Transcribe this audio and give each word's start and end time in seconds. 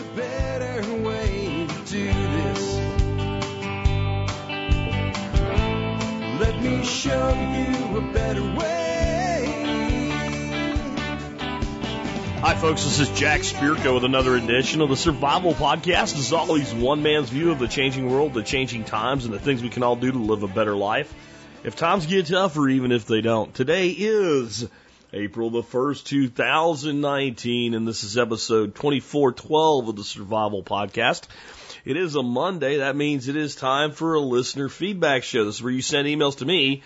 a 0.00 0.16
better 0.16 0.94
way 1.02 1.66
to 1.68 1.84
do 1.84 2.06
this. 2.06 2.76
Let 6.40 6.62
me 6.62 6.84
show 6.84 7.28
you 7.28 7.98
a 7.98 8.12
better 8.12 8.42
way. 8.42 9.44
Hi, 12.40 12.54
folks. 12.54 12.84
This 12.84 13.00
is 13.00 13.10
Jack 13.10 13.42
Spirko 13.42 13.94
with 13.94 14.04
another 14.04 14.36
edition 14.36 14.80
of 14.80 14.88
the 14.88 14.96
Survival 14.96 15.52
Podcast. 15.52 16.16
As 16.16 16.32
always, 16.32 16.72
one 16.72 17.02
man's 17.02 17.28
view 17.28 17.50
of 17.50 17.58
the 17.58 17.68
changing 17.68 18.08
world, 18.10 18.32
the 18.32 18.42
changing 18.42 18.84
times, 18.84 19.26
and 19.26 19.34
the 19.34 19.38
things 19.38 19.62
we 19.62 19.68
can 19.68 19.82
all 19.82 19.96
do 19.96 20.10
to 20.10 20.18
live 20.18 20.42
a 20.42 20.48
better 20.48 20.74
life. 20.74 21.12
If 21.62 21.76
times 21.76 22.06
get 22.06 22.26
tougher, 22.26 22.66
even 22.70 22.90
if 22.90 23.04
they 23.04 23.20
don't. 23.20 23.54
Today 23.54 23.90
is 23.90 24.66
April 25.12 25.50
the 25.50 25.64
1st, 25.64 26.04
2019, 26.04 27.74
and 27.74 27.88
this 27.88 28.04
is 28.04 28.16
episode 28.16 28.76
2412 28.76 29.88
of 29.88 29.96
the 29.96 30.04
Survival 30.04 30.62
Podcast. 30.62 31.24
It 31.84 31.96
is 31.96 32.14
a 32.14 32.22
Monday. 32.22 32.76
That 32.76 32.94
means 32.94 33.26
it 33.26 33.34
is 33.34 33.56
time 33.56 33.90
for 33.90 34.14
a 34.14 34.20
listener 34.20 34.68
feedback 34.68 35.24
show. 35.24 35.44
This 35.44 35.56
is 35.56 35.64
where 35.64 35.72
you 35.72 35.82
send 35.82 36.06
emails 36.06 36.38
to 36.38 36.44
me 36.44 36.84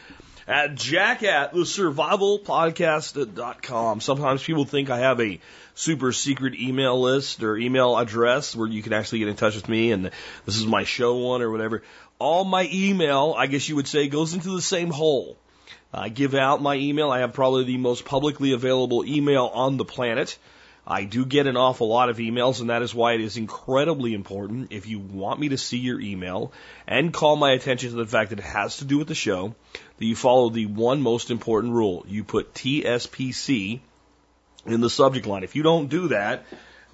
at 0.48 0.74
jack 0.74 1.22
at 1.22 1.52
the 1.52 1.60
survivalpodcast.com. 1.60 4.00
Sometimes 4.00 4.42
people 4.42 4.64
think 4.64 4.88
I 4.88 5.00
have 5.00 5.20
a 5.20 5.38
super 5.74 6.10
secret 6.12 6.54
email 6.54 6.98
list 6.98 7.42
or 7.42 7.58
email 7.58 7.98
address 7.98 8.56
where 8.56 8.68
you 8.68 8.82
can 8.82 8.94
actually 8.94 9.18
get 9.18 9.28
in 9.28 9.36
touch 9.36 9.54
with 9.54 9.68
me 9.68 9.92
and 9.92 10.10
this 10.46 10.56
is 10.56 10.66
my 10.66 10.84
show 10.84 11.16
one 11.16 11.42
or 11.42 11.50
whatever. 11.50 11.82
All 12.18 12.46
my 12.46 12.66
email, 12.72 13.34
I 13.36 13.48
guess 13.48 13.68
you 13.68 13.76
would 13.76 13.88
say, 13.88 14.08
goes 14.08 14.32
into 14.32 14.48
the 14.48 14.62
same 14.62 14.88
hole. 14.88 15.36
I 15.96 16.08
give 16.08 16.34
out 16.34 16.60
my 16.60 16.74
email. 16.74 17.10
I 17.10 17.20
have 17.20 17.32
probably 17.32 17.64
the 17.64 17.76
most 17.78 18.04
publicly 18.04 18.52
available 18.52 19.04
email 19.04 19.50
on 19.52 19.76
the 19.76 19.84
planet. 19.84 20.36
I 20.86 21.04
do 21.04 21.24
get 21.24 21.46
an 21.46 21.56
awful 21.56 21.88
lot 21.88 22.10
of 22.10 22.18
emails, 22.18 22.60
and 22.60 22.68
that 22.68 22.82
is 22.82 22.94
why 22.94 23.14
it 23.14 23.22
is 23.22 23.38
incredibly 23.38 24.12
important 24.12 24.70
if 24.70 24.86
you 24.86 24.98
want 24.98 25.40
me 25.40 25.48
to 25.50 25.56
see 25.56 25.78
your 25.78 25.98
email 25.98 26.52
and 26.86 27.12
call 27.12 27.36
my 27.36 27.52
attention 27.52 27.90
to 27.90 27.96
the 27.96 28.06
fact 28.06 28.30
that 28.30 28.38
it 28.38 28.44
has 28.44 28.78
to 28.78 28.84
do 28.84 28.98
with 28.98 29.08
the 29.08 29.14
show, 29.14 29.54
that 29.96 30.04
you 30.04 30.14
follow 30.14 30.50
the 30.50 30.66
one 30.66 31.00
most 31.00 31.30
important 31.30 31.72
rule. 31.72 32.04
You 32.06 32.22
put 32.22 32.52
TSPC 32.52 33.80
in 34.66 34.80
the 34.80 34.90
subject 34.90 35.26
line. 35.26 35.42
If 35.42 35.56
you 35.56 35.62
don't 35.62 35.88
do 35.88 36.08
that, 36.08 36.44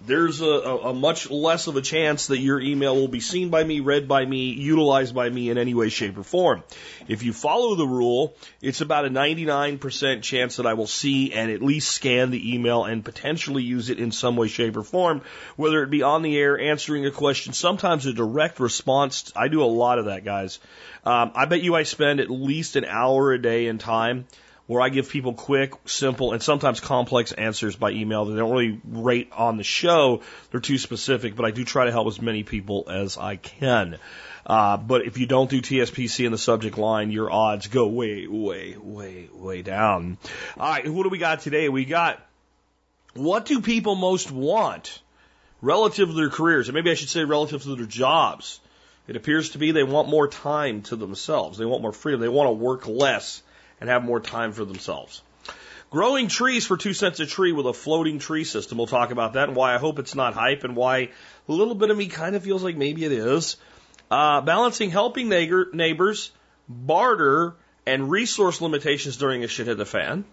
there's 0.07 0.41
a, 0.41 0.47
a, 0.47 0.95
much 0.95 1.31
less 1.31 1.67
of 1.67 1.77
a 1.77 1.83
chance 1.83 2.29
that 2.29 2.39
your 2.39 2.61
email 2.61 2.95
will 2.95 3.09
be 3.09 3.21
seen 3.21 3.51
by 3.51 3.63
me, 3.63 3.81
read 3.81 4.09
by 4.09 4.25
me, 4.25 4.51
utilized 4.51 5.15
by 5.15 5.29
me 5.29 5.51
in 5.51 5.59
any 5.59 5.75
way, 5.75 5.89
shape, 5.89 6.17
or 6.17 6.23
form. 6.23 6.63
If 7.09 7.23
you 7.23 7.33
follow 7.33 7.75
the 7.75 7.87
rule, 7.87 8.35
it's 8.63 8.81
about 8.81 9.05
a 9.05 9.11
99% 9.11 10.23
chance 10.23 10.57
that 10.57 10.67
I 10.67 10.75
will 10.75 10.87
see 10.87 11.33
and 11.33 11.51
at 11.51 11.63
least 11.63 11.93
scan 11.93 12.31
the 12.31 12.55
email 12.55 12.85
and 12.85 13.05
potentially 13.05 13.63
use 13.63 13.91
it 13.91 13.99
in 13.99 14.13
some 14.13 14.37
way, 14.37 14.49
shape, 14.49 14.77
or 14.77 14.83
form, 14.83 15.23
whether 15.57 15.83
it 15.83 15.91
be 15.91 16.03
on 16.03 16.23
the 16.23 16.37
air, 16.39 16.59
answering 16.59 17.05
a 17.07 17.11
question, 17.11 17.53
sometimes 17.53 18.07
a 18.07 18.13
direct 18.13 18.59
response. 18.61 19.33
I 19.37 19.49
do 19.49 19.63
a 19.63 19.67
lot 19.67 19.99
of 19.99 20.07
that, 20.07 20.25
guys. 20.25 20.61
Um, 21.05 21.33
I 21.35 21.45
bet 21.45 21.63
you 21.63 21.75
I 21.75 21.83
spend 21.83 22.21
at 22.21 22.31
least 22.31 22.77
an 22.77 22.85
hour 22.85 23.33
a 23.33 23.41
day 23.41 23.67
in 23.67 23.79
time 23.79 24.27
where 24.71 24.81
I 24.81 24.89
give 24.89 25.11
people 25.11 25.35
quick, 25.35 25.75
simple, 25.85 26.33
and 26.33 26.41
sometimes 26.41 26.79
complex 26.79 27.33
answers 27.33 27.75
by 27.75 27.91
email 27.91 28.25
that 28.25 28.35
they 28.35 28.39
don't 28.39 28.53
really 28.53 28.81
rate 28.85 29.33
on 29.37 29.57
the 29.57 29.65
show. 29.65 30.23
They're 30.53 30.61
too 30.61 30.79
specific, 30.79 31.35
but 31.35 31.45
I 31.45 31.51
do 31.51 31.65
try 31.65 31.87
to 31.87 31.91
help 31.91 32.07
as 32.07 32.23
many 32.23 32.45
people 32.45 32.85
as 32.89 33.19
I 33.19 33.35
can. 33.35 33.99
Uh, 34.47 34.77
but 34.77 35.07
if 35.07 35.19
you 35.19 35.27
don't 35.27 35.51
do 35.51 35.61
TSPC 35.61 36.25
in 36.25 36.31
the 36.31 36.39
subject 36.39 36.79
line, 36.79 37.11
your 37.11 37.33
odds 37.33 37.67
go 37.67 37.89
way, 37.89 38.29
way, 38.29 38.77
way, 38.77 39.29
way 39.33 39.63
down. 39.63 40.19
All 40.57 40.71
right, 40.71 40.89
what 40.89 41.03
do 41.03 41.09
we 41.09 41.19
got 41.19 41.41
today? 41.41 41.69
We 41.69 41.85
got 41.85 42.25
what 43.15 43.47
do 43.47 43.63
people 43.63 43.97
most 43.97 44.31
want 44.31 45.03
relative 45.61 46.11
to 46.11 46.15
their 46.15 46.31
careers? 46.31 46.69
And 46.69 46.77
maybe 46.77 46.93
I 46.93 46.95
should 46.95 47.09
say 47.09 47.25
relative 47.25 47.65
to 47.65 47.75
their 47.75 47.87
jobs. 47.87 48.61
It 49.09 49.17
appears 49.17 49.51
to 49.51 49.59
be 49.59 49.73
they 49.73 49.83
want 49.83 50.09
more 50.09 50.29
time 50.29 50.83
to 50.83 50.95
themselves. 50.95 51.59
They 51.59 51.65
want 51.65 51.83
more 51.83 51.93
freedom. 51.93 52.21
They 52.21 52.29
want 52.29 52.47
to 52.47 52.53
work 52.53 52.87
less 52.87 53.43
and 53.81 53.89
have 53.89 54.05
more 54.05 54.21
time 54.21 54.53
for 54.53 54.65
themselves. 54.65 55.23
Growing 55.91 56.29
trees 56.29 56.67
for 56.67 56.77
two 56.77 56.93
cents 56.93 57.19
a 57.19 57.27
tree 57.27 57.51
with 57.51 57.67
a 57.67 57.73
floating 57.73 58.21
tree 58.21 58.45
system. 58.45 58.79
We'll 58.79 58.87
talk 58.87 59.11
about 59.11 59.33
that 59.33 59.49
and 59.49 59.57
why 59.57 59.75
I 59.75 59.79
hope 59.79 59.99
it's 59.99 60.15
not 60.15 60.35
hype 60.35 60.63
and 60.63 60.77
why 60.77 60.99
a 61.49 61.53
little 61.53 61.75
bit 61.75 61.91
of 61.91 61.97
me 61.97 62.07
kind 62.07 62.37
of 62.37 62.45
feels 62.45 62.63
like 62.63 62.77
maybe 62.77 63.05
it 63.05 63.11
is. 63.13 63.57
Uh, 64.09 64.41
balancing 64.41 64.91
helping 64.91 65.29
neighbor, 65.29 65.69
neighbors, 65.73 66.31
barter, 66.69 67.57
and 67.87 68.09
resource 68.09 68.61
limitations 68.61 69.17
during 69.17 69.43
a 69.43 69.49
shit 69.49 69.67
hit 69.67 69.79
the 69.79 69.85
fan. 69.85 70.25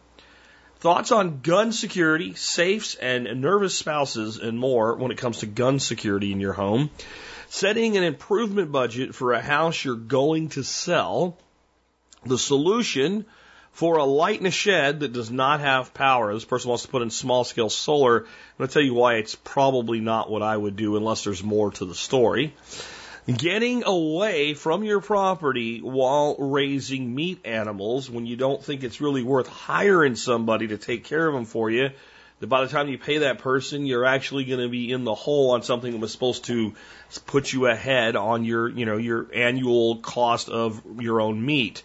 Thoughts 0.80 1.12
on 1.12 1.42
gun 1.42 1.72
security, 1.72 2.36
safes, 2.36 2.94
and 2.94 3.42
nervous 3.42 3.74
spouses, 3.74 4.38
and 4.38 4.60
more 4.60 4.96
when 4.96 5.12
it 5.12 5.18
comes 5.18 5.40
to 5.40 5.48
gun 5.48 5.80
security 5.80 6.32
in 6.32 6.40
your 6.40 6.54
home. 6.54 6.92
Setting 7.50 7.98
an 7.98 8.04
improvement 8.04 8.72
budget 8.72 9.16
for 9.16 9.34
a 9.34 9.42
house 9.42 9.84
you're 9.84 9.96
going 9.96 10.50
to 10.50 10.64
sell. 10.64 11.38
The 12.26 12.38
solution 12.38 13.26
for 13.78 13.98
a 13.98 14.04
light 14.04 14.40
in 14.40 14.48
a 14.48 14.52
shed 14.52 15.02
that 15.02 15.14
does 15.14 15.30
not 15.30 15.60
have 15.60 15.94
power. 15.94 16.34
This 16.34 16.46
person 16.46 16.70
wants 16.70 16.86
to 16.86 16.90
put 16.90 17.04
in 17.04 17.12
small 17.12 17.44
scale 17.44 17.70
solar. 17.70 18.22
I'm 18.22 18.26
going 18.58 18.68
to 18.68 18.74
tell 18.74 18.82
you 18.82 18.96
why 18.96 19.18
it's 19.18 19.36
probably 19.36 20.00
not 20.00 20.32
what 20.32 20.42
I 20.42 20.58
would 20.58 20.76
do 20.76 20.98
unless 20.98 21.24
there's 21.24 21.44
more 21.44 21.70
to 21.74 21.86
the 21.86 21.94
story. 21.94 22.56
Getting 23.28 23.84
away 23.84 24.56
from 24.56 24.84
your 24.84 25.00
property 25.00 25.80
while 25.80 26.38
raising 26.40 27.14
meat 27.14 27.42
animals 27.46 28.10
when 28.10 28.26
you 28.26 28.36
don't 28.36 28.64
think 28.64 28.84
it's 28.84 29.00
really 29.00 29.22
worth 29.22 29.48
hiring 29.48 30.16
somebody 30.16 30.70
to 30.70 30.80
take 30.80 31.04
care 31.04 31.28
of 31.28 31.36
them 31.36 31.46
for 31.46 31.70
you. 31.70 31.92
That 32.40 32.48
by 32.48 32.62
the 32.62 32.70
time 32.70 32.88
you 32.88 32.98
pay 32.98 33.20
that 33.20 33.40
person, 33.40 33.86
you're 33.86 34.06
actually 34.06 34.46
going 34.46 34.60
to 34.60 34.70
be 34.70 34.92
in 34.92 35.04
the 35.04 35.14
hole 35.14 35.52
on 35.52 35.62
something 35.62 35.92
that 35.92 36.00
was 36.00 36.12
supposed 36.12 36.46
to 36.46 36.74
put 37.28 37.54
you 37.54 37.68
ahead 37.68 38.16
on 38.16 38.44
your, 38.44 38.70
you 38.70 38.88
know, 38.88 38.98
your 38.98 39.28
annual 39.36 39.98
cost 39.98 40.50
of 40.50 40.82
your 41.00 41.22
own 41.22 41.46
meat. 41.46 41.84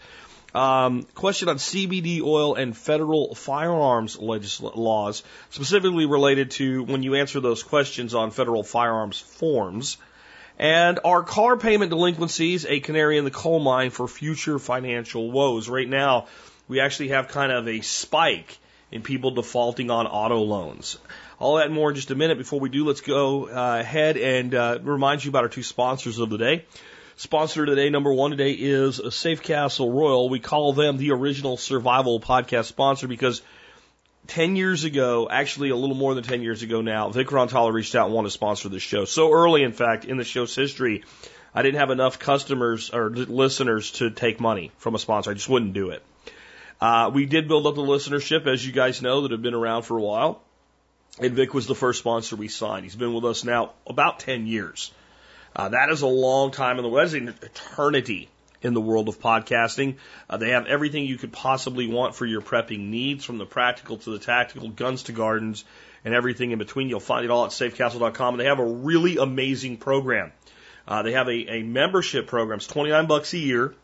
Um, 0.54 1.04
question 1.14 1.48
on 1.48 1.56
CBD 1.56 2.20
oil 2.22 2.54
and 2.54 2.76
federal 2.76 3.34
firearms 3.34 4.18
legisl- 4.18 4.76
laws, 4.76 5.22
specifically 5.50 6.04
related 6.04 6.50
to 6.52 6.84
when 6.84 7.02
you 7.02 7.14
answer 7.14 7.40
those 7.40 7.62
questions 7.62 8.14
on 8.14 8.30
federal 8.30 8.62
firearms 8.62 9.18
forms. 9.18 9.96
And 10.58 11.00
are 11.04 11.22
car 11.22 11.56
payment 11.56 11.90
delinquencies 11.90 12.66
a 12.66 12.80
canary 12.80 13.16
in 13.16 13.24
the 13.24 13.30
coal 13.30 13.60
mine 13.60 13.90
for 13.90 14.06
future 14.06 14.58
financial 14.58 15.30
woes? 15.30 15.68
Right 15.68 15.88
now, 15.88 16.26
we 16.68 16.80
actually 16.80 17.08
have 17.08 17.28
kind 17.28 17.50
of 17.50 17.66
a 17.66 17.80
spike 17.80 18.58
in 18.90 19.02
people 19.02 19.30
defaulting 19.30 19.90
on 19.90 20.06
auto 20.06 20.38
loans. 20.38 20.98
All 21.38 21.56
that 21.56 21.66
and 21.66 21.74
more 21.74 21.90
in 21.90 21.96
just 21.96 22.10
a 22.10 22.14
minute. 22.14 22.36
Before 22.38 22.60
we 22.60 22.68
do, 22.68 22.84
let's 22.84 23.00
go 23.00 23.48
uh, 23.48 23.78
ahead 23.80 24.18
and 24.18 24.54
uh, 24.54 24.78
remind 24.82 25.24
you 25.24 25.30
about 25.30 25.44
our 25.44 25.48
two 25.48 25.62
sponsors 25.62 26.18
of 26.18 26.28
the 26.28 26.38
day. 26.38 26.66
Sponsor 27.22 27.64
today, 27.64 27.88
number 27.88 28.12
one 28.12 28.32
today 28.32 28.50
is 28.50 29.00
Safe 29.14 29.44
Castle 29.44 29.92
Royal. 29.92 30.28
We 30.28 30.40
call 30.40 30.72
them 30.72 30.96
the 30.96 31.12
original 31.12 31.56
survival 31.56 32.18
podcast 32.18 32.64
sponsor 32.64 33.06
because 33.06 33.42
10 34.26 34.56
years 34.56 34.82
ago, 34.82 35.28
actually 35.30 35.70
a 35.70 35.76
little 35.76 35.94
more 35.94 36.16
than 36.16 36.24
10 36.24 36.42
years 36.42 36.64
ago 36.64 36.80
now, 36.80 37.10
Vic 37.10 37.28
Rantala 37.28 37.72
reached 37.72 37.94
out 37.94 38.06
and 38.06 38.14
wanted 38.14 38.26
to 38.26 38.32
sponsor 38.32 38.68
this 38.68 38.82
show. 38.82 39.04
So 39.04 39.30
early, 39.30 39.62
in 39.62 39.70
fact, 39.70 40.04
in 40.04 40.16
the 40.16 40.24
show's 40.24 40.52
history, 40.52 41.04
I 41.54 41.62
didn't 41.62 41.78
have 41.78 41.90
enough 41.90 42.18
customers 42.18 42.90
or 42.90 43.10
listeners 43.10 43.92
to 43.92 44.10
take 44.10 44.40
money 44.40 44.72
from 44.78 44.96
a 44.96 44.98
sponsor. 44.98 45.30
I 45.30 45.34
just 45.34 45.48
wouldn't 45.48 45.74
do 45.74 45.90
it. 45.90 46.02
Uh, 46.80 47.12
we 47.14 47.26
did 47.26 47.46
build 47.46 47.68
up 47.68 47.76
the 47.76 47.82
listenership, 47.82 48.48
as 48.48 48.66
you 48.66 48.72
guys 48.72 49.00
know, 49.00 49.20
that 49.20 49.30
have 49.30 49.42
been 49.42 49.54
around 49.54 49.82
for 49.82 49.96
a 49.96 50.02
while. 50.02 50.42
And 51.20 51.34
Vic 51.34 51.54
was 51.54 51.68
the 51.68 51.76
first 51.76 52.00
sponsor 52.00 52.34
we 52.34 52.48
signed. 52.48 52.82
He's 52.82 52.96
been 52.96 53.14
with 53.14 53.24
us 53.24 53.44
now 53.44 53.74
about 53.86 54.18
10 54.18 54.48
years. 54.48 54.90
Uh, 55.54 55.68
that 55.70 55.90
is 55.90 56.02
a 56.02 56.06
long 56.06 56.50
time 56.50 56.78
in 56.78 56.82
the 56.82 56.88
world. 56.88 57.08
That 57.08 57.14
is 57.16 57.22
an 57.22 57.34
eternity 57.42 58.28
in 58.62 58.74
the 58.74 58.80
world 58.80 59.08
of 59.08 59.20
podcasting. 59.20 59.96
Uh, 60.30 60.36
they 60.36 60.50
have 60.50 60.66
everything 60.66 61.04
you 61.04 61.18
could 61.18 61.32
possibly 61.32 61.86
want 61.86 62.14
for 62.14 62.24
your 62.24 62.40
prepping 62.40 62.88
needs, 62.88 63.24
from 63.24 63.38
the 63.38 63.46
practical 63.46 63.98
to 63.98 64.10
the 64.10 64.18
tactical, 64.18 64.68
guns 64.68 65.04
to 65.04 65.12
gardens, 65.12 65.64
and 66.04 66.14
everything 66.14 66.52
in 66.52 66.58
between. 66.58 66.88
You'll 66.88 67.00
find 67.00 67.24
it 67.24 67.30
all 67.30 67.44
at 67.44 67.50
safecastle.com. 67.50 68.34
And 68.34 68.40
they 68.40 68.46
have 68.46 68.60
a 68.60 68.66
really 68.66 69.16
amazing 69.18 69.76
program. 69.76 70.32
Uh, 70.86 71.02
they 71.02 71.12
have 71.12 71.28
a, 71.28 71.58
a 71.58 71.62
membership 71.62 72.26
program. 72.26 72.58
It's 72.58 72.66
29 72.66 73.06
bucks 73.06 73.34
a 73.34 73.38
year. 73.38 73.74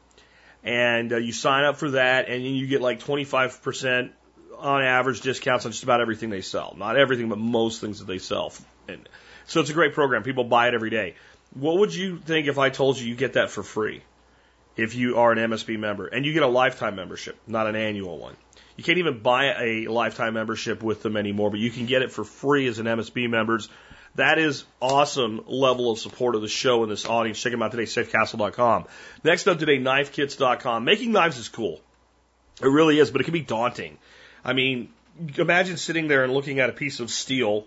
And 0.65 1.13
uh, 1.13 1.17
you 1.19 1.33
sign 1.33 1.65
up 1.65 1.77
for 1.77 1.91
that, 1.91 2.29
and 2.29 2.45
you 2.45 2.67
get 2.67 2.81
like 2.81 3.01
25% 3.01 4.11
on 4.59 4.83
average 4.83 5.21
discounts 5.21 5.65
on 5.65 5.73
just 5.73 5.85
about 5.85 6.01
everything 6.01 6.31
they 6.31 6.41
sell. 6.41 6.75
Not 6.77 6.97
everything, 6.97 7.29
but 7.29 7.39
most 7.39 7.81
things 7.81 8.01
that 8.01 8.07
they 8.07 8.19
sell. 8.19 8.53
And 8.89 9.09
so 9.47 9.61
it's 9.61 9.71
a 9.71 9.75
great 9.75 9.95
program. 9.95 10.25
People 10.25 10.45
buy 10.45 10.69
it 10.69 10.75
every 10.75 10.91
day. 10.91 11.15
What 11.55 11.79
would 11.79 11.95
you 11.95 12.19
think 12.19 12.47
if 12.47 12.59
I 12.59 12.71
told 12.71 12.99
you 12.99 13.07
you 13.07 13.15
get 13.15 13.35
that 13.35 13.51
for 13.51 13.63
free? 13.63 14.03
If 14.77 14.95
you 14.95 15.19
are 15.19 15.33
an 15.33 15.39
MSB 15.39 15.79
member 15.79 16.07
and 16.07 16.25
you 16.25 16.33
get 16.33 16.45
a 16.45 16.49
lifetime 16.49 16.95
membership, 16.95 17.37
not 17.47 17.67
an 17.67 17.75
annual 17.75 18.19
one. 18.19 18.37
You 18.77 18.85
can't 18.85 18.99
even 18.99 19.19
buy 19.19 19.47
a 19.61 19.89
lifetime 19.89 20.35
membership 20.35 20.85
with 20.85 21.03
them 21.03 21.17
anymore, 21.17 21.51
but 21.51 21.59
you 21.59 21.71
can 21.71 21.87
get 21.87 22.03
it 22.03 22.13
for 22.13 22.23
free 22.23 22.69
as 22.69 22.79
an 22.79 22.87
MSB 22.87 23.29
members. 23.29 23.69
That 24.15 24.39
is 24.39 24.65
awesome 24.81 25.43
level 25.47 25.91
of 25.91 25.99
support 25.99 26.37
of 26.37 26.43
the 26.43 26.49
show 26.49 26.83
and 26.85 26.93
this 26.93 27.07
audience. 27.07 27.41
Check 27.41 27.51
them 27.51 27.63
out 27.63 27.73
today, 27.73 27.85
safecastle.com. 27.85 28.87
Next 29.25 29.49
up 29.49 29.59
today, 29.59 29.79
knifekits.com. 29.79 30.85
Making 30.85 31.11
knives 31.11 31.39
is 31.39 31.49
cool. 31.49 31.81
It 32.63 32.69
really 32.69 32.99
is, 32.99 33.11
but 33.11 33.21
it 33.21 33.25
can 33.25 33.33
be 33.33 33.43
daunting. 33.43 33.99
I 34.45 34.53
mean, 34.53 34.91
imagine 35.37 35.77
sitting 35.77 36.07
there 36.07 36.23
and 36.23 36.33
looking 36.33 36.61
at 36.61 36.71
a 36.71 36.73
piece 36.73 37.01
of 37.01 37.11
steel 37.11 37.67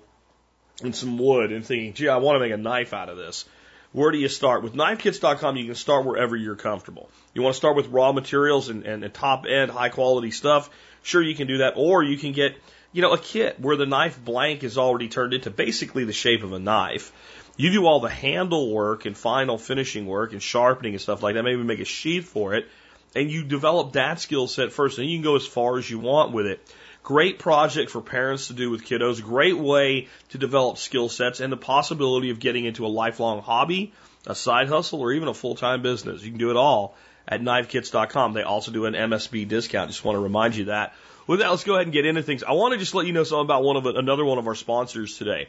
and 0.81 0.95
some 0.95 1.17
wood 1.17 1.51
and 1.51 1.65
thinking, 1.65 1.93
gee, 1.93 2.07
I 2.07 2.17
want 2.17 2.35
to 2.35 2.39
make 2.39 2.53
a 2.53 2.57
knife 2.57 2.93
out 2.93 3.09
of 3.09 3.17
this. 3.17 3.45
Where 3.93 4.11
do 4.11 4.17
you 4.17 4.29
start? 4.29 4.63
With 4.63 4.73
knifekits.com, 4.73 5.57
you 5.57 5.65
can 5.65 5.75
start 5.75 6.05
wherever 6.05 6.35
you're 6.35 6.55
comfortable. 6.55 7.09
You 7.33 7.41
want 7.41 7.55
to 7.55 7.57
start 7.57 7.75
with 7.75 7.87
raw 7.87 8.13
materials 8.13 8.69
and, 8.69 8.85
and, 8.85 9.03
and 9.03 9.13
top 9.13 9.45
end, 9.45 9.69
high 9.69 9.89
quality 9.89 10.31
stuff? 10.31 10.69
Sure, 11.03 11.21
you 11.21 11.35
can 11.35 11.47
do 11.47 11.57
that. 11.57 11.73
Or 11.75 12.01
you 12.01 12.17
can 12.17 12.31
get, 12.31 12.55
you 12.93 13.01
know, 13.01 13.11
a 13.11 13.17
kit 13.17 13.59
where 13.59 13.75
the 13.75 13.85
knife 13.85 14.23
blank 14.23 14.63
is 14.63 14.77
already 14.77 15.09
turned 15.09 15.33
into 15.33 15.49
basically 15.49 16.05
the 16.05 16.13
shape 16.13 16.43
of 16.43 16.53
a 16.53 16.59
knife. 16.59 17.11
You 17.57 17.71
do 17.71 17.85
all 17.85 17.99
the 17.99 18.09
handle 18.09 18.73
work 18.73 19.05
and 19.05 19.17
final 19.17 19.57
finishing 19.57 20.05
work 20.05 20.31
and 20.31 20.41
sharpening 20.41 20.93
and 20.93 21.01
stuff 21.01 21.21
like 21.21 21.35
that. 21.35 21.43
Maybe 21.43 21.61
make 21.61 21.81
a 21.81 21.85
sheath 21.85 22.29
for 22.29 22.53
it. 22.53 22.69
And 23.13 23.29
you 23.29 23.43
develop 23.43 23.93
that 23.93 24.21
skill 24.21 24.47
set 24.47 24.71
first, 24.71 24.99
and 24.99 25.09
you 25.09 25.17
can 25.17 25.23
go 25.23 25.35
as 25.35 25.45
far 25.45 25.77
as 25.77 25.89
you 25.89 25.99
want 25.99 26.31
with 26.31 26.45
it. 26.45 26.65
Great 27.03 27.39
project 27.39 27.89
for 27.89 27.99
parents 27.99 28.47
to 28.47 28.53
do 28.53 28.69
with 28.69 28.85
kiddos. 28.85 29.23
Great 29.23 29.57
way 29.57 30.07
to 30.29 30.37
develop 30.37 30.77
skill 30.77 31.09
sets 31.09 31.39
and 31.39 31.51
the 31.51 31.57
possibility 31.57 32.29
of 32.29 32.39
getting 32.39 32.65
into 32.65 32.85
a 32.85 32.87
lifelong 32.87 33.41
hobby, 33.41 33.91
a 34.27 34.35
side 34.35 34.69
hustle, 34.69 35.01
or 35.01 35.11
even 35.11 35.27
a 35.27 35.33
full 35.33 35.55
time 35.55 35.81
business. 35.81 36.21
You 36.21 36.29
can 36.29 36.39
do 36.39 36.51
it 36.51 36.57
all 36.57 36.95
at 37.27 37.41
knifekits.com. 37.41 38.33
They 38.33 38.43
also 38.43 38.71
do 38.71 38.85
an 38.85 38.93
MSB 38.93 39.47
discount. 39.47 39.89
Just 39.89 40.05
want 40.05 40.15
to 40.15 40.19
remind 40.19 40.55
you 40.55 40.65
that. 40.65 40.93
With 41.25 41.39
that, 41.39 41.49
let's 41.49 41.63
go 41.63 41.73
ahead 41.73 41.87
and 41.87 41.93
get 41.93 42.05
into 42.05 42.21
things. 42.21 42.43
I 42.43 42.51
want 42.51 42.73
to 42.73 42.77
just 42.77 42.93
let 42.93 43.07
you 43.07 43.13
know 43.13 43.23
something 43.23 43.45
about 43.45 43.63
one 43.63 43.77
of 43.77 43.85
another 43.85 44.25
one 44.25 44.37
of 44.37 44.47
our 44.47 44.55
sponsors 44.55 45.17
today, 45.17 45.47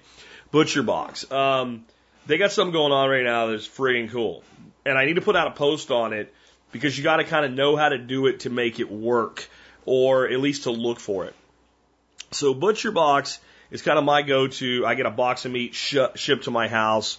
Butcher 0.52 0.82
Box. 0.82 1.30
Um, 1.30 1.84
they 2.26 2.38
got 2.38 2.52
something 2.52 2.72
going 2.72 2.92
on 2.92 3.10
right 3.10 3.24
now 3.24 3.48
that's 3.48 3.66
freaking 3.68 4.10
cool, 4.10 4.42
and 4.86 4.96
I 4.96 5.04
need 5.04 5.14
to 5.14 5.22
put 5.22 5.36
out 5.36 5.48
a 5.48 5.52
post 5.52 5.90
on 5.90 6.12
it 6.12 6.32
because 6.72 6.96
you 6.96 7.04
got 7.04 7.16
to 7.16 7.24
kind 7.24 7.44
of 7.44 7.52
know 7.52 7.76
how 7.76 7.88
to 7.88 7.98
do 7.98 8.26
it 8.26 8.40
to 8.40 8.50
make 8.50 8.80
it 8.80 8.90
work, 8.90 9.48
or 9.84 10.28
at 10.28 10.40
least 10.40 10.64
to 10.64 10.70
look 10.70 11.00
for 11.00 11.24
it. 11.26 11.34
So 12.34 12.54
Butcher 12.54 12.90
Box 12.90 13.38
is 13.70 13.82
kind 13.82 13.98
of 13.98 14.04
my 14.04 14.22
go-to. 14.22 14.84
I 14.86 14.94
get 14.94 15.06
a 15.06 15.10
box 15.10 15.44
of 15.44 15.52
meat 15.52 15.74
sh- 15.74 15.96
shipped 16.14 16.44
to 16.44 16.50
my 16.50 16.68
house 16.68 17.18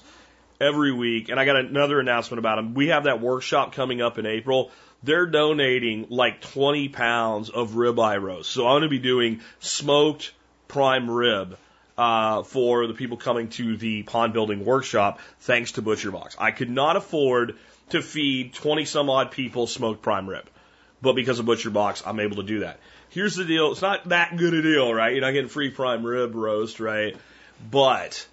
every 0.59 0.91
week, 0.91 1.29
and 1.29 1.39
I 1.39 1.45
got 1.45 1.57
another 1.57 1.99
announcement 1.99 2.39
about 2.39 2.55
them. 2.55 2.73
We 2.73 2.87
have 2.87 3.03
that 3.05 3.21
workshop 3.21 3.73
coming 3.73 4.01
up 4.01 4.17
in 4.17 4.25
April. 4.25 4.71
They're 5.03 5.25
donating 5.25 6.07
like 6.09 6.41
20 6.41 6.89
pounds 6.89 7.49
of 7.49 7.71
ribeye 7.71 8.21
roast. 8.21 8.49
So 8.51 8.65
I'm 8.65 8.73
going 8.73 8.83
to 8.83 8.89
be 8.89 8.99
doing 8.99 9.41
smoked 9.59 10.31
prime 10.67 11.09
rib 11.09 11.57
uh, 11.97 12.43
for 12.43 12.87
the 12.87 12.93
people 12.93 13.17
coming 13.17 13.49
to 13.49 13.77
the 13.77 14.03
pond 14.03 14.33
building 14.33 14.65
workshop, 14.65 15.19
thanks 15.41 15.73
to 15.73 15.81
Butcher 15.81 16.11
Box. 16.11 16.35
I 16.39 16.51
could 16.51 16.69
not 16.69 16.95
afford 16.95 17.57
to 17.89 18.01
feed 18.01 18.53
20 18.53 18.85
some 18.85 19.09
odd 19.09 19.31
people 19.31 19.67
smoked 19.67 20.01
prime 20.01 20.27
rib, 20.27 20.49
but 21.01 21.13
because 21.13 21.39
of 21.39 21.45
Butcher 21.45 21.69
Box, 21.69 22.01
I'm 22.05 22.19
able 22.19 22.37
to 22.37 22.43
do 22.43 22.59
that. 22.61 22.79
Here's 23.13 23.35
the 23.35 23.45
deal. 23.45 23.71
It's 23.71 23.81
not 23.81 24.09
that 24.09 24.37
good 24.37 24.55
a 24.55 24.63
deal, 24.63 24.91
right? 24.91 25.13
You're 25.13 25.21
not 25.21 25.33
getting 25.33 25.47
free 25.47 25.69
prime 25.69 26.03
rib 26.03 26.33
roast, 26.33 26.79
right? 26.79 27.15
But 27.69 28.25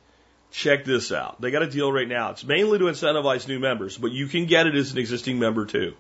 check 0.51 0.87
this 0.87 1.13
out. 1.13 1.39
They 1.39 1.51
got 1.51 1.63
a 1.63 1.67
deal 1.67 1.93
right 1.93 2.09
now. 2.09 2.31
It's 2.31 2.45
mainly 2.45 2.79
to 2.79 2.87
incentivize 2.87 3.47
new 3.47 3.59
members, 3.59 3.99
but 3.99 4.11
you 4.11 4.27
can 4.27 4.47
get 4.47 4.67
it 4.67 4.75
as 4.75 4.93
an 4.93 4.99
existing 4.99 5.39
member 5.39 5.67
too. 5.67 5.93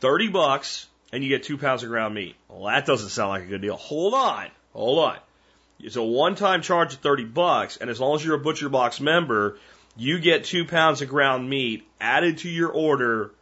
30 0.00 0.28
bucks 0.28 0.86
and 1.12 1.22
you 1.22 1.28
get 1.28 1.42
two 1.42 1.58
pounds 1.58 1.82
of 1.82 1.90
ground 1.90 2.14
meat. 2.14 2.36
Well, 2.48 2.72
that 2.72 2.86
doesn't 2.86 3.10
sound 3.10 3.30
like 3.30 3.42
a 3.42 3.46
good 3.46 3.60
deal. 3.60 3.76
Hold 3.76 4.14
on. 4.14 4.46
Hold 4.72 4.98
on. 4.98 5.18
It's 5.78 5.96
a 5.96 6.02
one-time 6.02 6.62
charge 6.62 6.94
of 6.94 7.00
30 7.00 7.24
bucks, 7.24 7.76
and 7.76 7.90
as 7.90 8.00
long 8.00 8.14
as 8.14 8.24
you're 8.24 8.36
a 8.36 8.40
Butcher 8.40 8.70
Box 8.70 9.00
member, 9.00 9.58
you 9.96 10.20
get 10.20 10.44
two 10.44 10.64
pounds 10.64 11.02
of 11.02 11.10
ground 11.10 11.50
meat 11.50 11.86
added 12.00 12.38
to 12.38 12.48
your 12.48 12.70
order 12.70 13.32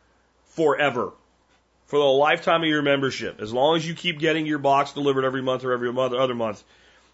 forever 0.46 1.12
for 1.88 1.98
the 1.98 2.04
lifetime 2.04 2.62
of 2.62 2.68
your 2.68 2.82
membership. 2.82 3.40
As 3.40 3.52
long 3.52 3.76
as 3.76 3.86
you 3.86 3.94
keep 3.94 4.18
getting 4.18 4.46
your 4.46 4.58
box 4.58 4.92
delivered 4.92 5.24
every 5.24 5.42
month 5.42 5.64
or 5.64 5.72
every 5.72 5.92
month, 5.92 6.12
other 6.12 6.34
month, 6.34 6.62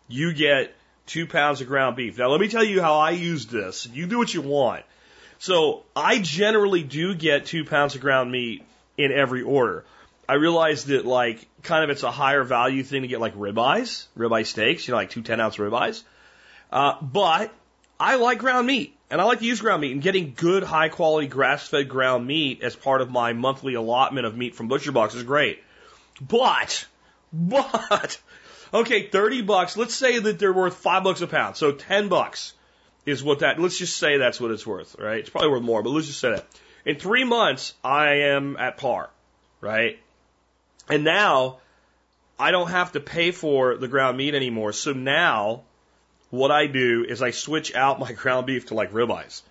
you 0.09 0.35
get 0.35 0.75
two 1.06 1.26
pounds 1.26 1.61
of 1.61 1.69
ground 1.69 1.97
beef. 1.97 2.19
Now, 2.19 2.29
let 2.29 2.41
me 2.41 2.49
tell 2.49 2.65
you 2.65 2.82
how 2.82 2.99
I 2.99 3.11
use 3.11 3.47
this. 3.47 3.87
You 3.87 4.06
do 4.06 4.19
what 4.19 4.35
you 4.35 4.43
want. 4.43 4.85
So, 5.38 5.85
I 5.94 6.19
generally 6.19 6.82
do 6.82 7.15
get 7.15 7.47
two 7.47 7.65
pounds 7.65 7.94
of 7.94 8.00
ground 8.00 8.31
meat 8.31 8.65
in 8.99 9.12
every 9.12 9.43
order. 9.43 9.85
I 10.29 10.35
realize 10.35 10.87
that, 10.87 11.05
like, 11.05 11.47
kind 11.62 11.85
of 11.85 11.91
it's 11.91 12.03
a 12.03 12.11
higher 12.11 12.43
value 12.43 12.82
thing 12.82 13.03
to 13.03 13.09
get, 13.09 13.21
like, 13.21 13.35
ribeyes, 13.37 14.06
ribeye 14.19 14.47
steaks, 14.47 14.88
you 14.88 14.93
know, 14.93 14.99
like 14.99 15.11
two 15.11 15.23
10 15.23 15.41
ounce 15.41 15.56
ribeyes. 15.56 16.03
Uh, 16.73 16.94
but 17.00 17.53
I 18.00 18.17
like 18.17 18.38
ground 18.38 18.67
meat. 18.67 18.97
And 19.10 19.20
I 19.20 19.24
like 19.24 19.40
to 19.40 19.44
use 19.44 19.60
ground 19.60 19.82
meat 19.82 19.92
and 19.92 20.02
getting 20.02 20.34
good, 20.34 20.62
high 20.62 20.88
quality 20.88 21.26
grass 21.26 21.68
fed 21.68 21.88
ground 21.88 22.26
meat 22.26 22.62
as 22.62 22.74
part 22.74 23.00
of 23.00 23.10
my 23.10 23.32
monthly 23.32 23.74
allotment 23.74 24.26
of 24.26 24.36
meat 24.36 24.54
from 24.54 24.68
Butcher 24.68 24.92
Box 24.92 25.14
is 25.14 25.22
great. 25.22 25.62
But, 26.20 26.86
but, 27.32 28.20
okay, 28.72 29.08
30 29.08 29.42
bucks. 29.42 29.76
Let's 29.76 29.94
say 29.94 30.18
that 30.18 30.38
they're 30.38 30.52
worth 30.52 30.76
five 30.76 31.04
bucks 31.04 31.20
a 31.20 31.26
pound. 31.26 31.56
So 31.56 31.72
10 31.72 32.08
bucks 32.08 32.54
is 33.04 33.22
what 33.22 33.40
that, 33.40 33.60
let's 33.60 33.78
just 33.78 33.96
say 33.96 34.18
that's 34.18 34.40
what 34.40 34.50
it's 34.50 34.66
worth, 34.66 34.96
right? 34.98 35.18
It's 35.18 35.30
probably 35.30 35.50
worth 35.50 35.62
more, 35.62 35.82
but 35.82 35.90
let's 35.90 36.06
just 36.06 36.20
say 36.20 36.30
that. 36.30 36.46
In 36.84 36.96
three 36.96 37.24
months, 37.24 37.74
I 37.82 38.14
am 38.14 38.56
at 38.56 38.78
par, 38.78 39.10
right? 39.60 39.98
And 40.88 41.04
now 41.04 41.58
I 42.38 42.50
don't 42.50 42.70
have 42.70 42.92
to 42.92 43.00
pay 43.00 43.30
for 43.30 43.76
the 43.76 43.88
ground 43.88 44.16
meat 44.16 44.34
anymore. 44.34 44.72
So 44.72 44.92
now 44.92 45.62
what 46.34 46.50
I 46.50 46.66
do 46.66 47.04
is 47.08 47.22
I 47.22 47.31
switch 47.31 47.75
out 47.75 47.98
my 47.98 48.12
ground 48.22 48.46
beef 48.46 48.66
to 48.66 48.75
like 48.75 48.92
ribeyes. 48.92 49.42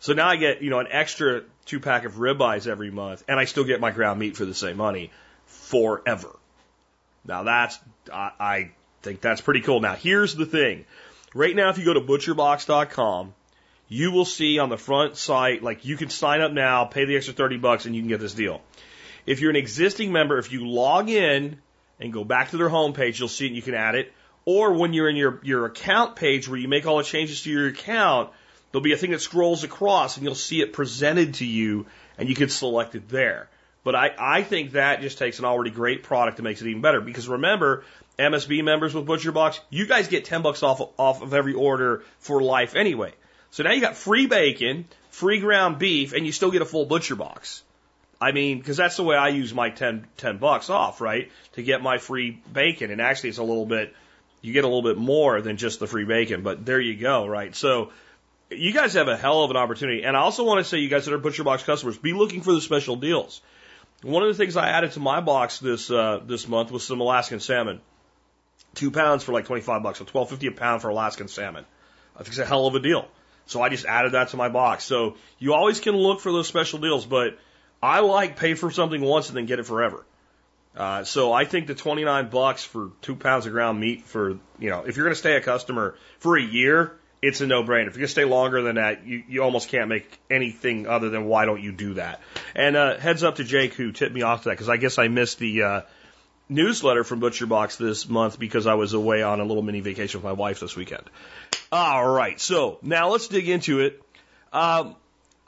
So 0.00 0.12
now 0.12 0.28
I 0.28 0.36
get, 0.36 0.62
you 0.62 0.70
know, 0.70 0.78
an 0.78 0.88
extra 0.90 1.42
two 1.64 1.80
pack 1.80 2.04
of 2.04 2.14
ribeyes 2.14 2.66
every 2.66 2.90
month 2.90 3.24
and 3.28 3.40
I 3.40 3.44
still 3.44 3.64
get 3.64 3.80
my 3.80 3.90
ground 3.90 4.20
meat 4.20 4.36
for 4.36 4.44
the 4.44 4.54
same 4.54 4.76
money 4.76 5.10
forever. 5.46 6.36
Now 7.24 7.42
that's, 7.42 7.78
I, 8.12 8.30
I 8.38 8.70
think 9.02 9.20
that's 9.20 9.40
pretty 9.40 9.62
cool. 9.62 9.80
Now 9.80 9.94
here's 9.94 10.34
the 10.34 10.46
thing. 10.46 10.84
Right 11.34 11.54
now, 11.54 11.68
if 11.70 11.78
you 11.78 11.84
go 11.84 11.94
to 11.94 12.00
butcherbox.com, 12.00 13.34
you 13.88 14.10
will 14.10 14.24
see 14.24 14.58
on 14.58 14.68
the 14.68 14.78
front 14.78 15.16
site, 15.16 15.62
like 15.62 15.84
you 15.84 15.96
can 15.96 16.08
sign 16.08 16.40
up 16.40 16.52
now, 16.52 16.84
pay 16.86 17.04
the 17.04 17.16
extra 17.16 17.34
30 17.34 17.58
bucks 17.58 17.86
and 17.86 17.94
you 17.94 18.02
can 18.02 18.08
get 18.08 18.20
this 18.20 18.34
deal. 18.34 18.62
If 19.26 19.40
you're 19.40 19.50
an 19.50 19.56
existing 19.56 20.12
member, 20.12 20.38
if 20.38 20.52
you 20.52 20.66
log 20.66 21.08
in 21.08 21.58
and 22.00 22.12
go 22.12 22.24
back 22.24 22.50
to 22.50 22.56
their 22.56 22.68
homepage, 22.68 23.18
you'll 23.18 23.28
see 23.28 23.46
it 23.46 23.48
and 23.48 23.56
you 23.56 23.62
can 23.62 23.74
add 23.74 23.94
it. 23.94 24.12
Or 24.46 24.72
when 24.72 24.94
you're 24.94 25.10
in 25.10 25.16
your, 25.16 25.40
your 25.42 25.66
account 25.66 26.16
page 26.16 26.48
where 26.48 26.58
you 26.58 26.68
make 26.68 26.86
all 26.86 26.98
the 26.98 27.04
changes 27.04 27.42
to 27.42 27.50
your 27.50 27.66
account, 27.66 28.30
there'll 28.70 28.82
be 28.82 28.92
a 28.92 28.96
thing 28.96 29.10
that 29.10 29.20
scrolls 29.20 29.64
across 29.64 30.16
and 30.16 30.24
you'll 30.24 30.34
see 30.34 30.62
it 30.62 30.72
presented 30.72 31.34
to 31.34 31.44
you 31.44 31.86
and 32.16 32.28
you 32.28 32.34
can 32.34 32.48
select 32.48 32.94
it 32.94 33.08
there. 33.08 33.48
But 33.82 33.94
I, 33.94 34.14
I 34.18 34.42
think 34.42 34.72
that 34.72 35.00
just 35.00 35.18
takes 35.18 35.38
an 35.38 35.44
already 35.44 35.70
great 35.70 36.02
product 36.04 36.38
and 36.38 36.44
makes 36.44 36.62
it 36.62 36.68
even 36.68 36.80
better. 36.80 37.00
Because 37.00 37.28
remember, 37.28 37.84
MSB 38.18 38.64
members 38.64 38.94
with 38.94 39.04
Butcher 39.04 39.32
Box, 39.32 39.60
you 39.68 39.86
guys 39.86 40.08
get 40.08 40.24
10 40.24 40.42
bucks 40.42 40.62
off, 40.62 40.80
off 40.96 41.22
of 41.22 41.34
every 41.34 41.54
order 41.54 42.02
for 42.20 42.40
life 42.40 42.74
anyway. 42.74 43.12
So 43.50 43.62
now 43.62 43.72
you 43.72 43.80
got 43.80 43.96
free 43.96 44.26
bacon, 44.26 44.86
free 45.10 45.40
ground 45.40 45.78
beef, 45.78 46.12
and 46.12 46.24
you 46.24 46.32
still 46.32 46.50
get 46.50 46.62
a 46.62 46.66
full 46.66 46.86
Butcher 46.86 47.16
Box. 47.16 47.62
I 48.20 48.32
mean, 48.32 48.58
because 48.58 48.76
that's 48.76 48.96
the 48.96 49.02
way 49.02 49.16
I 49.16 49.28
use 49.28 49.52
my 49.52 49.70
10, 49.70 50.06
10 50.16 50.38
bucks 50.38 50.70
off, 50.70 51.00
right? 51.00 51.30
To 51.52 51.62
get 51.62 51.82
my 51.82 51.98
free 51.98 52.40
bacon. 52.52 52.90
And 52.90 53.00
actually, 53.00 53.30
it's 53.30 53.38
a 53.38 53.44
little 53.44 53.66
bit 53.66 53.94
you 54.46 54.52
get 54.52 54.64
a 54.64 54.68
little 54.68 54.82
bit 54.82 54.96
more 54.96 55.40
than 55.40 55.56
just 55.56 55.80
the 55.80 55.86
free 55.86 56.04
bacon. 56.04 56.42
But 56.42 56.64
there 56.64 56.80
you 56.80 56.96
go, 56.96 57.26
right? 57.26 57.54
So 57.54 57.90
you 58.50 58.72
guys 58.72 58.94
have 58.94 59.08
a 59.08 59.16
hell 59.16 59.42
of 59.42 59.50
an 59.50 59.56
opportunity. 59.56 60.04
And 60.04 60.16
I 60.16 60.20
also 60.20 60.44
want 60.44 60.58
to 60.58 60.64
say, 60.64 60.78
you 60.78 60.88
guys 60.88 61.04
that 61.06 61.14
are 61.14 61.18
Butcher 61.18 61.44
Box 61.44 61.64
customers, 61.64 61.98
be 61.98 62.12
looking 62.12 62.42
for 62.42 62.52
the 62.52 62.60
special 62.60 62.96
deals. 62.96 63.40
One 64.02 64.22
of 64.22 64.28
the 64.28 64.34
things 64.34 64.56
I 64.56 64.68
added 64.68 64.92
to 64.92 65.00
my 65.00 65.20
box 65.20 65.58
this 65.58 65.90
uh, 65.90 66.20
this 66.24 66.46
month 66.46 66.70
was 66.70 66.86
some 66.86 67.00
Alaskan 67.00 67.40
salmon, 67.40 67.80
two 68.74 68.90
pounds 68.90 69.24
for 69.24 69.32
like 69.32 69.46
twenty 69.46 69.62
five 69.62 69.82
bucks, 69.82 69.98
so 69.98 70.04
twelve 70.04 70.28
fifty 70.30 70.46
a 70.46 70.52
pound 70.52 70.82
for 70.82 70.90
Alaskan 70.90 71.28
salmon. 71.28 71.64
I 72.14 72.18
think 72.18 72.28
it's 72.28 72.38
a 72.38 72.46
hell 72.46 72.66
of 72.66 72.74
a 72.74 72.80
deal. 72.80 73.08
So 73.46 73.62
I 73.62 73.68
just 73.68 73.86
added 73.86 74.12
that 74.12 74.28
to 74.28 74.36
my 74.36 74.48
box. 74.48 74.84
So 74.84 75.16
you 75.38 75.54
always 75.54 75.80
can 75.80 75.96
look 75.96 76.20
for 76.20 76.30
those 76.30 76.46
special 76.46 76.78
deals, 76.78 77.06
but 77.06 77.38
I 77.82 78.00
like 78.00 78.36
pay 78.36 78.54
for 78.54 78.70
something 78.70 79.00
once 79.00 79.28
and 79.28 79.36
then 79.36 79.46
get 79.46 79.58
it 79.58 79.66
forever. 79.66 80.04
Uh, 80.76 81.04
so 81.04 81.32
I 81.32 81.44
think 81.44 81.66
the 81.66 81.74
29 81.74 82.28
bucks 82.28 82.64
for 82.64 82.90
two 83.00 83.16
pounds 83.16 83.46
of 83.46 83.52
ground 83.52 83.80
meat 83.80 84.04
for, 84.04 84.38
you 84.58 84.70
know, 84.70 84.84
if 84.86 84.96
you're 84.96 85.06
going 85.06 85.14
to 85.14 85.18
stay 85.18 85.36
a 85.36 85.40
customer 85.40 85.96
for 86.18 86.36
a 86.36 86.42
year, 86.42 86.92
it's 87.22 87.40
a 87.40 87.46
no-brainer. 87.46 87.86
If 87.88 87.94
you're 87.94 88.00
going 88.00 88.02
to 88.02 88.08
stay 88.08 88.24
longer 88.24 88.60
than 88.60 88.76
that, 88.76 89.06
you, 89.06 89.22
you 89.26 89.42
almost 89.42 89.70
can't 89.70 89.88
make 89.88 90.18
anything 90.30 90.86
other 90.86 91.08
than 91.08 91.24
why 91.24 91.46
don't 91.46 91.62
you 91.62 91.72
do 91.72 91.94
that? 91.94 92.20
And, 92.54 92.76
uh, 92.76 92.98
heads 92.98 93.22
up 93.22 93.36
to 93.36 93.44
Jake 93.44 93.72
who 93.74 93.90
tipped 93.92 94.14
me 94.14 94.22
off 94.22 94.42
to 94.42 94.50
that 94.50 94.54
because 94.54 94.68
I 94.68 94.76
guess 94.76 94.98
I 94.98 95.08
missed 95.08 95.38
the, 95.38 95.62
uh, 95.62 95.80
newsletter 96.48 97.04
from 97.04 97.20
Butcher 97.20 97.46
Box 97.46 97.76
this 97.76 98.08
month 98.08 98.38
because 98.38 98.66
I 98.66 98.74
was 98.74 98.92
away 98.92 99.22
on 99.22 99.40
a 99.40 99.44
little 99.44 99.62
mini 99.62 99.80
vacation 99.80 100.20
with 100.20 100.24
my 100.24 100.32
wife 100.32 100.60
this 100.60 100.76
weekend. 100.76 101.02
All 101.72 102.06
right. 102.06 102.40
So 102.40 102.78
now 102.82 103.08
let's 103.10 103.28
dig 103.28 103.48
into 103.48 103.80
it. 103.80 104.02
Um, 104.52 104.94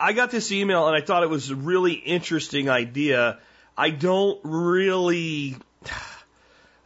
I 0.01 0.13
got 0.13 0.31
this 0.31 0.53
email 0.53 0.87
and 0.89 0.97
I 0.97 1.01
thought 1.05 1.23
it 1.23 1.31
was 1.31 1.51
a 1.51 1.57
really 1.57 1.93
interesting 1.93 2.69
idea 2.69 3.39
I 3.79 3.91
don't 3.91 4.41
really 4.43 5.57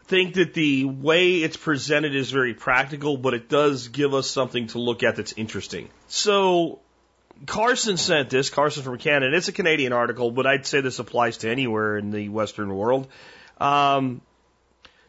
think 0.04 0.34
that 0.34 0.52
the 0.52 0.84
way 0.84 1.36
it's 1.36 1.56
presented 1.56 2.14
is 2.14 2.30
very 2.30 2.52
practical, 2.52 3.16
but 3.16 3.32
it 3.32 3.48
does 3.48 3.88
give 3.88 4.12
us 4.12 4.28
something 4.28 4.66
to 4.68 4.78
look 4.78 5.02
at 5.02 5.16
that's 5.16 5.32
interesting. 5.32 5.88
So, 6.08 6.80
Carson 7.46 7.96
sent 7.96 8.28
this, 8.28 8.50
Carson 8.50 8.82
from 8.82 8.98
Canada. 8.98 9.34
It's 9.34 9.48
a 9.48 9.52
Canadian 9.52 9.94
article, 9.94 10.30
but 10.30 10.46
I'd 10.46 10.66
say 10.66 10.82
this 10.82 10.98
applies 10.98 11.38
to 11.38 11.50
anywhere 11.50 11.96
in 11.96 12.10
the 12.10 12.28
Western 12.28 12.74
world. 12.76 13.08
Um, 13.58 14.20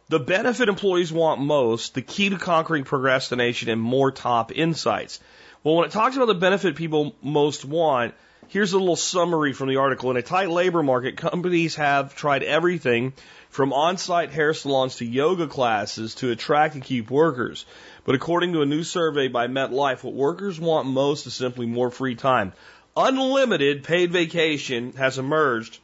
The 0.08 0.20
benefit 0.20 0.70
employees 0.70 1.12
want 1.12 1.42
most, 1.42 1.96
the 1.96 2.02
key 2.02 2.30
to 2.30 2.38
conquering 2.38 2.86
procrastination 2.86 3.70
and 3.70 3.82
more 3.82 4.10
top 4.12 4.52
insights. 4.54 5.20
Well, 5.64 5.76
when 5.76 5.86
it 5.86 5.92
talks 5.92 6.16
about 6.16 6.28
the 6.28 6.36
benefit 6.36 6.76
people 6.76 7.16
most 7.22 7.66
want, 7.66 8.14
here's 8.54 8.74
a 8.74 8.78
little 8.78 8.96
summary 8.96 9.52
from 9.52 9.68
the 9.68 9.78
article. 9.78 10.12
In 10.12 10.18
a 10.18 10.22
tight 10.22 10.52
labor 10.52 10.84
market, 10.84 11.18
companies 11.18 11.76
have 11.78 12.14
tried 12.14 12.44
everything 12.44 13.14
from 13.50 13.74
on-site 13.74 14.30
hair 14.30 14.54
salons 14.54 14.98
to 14.98 15.06
yoga 15.06 15.48
classes 15.48 16.14
to 16.16 16.30
attract 16.30 16.76
and 16.76 16.84
keep 16.84 17.10
workers. 17.10 17.66
But 18.06 18.14
according 18.14 18.54
to 18.54 18.62
a 18.62 18.68
new 18.68 18.84
survey 18.84 19.28
by 19.28 19.48
MetLife, 19.48 20.04
what 20.04 20.14
workers 20.14 20.60
want 20.60 20.88
most 20.88 21.26
is 21.26 21.34
simply 21.34 21.66
more 21.66 21.90
free 21.90 22.14
time. 22.14 22.54
Unlimited 22.96 23.86
paid 23.86 24.12
vacation 24.12 24.94
has 24.94 25.18
emerged 25.18 25.80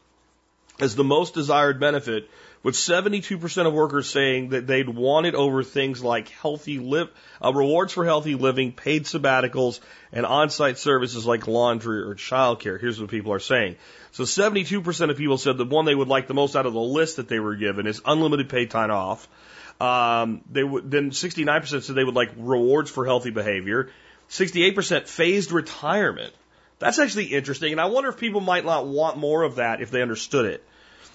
as 0.79 0.95
the 0.95 1.03
most 1.03 1.33
desired 1.33 1.79
benefit 1.79 2.29
with 2.61 2.75
72% 2.75 3.65
of 3.65 3.73
workers 3.73 4.09
saying 4.09 4.49
that 4.49 4.67
they'd 4.67 4.89
want 4.89 5.25
it 5.25 5.35
over 5.35 5.63
things 5.63 6.03
like 6.03 6.29
healthy 6.29 6.79
live, 6.79 7.09
uh, 7.43 7.53
rewards 7.53 7.93
for 7.93 8.03
healthy 8.03 8.35
living, 8.35 8.73
paid 8.73 9.05
sabbaticals, 9.05 9.79
and 10.11 10.25
on-site 10.25 10.77
services 10.77 11.25
like 11.25 11.47
laundry 11.47 12.01
or 12.01 12.15
childcare. 12.15 12.79
Here's 12.79 12.99
what 12.99 13.09
people 13.09 13.31
are 13.31 13.39
saying. 13.39 13.77
So 14.11 14.23
72% 14.23 15.09
of 15.09 15.17
people 15.17 15.37
said 15.37 15.57
the 15.57 15.65
one 15.65 15.85
they 15.85 15.95
would 15.95 16.09
like 16.09 16.27
the 16.27 16.33
most 16.33 16.55
out 16.55 16.65
of 16.65 16.73
the 16.73 16.79
list 16.79 17.15
that 17.17 17.29
they 17.29 17.39
were 17.39 17.55
given 17.55 17.87
is 17.87 18.01
unlimited 18.05 18.49
paid 18.49 18.71
time 18.71 18.91
off. 18.91 19.27
Um, 19.79 20.41
they 20.51 20.63
then 20.63 21.11
69% 21.11 21.83
said 21.83 21.95
they 21.95 22.03
would 22.03 22.15
like 22.15 22.31
rewards 22.35 22.91
for 22.91 23.05
healthy 23.05 23.29
behavior. 23.29 23.89
68% 24.29 25.07
phased 25.07 25.51
retirement. 25.51 26.33
That's 26.79 26.99
actually 26.99 27.25
interesting, 27.25 27.71
and 27.71 27.81
I 27.81 27.85
wonder 27.85 28.09
if 28.09 28.17
people 28.17 28.41
might 28.41 28.65
not 28.65 28.87
want 28.87 29.17
more 29.17 29.43
of 29.43 29.55
that 29.55 29.81
if 29.81 29.91
they 29.91 30.01
understood 30.01 30.45
it 30.45 30.63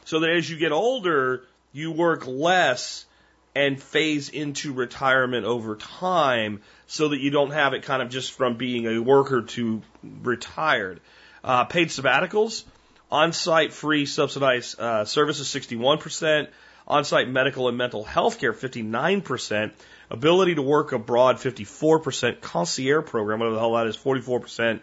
so 0.04 0.20
that 0.20 0.30
as 0.30 0.48
you 0.48 0.56
get 0.56 0.72
older, 0.72 1.44
you 1.72 1.90
work 1.90 2.26
less 2.26 3.06
and 3.54 3.80
phase 3.80 4.28
into 4.28 4.72
retirement 4.72 5.46
over 5.46 5.76
time 5.76 6.60
so 6.86 7.08
that 7.08 7.20
you 7.20 7.30
don't 7.30 7.52
have 7.52 7.72
it 7.72 7.82
kind 7.82 8.02
of 8.02 8.10
just 8.10 8.32
from 8.32 8.56
being 8.56 8.86
a 8.86 8.98
worker 8.98 9.42
to 9.42 9.82
retired. 10.02 11.00
Uh, 11.42 11.64
paid 11.64 11.88
sabbaticals, 11.88 12.64
on-site 13.10 13.72
free 13.72 14.06
subsidized 14.06 14.78
uh, 14.80 15.04
services 15.04 15.46
61%, 15.48 16.48
on-site 16.86 17.28
medical 17.28 17.68
and 17.68 17.78
mental 17.78 18.02
health 18.02 18.38
care 18.38 18.52
59%, 18.52 19.72
ability 20.10 20.54
to 20.56 20.62
work 20.62 20.92
abroad 20.92 21.36
54%, 21.36 22.40
concierge 22.40 23.06
program, 23.06 23.38
whatever 23.38 23.54
the 23.54 23.60
hell 23.60 23.74
that 23.74 23.86
is 23.86 23.96
44%, 23.96 24.80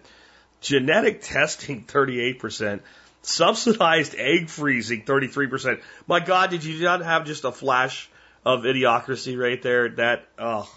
genetic 0.61 1.21
testing 1.23 1.83
38%, 1.83 2.81
Subsidized 3.23 4.15
egg 4.17 4.49
freezing, 4.49 5.03
33%. 5.03 5.81
My 6.07 6.19
God, 6.19 6.49
did 6.49 6.63
you 6.63 6.83
not 6.83 7.01
have 7.01 7.25
just 7.25 7.43
a 7.43 7.51
flash 7.51 8.09
of 8.45 8.61
idiocracy 8.61 9.37
right 9.37 9.61
there? 9.61 9.89
That, 9.89 10.27
oh. 10.39 10.69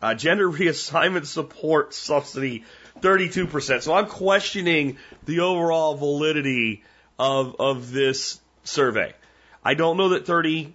Uh, 0.00 0.14
gender 0.14 0.48
reassignment 0.50 1.26
support 1.26 1.94
subsidy, 1.94 2.64
32%. 3.00 3.82
So 3.82 3.94
I'm 3.94 4.06
questioning 4.06 4.96
the 5.24 5.40
overall 5.40 5.94
validity 5.94 6.82
of, 7.18 7.56
of 7.60 7.92
this 7.92 8.40
survey. 8.64 9.14
I 9.64 9.74
don't 9.74 9.96
know 9.96 10.10
that 10.10 10.26
30% 10.26 10.72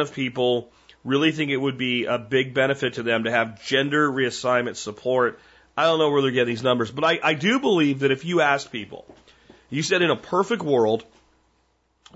of 0.00 0.12
people 0.12 0.70
really 1.04 1.32
think 1.32 1.50
it 1.50 1.56
would 1.56 1.78
be 1.78 2.04
a 2.04 2.18
big 2.18 2.52
benefit 2.52 2.94
to 2.94 3.02
them 3.02 3.24
to 3.24 3.30
have 3.30 3.64
gender 3.64 4.10
reassignment 4.10 4.76
support. 4.76 5.40
I 5.76 5.84
don't 5.84 5.98
know 5.98 6.10
where 6.10 6.20
they're 6.20 6.30
getting 6.30 6.52
these 6.52 6.62
numbers, 6.62 6.90
but 6.90 7.04
I, 7.04 7.20
I 7.22 7.34
do 7.34 7.60
believe 7.60 8.00
that 8.00 8.10
if 8.10 8.24
you 8.24 8.40
ask 8.42 8.70
people, 8.70 9.06
you 9.70 9.82
said 9.82 10.02
in 10.02 10.10
a 10.10 10.16
perfect 10.16 10.62
world, 10.62 11.04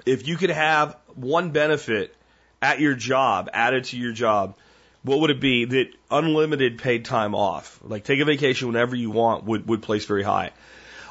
if 0.07 0.27
you 0.27 0.37
could 0.37 0.51
have 0.51 0.97
one 1.15 1.51
benefit 1.51 2.15
at 2.61 2.81
your 2.81 2.95
job 2.95 3.51
added 3.53 3.85
to 3.85 3.99
your 3.99 4.13
job, 4.13 4.57
what 5.03 5.21
would 5.21 5.31
it 5.31 5.41
be? 5.41 5.65
That 5.65 5.91
unlimited 6.11 6.79
paid 6.79 7.05
time 7.05 7.35
off, 7.35 7.79
like 7.83 8.05
take 8.05 8.21
a 8.21 8.25
vacation 8.25 8.69
whenever 8.69 8.95
you 8.95 9.11
want, 9.11 9.45
would, 9.45 9.69
would 9.69 9.83
place 9.83 10.05
very 10.05 10.23
high. 10.23 10.53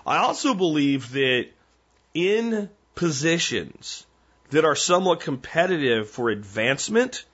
I 0.05 0.17
also 0.17 0.53
believe 0.53 1.11
that 1.11 1.47
in 2.13 2.69
positions 2.95 4.05
that 4.49 4.65
are 4.65 4.75
somewhat 4.75 5.19
competitive 5.19 6.09
for 6.09 6.29
advancement 6.29 7.25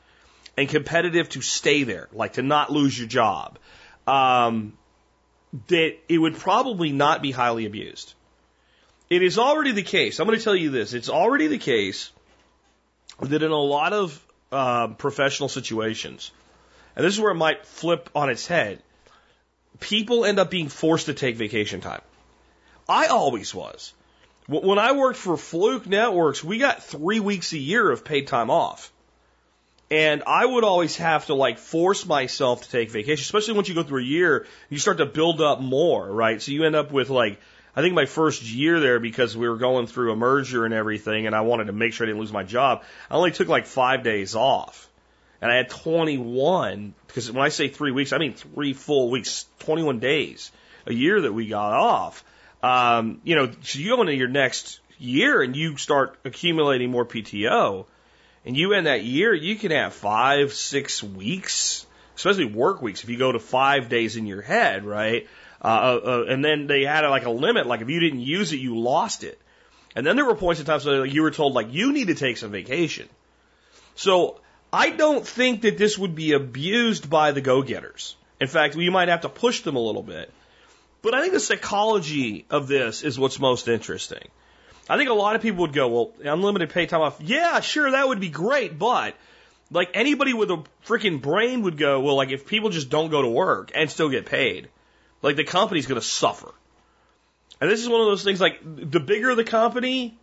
and 0.57 0.67
competitive 0.67 1.29
to 1.29 1.41
stay 1.41 1.83
there, 1.83 2.09
like 2.11 2.33
to 2.33 2.41
not 2.41 2.71
lose 2.71 2.97
your 2.97 3.07
job, 3.07 3.59
um, 4.05 4.73
that 5.67 5.95
it 6.09 6.17
would 6.17 6.35
probably 6.35 6.91
not 6.91 7.21
be 7.21 7.31
highly 7.31 7.65
abused. 7.65 8.13
It 9.09 9.23
is 9.23 9.37
already 9.37 9.71
the 9.71 9.83
case. 9.83 10.19
I'm 10.19 10.27
going 10.27 10.37
to 10.37 10.43
tell 10.43 10.55
you 10.55 10.69
this. 10.69 10.93
It's 10.93 11.09
already 11.09 11.47
the 11.47 11.57
case 11.57 12.11
that 13.21 13.41
in 13.41 13.51
a 13.51 13.55
lot 13.55 13.93
of 13.93 14.25
uh, 14.51 14.87
professional 14.89 15.49
situations, 15.49 16.31
and 16.95 17.05
this 17.05 17.13
is 17.13 17.19
where 17.19 17.31
it 17.31 17.35
might 17.35 17.65
flip 17.65 18.09
on 18.13 18.29
its 18.29 18.45
head, 18.45 18.81
people 19.79 20.25
end 20.25 20.39
up 20.39 20.49
being 20.49 20.67
forced 20.67 21.05
to 21.05 21.13
take 21.13 21.37
vacation 21.37 21.81
time. 21.81 22.01
I 22.89 23.07
always 23.07 23.53
was. 23.53 23.93
When 24.47 24.79
I 24.79 24.93
worked 24.93 25.19
for 25.19 25.35
Fluke 25.35 25.87
Networks, 25.87 26.41
we 26.43 26.57
got 26.57 26.83
three 26.83 27.19
weeks 27.19 27.51
a 27.51 27.57
year 27.57 27.89
of 27.91 28.05
paid 28.05 28.27
time 28.27 28.49
off. 28.49 28.91
And 29.89 30.23
I 30.25 30.45
would 30.45 30.63
always 30.63 30.97
have 30.97 31.27
to 31.27 31.33
like 31.33 31.57
force 31.57 32.05
myself 32.05 32.63
to 32.63 32.69
take 32.69 32.89
vacation, 32.89 33.21
especially 33.21 33.55
once 33.55 33.69
you 33.69 33.75
go 33.75 33.83
through 33.83 34.01
a 34.01 34.05
year, 34.05 34.45
you 34.69 34.79
start 34.79 34.97
to 34.97 35.05
build 35.05 35.41
up 35.41 35.61
more, 35.61 36.09
right? 36.09 36.41
So 36.41 36.51
you 36.51 36.65
end 36.65 36.75
up 36.75 36.91
with 36.91 37.09
like 37.09 37.39
I 37.77 37.81
think 37.81 37.93
my 37.93 38.07
first 38.07 38.41
year 38.41 38.79
there, 38.79 38.99
because 38.99 39.37
we 39.37 39.47
were 39.47 39.55
going 39.55 39.85
through 39.85 40.11
a 40.11 40.15
merger 40.15 40.65
and 40.65 40.73
everything, 40.73 41.27
and 41.27 41.35
I 41.35 41.41
wanted 41.41 41.67
to 41.67 41.73
make 41.73 41.93
sure 41.93 42.07
I 42.07 42.09
didn't 42.09 42.19
lose 42.19 42.33
my 42.33 42.41
job, 42.41 42.81
I 43.07 43.13
only 43.13 43.29
took 43.29 43.49
like 43.49 43.67
five 43.67 44.01
days 44.01 44.33
off. 44.33 44.89
And 45.43 45.51
I 45.51 45.57
had 45.57 45.69
21, 45.69 46.95
because 47.05 47.31
when 47.31 47.45
I 47.45 47.49
say 47.49 47.67
three 47.67 47.91
weeks, 47.91 48.13
I 48.13 48.17
mean 48.17 48.33
three 48.33 48.73
full 48.73 49.11
weeks, 49.11 49.45
21 49.59 49.99
days, 49.99 50.51
a 50.87 50.93
year 50.93 51.21
that 51.21 51.31
we 51.31 51.49
got 51.49 51.73
off. 51.73 52.25
Um, 52.63 53.21
you 53.23 53.35
know, 53.35 53.51
so 53.61 53.77
you 53.77 53.95
go 53.95 54.01
into 54.01 54.15
your 54.15 54.27
next 54.27 54.79
year 54.97 55.43
and 55.43 55.55
you 55.55 55.77
start 55.77 56.17
accumulating 56.25 56.89
more 56.89 57.05
PTO, 57.05 57.85
and 58.43 58.57
you 58.57 58.73
end 58.73 58.87
that 58.87 59.03
year, 59.03 59.35
you 59.35 59.55
can 59.55 59.69
have 59.69 59.93
five, 59.93 60.51
six 60.51 61.03
weeks, 61.03 61.85
especially 62.15 62.45
work 62.45 62.81
weeks, 62.81 63.03
if 63.03 63.09
you 63.11 63.17
go 63.17 63.31
to 63.31 63.39
five 63.39 63.87
days 63.87 64.17
in 64.17 64.25
your 64.25 64.41
head, 64.41 64.83
right? 64.83 65.27
Uh, 65.61 65.67
uh, 65.67 65.99
uh, 66.05 66.25
and 66.27 66.43
then 66.43 66.67
they 66.67 66.83
had 66.83 67.05
like 67.07 67.25
a 67.25 67.31
limit, 67.31 67.65
like 67.65 67.81
if 67.81 67.89
you 67.89 67.99
didn't 67.99 68.21
use 68.21 68.53
it, 68.53 68.57
you 68.57 68.77
lost 68.77 69.23
it. 69.23 69.39
And 69.95 70.05
then 70.05 70.15
there 70.15 70.25
were 70.25 70.35
points 70.35 70.59
in 70.59 70.65
time 70.65 70.79
so 70.79 71.03
you 71.03 71.23
were 71.23 71.31
told 71.31 71.53
like 71.53 71.73
you 71.73 71.91
need 71.91 72.07
to 72.07 72.15
take 72.15 72.37
some 72.37 72.51
vacation. 72.51 73.09
So 73.95 74.39
I 74.71 74.91
don't 74.91 75.25
think 75.25 75.61
that 75.61 75.77
this 75.77 75.97
would 75.97 76.13
be 76.13 76.33
abused 76.33 77.09
by 77.09 77.31
the 77.31 77.41
go-getters. 77.41 78.15
In 78.39 78.47
fact, 78.47 78.75
we 78.75 78.89
might 78.89 79.07
have 79.07 79.21
to 79.21 79.29
push 79.29 79.61
them 79.61 79.75
a 79.75 79.79
little 79.79 80.03
bit. 80.03 80.31
But 81.01 81.15
I 81.15 81.21
think 81.21 81.33
the 81.33 81.39
psychology 81.39 82.45
of 82.49 82.67
this 82.67 83.01
is 83.01 83.17
what's 83.17 83.39
most 83.39 83.67
interesting. 83.67 84.27
I 84.89 84.97
think 84.97 85.09
a 85.09 85.13
lot 85.13 85.35
of 85.35 85.41
people 85.41 85.61
would 85.61 85.73
go, 85.73 85.87
well, 85.87 86.11
unlimited 86.23 86.69
pay 86.69 86.85
time 86.85 87.01
off. 87.01 87.19
Yeah, 87.19 87.59
sure, 87.61 87.91
that 87.91 88.07
would 88.07 88.19
be 88.19 88.29
great, 88.29 88.77
but 88.77 89.15
like 89.71 89.91
anybody 89.93 90.33
with 90.33 90.49
a 90.51 90.63
freaking 90.85 91.21
brain 91.21 91.63
would 91.63 91.77
go, 91.77 91.99
well, 92.01 92.15
like 92.15 92.29
if 92.29 92.45
people 92.45 92.69
just 92.69 92.89
don't 92.89 93.09
go 93.09 93.21
to 93.21 93.27
work 93.27 93.71
and 93.75 93.89
still 93.89 94.09
get 94.09 94.25
paid, 94.25 94.69
like 95.27 95.35
the 95.35 95.43
company's 95.43 95.85
going 95.87 95.99
to 95.99 96.07
suffer. 96.07 96.53
And 97.59 97.69
this 97.69 97.81
is 97.81 97.89
one 97.89 97.99
of 97.99 98.07
those 98.07 98.23
things 98.23 98.39
like 98.39 98.59
the 98.63 99.01
bigger 99.01 99.35
the 99.35 99.43
company, 99.43 100.17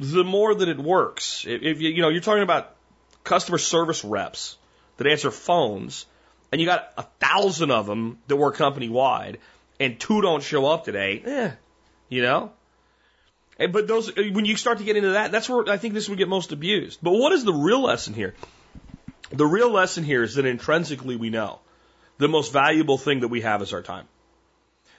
the 0.00 0.24
more 0.24 0.52
that 0.52 0.68
it 0.68 0.78
works. 0.78 1.44
If, 1.46 1.80
you, 1.80 1.90
you 1.90 2.02
know, 2.02 2.08
you're 2.08 2.22
talking 2.22 2.42
about 2.42 2.74
customer 3.22 3.58
service 3.58 4.04
reps 4.04 4.56
that 4.96 5.06
answer 5.06 5.30
phones 5.30 6.06
and 6.50 6.60
you 6.60 6.66
got 6.66 6.92
a 6.98 7.04
thousand 7.20 7.70
of 7.70 7.86
them 7.86 8.18
that 8.26 8.34
work 8.34 8.56
company 8.56 8.88
wide 8.88 9.38
and 9.78 10.00
two 10.00 10.20
don't 10.22 10.42
show 10.42 10.66
up 10.66 10.84
today, 10.84 11.22
eh, 11.24 11.50
you 12.08 12.22
know? 12.22 12.50
But 13.58 13.86
those, 13.86 14.12
when 14.16 14.44
you 14.44 14.56
start 14.56 14.78
to 14.78 14.84
get 14.84 14.96
into 14.96 15.10
that, 15.10 15.30
that's 15.30 15.48
where 15.48 15.68
I 15.68 15.76
think 15.76 15.94
this 15.94 16.08
would 16.08 16.18
get 16.18 16.28
most 16.28 16.50
abused. 16.50 16.98
But 17.00 17.12
what 17.12 17.32
is 17.32 17.44
the 17.44 17.54
real 17.54 17.82
lesson 17.82 18.12
here? 18.12 18.34
The 19.30 19.46
real 19.46 19.70
lesson 19.70 20.02
here 20.02 20.24
is 20.24 20.34
that 20.34 20.46
intrinsically 20.46 21.14
we 21.14 21.30
know 21.30 21.60
the 22.18 22.28
most 22.28 22.52
valuable 22.52 22.98
thing 22.98 23.20
that 23.20 23.28
we 23.28 23.42
have 23.42 23.62
is 23.62 23.72
our 23.72 23.82
time. 23.82 24.08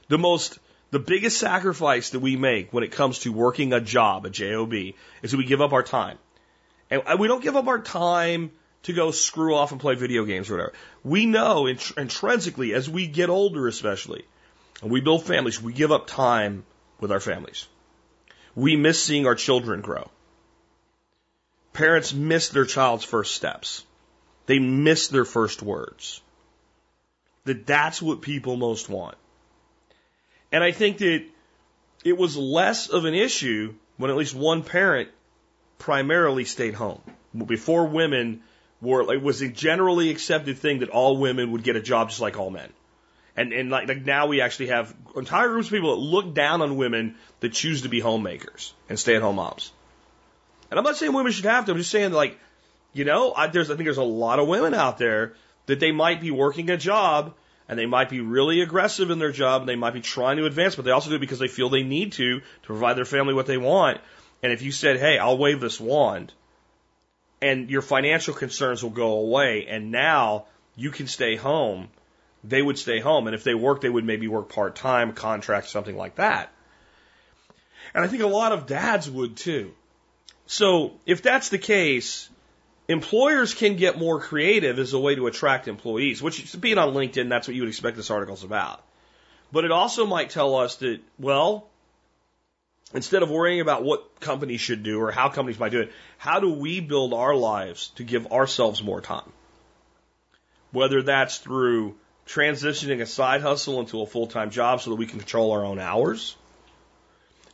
The 0.07 0.17
most, 0.17 0.59
the 0.91 0.99
biggest 0.99 1.37
sacrifice 1.37 2.11
that 2.11 2.19
we 2.19 2.35
make 2.35 2.73
when 2.73 2.83
it 2.83 2.91
comes 2.91 3.19
to 3.19 3.33
working 3.33 3.73
a 3.73 3.81
job, 3.81 4.25
a 4.25 4.29
job, 4.29 4.73
is 4.73 5.31
that 5.31 5.37
we 5.37 5.45
give 5.45 5.61
up 5.61 5.73
our 5.73 5.83
time. 5.83 6.17
And 6.89 7.19
we 7.19 7.27
don't 7.27 7.43
give 7.43 7.57
up 7.57 7.67
our 7.67 7.79
time 7.79 8.51
to 8.83 8.93
go 8.93 9.11
screw 9.11 9.55
off 9.55 9.71
and 9.71 9.81
play 9.81 9.95
video 9.95 10.23
games 10.23 10.49
or 10.49 10.53
whatever. 10.53 10.73
We 11.03 11.25
know 11.25 11.67
intrinsically, 11.67 12.73
as 12.73 12.89
we 12.89 13.07
get 13.07 13.29
older 13.29 13.67
especially, 13.67 14.23
and 14.81 14.89
we 14.89 15.01
build 15.01 15.25
families, 15.25 15.61
we 15.61 15.73
give 15.73 15.91
up 15.91 16.07
time 16.07 16.65
with 17.01 17.11
our 17.11 17.19
families. 17.19 17.67
We 18.55 18.77
miss 18.77 19.03
seeing 19.03 19.27
our 19.27 19.35
children 19.35 19.81
grow. 19.81 20.09
Parents 21.73 22.13
miss 22.13 22.49
their 22.49 22.65
child's 22.65 23.03
first 23.03 23.35
steps. 23.35 23.83
They 24.45 24.59
miss 24.59 25.09
their 25.09 25.25
first 25.25 25.61
words 25.61 26.21
that 27.47 27.65
that's 27.65 28.01
what 28.01 28.21
people 28.21 28.57
most 28.57 28.89
want. 28.89 29.17
And 30.51 30.63
I 30.63 30.71
think 30.71 30.99
that 30.99 31.25
it 32.03 32.17
was 32.17 32.37
less 32.37 32.87
of 32.89 33.05
an 33.05 33.13
issue 33.13 33.73
when 33.97 34.11
at 34.11 34.17
least 34.17 34.35
one 34.35 34.63
parent 34.63 35.09
primarily 35.77 36.45
stayed 36.45 36.73
home. 36.73 37.01
Before 37.35 37.85
women 37.85 38.41
were 38.81 39.13
it 39.13 39.21
was 39.21 39.41
a 39.41 39.49
generally 39.49 40.09
accepted 40.09 40.57
thing 40.57 40.79
that 40.79 40.89
all 40.89 41.17
women 41.17 41.51
would 41.51 41.63
get 41.63 41.75
a 41.75 41.81
job 41.81 42.09
just 42.09 42.21
like 42.21 42.37
all 42.37 42.49
men. 42.49 42.71
And 43.35 43.53
and 43.53 43.69
like, 43.69 43.87
like 43.87 44.05
now 44.05 44.27
we 44.27 44.41
actually 44.41 44.67
have 44.67 44.95
entire 45.15 45.49
groups 45.49 45.67
of 45.67 45.71
people 45.73 45.95
that 45.95 46.01
look 46.01 46.33
down 46.33 46.61
on 46.61 46.77
women 46.77 47.15
that 47.39 47.53
choose 47.53 47.83
to 47.83 47.89
be 47.89 47.99
homemakers 47.99 48.73
and 48.89 48.97
stay 48.99 49.15
at 49.15 49.21
home 49.21 49.35
moms. 49.35 49.71
And 50.69 50.77
I'm 50.77 50.83
not 50.83 50.97
saying 50.97 51.13
women 51.13 51.31
should 51.31 51.45
have 51.45 51.65
to. 51.65 51.71
I'm 51.71 51.77
just 51.77 51.91
saying 51.91 52.11
like, 52.11 52.39
you 52.93 53.05
know, 53.05 53.33
I, 53.33 53.47
there's 53.47 53.69
I 53.69 53.75
think 53.75 53.85
there's 53.85 53.97
a 53.97 54.03
lot 54.03 54.39
of 54.39 54.47
women 54.47 54.73
out 54.73 54.97
there 54.97 55.33
that 55.67 55.79
they 55.79 55.91
might 55.91 56.21
be 56.21 56.31
working 56.31 56.69
a 56.69 56.77
job 56.77 57.35
and 57.67 57.77
they 57.77 57.85
might 57.85 58.09
be 58.09 58.21
really 58.21 58.61
aggressive 58.61 59.11
in 59.11 59.19
their 59.19 59.31
job 59.31 59.61
and 59.61 59.69
they 59.69 59.75
might 59.75 59.93
be 59.93 60.01
trying 60.01 60.37
to 60.37 60.45
advance, 60.45 60.75
but 60.75 60.85
they 60.85 60.91
also 60.91 61.09
do 61.09 61.15
it 61.15 61.19
because 61.19 61.39
they 61.39 61.47
feel 61.47 61.69
they 61.69 61.83
need 61.83 62.13
to 62.13 62.39
to 62.39 62.45
provide 62.63 62.95
their 62.95 63.05
family 63.05 63.33
what 63.33 63.45
they 63.45 63.57
want. 63.57 63.99
And 64.41 64.51
if 64.51 64.61
you 64.61 64.71
said, 64.71 64.99
"Hey, 64.99 65.17
I'll 65.17 65.37
wave 65.37 65.59
this 65.59 65.79
wand," 65.79 66.33
and 67.41 67.69
your 67.69 67.81
financial 67.81 68.33
concerns 68.33 68.83
will 68.83 68.91
go 68.91 69.19
away, 69.19 69.65
and 69.67 69.91
now 69.91 70.45
you 70.75 70.91
can 70.91 71.07
stay 71.07 71.35
home, 71.35 71.89
they 72.43 72.61
would 72.61 72.77
stay 72.77 72.99
home. 72.99 73.27
And 73.27 73.35
if 73.35 73.43
they 73.43 73.55
work, 73.55 73.81
they 73.81 73.89
would 73.89 74.05
maybe 74.05 74.27
work 74.27 74.49
part 74.49 74.75
time, 74.75 75.13
contract, 75.13 75.67
something 75.67 75.97
like 75.97 76.15
that. 76.15 76.51
And 77.93 78.03
I 78.03 78.07
think 78.07 78.23
a 78.23 78.27
lot 78.27 78.51
of 78.51 78.67
dads 78.67 79.09
would 79.09 79.37
too. 79.37 79.73
So 80.45 80.93
if 81.05 81.21
that's 81.21 81.49
the 81.49 81.57
case, 81.57 82.29
employers 82.87 83.53
can 83.53 83.75
get 83.75 83.97
more 83.97 84.19
creative 84.19 84.79
as 84.79 84.93
a 84.93 84.99
way 84.99 85.15
to 85.15 85.27
attract 85.27 85.67
employees, 85.67 86.21
which 86.21 86.59
being 86.59 86.77
on 86.77 86.93
LinkedIn, 86.93 87.29
that's 87.29 87.47
what 87.47 87.55
you 87.55 87.61
would 87.63 87.69
expect 87.69 87.97
this 87.97 88.11
article's 88.11 88.43
about. 88.43 88.83
But 89.51 89.65
it 89.65 89.71
also 89.71 90.05
might 90.05 90.29
tell 90.29 90.55
us 90.55 90.77
that, 90.77 90.99
well, 91.19 91.67
instead 92.93 93.23
of 93.23 93.29
worrying 93.29 93.61
about 93.61 93.83
what 93.83 94.19
companies 94.19 94.61
should 94.61 94.83
do 94.83 95.01
or 95.01 95.11
how 95.11 95.29
companies 95.29 95.59
might 95.59 95.71
do 95.71 95.81
it, 95.81 95.91
how 96.17 96.39
do 96.39 96.51
we 96.53 96.79
build 96.79 97.13
our 97.13 97.35
lives 97.35 97.89
to 97.95 98.03
give 98.03 98.31
ourselves 98.31 98.83
more 98.83 99.01
time? 99.01 99.31
Whether 100.71 101.01
that's 101.01 101.37
through 101.37 101.95
transitioning 102.27 103.01
a 103.01 103.05
side 103.05 103.41
hustle 103.41 103.79
into 103.79 104.01
a 104.01 104.05
full 104.05 104.27
time 104.27 104.49
job 104.49 104.81
so 104.81 104.89
that 104.89 104.97
we 104.97 105.07
can 105.07 105.19
control 105.19 105.51
our 105.51 105.65
own 105.65 105.79
hours. 105.79 106.35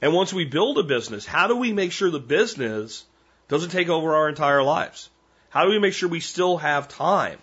And 0.01 0.13
once 0.13 0.33
we 0.33 0.45
build 0.45 0.77
a 0.79 0.83
business, 0.83 1.25
how 1.25 1.47
do 1.47 1.55
we 1.55 1.71
make 1.71 1.91
sure 1.91 2.09
the 2.09 2.19
business 2.19 3.05
doesn't 3.47 3.69
take 3.69 3.89
over 3.89 4.15
our 4.15 4.29
entire 4.29 4.63
lives? 4.63 5.09
How 5.53 5.65
do 5.65 5.69
we 5.69 5.77
make 5.77 5.93
sure 5.93 6.10
we 6.10 6.19
still 6.19 6.57
have 6.57 6.88
time? 6.88 7.38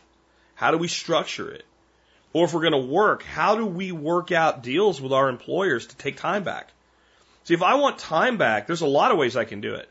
How 0.57 0.73
do 0.73 0.79
we 0.79 0.89
structure 0.89 1.49
it? 1.49 1.65
Or 2.33 2.45
if 2.45 2.53
we're 2.53 2.69
going 2.69 2.73
to 2.73 2.93
work, 2.93 3.23
how 3.23 3.55
do 3.55 3.65
we 3.65 3.93
work 3.93 4.33
out 4.33 4.65
deals 4.65 5.01
with 5.01 5.13
our 5.13 5.29
employers 5.29 5.87
to 5.87 5.97
take 5.97 6.17
time 6.17 6.43
back? 6.43 6.73
See, 7.45 7.55
if 7.55 7.63
I 7.63 7.77
want 7.77 8.01
time 8.01 8.37
back, 8.37 8.67
there's 8.67 8.81
a 8.81 8.87
lot 8.89 9.13
of 9.13 9.17
ways 9.17 9.37
I 9.37 9.45
can 9.45 9.61
do 9.61 9.75
it. 9.75 9.89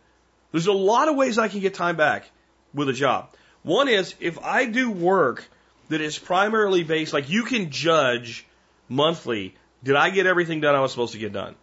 There's 0.52 0.68
a 0.68 0.74
lot 0.74 1.08
of 1.08 1.16
ways 1.16 1.38
I 1.38 1.48
can 1.48 1.62
get 1.62 1.76
time 1.76 1.96
back 1.96 2.30
with 2.74 2.90
a 2.90 2.94
job. 2.94 3.30
One 3.64 3.88
is 3.88 4.14
if 4.20 4.38
I 4.40 4.66
do 4.66 4.92
work 4.92 5.48
that 5.88 6.02
is 6.02 6.20
primarily 6.20 6.84
based, 6.84 7.14
like 7.14 7.30
you 7.30 7.44
can 7.44 7.72
judge 7.72 8.46
monthly, 8.90 9.56
did 9.82 9.96
I 9.96 10.10
get 10.10 10.26
everything 10.26 10.60
done 10.60 10.76
I 10.76 10.82
was 10.82 10.92
supposed 10.92 11.14
to 11.14 11.20
get 11.20 11.32
done? 11.32 11.56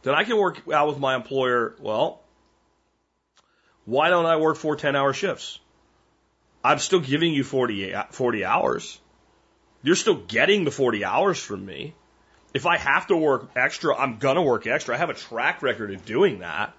Then 0.00 0.14
I 0.14 0.24
can 0.24 0.38
work 0.38 0.62
out 0.72 0.88
with 0.88 0.98
my 0.98 1.14
employer, 1.14 1.74
well, 1.78 2.22
why 3.84 4.08
don't 4.08 4.24
I 4.24 4.36
work 4.36 4.56
four 4.56 4.76
10 4.76 4.96
hour 4.96 5.12
shifts? 5.12 5.58
I'm 6.62 6.78
still 6.78 7.00
giving 7.00 7.32
you 7.32 7.44
40, 7.44 7.94
40 8.10 8.44
hours. 8.44 8.98
You're 9.82 9.96
still 9.96 10.16
getting 10.16 10.64
the 10.64 10.70
40 10.70 11.04
hours 11.04 11.38
from 11.38 11.64
me. 11.64 11.94
If 12.52 12.66
I 12.66 12.76
have 12.76 13.06
to 13.06 13.16
work 13.16 13.50
extra, 13.56 13.96
I'm 13.96 14.18
going 14.18 14.36
to 14.36 14.42
work 14.42 14.66
extra. 14.66 14.94
I 14.94 14.98
have 14.98 15.10
a 15.10 15.14
track 15.14 15.62
record 15.62 15.92
of 15.92 16.04
doing 16.04 16.40
that. 16.40 16.74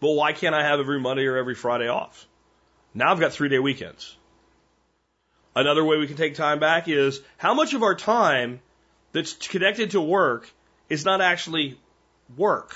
But 0.00 0.12
why 0.12 0.32
can't 0.32 0.54
I 0.54 0.64
have 0.64 0.80
every 0.80 0.98
Monday 1.00 1.26
or 1.26 1.36
every 1.36 1.54
Friday 1.54 1.88
off? 1.88 2.26
Now 2.92 3.12
I've 3.12 3.20
got 3.20 3.32
three 3.32 3.48
day 3.48 3.58
weekends. 3.58 4.16
Another 5.54 5.84
way 5.84 5.98
we 5.98 6.08
can 6.08 6.16
take 6.16 6.34
time 6.34 6.58
back 6.58 6.88
is 6.88 7.20
how 7.36 7.54
much 7.54 7.74
of 7.74 7.82
our 7.82 7.94
time 7.94 8.60
that's 9.12 9.34
connected 9.34 9.92
to 9.92 10.00
work 10.00 10.50
is 10.88 11.04
not 11.04 11.20
actually 11.20 11.78
work. 12.36 12.74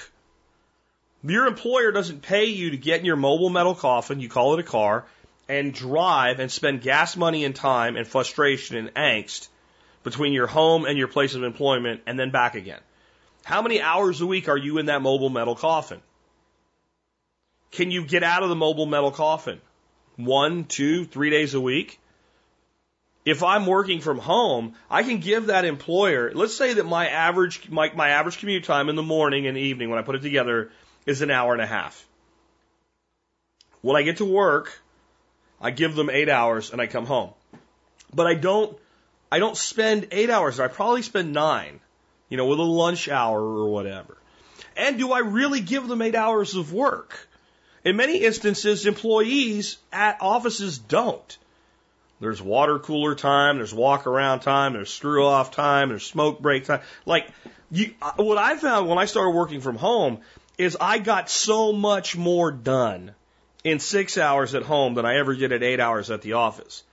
Your 1.24 1.46
employer 1.46 1.90
doesn't 1.90 2.22
pay 2.22 2.44
you 2.44 2.70
to 2.70 2.76
get 2.76 3.00
in 3.00 3.06
your 3.06 3.16
mobile 3.16 3.50
metal 3.50 3.74
coffin, 3.74 4.20
you 4.20 4.28
call 4.28 4.54
it 4.54 4.60
a 4.60 4.62
car, 4.62 5.04
and 5.48 5.72
drive 5.72 6.40
and 6.40 6.50
spend 6.50 6.82
gas 6.82 7.16
money 7.16 7.44
and 7.44 7.56
time 7.56 7.96
and 7.96 8.06
frustration 8.06 8.76
and 8.76 8.94
angst 8.94 9.48
between 10.02 10.32
your 10.32 10.46
home 10.46 10.84
and 10.84 10.98
your 10.98 11.08
place 11.08 11.34
of 11.34 11.42
employment 11.42 12.02
and 12.06 12.18
then 12.18 12.30
back 12.30 12.54
again. 12.54 12.80
How 13.44 13.62
many 13.62 13.80
hours 13.80 14.20
a 14.20 14.26
week 14.26 14.48
are 14.48 14.56
you 14.56 14.78
in 14.78 14.86
that 14.86 15.02
mobile 15.02 15.30
metal 15.30 15.54
coffin? 15.54 16.00
Can 17.70 17.90
you 17.90 18.04
get 18.04 18.22
out 18.22 18.42
of 18.42 18.48
the 18.48 18.54
mobile 18.54 18.86
metal 18.86 19.10
coffin? 19.10 19.60
One, 20.16 20.64
two, 20.64 21.04
three 21.04 21.30
days 21.30 21.54
a 21.54 21.60
week? 21.60 21.98
If 23.24 23.42
I'm 23.42 23.66
working 23.66 24.00
from 24.00 24.18
home, 24.18 24.74
I 24.90 25.02
can 25.02 25.20
give 25.20 25.46
that 25.46 25.64
employer, 25.64 26.32
let's 26.34 26.56
say 26.56 26.74
that 26.74 26.86
my 26.86 27.08
average, 27.08 27.68
my, 27.68 27.92
my 27.94 28.10
average 28.10 28.38
commute 28.38 28.64
time 28.64 28.88
in 28.88 28.96
the 28.96 29.02
morning 29.02 29.46
and 29.46 29.58
evening 29.58 29.90
when 29.90 29.98
I 29.98 30.02
put 30.02 30.14
it 30.14 30.22
together 30.22 30.70
is 31.04 31.20
an 31.20 31.30
hour 31.30 31.52
and 31.52 31.62
a 31.62 31.66
half. 31.66 32.06
When 33.82 33.96
I 33.96 34.02
get 34.02 34.16
to 34.18 34.24
work, 34.24 34.80
I 35.60 35.70
give 35.70 35.94
them 35.94 36.10
eight 36.10 36.28
hours 36.28 36.72
and 36.72 36.80
I 36.80 36.86
come 36.86 37.06
home. 37.06 37.30
But 38.12 38.26
I 38.26 38.34
don't, 38.34 38.76
I 39.30 39.38
don't 39.38 39.56
spend 39.56 40.08
eight 40.12 40.30
hours. 40.30 40.60
I 40.60 40.68
probably 40.68 41.02
spend 41.02 41.32
nine, 41.32 41.80
you 42.28 42.36
know, 42.36 42.46
with 42.46 42.58
a 42.58 42.62
lunch 42.62 43.08
hour 43.08 43.40
or 43.40 43.68
whatever. 43.68 44.16
And 44.76 44.98
do 44.98 45.12
I 45.12 45.20
really 45.20 45.60
give 45.60 45.88
them 45.88 46.02
eight 46.02 46.14
hours 46.14 46.54
of 46.54 46.72
work? 46.72 47.28
In 47.84 47.96
many 47.96 48.18
instances, 48.18 48.86
employees 48.86 49.78
at 49.92 50.18
offices 50.20 50.78
don't. 50.78 51.38
There's 52.20 52.42
water 52.42 52.78
cooler 52.78 53.14
time, 53.14 53.58
there's 53.58 53.72
walk 53.72 54.06
around 54.06 54.40
time, 54.40 54.72
there's 54.72 54.92
screw 54.92 55.24
off 55.24 55.52
time, 55.52 55.90
there's 55.90 56.04
smoke 56.04 56.40
break 56.40 56.64
time. 56.64 56.80
Like, 57.06 57.28
you, 57.70 57.94
what 58.16 58.38
I 58.38 58.56
found 58.56 58.88
when 58.88 58.98
I 58.98 59.04
started 59.04 59.30
working 59.30 59.60
from 59.60 59.76
home 59.76 60.18
is 60.56 60.76
I 60.80 60.98
got 60.98 61.30
so 61.30 61.72
much 61.72 62.16
more 62.16 62.50
done 62.50 63.14
in 63.64 63.78
six 63.80 64.18
hours 64.18 64.54
at 64.54 64.62
home 64.62 64.94
than 64.94 65.04
I 65.04 65.16
ever 65.16 65.34
did 65.34 65.52
at 65.52 65.62
eight 65.62 65.80
hours 65.80 66.10
at 66.10 66.22
the 66.22 66.34
office. 66.34 66.84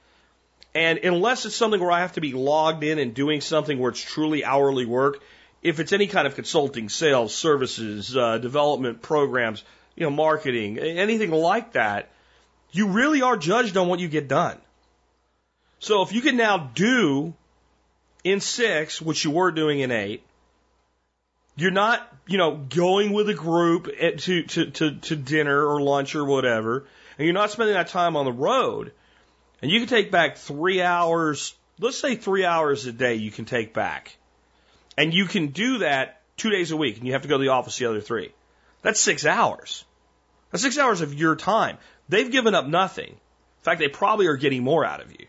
And 0.74 1.00
unless 1.00 1.46
it's 1.46 1.56
something 1.56 1.80
where 1.80 1.92
I 1.92 2.02
have 2.02 2.14
to 2.14 2.22
be 2.22 2.34
logged 2.34 2.84
in 2.84 3.00
and 3.00 3.14
doing 3.14 3.42
something 3.42 3.80
where 3.80 3.92
it's 3.92 4.02
truly 4.02 4.44
hourly 4.44 4.86
work, 4.86 5.22
if 5.62 5.80
it's 5.80 5.94
any 5.94 6.08
kind 6.08 6.28
of 6.28 6.36
consulting, 6.36 6.90
sales, 6.90 7.34
services, 7.34 8.16
uh, 8.16 8.38
development 8.40 9.02
programs, 9.02 9.64
you 9.96 10.04
know, 10.04 10.10
marketing, 10.10 10.78
anything 10.78 11.32
like 11.32 11.74
that, 11.74 12.10
you 12.72 12.88
really 12.90 13.22
are 13.22 13.38
judged 13.38 13.78
on 13.78 13.88
what 13.88 14.00
you 14.00 14.10
get 14.10 14.28
done. 14.28 14.58
So 15.80 16.02
if 16.02 16.12
you 16.12 16.22
can 16.22 16.36
now 16.36 16.58
do 16.58 17.34
in 18.24 18.42
six 18.42 19.02
what 19.02 19.24
you 19.24 19.32
were 19.32 19.52
doing 19.52 19.80
in 19.80 19.92
eight, 19.92 20.24
you're 21.56 21.72
not, 21.72 22.08
you 22.28 22.38
know, 22.38 22.56
going 22.56 23.14
with 23.14 23.30
a 23.30 23.34
group 23.34 23.86
to, 23.98 24.44
to, 24.44 24.72
to, 24.72 24.92
to 24.92 25.16
dinner 25.16 25.66
or 25.66 25.82
lunch 25.82 26.16
or 26.16 26.26
whatever, 26.26 26.86
and 27.18 27.26
you're 27.26 27.34
not 27.34 27.52
spending 27.52 27.76
that 27.76 27.88
time 27.88 28.16
on 28.16 28.26
the 28.26 28.32
road, 28.32 28.92
and 29.62 29.72
you 29.72 29.80
can 29.80 29.88
take 29.88 30.12
back 30.12 30.38
three 30.38 30.82
hours, 30.82 31.56
let's 31.80 31.98
say 31.98 32.16
three 32.16 32.46
hours 32.46 32.86
a 32.86 32.92
day 32.92 33.16
you 33.16 33.32
can 33.32 33.46
take 33.46 33.74
back. 33.74 34.18
And 34.98 35.14
you 35.14 35.26
can 35.26 35.48
do 35.48 35.80
that 35.80 36.22
two 36.38 36.50
days 36.50 36.72
a 36.72 36.78
week, 36.78 36.98
and 36.98 37.06
you 37.06 37.14
have 37.14 37.24
to 37.24 37.28
go 37.28 37.38
to 37.38 37.44
the 37.44 37.50
office 37.50 37.78
the 37.78 37.86
other 37.86 38.02
three. 38.02 38.34
That's 38.82 39.00
six 39.00 39.26
hours. 39.26 39.84
That's 40.52 40.64
six 40.64 40.78
hours 40.78 41.02
of 41.02 41.14
your 41.14 41.36
time. 41.36 41.78
They've 42.08 42.32
given 42.32 42.56
up 42.56 42.68
nothing. 42.68 43.10
In 43.10 43.64
fact, 43.64 43.80
they 43.80 43.88
probably 43.88 44.28
are 44.28 44.38
getting 44.38 44.64
more 44.64 44.86
out 44.86 45.02
of 45.02 45.12
you. 45.12 45.26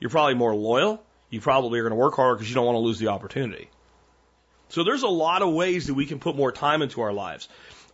You're 0.00 0.10
probably 0.10 0.34
more 0.34 0.54
loyal. 0.54 1.02
You 1.30 1.40
probably 1.40 1.78
are 1.78 1.82
going 1.82 1.90
to 1.90 1.96
work 1.96 2.14
harder 2.14 2.36
because 2.36 2.48
you 2.48 2.54
don't 2.54 2.66
want 2.66 2.76
to 2.76 2.80
lose 2.80 2.98
the 2.98 3.08
opportunity. 3.08 3.68
So 4.68 4.84
there's 4.84 5.02
a 5.02 5.08
lot 5.08 5.42
of 5.42 5.52
ways 5.52 5.86
that 5.86 5.94
we 5.94 6.06
can 6.06 6.18
put 6.18 6.36
more 6.36 6.52
time 6.52 6.82
into 6.82 7.00
our 7.00 7.12
lives. 7.12 7.48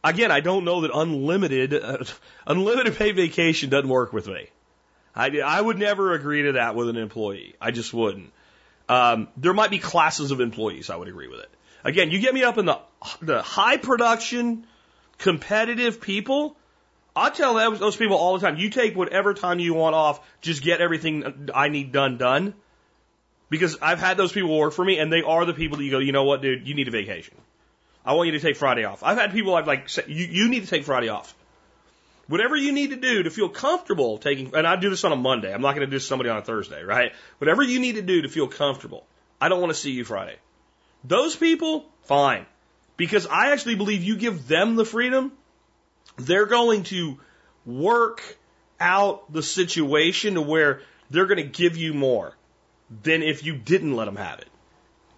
Again, 0.04 0.30
I 0.30 0.40
don't 0.40 0.64
know 0.64 0.80
that 0.82 0.90
unlimited 0.92 1.74
uh, 1.74 2.04
unlimited 2.46 2.96
paid 2.96 3.16
vacation 3.16 3.70
doesn't 3.70 3.88
work 3.88 4.12
with 4.12 4.26
me. 4.26 4.48
I, 5.14 5.40
I 5.40 5.60
would 5.60 5.78
never 5.78 6.14
agree 6.14 6.42
to 6.44 6.52
that 6.52 6.74
with 6.74 6.88
an 6.88 6.96
employee. 6.96 7.54
I 7.60 7.70
just 7.70 7.92
wouldn't. 7.92 8.32
Um, 8.88 9.28
there 9.36 9.52
might 9.52 9.70
be 9.70 9.78
classes 9.78 10.30
of 10.30 10.40
employees 10.40 10.90
I 10.90 10.96
would 10.96 11.08
agree 11.08 11.28
with 11.28 11.40
it. 11.40 11.50
Again, 11.84 12.10
you 12.10 12.18
get 12.18 12.34
me 12.34 12.42
up 12.42 12.58
in 12.58 12.66
the 12.66 12.78
the 13.20 13.42
high 13.42 13.76
production, 13.76 14.66
competitive 15.18 16.00
people. 16.00 16.56
I 17.14 17.28
tell 17.28 17.54
those, 17.54 17.78
those 17.78 17.96
people 17.96 18.16
all 18.16 18.38
the 18.38 18.46
time. 18.46 18.56
You 18.56 18.70
take 18.70 18.96
whatever 18.96 19.34
time 19.34 19.58
you 19.58 19.74
want 19.74 19.94
off. 19.94 20.26
Just 20.40 20.62
get 20.62 20.80
everything 20.80 21.50
I 21.54 21.68
need 21.68 21.92
done 21.92 22.16
done. 22.16 22.54
Because 23.52 23.76
I've 23.82 23.98
had 23.98 24.16
those 24.16 24.32
people 24.32 24.58
work 24.58 24.72
for 24.72 24.82
me, 24.82 24.98
and 24.98 25.12
they 25.12 25.20
are 25.20 25.44
the 25.44 25.52
people 25.52 25.76
that 25.76 25.84
you 25.84 25.90
go, 25.90 25.98
you 25.98 26.10
know 26.10 26.24
what, 26.24 26.40
dude, 26.40 26.66
you 26.66 26.72
need 26.72 26.88
a 26.88 26.90
vacation. 26.90 27.34
I 28.02 28.14
want 28.14 28.28
you 28.28 28.32
to 28.32 28.40
take 28.40 28.56
Friday 28.56 28.84
off. 28.84 29.02
I've 29.02 29.18
had 29.18 29.30
people 29.30 29.54
I've 29.54 29.66
like, 29.66 29.90
say, 29.90 30.04
you, 30.06 30.24
you 30.24 30.48
need 30.48 30.62
to 30.62 30.70
take 30.70 30.84
Friday 30.84 31.10
off. 31.10 31.34
Whatever 32.28 32.56
you 32.56 32.72
need 32.72 32.90
to 32.90 32.96
do 32.96 33.24
to 33.24 33.30
feel 33.30 33.50
comfortable 33.50 34.16
taking, 34.16 34.54
and 34.54 34.66
I 34.66 34.76
do 34.76 34.88
this 34.88 35.04
on 35.04 35.12
a 35.12 35.16
Monday. 35.16 35.52
I'm 35.52 35.60
not 35.60 35.74
going 35.74 35.86
to 35.86 35.90
do 35.90 35.98
somebody 35.98 36.30
on 36.30 36.38
a 36.38 36.42
Thursday, 36.42 36.82
right? 36.82 37.12
Whatever 37.40 37.62
you 37.62 37.78
need 37.78 37.96
to 37.96 38.02
do 38.02 38.22
to 38.22 38.28
feel 38.30 38.48
comfortable. 38.48 39.04
I 39.38 39.50
don't 39.50 39.60
want 39.60 39.70
to 39.70 39.78
see 39.78 39.90
you 39.90 40.06
Friday. 40.06 40.36
Those 41.04 41.36
people, 41.36 41.84
fine. 42.04 42.46
Because 42.96 43.26
I 43.26 43.52
actually 43.52 43.74
believe 43.74 44.02
you 44.02 44.16
give 44.16 44.48
them 44.48 44.76
the 44.76 44.86
freedom, 44.86 45.30
they're 46.16 46.46
going 46.46 46.84
to 46.84 47.18
work 47.66 48.22
out 48.80 49.30
the 49.30 49.42
situation 49.42 50.36
to 50.36 50.40
where 50.40 50.80
they're 51.10 51.26
going 51.26 51.36
to 51.36 51.62
give 51.62 51.76
you 51.76 51.92
more 51.92 52.34
than 53.02 53.22
if 53.22 53.44
you 53.44 53.56
didn't 53.56 53.96
let 53.96 54.06
them 54.06 54.16
have 54.16 54.38
it. 54.40 54.48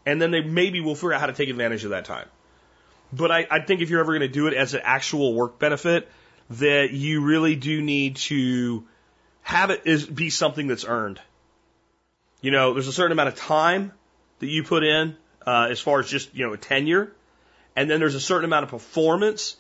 And 0.07 0.21
then 0.21 0.31
they 0.31 0.43
maybe 0.43 0.81
will 0.81 0.95
figure 0.95 1.15
out 1.15 1.21
how 1.21 1.27
to 1.27 1.33
take 1.33 1.49
advantage 1.49 1.85
of 1.85 1.91
that 1.91 2.05
time. 2.05 2.29
But 3.13 3.31
I, 3.31 3.47
I 3.51 3.61
think 3.61 3.81
if 3.81 3.91
you're 3.91 4.01
ever 4.01 4.13
going 4.13 4.21
to 4.21 4.29
do 4.29 4.47
it 4.49 4.55
as 4.55 4.75
an 4.75 4.83
actual 4.85 5.35
work 5.35 5.59
benefit, 5.59 6.09
that 6.51 6.91
you 6.93 7.25
really 7.25 7.57
do 7.57 7.81
need 7.81 8.17
to 8.17 8.85
have 9.43 9.71
it 9.71 9.83
is 9.85 10.07
be 10.07 10.31
something 10.31 10.67
that's 10.67 10.85
earned. 10.85 11.21
You 12.41 12.51
know, 12.51 12.75
there's 12.75 12.89
a 12.89 12.93
certain 12.93 13.13
amount 13.13 13.29
of 13.29 13.37
time 13.37 13.93
that 14.41 14.47
you 14.47 14.65
put 14.65 14.85
in 14.85 15.17
uh, 15.47 15.69
as 15.71 15.81
far 15.81 16.01
as 16.01 16.09
just 16.09 16.35
you 16.35 16.47
know 16.47 16.53
a 16.53 16.59
tenure, 16.59 17.13
and 17.77 17.91
then 17.91 18.01
there's 18.01 18.15
a 18.15 18.21
certain 18.21 18.45
amount 18.45 18.65
of 18.65 18.71
performance, 18.71 19.57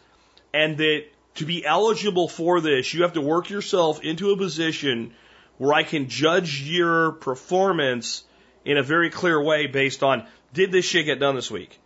and 0.53 0.77
that 0.79 1.05
to 1.37 1.47
be 1.47 1.65
eligible 1.65 2.29
for 2.29 2.61
this, 2.61 2.93
you 2.93 3.03
have 3.03 3.15
to 3.15 3.21
work 3.21 3.51
yourself 3.51 4.03
into 4.03 4.31
a 4.31 4.37
position 4.37 5.15
where 5.59 5.73
I 5.73 5.83
can 5.83 6.09
judge 6.09 6.63
your 6.63 7.13
performance 7.13 8.25
in 8.65 8.77
a 8.77 8.83
very 8.83 9.11
clear 9.11 9.43
way 9.43 9.67
based 9.67 10.03
on 10.03 10.27
did 10.53 10.73
this 10.73 10.85
shit 10.85 11.07
get 11.07 11.21
done 11.21 11.35
this 11.35 11.51
week? 11.51 11.79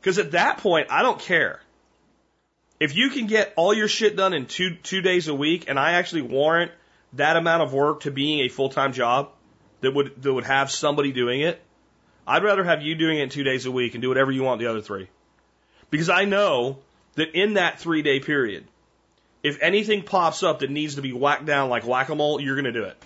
Because 0.00 0.18
at 0.18 0.32
that 0.32 0.58
point, 0.58 0.88
I 0.90 1.02
don't 1.02 1.18
care. 1.18 1.60
If 2.80 2.94
you 2.94 3.10
can 3.10 3.26
get 3.26 3.52
all 3.56 3.74
your 3.74 3.88
shit 3.88 4.16
done 4.16 4.34
in 4.34 4.46
two 4.46 4.76
two 4.76 5.00
days 5.00 5.28
a 5.28 5.34
week, 5.34 5.68
and 5.68 5.78
I 5.78 5.92
actually 5.92 6.22
warrant 6.22 6.70
that 7.14 7.36
amount 7.36 7.62
of 7.62 7.72
work 7.72 8.00
to 8.00 8.10
being 8.10 8.40
a 8.40 8.48
full 8.48 8.68
time 8.68 8.92
job 8.92 9.30
that 9.80 9.94
would 9.94 10.22
that 10.22 10.32
would 10.32 10.44
have 10.44 10.70
somebody 10.70 11.12
doing 11.12 11.40
it, 11.40 11.60
I'd 12.26 12.44
rather 12.44 12.62
have 12.62 12.82
you 12.82 12.94
doing 12.94 13.18
it 13.18 13.30
two 13.30 13.42
days 13.42 13.66
a 13.66 13.70
week 13.70 13.94
and 13.94 14.02
do 14.02 14.08
whatever 14.08 14.30
you 14.30 14.42
want 14.42 14.60
the 14.60 14.66
other 14.66 14.80
three. 14.80 15.08
Because 15.90 16.10
I 16.10 16.24
know 16.24 16.78
that 17.14 17.34
in 17.34 17.54
that 17.54 17.80
three 17.80 18.02
day 18.02 18.20
period, 18.20 18.64
if 19.42 19.58
anything 19.62 20.02
pops 20.02 20.42
up 20.42 20.60
that 20.60 20.70
needs 20.70 20.96
to 20.96 21.02
be 21.02 21.12
whacked 21.12 21.46
down 21.46 21.70
like 21.70 21.86
whack 21.86 22.08
a 22.08 22.14
mole, 22.14 22.40
you're 22.40 22.56
going 22.56 22.64
to 22.64 22.72
do 22.72 22.84
it. 22.84 22.96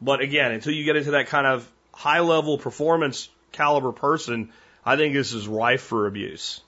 But 0.00 0.20
again, 0.20 0.52
until 0.52 0.72
you 0.72 0.84
get 0.84 0.96
into 0.96 1.12
that 1.12 1.28
kind 1.28 1.46
of 1.46 1.70
high 1.92 2.20
level 2.20 2.58
performance 2.58 3.28
caliber 3.52 3.92
person, 3.92 4.50
I 4.84 4.96
think 4.96 5.14
this 5.14 5.32
is 5.32 5.48
rife 5.48 5.82
for 5.82 6.06
abuse. 6.06 6.60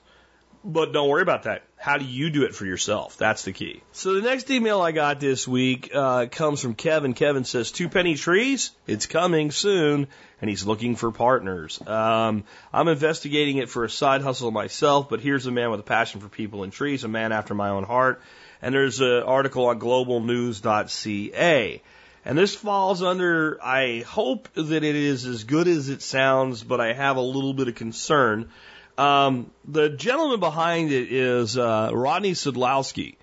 But 0.63 0.91
don't 0.91 1.07
worry 1.07 1.21
about 1.21 1.43
that. 1.43 1.63
How 1.77 1.97
do 1.97 2.05
you 2.05 2.29
do 2.29 2.43
it 2.43 2.55
for 2.55 2.65
yourself? 2.65 3.17
That's 3.17 3.43
the 3.43 3.53
key. 3.53 3.83
So 3.91 4.15
the 4.15 4.21
next 4.21 4.49
email 4.49 4.81
I 4.81 4.91
got 4.91 5.19
this 5.19 5.47
week 5.47 5.91
uh, 5.93 6.25
comes 6.25 6.59
from 6.59 6.73
Kevin. 6.73 7.13
Kevin 7.13 7.45
says, 7.45 7.71
Two 7.71 7.87
penny 7.87 8.15
trees? 8.15 8.71
It's 8.87 9.05
coming 9.05 9.51
soon. 9.51 10.07
And 10.41 10.49
he's 10.49 10.65
looking 10.65 10.95
for 10.95 11.11
partners. 11.11 11.79
Um, 11.85 12.43
I'm 12.73 12.87
investigating 12.87 13.57
it 13.57 13.69
for 13.69 13.83
a 13.85 13.89
side 13.89 14.21
hustle 14.21 14.51
myself, 14.51 15.09
but 15.09 15.21
here's 15.21 15.45
a 15.45 15.51
man 15.51 15.71
with 15.71 15.79
a 15.79 15.83
passion 15.83 16.19
for 16.21 16.29
people 16.29 16.63
and 16.63 16.73
trees, 16.73 17.03
a 17.03 17.07
man 17.07 17.31
after 17.31 17.53
my 17.53 17.69
own 17.69 17.83
heart. 17.83 18.21
And 18.61 18.73
there's 18.73 19.01
an 19.01 19.23
article 19.23 19.67
on 19.67 19.79
globalnews.ca. 19.79 21.81
And 22.25 22.37
this 22.37 22.55
falls 22.55 23.01
under, 23.01 23.57
I 23.63 24.03
hope 24.05 24.49
that 24.53 24.83
it 24.83 24.95
is 24.95 25.25
as 25.25 25.45
good 25.45 25.67
as 25.67 25.89
it 25.89 26.01
sounds, 26.01 26.63
but 26.63 26.81
I 26.81 26.93
have 26.93 27.15
a 27.15 27.21
little 27.21 27.53
bit 27.53 27.69
of 27.69 27.75
concern. 27.75 28.49
Um, 28.97 29.51
the 29.65 29.89
gentleman 29.89 30.39
behind 30.39 30.91
it 30.91 31.11
is 31.11 31.57
uh, 31.57 31.91
Rodney 31.93 32.31
Sidloski. 32.31 33.15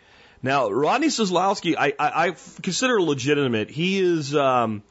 Now, 0.42 0.70
Rodney 0.70 1.08
Sidloski, 1.08 1.74
I, 1.76 1.92
I, 1.98 2.28
I 2.28 2.30
consider 2.62 3.00
legitimate. 3.00 3.70
He 3.70 3.98
is 3.98 4.34
um, 4.34 4.82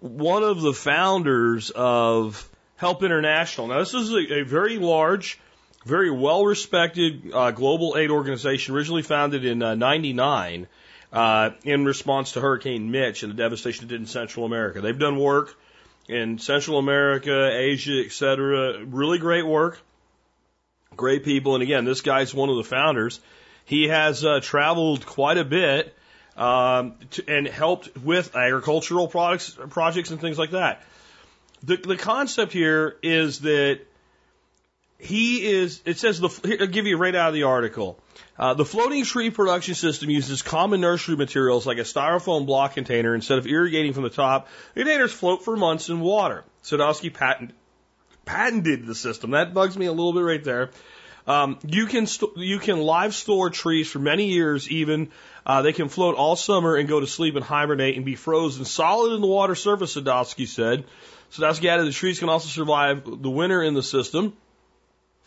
one 0.00 0.42
of 0.42 0.60
the 0.60 0.72
founders 0.72 1.70
of 1.70 2.48
Help 2.76 3.02
International. 3.02 3.68
Now, 3.68 3.78
this 3.78 3.94
is 3.94 4.12
a, 4.12 4.40
a 4.40 4.44
very 4.44 4.78
large, 4.78 5.38
very 5.84 6.10
well 6.10 6.44
respected 6.44 7.30
uh, 7.32 7.50
global 7.50 7.96
aid 7.96 8.10
organization, 8.10 8.74
originally 8.74 9.02
founded 9.02 9.44
in 9.44 9.62
uh, 9.62 9.74
99 9.74 10.66
uh, 11.12 11.50
in 11.64 11.84
response 11.84 12.32
to 12.32 12.40
Hurricane 12.40 12.90
Mitch 12.90 13.22
and 13.22 13.32
the 13.32 13.36
devastation 13.36 13.84
it 13.84 13.88
did 13.88 14.00
in 14.00 14.06
Central 14.06 14.46
America. 14.46 14.80
They've 14.80 14.98
done 14.98 15.18
work 15.18 15.54
in 16.08 16.38
Central 16.38 16.78
America, 16.78 17.50
Asia, 17.52 18.02
etc. 18.04 18.84
Really 18.84 19.18
great 19.18 19.46
work, 19.46 19.80
great 20.96 21.24
people. 21.24 21.54
And 21.54 21.62
again, 21.62 21.84
this 21.84 22.00
guy's 22.00 22.34
one 22.34 22.48
of 22.48 22.56
the 22.56 22.64
founders. 22.64 23.20
He 23.64 23.88
has 23.88 24.24
uh, 24.24 24.40
traveled 24.42 25.06
quite 25.06 25.38
a 25.38 25.44
bit 25.44 25.94
um, 26.36 26.96
to, 27.12 27.24
and 27.28 27.46
helped 27.46 27.96
with 27.98 28.34
agricultural 28.34 29.08
products, 29.08 29.56
projects, 29.70 30.10
and 30.10 30.20
things 30.20 30.38
like 30.38 30.50
that. 30.50 30.82
The, 31.62 31.76
the 31.76 31.96
concept 31.96 32.52
here 32.52 32.96
is 33.02 33.40
that 33.40 33.80
he 35.04 35.46
is, 35.46 35.82
it 35.84 35.98
says, 35.98 36.20
the, 36.20 36.28
here, 36.28 36.58
I'll 36.60 36.66
give 36.66 36.86
you 36.86 36.96
right 36.96 37.14
out 37.14 37.28
of 37.28 37.34
the 37.34 37.44
article. 37.44 37.98
Uh, 38.38 38.54
the 38.54 38.64
floating 38.64 39.04
tree 39.04 39.30
production 39.30 39.74
system 39.74 40.10
uses 40.10 40.42
common 40.42 40.80
nursery 40.80 41.16
materials 41.16 41.66
like 41.66 41.78
a 41.78 41.82
styrofoam 41.82 42.46
block 42.46 42.74
container 42.74 43.14
instead 43.14 43.38
of 43.38 43.46
irrigating 43.46 43.92
from 43.92 44.02
the 44.02 44.10
top. 44.10 44.48
The 44.74 44.80
containers 44.80 45.12
float 45.12 45.44
for 45.44 45.56
months 45.56 45.88
in 45.88 46.00
water. 46.00 46.44
Sadowski 46.64 47.12
patent, 47.12 47.52
patented 48.24 48.86
the 48.86 48.94
system. 48.94 49.32
That 49.32 49.54
bugs 49.54 49.76
me 49.76 49.86
a 49.86 49.92
little 49.92 50.12
bit 50.12 50.20
right 50.20 50.42
there. 50.42 50.70
Um, 51.26 51.58
you 51.66 51.86
can 51.86 52.06
you 52.36 52.58
can 52.58 52.80
live 52.80 53.14
store 53.14 53.48
trees 53.48 53.90
for 53.90 53.98
many 53.98 54.26
years. 54.26 54.70
Even 54.70 55.10
uh, 55.46 55.62
they 55.62 55.72
can 55.72 55.88
float 55.88 56.16
all 56.16 56.36
summer 56.36 56.76
and 56.76 56.86
go 56.86 57.00
to 57.00 57.06
sleep 57.06 57.34
and 57.34 57.44
hibernate 57.44 57.96
and 57.96 58.04
be 58.04 58.14
frozen 58.14 58.66
solid 58.66 59.14
in 59.14 59.20
the 59.22 59.26
water 59.26 59.54
surface. 59.54 59.96
Sadowski 59.96 60.46
said. 60.46 60.84
Sadowski 61.32 61.66
added 61.66 61.86
the 61.86 61.92
trees 61.92 62.18
can 62.18 62.28
also 62.28 62.48
survive 62.48 63.04
the 63.04 63.30
winter 63.30 63.62
in 63.62 63.74
the 63.74 63.82
system. 63.82 64.34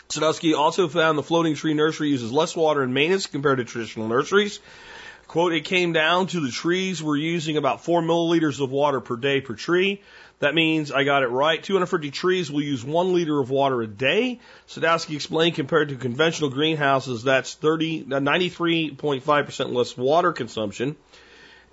Sadowski 0.10 0.58
also 0.58 0.88
found 0.88 1.18
the 1.18 1.24
floating 1.24 1.56
tree 1.56 1.74
nursery 1.74 2.10
uses 2.10 2.32
less 2.32 2.56
water 2.56 2.82
and 2.82 2.94
maintenance 2.94 3.28
compared 3.28 3.58
to 3.58 3.66
traditional 3.66 4.08
nurseries. 4.08 4.60
Quote, 5.28 5.52
it 5.52 5.66
came 5.66 5.92
down 5.92 6.28
to 6.28 6.40
the 6.40 6.52
trees 6.52 7.04
were 7.04 7.18
using 7.18 7.58
about 7.58 7.84
four 7.84 8.02
milliliters 8.02 8.62
of 8.62 8.72
water 8.72 9.02
per 9.02 9.18
day 9.18 9.42
per 9.42 9.56
tree. 9.56 10.02
That 10.40 10.56
means 10.56 10.92
I 10.92 11.04
got 11.04 11.24
it 11.24 11.28
right. 11.28 11.62
250 11.62 12.12
trees 12.12 12.50
will 12.50 12.62
use 12.62 12.86
one 12.86 13.14
liter 13.14 13.38
of 13.38 13.50
water 13.50 13.82
a 13.82 13.88
day. 13.88 14.40
Sadowski 14.70 15.16
explained 15.16 15.56
compared 15.56 15.90
to 15.90 15.96
conventional 15.96 16.50
greenhouses, 16.50 17.24
that's 17.24 17.56
30, 17.56 18.06
93.5% 18.06 19.60
uh, 19.60 19.68
less 19.68 19.98
water 19.98 20.32
consumption. 20.32 20.96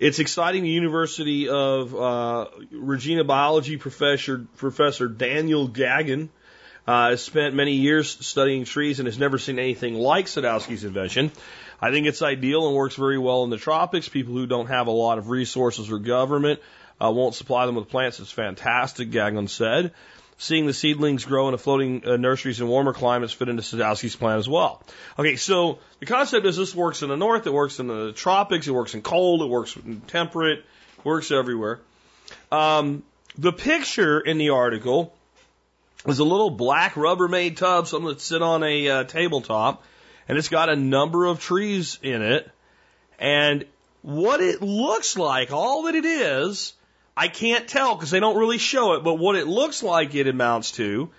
It's 0.00 0.18
exciting. 0.18 0.64
The 0.64 0.70
University 0.70 1.48
of 1.48 1.94
uh, 1.94 2.46
Regina 2.72 3.22
biology 3.22 3.76
professor, 3.76 4.46
Professor 4.56 5.06
Daniel 5.06 5.68
Gagnon 5.68 6.30
uh, 6.86 7.10
has 7.10 7.22
spent 7.22 7.54
many 7.54 7.72
years 7.72 8.10
studying 8.26 8.64
trees 8.64 8.98
and 8.98 9.06
has 9.06 9.18
never 9.18 9.38
seen 9.38 9.58
anything 9.58 9.94
like 9.94 10.26
Sadowski's 10.26 10.84
invention. 10.84 11.32
I 11.80 11.90
think 11.90 12.06
it's 12.06 12.22
ideal 12.22 12.66
and 12.66 12.76
works 12.76 12.94
very 12.94 13.18
well 13.18 13.44
in 13.44 13.50
the 13.50 13.56
tropics. 13.56 14.08
People 14.08 14.34
who 14.34 14.46
don't 14.46 14.66
have 14.66 14.86
a 14.86 14.92
lot 14.92 15.18
of 15.18 15.28
resources 15.28 15.90
or 15.90 15.98
government 15.98 16.60
uh, 17.02 17.10
won't 17.10 17.34
supply 17.34 17.66
them 17.66 17.74
with 17.74 17.88
plants. 17.88 18.20
It's 18.20 18.30
fantastic, 18.30 19.10
Gagnon 19.10 19.48
said. 19.48 19.92
Seeing 20.36 20.66
the 20.66 20.74
seedlings 20.74 21.24
grow 21.24 21.48
in 21.48 21.54
a 21.54 21.58
floating 21.58 22.06
uh, 22.06 22.16
nurseries 22.16 22.60
in 22.60 22.66
warmer 22.66 22.92
climates 22.92 23.32
fit 23.32 23.48
into 23.48 23.62
Sadowski's 23.62 24.16
plan 24.16 24.38
as 24.38 24.48
well. 24.48 24.82
Okay, 25.18 25.36
so 25.36 25.78
the 26.00 26.06
concept 26.06 26.44
is 26.44 26.56
this 26.56 26.74
works 26.74 27.02
in 27.02 27.08
the 27.08 27.16
north, 27.16 27.46
it 27.46 27.52
works 27.52 27.78
in 27.78 27.86
the 27.86 28.12
tropics, 28.12 28.66
it 28.66 28.72
works 28.72 28.94
in 28.94 29.02
cold, 29.02 29.42
it 29.42 29.46
works 29.46 29.76
in 29.76 30.00
temperate, 30.00 30.64
works 31.04 31.30
everywhere. 31.30 31.80
Um, 32.50 33.04
the 33.38 33.52
picture 33.52 34.18
in 34.20 34.38
the 34.38 34.50
article 34.50 35.14
is 36.06 36.18
a 36.18 36.24
little 36.24 36.50
black 36.50 36.94
Rubbermaid 36.94 37.56
tub, 37.56 37.86
something 37.86 38.08
that 38.08 38.20
sit 38.20 38.42
on 38.42 38.62
a 38.62 38.88
uh, 38.88 39.04
tabletop, 39.04 39.82
and 40.28 40.36
it's 40.38 40.48
got 40.48 40.68
a 40.68 40.76
number 40.76 41.24
of 41.24 41.40
trees 41.40 41.98
in 42.02 42.22
it. 42.22 42.50
And 43.18 43.64
what 44.02 44.40
it 44.40 44.60
looks 44.60 45.16
like, 45.16 45.52
all 45.52 45.84
that 45.84 45.94
it 45.94 46.04
is, 46.04 46.74
I 47.16 47.28
can't 47.28 47.68
tell 47.68 47.94
because 47.94 48.10
they 48.10 48.20
don't 48.20 48.36
really 48.36 48.58
show 48.58 48.94
it, 48.94 49.04
but 49.04 49.14
what 49.14 49.36
it 49.36 49.46
looks 49.46 49.82
like 49.82 50.14
it 50.14 50.26
amounts 50.26 50.72
to 50.72 51.10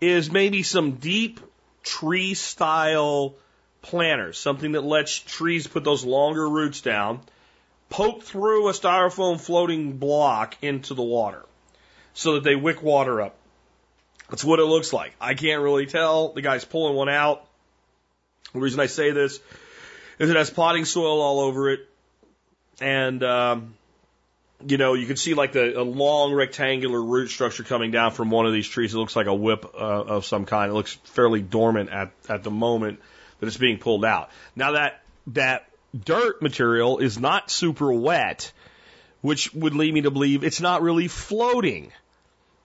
is 0.00 0.30
maybe 0.30 0.62
some 0.62 0.92
deep 0.92 1.40
tree 1.82 2.34
style 2.34 3.34
planters, 3.82 4.38
something 4.38 4.72
that 4.72 4.84
lets 4.84 5.18
trees 5.18 5.66
put 5.66 5.84
those 5.84 6.04
longer 6.04 6.48
roots 6.48 6.80
down, 6.80 7.20
poke 7.88 8.22
through 8.22 8.68
a 8.68 8.72
styrofoam 8.72 9.40
floating 9.40 9.98
block 9.98 10.56
into 10.62 10.94
the 10.94 11.02
water 11.02 11.44
so 12.14 12.34
that 12.34 12.44
they 12.44 12.54
wick 12.54 12.82
water 12.82 13.20
up. 13.20 13.36
That's 14.30 14.44
what 14.44 14.60
it 14.60 14.64
looks 14.64 14.92
like. 14.92 15.12
I 15.20 15.34
can't 15.34 15.60
really 15.60 15.86
tell. 15.86 16.32
The 16.32 16.40
guy's 16.40 16.64
pulling 16.64 16.94
one 16.94 17.08
out. 17.08 17.44
The 18.52 18.60
reason 18.60 18.78
I 18.80 18.86
say 18.86 19.10
this 19.10 19.40
is 20.18 20.30
it 20.30 20.36
has 20.36 20.50
potting 20.50 20.84
soil 20.84 21.20
all 21.20 21.40
over 21.40 21.70
it. 21.70 21.80
And, 22.80 23.22
um, 23.24 23.74
you 24.64 24.78
know, 24.78 24.94
you 24.94 25.06
can 25.06 25.16
see 25.16 25.34
like 25.34 25.52
the 25.52 25.80
a 25.80 25.82
long 25.82 26.32
rectangular 26.32 27.02
root 27.02 27.28
structure 27.28 27.64
coming 27.64 27.90
down 27.90 28.12
from 28.12 28.30
one 28.30 28.46
of 28.46 28.52
these 28.52 28.68
trees. 28.68 28.94
It 28.94 28.98
looks 28.98 29.16
like 29.16 29.26
a 29.26 29.34
whip 29.34 29.66
uh, 29.74 29.78
of 29.78 30.24
some 30.24 30.46
kind. 30.46 30.70
It 30.70 30.74
looks 30.74 30.94
fairly 31.04 31.42
dormant 31.42 31.90
at, 31.90 32.12
at 32.28 32.44
the 32.44 32.50
moment 32.50 33.00
that 33.40 33.46
it's 33.46 33.56
being 33.56 33.78
pulled 33.78 34.04
out. 34.04 34.30
Now 34.54 34.72
that, 34.72 35.02
that 35.28 35.68
dirt 36.04 36.40
material 36.40 36.98
is 36.98 37.18
not 37.18 37.50
super 37.50 37.92
wet, 37.92 38.52
which 39.22 39.52
would 39.54 39.74
lead 39.74 39.92
me 39.92 40.02
to 40.02 40.10
believe 40.10 40.44
it's 40.44 40.60
not 40.60 40.82
really 40.82 41.08
floating 41.08 41.90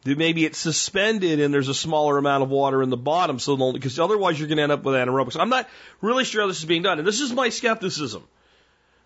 maybe 0.05 0.45
it's 0.45 0.59
suspended 0.59 1.39
and 1.39 1.53
there's 1.53 1.67
a 1.67 1.73
smaller 1.73 2.17
amount 2.17 2.43
of 2.43 2.49
water 2.49 2.83
in 2.83 2.89
the 2.89 2.97
bottom, 2.97 3.39
so 3.39 3.73
because 3.73 3.99
otherwise 3.99 4.39
you're 4.39 4.47
going 4.47 4.57
to 4.57 4.63
end 4.63 4.71
up 4.71 4.83
with 4.83 4.93
anaerobics. 4.95 5.39
I'm 5.39 5.49
not 5.49 5.67
really 6.01 6.23
sure 6.23 6.41
how 6.41 6.47
this 6.47 6.59
is 6.59 6.65
being 6.65 6.83
done, 6.83 6.99
and 6.99 7.07
this 7.07 7.21
is 7.21 7.33
my 7.33 7.49
skepticism. 7.49 8.23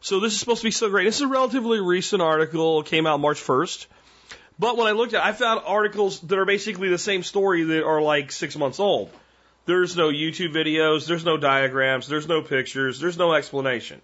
So 0.01 0.19
this 0.19 0.33
is 0.33 0.39
supposed 0.39 0.61
to 0.61 0.67
be 0.67 0.71
so 0.71 0.89
great. 0.89 1.05
This 1.05 1.15
is 1.15 1.21
a 1.21 1.27
relatively 1.27 1.79
recent 1.79 2.21
article. 2.21 2.83
Came 2.83 3.05
out 3.07 3.19
March 3.19 3.41
1st. 3.41 3.85
But 4.57 4.75
when 4.75 4.87
I 4.87 4.91
looked 4.91 5.13
at 5.13 5.25
it, 5.25 5.25
I 5.25 5.31
found 5.31 5.61
articles 5.65 6.19
that 6.19 6.37
are 6.37 6.45
basically 6.45 6.89
the 6.89 6.97
same 6.97 7.23
story 7.23 7.63
that 7.63 7.85
are 7.85 8.01
like 8.01 8.31
six 8.31 8.57
months 8.57 8.79
old. 8.79 9.09
There's 9.65 9.95
no 9.95 10.09
YouTube 10.09 10.53
videos, 10.53 11.07
there's 11.07 11.23
no 11.23 11.37
diagrams, 11.37 12.07
there's 12.07 12.27
no 12.27 12.41
pictures, 12.41 12.99
there's 12.99 13.17
no 13.17 13.33
explanation. 13.33 14.01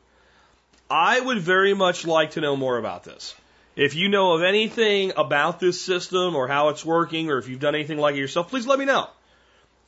I 0.89 1.19
would 1.19 1.39
very 1.39 1.73
much 1.73 2.05
like 2.05 2.31
to 2.31 2.41
know 2.41 2.55
more 2.55 2.77
about 2.77 3.03
this. 3.03 3.35
If 3.75 3.93
you 3.93 4.07
know 4.07 4.33
of 4.33 4.41
anything 4.41 5.11
about 5.17 5.59
this 5.59 5.81
system 5.81 6.35
or 6.35 6.47
how 6.47 6.69
it's 6.69 6.85
working, 6.85 7.29
or 7.29 7.37
if 7.37 7.49
you've 7.49 7.59
done 7.59 7.75
anything 7.75 7.97
like 7.97 8.15
it 8.15 8.19
yourself, 8.19 8.49
please 8.49 8.65
let 8.65 8.79
me 8.79 8.85
know. 8.85 9.09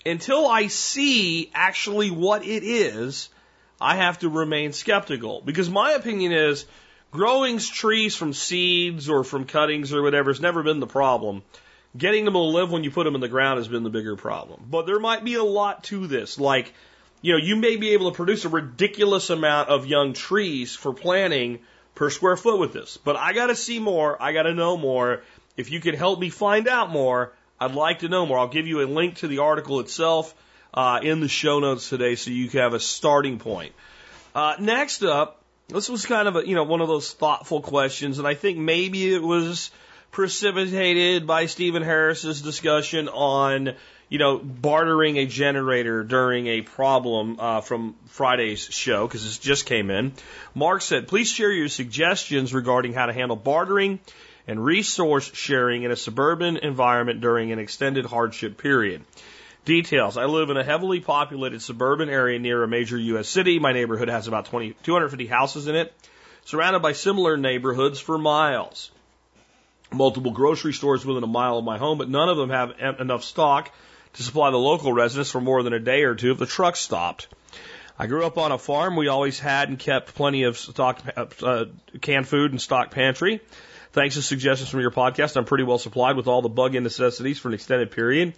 Until 0.06 0.46
I 0.46 0.68
see 0.68 1.50
actually 1.54 2.12
what 2.12 2.46
it 2.46 2.64
is, 2.64 3.30
I 3.80 3.96
have 3.96 4.20
to 4.20 4.30
remain 4.30 4.74
skeptical. 4.74 5.42
Because 5.42 5.70
my 5.70 5.92
opinion 5.92 6.34
is 6.34 6.66
growing 7.12 7.60
trees 7.60 8.16
from 8.16 8.34
seeds 8.34 9.10
or 9.10 9.24
from 9.24 9.46
cuttings 9.46 9.94
or 9.94 10.02
whatever 10.02 10.32
has 10.32 10.42
never 10.42 10.64
been 10.64 10.82
the 10.82 10.88
problem. 10.88 11.44
Getting 11.98 12.26
them 12.26 12.34
to 12.34 12.40
live 12.40 12.72
when 12.72 12.84
you 12.84 12.92
put 12.92 13.06
them 13.06 13.16
in 13.16 13.22
the 13.22 13.30
ground 13.30 13.58
has 13.58 13.70
been 13.70 13.84
the 13.84 13.90
bigger 13.90 14.18
problem. 14.18 14.66
But 14.70 14.86
there 14.86 15.00
might 15.00 15.24
be 15.24 15.36
a 15.36 15.44
lot 15.44 15.86
to 15.86 16.08
this. 16.08 16.38
Like, 16.38 16.74
you 17.22 17.32
know, 17.32 17.40
you 17.40 17.56
may 17.56 17.78
be 17.78 17.92
able 17.92 18.12
to 18.12 18.16
produce 18.16 18.44
a 18.44 18.50
ridiculous 18.50 19.30
amount 19.30 19.70
of 19.70 19.88
young 19.88 20.12
trees 20.14 20.76
for 20.76 20.94
planting 20.94 21.60
per 21.98 22.12
square 22.12 22.38
foot 22.38 22.60
with 22.60 22.74
this. 22.74 22.98
But 23.04 23.16
I 23.16 23.34
got 23.34 23.48
to 23.48 23.56
see 23.56 23.80
more. 23.80 24.22
I 24.22 24.32
got 24.32 24.44
to 24.44 24.54
know 24.54 24.78
more. 24.78 25.24
If 25.58 25.72
you 25.72 25.80
could 25.80 25.96
help 25.96 26.20
me 26.20 26.30
find 26.30 26.68
out 26.68 26.92
more, 26.92 27.34
I'd 27.60 27.74
like 27.74 28.00
to 28.00 28.08
know 28.08 28.26
more. 28.26 28.38
I'll 28.38 28.48
give 28.48 28.68
you 28.68 28.82
a 28.82 28.88
link 28.88 29.16
to 29.18 29.28
the 29.28 29.40
article 29.40 29.80
itself 29.80 30.36
uh, 30.76 31.00
in 31.02 31.22
the 31.22 31.28
show 31.28 31.60
notes 31.60 31.90
today 31.90 32.16
so 32.16 32.30
you 32.30 32.50
can 32.50 32.60
have 32.60 32.76
a 32.76 32.80
starting 32.80 33.40
point. 33.40 33.74
Uh, 34.36 34.56
next 34.60 35.04
up, 35.04 35.42
this 35.70 35.90
was 35.90 36.06
kind 36.06 36.28
of 36.28 36.36
a, 36.36 36.48
you 36.48 36.54
know, 36.54 36.64
one 36.64 36.82
of 36.82 36.88
those 36.88 37.12
thoughtful 37.12 37.62
questions, 37.62 38.20
and 38.20 38.28
I 38.28 38.36
think 38.36 38.60
maybe 38.60 39.12
it 39.12 39.24
was 39.24 39.72
precipitated 40.12 41.26
by 41.26 41.48
Steven 41.48 41.82
Harris's 41.82 42.44
discussion 42.44 43.10
on 43.10 43.76
you 44.10 44.20
know, 44.20 44.38
bartering 44.38 45.18
a 45.18 45.26
generator 45.26 46.04
during 46.04 46.48
a 46.48 46.62
problem 46.62 47.40
uh, 47.40 47.62
from 47.62 47.96
Friday's 48.08 48.64
show 48.64 49.06
because 49.06 49.24
this 49.24 49.38
just 49.38 49.66
came 49.66 49.90
in. 49.90 50.14
Mark 50.56 50.82
said, 50.82 51.08
please 51.08 51.30
share 51.30 51.52
your 51.52 51.68
suggestions 51.68 52.54
regarding 52.54 52.94
how 52.94 53.08
to 53.08 53.14
handle 53.14 53.36
bartering 53.36 54.00
and 54.48 54.64
resource 54.64 55.30
sharing 55.34 55.84
in 55.84 55.92
a 55.92 55.96
suburban 55.96 56.58
environment 56.58 57.20
during 57.20 57.52
an 57.52 57.60
extended 57.60 58.06
hardship 58.06 58.58
period. 58.58 59.04
Details. 59.66 60.16
I 60.16 60.24
live 60.24 60.50
in 60.50 60.56
a 60.56 60.64
heavily 60.64 61.02
populated 61.02 61.62
suburban 61.62 62.08
area 62.08 62.40
near 62.40 62.64
a 62.64 62.68
major 62.70 62.98
U.S. 62.98 63.28
city. 63.28 63.60
My 63.60 63.74
neighborhood 63.74 64.08
has 64.08 64.30
about 64.30 64.46
20, 64.46 64.76
250 64.84 65.28
houses 65.28 65.68
in 65.68 65.76
it, 65.76 65.94
surrounded 66.46 66.82
by 66.82 66.94
similar 66.94 67.36
neighborhoods 67.36 68.00
for 68.00 68.18
miles. 68.18 68.90
Multiple 69.92 70.32
grocery 70.32 70.72
stores 70.72 71.06
within 71.06 71.24
a 71.24 71.28
mile 71.28 71.58
of 71.58 71.66
my 71.66 71.78
home, 71.78 71.98
but 71.98 72.10
none 72.10 72.30
of 72.30 72.38
them 72.38 72.50
have 72.50 72.80
enough 73.02 73.26
stock 73.26 73.70
to 74.18 74.24
supply 74.24 74.52
the 74.52 74.58
local 74.58 74.92
residents 74.92 75.32
for 75.32 75.40
more 75.40 75.64
than 75.64 75.74
a 75.74 75.80
day 75.80 76.04
or 76.04 76.16
two 76.16 76.32
if 76.32 76.38
the 76.38 76.46
truck 76.46 76.76
stopped. 76.76 77.28
I 78.00 78.08
grew 78.08 78.26
up 78.26 78.38
on 78.38 78.52
a 78.52 78.58
farm. 78.58 78.96
We 78.96 79.08
always 79.08 79.40
had 79.40 79.70
and 79.70 79.80
kept 79.80 80.14
plenty 80.14 80.44
of 80.44 80.58
stock, 80.58 81.02
uh, 81.16 81.66
canned 82.02 82.28
food 82.28 82.52
and 82.52 82.62
stock 82.62 82.92
pantry. 82.92 83.42
Thanks 83.94 84.16
to 84.16 84.22
suggestions 84.22 84.70
from 84.70 84.82
your 84.82 84.92
podcast, 84.92 85.38
I'm 85.38 85.46
pretty 85.46 85.64
well 85.64 85.80
supplied 85.80 86.16
with 86.16 86.28
all 86.28 86.42
the 86.42 86.50
bug-in 86.50 86.84
necessities 86.84 87.40
for 87.40 87.48
an 87.48 87.54
extended 87.54 87.92
period 87.92 88.34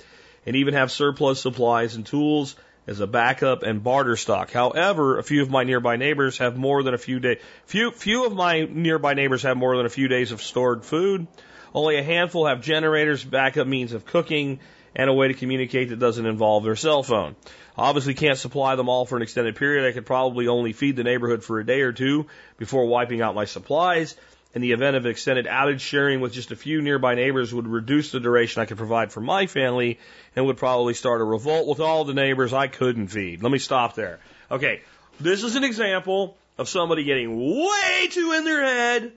and 0.45 0.55
even 0.55 0.73
have 0.73 0.91
surplus 0.91 1.41
supplies 1.41 1.95
and 1.95 2.05
tools 2.05 2.55
as 2.87 2.99
a 2.99 3.07
backup 3.07 3.63
and 3.63 3.83
barter 3.83 4.15
stock. 4.15 4.51
However, 4.51 5.17
a 5.17 5.23
few 5.23 5.41
of 5.41 5.49
my 5.49 5.63
nearby 5.63 5.95
neighbors 5.95 6.37
have 6.37 6.57
more 6.57 6.81
than 6.83 6.93
a 6.93 6.97
few 6.97 7.19
days. 7.19 7.39
Few, 7.65 7.91
few 7.91 8.25
of 8.25 8.33
my 8.33 8.67
nearby 8.69 9.13
neighbors 9.13 9.43
have 9.43 9.57
more 9.57 9.77
than 9.77 9.85
a 9.85 9.89
few 9.89 10.07
days 10.07 10.31
of 10.31 10.41
stored 10.41 10.85
food. 10.85 11.27
Only 11.73 11.97
a 11.97 12.03
handful 12.03 12.47
have 12.47 12.61
generators, 12.61 13.23
backup 13.23 13.67
means 13.67 13.93
of 13.93 14.05
cooking, 14.05 14.59
and 14.95 15.09
a 15.09 15.13
way 15.13 15.27
to 15.27 15.33
communicate 15.33 15.89
that 15.89 15.99
doesn't 15.99 16.25
involve 16.25 16.63
their 16.63 16.75
cell 16.75 17.03
phone. 17.03 17.35
Obviously 17.77 18.13
can't 18.13 18.37
supply 18.37 18.75
them 18.75 18.89
all 18.89 19.05
for 19.05 19.15
an 19.15 19.21
extended 19.21 19.55
period. 19.55 19.87
I 19.87 19.93
could 19.93 20.05
probably 20.05 20.47
only 20.47 20.73
feed 20.73 20.95
the 20.95 21.03
neighborhood 21.03 21.43
for 21.43 21.59
a 21.59 21.65
day 21.65 21.81
or 21.81 21.93
two 21.93 22.27
before 22.57 22.85
wiping 22.85 23.21
out 23.21 23.35
my 23.35 23.45
supplies. 23.45 24.15
In 24.53 24.63
the 24.63 24.71
event 24.71 24.95
of 24.95 25.05
extended 25.05 25.45
outage, 25.45 25.79
sharing 25.79 26.21
with 26.21 26.33
just 26.33 26.51
a 26.51 26.55
few 26.55 26.81
nearby 26.81 27.13
neighbors 27.13 27.53
would 27.53 27.67
reduce 27.67 28.11
the 28.11 28.19
duration 28.19 28.61
I 28.61 28.65
could 28.65 28.77
provide 28.77 29.11
for 29.11 29.21
my 29.21 29.45
family 29.45 29.99
and 30.35 30.47
would 30.47 30.57
probably 30.57 30.95
start 30.95 31.21
a 31.21 31.23
revolt 31.23 31.67
with 31.67 31.79
all 31.79 32.03
the 32.03 32.15
neighbors 32.15 32.51
I 32.51 32.67
couldn't 32.67 33.09
feed. 33.09 33.43
Let 33.43 33.51
me 33.51 33.59
stop 33.59 33.93
there. 33.93 34.19
Okay, 34.49 34.81
this 35.19 35.43
is 35.43 35.55
an 35.55 35.63
example 35.63 36.35
of 36.57 36.67
somebody 36.67 37.03
getting 37.03 37.37
way 37.37 38.07
too 38.09 38.33
in 38.33 38.43
their 38.43 38.63
head, 38.63 39.13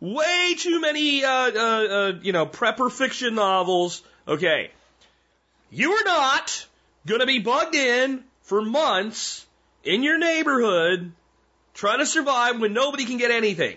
way 0.00 0.54
too 0.58 0.80
many, 0.80 1.24
uh, 1.24 1.30
uh, 1.30 1.86
uh, 1.88 2.12
you 2.20 2.32
know, 2.32 2.44
prepper 2.44 2.92
fiction 2.92 3.34
novels. 3.34 4.02
Okay, 4.28 4.70
you 5.74 5.92
are 5.92 6.04
not 6.04 6.66
going 7.04 7.20
to 7.20 7.26
be 7.26 7.40
bugged 7.40 7.74
in 7.74 8.22
for 8.42 8.62
months 8.62 9.44
in 9.82 10.02
your 10.02 10.18
neighborhood 10.18 11.12
trying 11.74 11.98
to 11.98 12.06
survive 12.06 12.60
when 12.60 12.72
nobody 12.72 13.04
can 13.04 13.18
get 13.18 13.32
anything. 13.32 13.76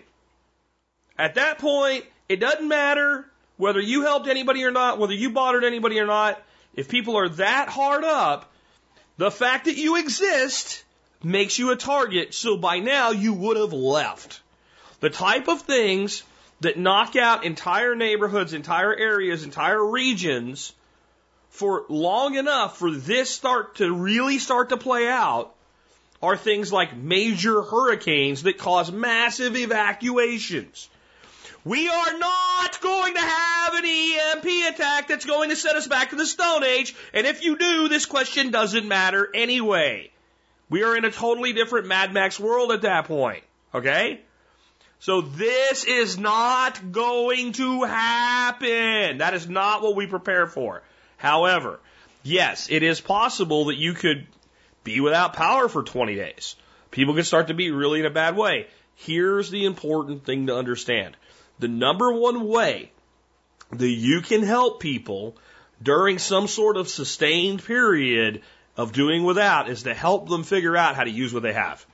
At 1.17 1.35
that 1.35 1.57
point, 1.57 2.05
it 2.29 2.39
doesn't 2.39 2.67
matter 2.67 3.25
whether 3.57 3.79
you 3.79 4.03
helped 4.03 4.27
anybody 4.27 4.63
or 4.63 4.71
not, 4.71 4.99
whether 4.99 5.15
you 5.15 5.31
bothered 5.31 5.63
anybody 5.63 5.99
or 5.99 6.05
not. 6.05 6.39
If 6.75 6.87
people 6.87 7.17
are 7.17 7.29
that 7.29 7.69
hard 7.69 8.03
up, 8.03 8.51
the 9.17 9.31
fact 9.31 9.65
that 9.65 9.77
you 9.77 9.97
exist 9.97 10.83
makes 11.23 11.57
you 11.57 11.71
a 11.71 11.75
target. 11.75 12.35
So 12.35 12.57
by 12.57 12.77
now 12.77 13.09
you 13.09 13.33
would 13.33 13.57
have 13.57 13.73
left. 13.73 14.41
The 14.99 15.09
type 15.09 15.47
of 15.47 15.61
things 15.61 16.21
that 16.59 16.77
knock 16.77 17.15
out 17.15 17.43
entire 17.43 17.95
neighborhoods, 17.95 18.53
entire 18.53 18.95
areas, 18.95 19.43
entire 19.43 19.83
regions 19.83 20.73
for 21.49 21.85
long 21.89 22.35
enough 22.35 22.77
for 22.77 22.91
this 22.91 23.29
start 23.29 23.75
to 23.75 23.93
really 23.93 24.39
start 24.39 24.69
to 24.69 24.77
play 24.77 25.07
out 25.07 25.53
are 26.21 26.37
things 26.37 26.71
like 26.71 26.95
major 26.95 27.61
hurricanes 27.61 28.43
that 28.43 28.57
cause 28.57 28.91
massive 28.91 29.55
evacuations. 29.55 30.89
We 31.63 31.89
are 31.89 32.17
not 32.17 32.81
going 32.81 33.13
to 33.13 33.19
have 33.19 33.73
an 33.73 33.85
EMP 33.85 34.73
attack 34.73 35.09
that's 35.09 35.25
going 35.25 35.49
to 35.49 35.55
set 35.55 35.75
us 35.75 35.87
back 35.87 36.11
to 36.11 36.15
the 36.15 36.25
Stone 36.25 36.63
Age. 36.63 36.95
And 37.13 37.27
if 37.27 37.43
you 37.43 37.57
do, 37.57 37.89
this 37.89 38.05
question 38.05 38.51
doesn't 38.51 38.87
matter 38.87 39.29
anyway. 39.33 40.11
We 40.69 40.83
are 40.83 40.95
in 40.95 41.05
a 41.05 41.11
totally 41.11 41.53
different 41.53 41.87
Mad 41.87 42.13
Max 42.13 42.39
world 42.39 42.71
at 42.71 42.83
that 42.83 43.05
point. 43.05 43.43
Okay? 43.73 44.21
So 44.99 45.21
this 45.21 45.83
is 45.83 46.17
not 46.17 46.91
going 46.91 47.51
to 47.53 47.83
happen. 47.83 49.19
That 49.19 49.33
is 49.33 49.47
not 49.47 49.83
what 49.83 49.95
we 49.95 50.07
prepare 50.07 50.47
for. 50.47 50.81
However, 51.17 51.79
yes, 52.23 52.67
it 52.69 52.83
is 52.83 53.01
possible 53.01 53.65
that 53.65 53.75
you 53.77 53.93
could 53.93 54.27
be 54.83 55.01
without 55.01 55.33
power 55.33 55.67
for 55.67 55.83
20 55.83 56.15
days. 56.15 56.55
People 56.91 57.15
can 57.15 57.23
start 57.23 57.47
to 57.47 57.53
be 57.53 57.71
really 57.71 57.99
in 57.99 58.05
a 58.05 58.11
bad 58.11 58.37
way. 58.37 58.67
Here's 58.95 59.49
the 59.49 59.65
important 59.65 60.25
thing 60.25 60.47
to 60.47 60.55
understand. 60.55 61.17
The 61.59 61.67
number 61.67 62.11
one 62.11 62.47
way 62.47 62.91
that 63.71 63.89
you 63.89 64.21
can 64.21 64.43
help 64.43 64.79
people 64.79 65.35
during 65.81 66.19
some 66.19 66.47
sort 66.47 66.77
of 66.77 66.87
sustained 66.87 67.63
period 67.63 68.41
of 68.75 68.93
doing 68.93 69.23
without 69.23 69.69
is 69.69 69.83
to 69.83 69.93
help 69.93 70.29
them 70.29 70.43
figure 70.43 70.77
out 70.77 70.95
how 70.95 71.03
to 71.03 71.09
use 71.09 71.33
what 71.33 71.43
they 71.43 71.53
have 71.53 71.85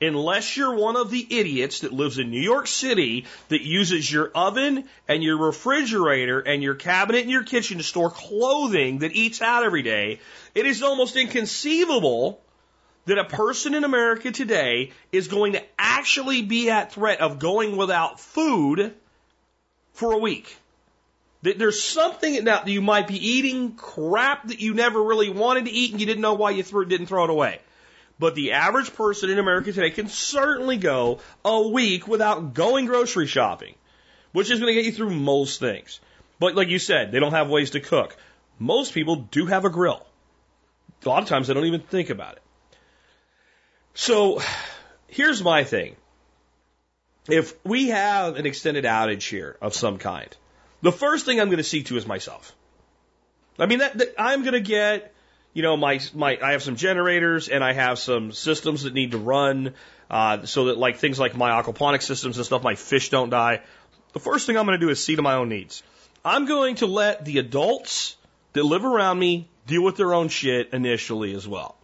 unless 0.00 0.56
you're 0.56 0.74
one 0.74 0.96
of 0.96 1.10
the 1.10 1.26
idiots 1.28 1.80
that 1.80 1.92
lives 1.92 2.18
in 2.18 2.30
New 2.30 2.40
York 2.40 2.66
City 2.66 3.26
that 3.48 3.62
uses 3.62 4.10
your 4.10 4.30
oven 4.34 4.84
and 5.08 5.22
your 5.22 5.38
refrigerator 5.38 6.40
and 6.40 6.62
your 6.62 6.74
cabinet 6.74 7.24
in 7.24 7.30
your 7.30 7.44
kitchen 7.44 7.78
to 7.78 7.84
store 7.84 8.10
clothing 8.10 8.98
that 8.98 9.12
eats 9.12 9.42
out 9.42 9.64
every 9.64 9.82
day, 9.82 10.20
it 10.54 10.66
is 10.66 10.82
almost 10.82 11.16
inconceivable 11.16 12.40
that 13.06 13.18
a 13.18 13.24
person 13.24 13.74
in 13.74 13.84
America 13.84 14.30
today 14.30 14.92
is 15.10 15.28
going 15.28 15.54
to 15.54 15.62
actually 15.78 16.42
be 16.42 16.70
at 16.70 16.92
threat 16.92 17.20
of 17.20 17.38
going 17.38 17.76
without 17.76 18.20
food 18.20 18.94
for 19.94 20.12
a 20.12 20.18
week. 20.18 20.56
That 21.42 21.58
there's 21.58 21.82
something 21.82 22.44
now 22.44 22.62
that 22.62 22.70
you 22.70 22.82
might 22.82 23.08
be 23.08 23.28
eating 23.28 23.76
crap 23.76 24.48
that 24.48 24.60
you 24.60 24.74
never 24.74 25.02
really 25.02 25.30
wanted 25.30 25.64
to 25.64 25.70
eat 25.70 25.92
and 25.92 26.00
you 26.00 26.06
didn't 26.06 26.20
know 26.20 26.34
why 26.34 26.50
you 26.50 26.62
threw, 26.62 26.84
didn't 26.84 27.06
throw 27.06 27.24
it 27.24 27.30
away. 27.30 27.60
But 28.18 28.34
the 28.34 28.52
average 28.52 28.92
person 28.94 29.30
in 29.30 29.38
America 29.38 29.72
today 29.72 29.90
can 29.90 30.08
certainly 30.08 30.76
go 30.76 31.20
a 31.44 31.68
week 31.68 32.08
without 32.08 32.54
going 32.54 32.86
grocery 32.86 33.26
shopping, 33.26 33.74
which 34.32 34.50
is 34.50 34.58
going 34.58 34.74
to 34.74 34.80
get 34.80 34.86
you 34.86 34.92
through 34.92 35.10
most 35.10 35.60
things. 35.60 36.00
But 36.40 36.56
like 36.56 36.68
you 36.68 36.78
said, 36.78 37.12
they 37.12 37.20
don't 37.20 37.32
have 37.32 37.48
ways 37.48 37.70
to 37.70 37.80
cook. 37.80 38.16
Most 38.58 38.92
people 38.92 39.16
do 39.16 39.46
have 39.46 39.64
a 39.64 39.70
grill. 39.70 40.04
A 41.04 41.08
lot 41.08 41.22
of 41.22 41.28
times 41.28 41.46
they 41.46 41.54
don't 41.54 41.66
even 41.66 41.80
think 41.80 42.10
about 42.10 42.34
it. 42.34 42.42
So 43.94 44.40
here's 45.06 45.42
my 45.42 45.64
thing. 45.64 45.96
If 47.28 47.54
we 47.64 47.88
have 47.88 48.36
an 48.36 48.46
extended 48.46 48.84
outage 48.84 49.28
here 49.28 49.56
of 49.60 49.74
some 49.74 49.98
kind, 49.98 50.34
the 50.82 50.92
first 50.92 51.24
thing 51.24 51.40
I'm 51.40 51.48
going 51.48 51.58
to 51.58 51.64
see 51.64 51.82
to 51.84 51.96
is 51.96 52.06
myself. 52.06 52.54
I 53.58 53.66
mean, 53.66 53.80
that, 53.80 53.98
that 53.98 54.14
I'm 54.18 54.42
going 54.42 54.54
to 54.54 54.60
get 54.60 55.12
you 55.52 55.62
know, 55.62 55.76
my 55.76 56.00
my 56.14 56.38
I 56.42 56.52
have 56.52 56.62
some 56.62 56.76
generators 56.76 57.48
and 57.48 57.64
I 57.64 57.72
have 57.72 57.98
some 57.98 58.32
systems 58.32 58.82
that 58.84 58.94
need 58.94 59.12
to 59.12 59.18
run, 59.18 59.74
uh, 60.10 60.44
so 60.46 60.66
that 60.66 60.78
like 60.78 60.98
things 60.98 61.18
like 61.18 61.36
my 61.36 61.62
aquaponic 61.62 62.02
systems 62.02 62.36
and 62.36 62.46
stuff, 62.46 62.62
my 62.62 62.74
fish 62.74 63.10
don't 63.10 63.30
die. 63.30 63.62
The 64.12 64.20
first 64.20 64.46
thing 64.46 64.56
I'm 64.56 64.66
going 64.66 64.78
to 64.78 64.86
do 64.86 64.90
is 64.90 65.02
see 65.02 65.16
to 65.16 65.22
my 65.22 65.34
own 65.34 65.48
needs. 65.48 65.82
I'm 66.24 66.46
going 66.46 66.76
to 66.76 66.86
let 66.86 67.24
the 67.24 67.38
adults 67.38 68.16
that 68.52 68.64
live 68.64 68.84
around 68.84 69.18
me 69.18 69.48
deal 69.66 69.82
with 69.82 69.96
their 69.96 70.14
own 70.14 70.28
shit 70.28 70.70
initially 70.72 71.34
as 71.34 71.46
well. 71.46 71.76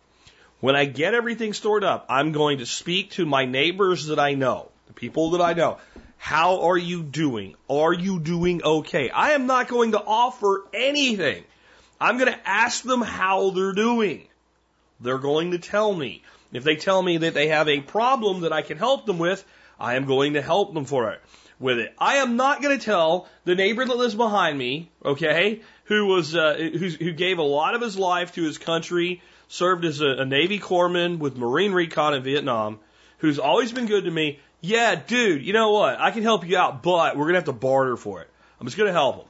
When 0.60 0.74
I 0.74 0.86
get 0.86 1.14
everything 1.14 1.52
stored 1.52 1.84
up, 1.84 2.06
I'm 2.08 2.32
going 2.32 2.58
to 2.58 2.66
speak 2.66 3.12
to 3.12 3.26
my 3.26 3.44
neighbors 3.44 4.06
that 4.06 4.18
I 4.18 4.34
know, 4.34 4.70
the 4.86 4.94
people 4.94 5.30
that 5.32 5.42
I 5.42 5.52
know. 5.52 5.78
How 6.16 6.62
are 6.62 6.78
you 6.78 7.02
doing? 7.02 7.54
Are 7.68 7.92
you 7.92 8.18
doing 8.18 8.62
okay? 8.64 9.10
I 9.10 9.32
am 9.32 9.46
not 9.46 9.68
going 9.68 9.92
to 9.92 10.02
offer 10.02 10.64
anything. 10.72 11.44
I'm 12.04 12.18
going 12.18 12.30
to 12.30 12.48
ask 12.48 12.84
them 12.84 13.00
how 13.00 13.48
they're 13.48 13.72
doing. 13.72 14.28
They're 15.00 15.16
going 15.16 15.52
to 15.52 15.58
tell 15.58 15.94
me. 15.94 16.22
If 16.52 16.62
they 16.62 16.76
tell 16.76 17.02
me 17.02 17.16
that 17.16 17.32
they 17.32 17.48
have 17.48 17.66
a 17.66 17.80
problem 17.80 18.42
that 18.42 18.52
I 18.52 18.60
can 18.60 18.76
help 18.76 19.06
them 19.06 19.18
with, 19.18 19.42
I 19.80 19.94
am 19.94 20.04
going 20.04 20.34
to 20.34 20.42
help 20.42 20.74
them 20.74 20.84
for 20.84 21.12
it 21.12 21.22
with 21.58 21.78
it. 21.78 21.94
I 21.98 22.16
am 22.16 22.36
not 22.36 22.60
going 22.60 22.78
to 22.78 22.84
tell 22.84 23.26
the 23.46 23.54
neighbor 23.54 23.86
that 23.86 23.96
lives 23.96 24.14
behind 24.14 24.58
me, 24.58 24.90
okay, 25.02 25.62
who 25.84 26.04
was 26.04 26.36
uh, 26.36 26.54
who, 26.58 26.88
who 26.90 27.12
gave 27.12 27.38
a 27.38 27.42
lot 27.42 27.74
of 27.74 27.80
his 27.80 27.96
life 27.96 28.32
to 28.32 28.42
his 28.42 28.58
country, 28.58 29.22
served 29.48 29.86
as 29.86 30.02
a, 30.02 30.08
a 30.08 30.24
Navy 30.26 30.58
corpsman 30.58 31.18
with 31.18 31.38
Marine 31.38 31.72
Recon 31.72 32.12
in 32.12 32.22
Vietnam, 32.22 32.80
who's 33.16 33.38
always 33.38 33.72
been 33.72 33.86
good 33.86 34.04
to 34.04 34.10
me. 34.10 34.40
Yeah, 34.60 34.94
dude, 34.94 35.42
you 35.42 35.54
know 35.54 35.70
what? 35.72 35.98
I 35.98 36.10
can 36.10 36.22
help 36.22 36.46
you 36.46 36.58
out, 36.58 36.82
but 36.82 37.16
we're 37.16 37.24
going 37.24 37.32
to 37.32 37.38
have 37.38 37.44
to 37.46 37.52
barter 37.52 37.96
for 37.96 38.20
it. 38.20 38.28
I'm 38.60 38.66
just 38.66 38.76
going 38.76 38.88
to 38.88 38.92
help 38.92 39.22
him 39.22 39.28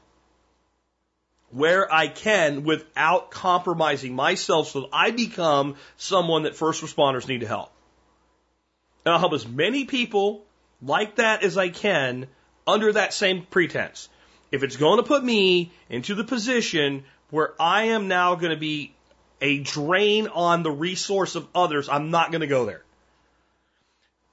where 1.55 1.93
I 1.93 2.09
can 2.09 2.65
without 2.65 3.31
compromising 3.31 4.17
myself 4.17 4.69
so 4.71 4.81
that 4.81 4.89
I 4.93 5.13
become 5.13 5.77
someone 5.97 6.43
that 6.43 6.57
first 6.57 6.83
responders 6.83 7.29
need 7.29 7.43
to 7.43 7.47
help. 7.47 7.71
And 9.05 9.13
I'll 9.13 9.21
help 9.21 9.35
as 9.35 9.47
many 9.47 9.85
people 9.85 10.45
like 10.83 11.17
that 11.17 11.45
as 11.45 11.57
I 11.57 11.69
can 11.69 12.27
under 12.67 12.93
that 12.93 13.15
same 13.15 13.47
pretense. 13.49 14.09
If 14.51 14.65
it's 14.65 14.77
going 14.77 14.97
to 14.97 15.05
put 15.05 15.23
me 15.23 15.71
into 15.89 16.17
the 16.17 16.25
position 16.25 17.05
where 17.31 17.55
I 17.61 17.85
am 17.85 18.09
now 18.09 18.35
going 18.35 18.51
to 18.53 18.59
be 18.59 18.93
a 19.41 19.61
drain 19.61 20.27
on 20.27 20.65
the 20.65 20.73
resource 20.73 21.37
of 21.37 21.47
others, 21.55 21.89
I'm 21.89 22.11
not 22.11 22.33
going 22.33 22.41
to 22.41 22.49
go 22.49 22.67
there. 22.67 22.83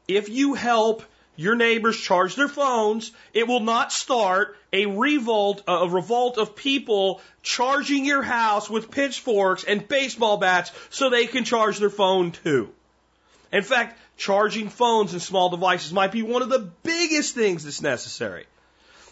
If 0.08 0.28
you 0.28 0.56
help 0.56 1.04
your 1.36 1.56
neighbors 1.56 1.98
charge 1.98 2.36
their 2.36 2.48
phones, 2.48 3.12
it 3.34 3.48
will 3.48 3.62
not 3.62 3.92
start 3.92 4.58
a 4.74 4.86
revolt, 4.86 5.64
a 5.68 5.88
revolt 5.88 6.38
of 6.38 6.56
people 6.56 7.22
charging 7.42 8.06
your 8.06 8.22
house 8.22 8.70
with 8.70 8.92
pitchforks 8.92 9.64
and 9.64 9.88
baseball 9.88 10.38
bats 10.38 10.72
so 10.90 11.10
they 11.10 11.28
can 11.28 11.44
charge 11.44 11.80
their 11.80 11.90
phone 11.90 12.32
too. 12.32 12.70
In 13.52 13.64
fact, 13.64 14.00
charging 14.18 14.70
phones 14.70 15.14
and 15.14 15.22
small 15.22 15.50
devices 15.50 15.92
might 15.92 16.12
be 16.12 16.22
one 16.22 16.42
of 16.42 16.50
the 16.50 16.72
biggest 16.84 17.36
things 17.36 17.64
that's 17.64 17.82
necessary. 17.82 18.46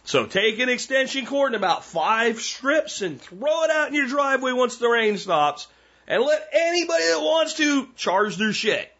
So 0.03 0.25
take 0.25 0.59
an 0.59 0.69
extension 0.69 1.25
cord 1.25 1.53
and 1.53 1.55
about 1.55 1.83
five 1.83 2.39
strips 2.39 3.01
and 3.01 3.21
throw 3.21 3.63
it 3.63 3.71
out 3.71 3.89
in 3.89 3.95
your 3.95 4.07
driveway 4.07 4.53
once 4.53 4.77
the 4.77 4.87
rain 4.87 5.17
stops 5.17 5.67
and 6.07 6.23
let 6.23 6.47
anybody 6.53 7.03
that 7.03 7.21
wants 7.21 7.53
to 7.55 7.87
charge 7.95 8.37
their 8.37 8.53
shit. 8.53 8.91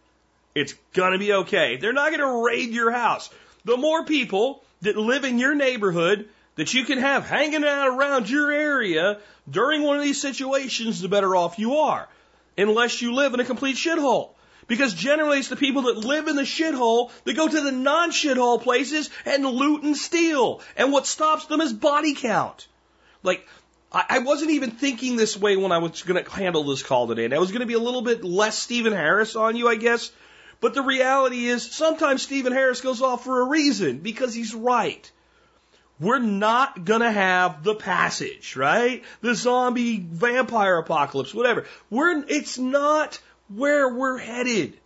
It's 0.56 0.74
gonna 0.94 1.18
be 1.18 1.34
okay. 1.34 1.78
They're 1.78 1.94
not 1.94 2.12
gonna 2.12 2.42
raid 2.42 2.72
your 2.72 2.92
house. 2.92 3.30
The 3.66 3.78
more 3.78 4.06
people 4.06 4.64
that 4.82 4.98
live 4.98 5.24
in 5.24 5.40
your 5.40 5.56
neighborhood 5.56 6.30
that 6.56 6.74
you 6.74 6.86
can 6.86 6.98
have 6.98 7.26
hanging 7.26 7.64
out 7.64 7.88
around 7.88 8.30
your 8.30 8.52
area 8.52 9.20
during 9.50 9.84
one 9.84 9.98
of 9.98 10.04
these 10.04 10.22
situations, 10.22 11.02
the 11.02 11.08
better 11.08 11.36
off 11.36 11.60
you 11.60 11.78
are. 11.78 12.08
Unless 12.58 13.02
you 13.02 13.14
live 13.14 13.34
in 13.34 13.40
a 13.40 13.46
complete 13.46 13.78
shithole. 13.78 14.32
Because 14.68 14.94
generally 14.94 15.40
it's 15.40 15.48
the 15.48 15.56
people 15.56 15.84
that 15.84 15.98
live 15.98 16.28
in 16.28 16.36
the 16.36 16.44
shithole 16.44 17.12
that 17.24 17.36
go 17.36 17.48
to 17.48 17.62
the 17.62 17.72
non 17.72 18.12
shithole 18.12 18.62
places 18.62 19.10
and 19.26 19.46
loot 19.46 19.84
and 19.84 19.98
steal. 19.98 20.62
And 20.78 20.92
what 20.92 21.08
stops 21.08 21.46
them 21.46 21.62
is 21.62 21.74
body 21.74 22.14
count. 22.14 22.68
Like, 23.24 23.48
I, 23.92 24.06
I 24.10 24.20
wasn't 24.20 24.52
even 24.52 24.72
thinking 24.72 25.16
this 25.16 25.36
way 25.36 25.58
when 25.58 25.72
I 25.72 25.80
was 25.80 26.04
going 26.04 26.24
to 26.24 26.30
handle 26.30 26.64
this 26.66 26.84
call 26.84 27.08
today. 27.08 27.26
And 27.26 27.34
I 27.34 27.40
was 27.40 27.52
going 27.52 27.62
to 27.62 27.66
be 27.66 27.74
a 27.74 27.80
little 27.80 28.04
bit 28.04 28.24
less 28.24 28.58
Steven 28.58 28.94
Harris 28.94 29.36
on 29.36 29.56
you, 29.56 29.68
I 29.68 29.76
guess. 29.76 30.12
But 30.62 30.74
the 30.74 30.82
reality 30.82 31.46
is 31.46 31.72
sometimes 31.72 32.22
Steven 32.22 32.52
Harris 32.52 32.82
goes 32.82 33.02
off 33.02 33.24
for 33.24 33.42
a 33.42 33.48
reason 33.48 34.00
because 34.00 34.34
he's 34.34 34.54
right. 34.54 35.10
We're 36.00 36.20
not 36.20 36.86
gonna 36.86 37.12
have 37.12 37.64
the 37.64 37.76
passage, 37.76 38.56
right? 38.56 39.04
The 39.22 39.36
zombie 39.36 40.00
vampire 40.00 40.78
apocalypse, 40.78 41.34
whatever. 41.34 41.66
We're, 41.90 42.24
it's 42.28 42.58
not 42.58 43.20
where 43.54 43.94
we're 43.94 44.18
headed. 44.18 44.78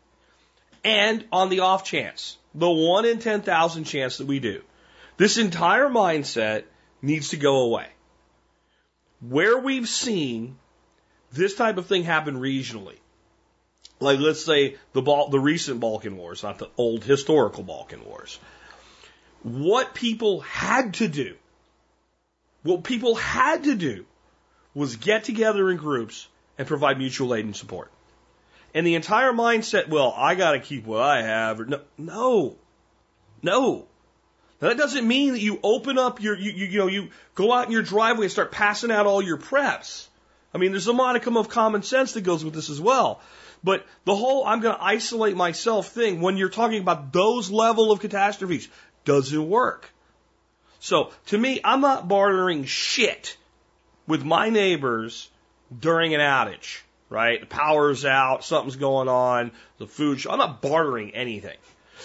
And 0.83 1.25
on 1.31 1.49
the 1.49 1.61
off 1.61 1.85
chance, 1.85 2.37
the 2.53 2.69
one 2.69 3.05
in 3.05 3.19
10,000 3.19 3.83
chance 3.83 4.17
that 4.17 4.27
we 4.27 4.39
do, 4.39 4.61
this 5.17 5.37
entire 5.37 5.87
mindset 5.87 6.63
needs 7.01 7.29
to 7.29 7.37
go 7.37 7.61
away. 7.61 7.87
Where 9.21 9.57
we've 9.57 9.87
seen 9.87 10.57
this 11.31 11.55
type 11.55 11.77
of 11.77 11.85
thing 11.85 12.03
happen 12.03 12.37
regionally, 12.37 12.97
like 14.03 14.19
let's 14.19 14.45
say 14.45 14.77
the 14.93 15.01
Bal- 15.01 15.29
the 15.29 15.39
recent 15.39 15.79
Balkan 15.79 16.17
Wars, 16.17 16.43
not 16.43 16.59
the 16.59 16.69
old 16.77 17.03
historical 17.03 17.63
Balkan 17.63 18.05
Wars. 18.05 18.39
What 19.43 19.93
people 19.93 20.41
had 20.41 20.95
to 20.95 21.07
do, 21.07 21.35
what 22.63 22.83
people 22.83 23.15
had 23.15 23.65
to 23.65 23.75
do 23.75 24.05
was 24.73 24.95
get 24.95 25.23
together 25.23 25.69
in 25.69 25.77
groups 25.77 26.27
and 26.57 26.67
provide 26.67 26.97
mutual 26.97 27.33
aid 27.35 27.45
and 27.45 27.55
support. 27.55 27.91
And 28.73 28.87
the 28.87 28.95
entire 28.95 29.33
mindset, 29.33 29.87
well, 29.87 30.13
I 30.15 30.35
got 30.35 30.53
to 30.53 30.59
keep 30.59 30.85
what 30.85 31.01
I 31.01 31.21
have. 31.21 31.59
Or 31.59 31.65
no, 31.65 31.81
no, 31.97 32.55
no. 33.41 33.85
Now, 34.61 34.69
that 34.69 34.77
doesn't 34.77 35.07
mean 35.07 35.33
that 35.33 35.41
you 35.41 35.59
open 35.61 35.97
up 35.97 36.21
your, 36.21 36.37
you, 36.37 36.51
you, 36.51 36.65
you 36.67 36.77
know, 36.79 36.87
you 36.87 37.09
go 37.35 37.51
out 37.51 37.65
in 37.65 37.71
your 37.71 37.81
driveway 37.83 38.25
and 38.25 38.31
start 38.31 38.51
passing 38.51 38.91
out 38.91 39.05
all 39.05 39.21
your 39.21 39.37
preps. 39.37 40.07
I 40.53 40.57
mean, 40.57 40.71
there's 40.71 40.87
a 40.87 40.93
modicum 40.93 41.37
of 41.37 41.49
common 41.49 41.83
sense 41.83 42.13
that 42.13 42.21
goes 42.21 42.45
with 42.45 42.53
this 42.53 42.69
as 42.69 42.79
well. 42.79 43.21
But 43.63 43.85
the 44.05 44.15
whole 44.15 44.45
I'm 44.45 44.59
going 44.59 44.75
to 44.75 44.83
isolate 44.83 45.35
myself 45.35 45.87
thing, 45.89 46.21
when 46.21 46.37
you're 46.37 46.49
talking 46.49 46.81
about 46.81 47.13
those 47.13 47.49
level 47.49 47.91
of 47.91 47.99
catastrophes, 47.99 48.67
doesn't 49.05 49.49
work. 49.49 49.89
So 50.79 51.11
to 51.27 51.37
me, 51.37 51.61
I'm 51.63 51.81
not 51.81 52.07
bartering 52.07 52.65
shit 52.65 53.37
with 54.05 54.23
my 54.23 54.49
neighbors 54.49 55.29
during 55.79 56.13
an 56.13 56.19
outage, 56.19 56.81
right? 57.09 57.39
The 57.39 57.45
power's 57.45 58.03
out, 58.03 58.43
something's 58.43 58.75
going 58.75 59.07
on, 59.07 59.51
the 59.77 59.87
food. 59.87 60.25
I'm 60.27 60.39
not 60.39 60.61
bartering 60.61 61.11
anything 61.11 61.57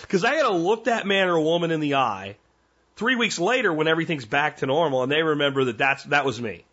because 0.03 0.25
I 0.25 0.37
got 0.37 0.49
to 0.49 0.57
look 0.57 0.85
that 0.85 1.07
man 1.07 1.29
or 1.29 1.41
woman 1.41 1.73
in 1.73 1.81
the 1.81 1.97
eye 1.97 2.37
three 2.97 3.17
weeks 3.17 3.39
later 3.39 3.73
when 3.73 3.89
everything's 3.89 4.27
back 4.27 4.59
to 4.59 4.67
normal 4.67 5.03
and 5.03 5.11
they 5.11 5.23
remember 5.23 5.65
that 5.65 5.79
that's 5.79 6.05
that 6.05 6.25
was 6.25 6.41
me. 6.41 6.65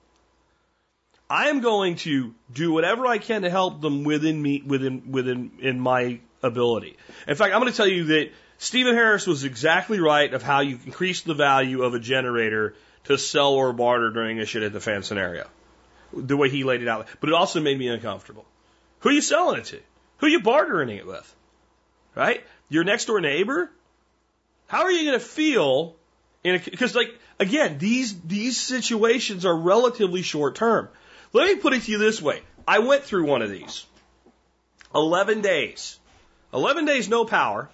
I 1.29 1.49
am 1.49 1.61
going 1.61 1.95
to 1.97 2.33
do 2.53 2.71
whatever 2.71 3.05
I 3.07 3.17
can 3.17 3.41
to 3.41 3.49
help 3.49 3.81
them 3.81 4.03
within 4.03 4.39
me, 4.39 4.61
within, 4.65 5.11
within, 5.11 5.51
in 5.59 5.79
my 5.79 6.19
ability. 6.43 6.97
In 7.27 7.35
fact, 7.35 7.53
I'm 7.53 7.61
going 7.61 7.71
to 7.71 7.77
tell 7.77 7.87
you 7.87 8.05
that 8.05 8.31
Steven 8.59 8.93
Harris 8.93 9.25
was 9.25 9.43
exactly 9.43 9.99
right 9.99 10.31
of 10.33 10.43
how 10.43 10.59
you 10.59 10.79
increase 10.85 11.21
the 11.21 11.33
value 11.33 11.83
of 11.83 11.93
a 11.93 11.99
generator 11.99 12.75
to 13.05 13.17
sell 13.17 13.53
or 13.53 13.73
barter 13.73 14.11
during 14.11 14.39
a 14.39 14.45
shit 14.45 14.63
at 14.63 14.73
the 14.73 14.79
fan 14.79 15.03
scenario. 15.03 15.47
The 16.13 16.37
way 16.37 16.49
he 16.49 16.63
laid 16.63 16.81
it 16.81 16.87
out. 16.87 17.07
But 17.19 17.29
it 17.29 17.35
also 17.35 17.59
made 17.59 17.77
me 17.77 17.87
uncomfortable. 17.87 18.45
Who 18.99 19.09
are 19.09 19.13
you 19.13 19.21
selling 19.21 19.59
it 19.59 19.65
to? 19.65 19.79
Who 20.17 20.27
are 20.27 20.29
you 20.29 20.41
bartering 20.41 20.89
it 20.89 21.05
with? 21.05 21.35
Right? 22.15 22.43
Your 22.69 22.83
next 22.83 23.05
door 23.05 23.19
neighbor? 23.19 23.71
How 24.67 24.83
are 24.83 24.91
you 24.91 25.05
going 25.05 25.19
to 25.19 25.25
feel 25.25 25.95
because 26.53 26.95
like 26.95 27.13
again, 27.39 27.77
these 27.79 28.19
these 28.21 28.59
situations 28.59 29.45
are 29.45 29.55
relatively 29.55 30.21
short 30.21 30.55
term. 30.55 30.89
Let 31.35 31.49
me 31.53 31.57
put 31.57 31.73
it 31.73 31.83
to 31.83 31.91
you 31.91 31.97
this 31.97 32.21
way. 32.21 32.41
I 32.65 32.79
went 32.79 33.03
through 33.03 33.25
one 33.25 33.41
of 33.41 33.51
these. 33.51 33.85
11 34.95 35.41
days. 35.41 35.99
11 36.53 36.85
days 36.85 37.09
no 37.09 37.25
power 37.25 37.69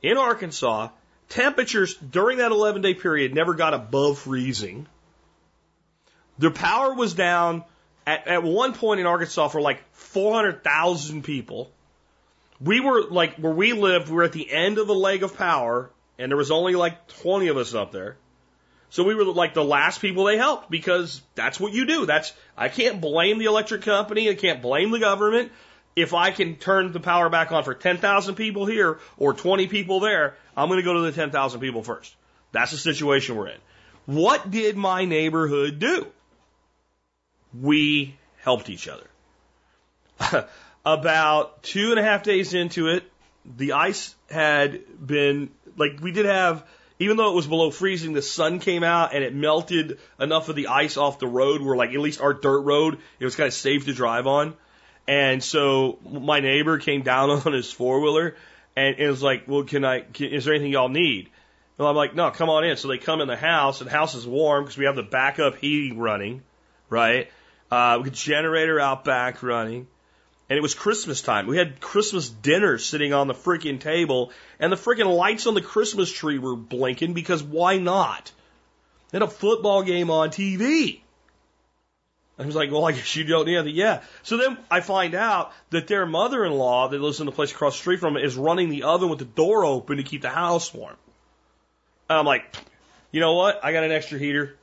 in 0.00 0.16
Arkansas. 0.16 0.88
Temperatures 1.28 1.96
during 1.96 2.38
that 2.38 2.50
11 2.50 2.80
day 2.80 2.94
period 2.94 3.34
never 3.34 3.52
got 3.52 3.74
above 3.74 4.20
freezing. 4.20 4.86
The 6.38 6.50
power 6.50 6.94
was 6.94 7.12
down 7.12 7.64
at, 8.06 8.26
at 8.26 8.42
one 8.42 8.72
point 8.72 9.00
in 9.00 9.06
Arkansas 9.06 9.48
for 9.48 9.60
like 9.60 9.82
400,000 9.92 11.24
people. 11.24 11.70
We 12.58 12.80
were 12.80 13.02
like, 13.02 13.34
where 13.34 13.52
we 13.52 13.74
lived, 13.74 14.08
we 14.08 14.14
were 14.14 14.24
at 14.24 14.32
the 14.32 14.50
end 14.50 14.78
of 14.78 14.86
the 14.86 14.94
leg 14.94 15.22
of 15.22 15.36
power, 15.36 15.90
and 16.18 16.30
there 16.30 16.38
was 16.38 16.50
only 16.50 16.74
like 16.74 17.06
20 17.08 17.48
of 17.48 17.58
us 17.58 17.74
up 17.74 17.92
there. 17.92 18.16
So 18.94 19.02
we 19.02 19.16
were 19.16 19.24
like 19.24 19.54
the 19.54 19.64
last 19.64 20.00
people 20.00 20.22
they 20.22 20.36
helped 20.36 20.70
because 20.70 21.20
that's 21.34 21.58
what 21.58 21.72
you 21.72 21.84
do. 21.84 22.06
That's, 22.06 22.32
I 22.56 22.68
can't 22.68 23.00
blame 23.00 23.38
the 23.38 23.46
electric 23.46 23.82
company. 23.82 24.30
I 24.30 24.36
can't 24.36 24.62
blame 24.62 24.92
the 24.92 25.00
government. 25.00 25.50
If 25.96 26.14
I 26.14 26.30
can 26.30 26.54
turn 26.54 26.92
the 26.92 27.00
power 27.00 27.28
back 27.28 27.50
on 27.50 27.64
for 27.64 27.74
10,000 27.74 28.36
people 28.36 28.66
here 28.66 29.00
or 29.18 29.34
20 29.34 29.66
people 29.66 29.98
there, 29.98 30.36
I'm 30.56 30.68
going 30.68 30.78
to 30.78 30.84
go 30.84 30.92
to 30.92 31.00
the 31.00 31.10
10,000 31.10 31.58
people 31.58 31.82
first. 31.82 32.14
That's 32.52 32.70
the 32.70 32.78
situation 32.78 33.34
we're 33.34 33.48
in. 33.48 33.58
What 34.06 34.48
did 34.48 34.76
my 34.76 35.06
neighborhood 35.06 35.80
do? 35.80 36.06
We 37.52 38.16
helped 38.42 38.70
each 38.70 38.86
other. 38.86 40.46
about 40.86 41.64
two 41.64 41.90
and 41.90 41.98
a 41.98 42.02
half 42.04 42.22
days 42.22 42.54
into 42.54 42.86
it, 42.86 43.02
the 43.44 43.72
ice 43.72 44.14
had 44.30 44.82
been 45.04 45.50
like 45.76 45.98
we 46.00 46.12
did 46.12 46.26
have 46.26 46.64
even 46.98 47.16
though 47.16 47.30
it 47.30 47.34
was 47.34 47.46
below 47.46 47.70
freezing, 47.70 48.12
the 48.12 48.22
sun 48.22 48.60
came 48.60 48.84
out 48.84 49.14
and 49.14 49.24
it 49.24 49.34
melted 49.34 49.98
enough 50.20 50.48
of 50.48 50.56
the 50.56 50.68
ice 50.68 50.96
off 50.96 51.18
the 51.18 51.26
road 51.26 51.60
where 51.60 51.76
like 51.76 51.90
at 51.90 51.98
least 51.98 52.20
our 52.20 52.32
dirt 52.32 52.60
road, 52.60 52.98
it 53.18 53.24
was 53.24 53.34
kind 53.34 53.48
of 53.48 53.54
safe 53.54 53.86
to 53.86 53.92
drive 53.92 54.26
on. 54.26 54.54
And 55.06 55.42
so 55.42 55.98
my 56.04 56.40
neighbor 56.40 56.78
came 56.78 57.02
down 57.02 57.30
on 57.46 57.52
his 57.52 57.70
four 57.70 58.00
wheeler 58.00 58.36
and 58.76 58.96
it 58.98 59.08
was 59.08 59.22
like, 59.22 59.44
well, 59.48 59.64
can 59.64 59.84
I, 59.84 60.00
can, 60.00 60.26
is 60.26 60.44
there 60.44 60.54
anything 60.54 60.72
y'all 60.72 60.88
need? 60.88 61.30
Well, 61.76 61.88
I'm 61.88 61.96
like, 61.96 62.14
no, 62.14 62.30
come 62.30 62.48
on 62.48 62.64
in. 62.64 62.76
So 62.76 62.88
they 62.88 62.98
come 62.98 63.20
in 63.20 63.26
the 63.26 63.36
house 63.36 63.80
and 63.80 63.90
the 63.90 63.94
house 63.94 64.14
is 64.14 64.26
warm 64.26 64.64
because 64.64 64.78
we 64.78 64.84
have 64.84 64.96
the 64.96 65.02
backup 65.02 65.56
heating 65.56 65.98
running, 65.98 66.42
right? 66.88 67.28
Uh, 67.70 67.98
we 67.98 68.10
got 68.10 68.12
generator 68.12 68.78
out 68.78 69.04
back 69.04 69.42
running. 69.42 69.88
And 70.48 70.58
it 70.58 70.62
was 70.62 70.74
Christmas 70.74 71.22
time. 71.22 71.46
We 71.46 71.56
had 71.56 71.80
Christmas 71.80 72.28
dinner 72.28 72.76
sitting 72.78 73.14
on 73.14 73.28
the 73.28 73.34
freaking 73.34 73.80
table, 73.80 74.30
and 74.60 74.70
the 74.70 74.76
freaking 74.76 75.16
lights 75.16 75.46
on 75.46 75.54
the 75.54 75.62
Christmas 75.62 76.12
tree 76.12 76.38
were 76.38 76.56
blinking 76.56 77.14
because 77.14 77.42
why 77.42 77.78
not? 77.78 78.30
They 79.10 79.16
had 79.16 79.22
a 79.22 79.30
football 79.30 79.82
game 79.82 80.10
on 80.10 80.30
TV. 80.30 81.00
I 82.38 82.44
was 82.44 82.56
like, 82.56 82.72
well, 82.72 82.84
I 82.84 82.92
guess 82.92 83.14
you 83.14 83.24
don't 83.24 83.46
need 83.46 83.56
anything. 83.56 83.76
Yeah. 83.76 84.02
So 84.24 84.36
then 84.36 84.58
I 84.70 84.80
find 84.80 85.14
out 85.14 85.52
that 85.70 85.86
their 85.86 86.04
mother 86.04 86.44
in 86.44 86.52
law 86.52 86.88
that 86.88 87.00
lives 87.00 87.20
in 87.20 87.26
the 87.26 87.32
place 87.32 87.52
across 87.52 87.74
the 87.74 87.78
street 87.78 88.00
from 88.00 88.16
it 88.16 88.24
is 88.24 88.36
running 88.36 88.70
the 88.70 88.82
oven 88.82 89.08
with 89.08 89.20
the 89.20 89.24
door 89.24 89.64
open 89.64 89.98
to 89.98 90.02
keep 90.02 90.22
the 90.22 90.30
house 90.30 90.74
warm. 90.74 90.96
And 92.10 92.18
I'm 92.18 92.26
like, 92.26 92.44
you 93.12 93.20
know 93.20 93.34
what? 93.34 93.64
I 93.64 93.72
got 93.72 93.84
an 93.84 93.92
extra 93.92 94.18
heater. 94.18 94.56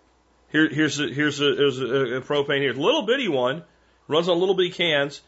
Here, 0.51 0.67
here's 0.67 0.99
a, 0.99 1.07
here's 1.07 1.39
a, 1.39 1.45
a, 1.45 2.17
a 2.17 2.21
propane 2.21 2.59
here. 2.59 2.73
Little 2.73 3.03
bitty 3.03 3.29
one. 3.29 3.63
Runs 4.09 4.27
on 4.27 4.37
little 4.37 4.55
bitty 4.55 4.71
cans. 4.71 5.21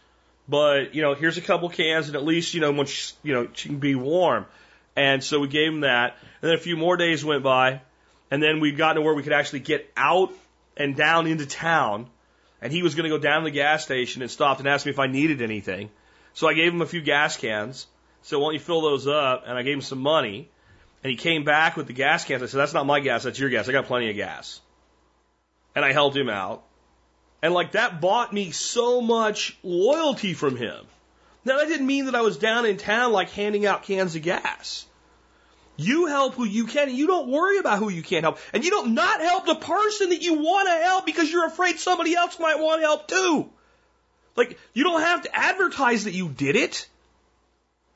But, 0.47 0.93
you 0.93 1.01
know, 1.01 1.13
here's 1.13 1.37
a 1.37 1.41
couple 1.41 1.69
cans 1.69 2.07
and 2.07 2.15
at 2.15 2.23
least, 2.23 2.53
you 2.53 2.61
know, 2.61 2.71
once, 2.71 3.13
you 3.23 3.33
know, 3.33 3.47
she 3.53 3.69
can 3.69 3.79
be 3.79 3.95
warm. 3.95 4.45
And 4.95 5.23
so 5.23 5.39
we 5.39 5.47
gave 5.47 5.71
him 5.71 5.81
that. 5.81 6.17
And 6.41 6.51
then 6.51 6.53
a 6.57 6.61
few 6.61 6.77
more 6.77 6.97
days 6.97 7.23
went 7.23 7.43
by. 7.43 7.81
And 8.29 8.41
then 8.41 8.59
we 8.59 8.71
got 8.71 8.93
to 8.93 9.01
where 9.01 9.13
we 9.13 9.23
could 9.23 9.33
actually 9.33 9.59
get 9.59 9.91
out 9.95 10.33
and 10.75 10.95
down 10.95 11.27
into 11.27 11.45
town. 11.45 12.07
And 12.61 12.71
he 12.71 12.83
was 12.83 12.95
going 12.95 13.09
to 13.09 13.09
go 13.09 13.21
down 13.21 13.41
to 13.41 13.45
the 13.45 13.51
gas 13.51 13.83
station 13.83 14.21
and 14.21 14.29
stopped 14.29 14.59
and 14.59 14.67
asked 14.67 14.85
me 14.85 14.91
if 14.91 14.99
I 14.99 15.07
needed 15.07 15.41
anything. 15.41 15.89
So 16.33 16.47
I 16.47 16.53
gave 16.53 16.73
him 16.73 16.81
a 16.81 16.85
few 16.85 17.01
gas 17.01 17.37
cans. 17.37 17.87
So 18.23 18.39
why 18.39 18.47
don't 18.47 18.53
you 18.53 18.59
fill 18.59 18.81
those 18.81 19.07
up? 19.07 19.43
And 19.45 19.57
I 19.57 19.63
gave 19.63 19.75
him 19.75 19.81
some 19.81 19.99
money. 19.99 20.49
And 21.03 21.11
he 21.11 21.17
came 21.17 21.43
back 21.43 21.75
with 21.75 21.87
the 21.87 21.93
gas 21.93 22.23
cans. 22.23 22.41
I 22.41 22.45
said, 22.47 22.59
that's 22.59 22.73
not 22.73 22.85
my 22.85 22.99
gas. 23.01 23.23
That's 23.23 23.37
your 23.37 23.49
gas. 23.49 23.67
I 23.67 23.71
got 23.71 23.85
plenty 23.85 24.09
of 24.09 24.15
gas. 24.15 24.61
And 25.75 25.83
I 25.83 25.91
helped 25.91 26.15
him 26.15 26.29
out. 26.29 26.63
And 27.43 27.53
like 27.53 27.73
that 27.73 27.99
bought 27.99 28.31
me 28.31 28.51
so 28.51 29.01
much 29.01 29.57
loyalty 29.63 30.33
from 30.33 30.55
him. 30.55 30.79
Now 31.43 31.57
that 31.57 31.67
didn't 31.67 31.85
mean 31.85 32.05
that 32.05 32.15
I 32.15 32.21
was 32.21 32.37
down 32.37 32.65
in 32.65 32.77
town 32.77 33.11
like 33.11 33.31
handing 33.31 33.65
out 33.65 33.83
cans 33.83 34.15
of 34.15 34.21
gas. 34.21 34.85
You 35.75 36.05
help 36.05 36.35
who 36.35 36.45
you 36.45 36.67
can 36.67 36.87
and 36.87 36.97
you 36.97 37.05
don't 37.05 37.27
worry 37.27 37.57
about 37.57 37.79
who 37.79 37.89
you 37.89 38.01
can't 38.01 38.23
help. 38.23 38.39
And 38.53 38.63
you 38.63 38.71
don't 38.71 38.93
not 38.93 39.19
help 39.19 39.45
the 39.45 39.55
person 39.55 40.11
that 40.11 40.21
you 40.21 40.35
want 40.35 40.69
to 40.69 40.85
help 40.85 41.05
because 41.05 41.29
you're 41.29 41.45
afraid 41.45 41.79
somebody 41.79 42.15
else 42.15 42.39
might 42.39 42.59
want 42.59 42.79
to 42.81 42.87
help 42.87 43.09
too. 43.09 43.49
Like, 44.37 44.57
you 44.73 44.85
don't 44.85 45.01
have 45.01 45.23
to 45.23 45.35
advertise 45.35 46.05
that 46.05 46.13
you 46.13 46.29
did 46.29 46.55
it. 46.55 46.87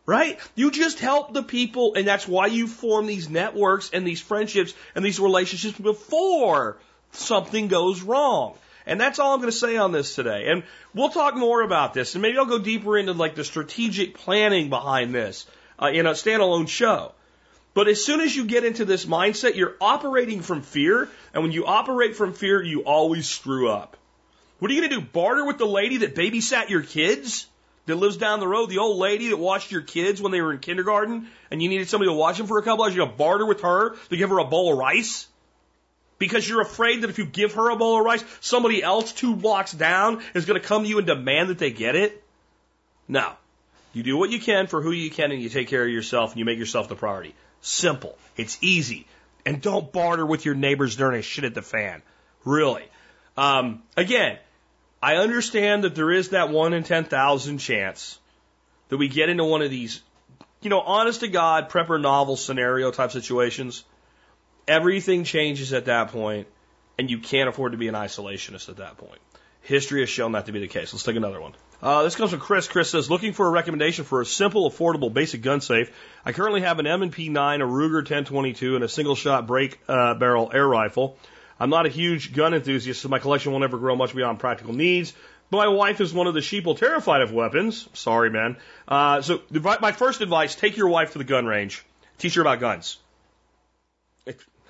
Right? 0.05 0.39
You 0.55 0.71
just 0.71 0.99
help 0.99 1.33
the 1.33 1.43
people 1.43 1.93
and 1.95 2.05
that's 2.05 2.27
why 2.27 2.47
you 2.47 2.67
form 2.67 3.07
these 3.07 3.29
networks 3.29 3.91
and 3.91 4.05
these 4.05 4.19
friendships 4.19 4.73
and 4.93 5.05
these 5.05 5.21
relationships 5.21 5.79
before 5.79 6.79
something 7.13 7.69
goes 7.69 8.01
wrong. 8.01 8.57
And 8.87 8.99
that's 8.99 9.19
all 9.19 9.33
I'm 9.33 9.41
going 9.41 9.51
to 9.51 9.57
say 9.57 9.75
on 9.75 9.91
this 9.91 10.15
today. 10.15 10.47
And 10.47 10.63
we'll 10.93 11.09
talk 11.09 11.35
more 11.35 11.61
about 11.61 11.93
this, 11.93 12.15
and 12.15 12.21
maybe 12.21 12.37
I'll 12.37 12.45
go 12.45 12.57
deeper 12.57 12.97
into 12.97 13.11
like 13.11 13.35
the 13.35 13.43
strategic 13.43 14.15
planning 14.15 14.69
behind 14.69 15.13
this 15.13 15.45
uh, 15.77 15.87
in 15.87 16.07
a 16.07 16.11
standalone 16.11 16.69
show. 16.69 17.11
But 17.73 17.89
as 17.89 18.03
soon 18.03 18.21
as 18.21 18.35
you 18.35 18.45
get 18.45 18.63
into 18.63 18.85
this 18.85 19.05
mindset, 19.05 19.55
you're 19.55 19.75
operating 19.79 20.41
from 20.41 20.61
fear, 20.61 21.09
and 21.33 21.43
when 21.43 21.51
you 21.51 21.65
operate 21.65 22.15
from 22.15 22.33
fear, 22.33 22.63
you 22.63 22.85
always 22.85 23.27
screw 23.27 23.69
up. 23.69 23.97
What 24.59 24.71
are 24.71 24.73
you 24.73 24.81
going 24.81 24.89
to 24.89 25.01
do? 25.01 25.05
Barter 25.05 25.45
with 25.45 25.59
the 25.59 25.67
lady 25.67 25.97
that 25.97 26.15
babysat 26.15 26.69
your 26.69 26.81
kids? 26.81 27.45
That 27.85 27.95
lives 27.95 28.17
down 28.17 28.41
the 28.41 28.47
road, 28.49 28.69
the 28.69 28.79
old 28.79 28.97
lady 28.97 29.29
that 29.29 29.37
watched 29.37 29.71
your 29.71 29.81
kids 29.81 30.21
when 30.21 30.33
they 30.33 30.41
were 30.41 30.51
in 30.51 30.59
kindergarten, 30.59 31.27
and 31.49 31.61
you 31.61 31.69
needed 31.69 31.87
somebody 31.87 32.09
to 32.09 32.13
watch 32.13 32.37
them 32.37 32.45
for 32.45 32.57
a 32.57 32.61
couple 32.61 32.83
hours. 32.83 32.93
You're 32.93 33.05
going 33.05 33.15
to 33.15 33.17
barter 33.17 33.45
with 33.45 33.61
her 33.61 33.95
to 34.09 34.17
give 34.17 34.29
her 34.29 34.39
a 34.39 34.43
bowl 34.43 34.73
of 34.73 34.77
rice? 34.77 35.25
Because 36.19 36.47
you're 36.47 36.61
afraid 36.61 37.01
that 37.01 37.09
if 37.09 37.17
you 37.17 37.25
give 37.25 37.53
her 37.53 37.69
a 37.69 37.75
bowl 37.75 37.99
of 37.99 38.05
rice, 38.05 38.23
somebody 38.41 38.81
else 38.81 39.13
two 39.13 39.35
blocks 39.35 39.71
down 39.71 40.21
is 40.33 40.45
going 40.45 40.59
to 40.59 40.67
come 40.67 40.83
to 40.83 40.89
you 40.89 40.97
and 40.97 41.05
demand 41.05 41.49
that 41.49 41.59
they 41.59 41.71
get 41.71 41.95
it? 41.95 42.23
No. 43.07 43.33
You 43.93 44.03
do 44.03 44.17
what 44.17 44.29
you 44.29 44.39
can 44.39 44.67
for 44.67 44.81
who 44.81 44.91
you 44.91 45.09
can 45.09 45.31
and 45.31 45.41
you 45.41 45.49
take 45.49 45.67
care 45.67 45.83
of 45.83 45.89
yourself 45.89 46.31
and 46.31 46.39
you 46.39 46.45
make 46.45 46.59
yourself 46.59 46.89
the 46.89 46.95
priority. 46.95 47.35
Simple. 47.61 48.17
It's 48.35 48.57
easy. 48.61 49.07
And 49.45 49.61
don't 49.61 49.91
barter 49.91 50.25
with 50.25 50.45
your 50.45 50.55
neighbors 50.55 50.95
during 50.95 51.19
a 51.19 51.21
shit 51.21 51.45
at 51.45 51.53
the 51.53 51.61
fan. 51.61 52.01
Really. 52.43 52.83
Um, 53.37 53.83
again, 53.95 54.37
I 55.01 55.17
understand 55.17 55.83
that 55.83 55.95
there 55.95 56.11
is 56.11 56.29
that 56.29 56.49
one 56.49 56.73
in 56.73 56.83
10,000 56.83 57.57
chance 57.59 58.19
that 58.89 58.97
we 58.97 59.07
get 59.07 59.29
into 59.29 59.43
one 59.43 59.61
of 59.61 59.69
these, 59.69 60.01
you 60.61 60.69
know, 60.69 60.81
honest 60.81 61.19
to 61.19 61.27
God, 61.27 61.69
prepper 61.69 62.01
novel 62.01 62.35
scenario 62.35 62.91
type 62.91 63.11
situations 63.11 63.83
Everything 64.67 65.23
changes 65.23 65.73
at 65.73 65.85
that 65.85 66.09
point, 66.09 66.47
and 66.97 67.09
you 67.09 67.19
can't 67.19 67.47
afford 67.47 67.71
to 67.71 67.77
be 67.77 67.87
an 67.87 67.95
isolationist 67.95 68.69
at 68.69 68.77
that 68.77 68.97
point. 68.97 69.19
History 69.61 69.99
has 70.01 70.09
shown 70.09 70.31
that 70.33 70.45
to 70.45 70.51
be 70.51 70.59
the 70.59 70.67
case. 70.67 70.93
Let's 70.93 71.03
take 71.03 71.15
another 71.15 71.41
one. 71.41 71.53
Uh, 71.81 72.03
this 72.03 72.15
comes 72.15 72.31
from 72.31 72.39
Chris. 72.39 72.67
Chris 72.67 72.89
says, 72.89 73.09
looking 73.09 73.33
for 73.33 73.47
a 73.47 73.49
recommendation 73.51 74.03
for 74.03 74.21
a 74.21 74.25
simple, 74.25 74.69
affordable, 74.69 75.13
basic 75.13 75.41
gun 75.41 75.61
safe. 75.61 75.91
I 76.25 76.31
currently 76.31 76.61
have 76.61 76.79
an 76.79 76.87
M&P 76.87 77.29
9, 77.29 77.61
a 77.61 77.65
Ruger 77.65 77.97
1022, 77.97 78.75
and 78.75 78.83
a 78.83 78.89
single 78.89 79.15
shot 79.15 79.45
break 79.45 79.79
uh, 79.87 80.15
barrel 80.15 80.49
air 80.53 80.67
rifle. 80.67 81.17
I'm 81.59 81.69
not 81.69 81.85
a 81.85 81.89
huge 81.89 82.33
gun 82.33 82.53
enthusiast, 82.53 83.01
so 83.01 83.09
my 83.09 83.19
collection 83.19 83.51
will 83.51 83.59
never 83.59 83.77
grow 83.77 83.95
much 83.95 84.15
beyond 84.15 84.39
practical 84.39 84.73
needs. 84.73 85.13
But 85.49 85.57
my 85.57 85.67
wife 85.67 86.01
is 86.01 86.13
one 86.13 86.27
of 86.27 86.33
the 86.33 86.39
sheeple 86.39 86.77
terrified 86.77 87.21
of 87.21 87.31
weapons. 87.31 87.87
Sorry, 87.93 88.29
man. 88.29 88.57
Uh, 88.87 89.21
so 89.21 89.41
my 89.51 89.91
first 89.91 90.21
advice: 90.21 90.55
take 90.55 90.77
your 90.77 90.89
wife 90.89 91.13
to 91.13 91.17
the 91.17 91.23
gun 91.23 91.45
range, 91.45 91.85
teach 92.17 92.35
her 92.35 92.41
about 92.41 92.59
guns. 92.59 92.97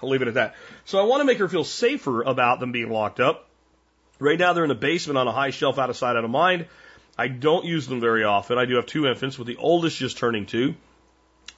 I'll 0.01 0.09
leave 0.09 0.21
it 0.21 0.27
at 0.27 0.35
that. 0.35 0.55
So 0.85 0.99
I 0.99 1.03
want 1.03 1.21
to 1.21 1.25
make 1.25 1.39
her 1.39 1.47
feel 1.47 1.63
safer 1.63 2.21
about 2.21 2.59
them 2.59 2.71
being 2.71 2.89
locked 2.89 3.19
up. 3.19 3.47
Right 4.19 4.39
now 4.39 4.53
they're 4.53 4.63
in 4.63 4.69
the 4.69 4.75
basement 4.75 5.17
on 5.17 5.27
a 5.27 5.31
high 5.31 5.51
shelf 5.51 5.77
out 5.77 5.89
of 5.89 5.97
sight, 5.97 6.15
out 6.15 6.23
of 6.23 6.29
mind. 6.29 6.65
I 7.17 7.27
don't 7.27 7.65
use 7.65 7.87
them 7.87 7.99
very 7.99 8.23
often. 8.23 8.57
I 8.57 8.65
do 8.65 8.75
have 8.75 8.85
two 8.85 9.07
infants, 9.07 9.37
with 9.37 9.47
the 9.47 9.57
oldest 9.57 9.97
just 9.97 10.17
turning 10.17 10.45
two. 10.45 10.75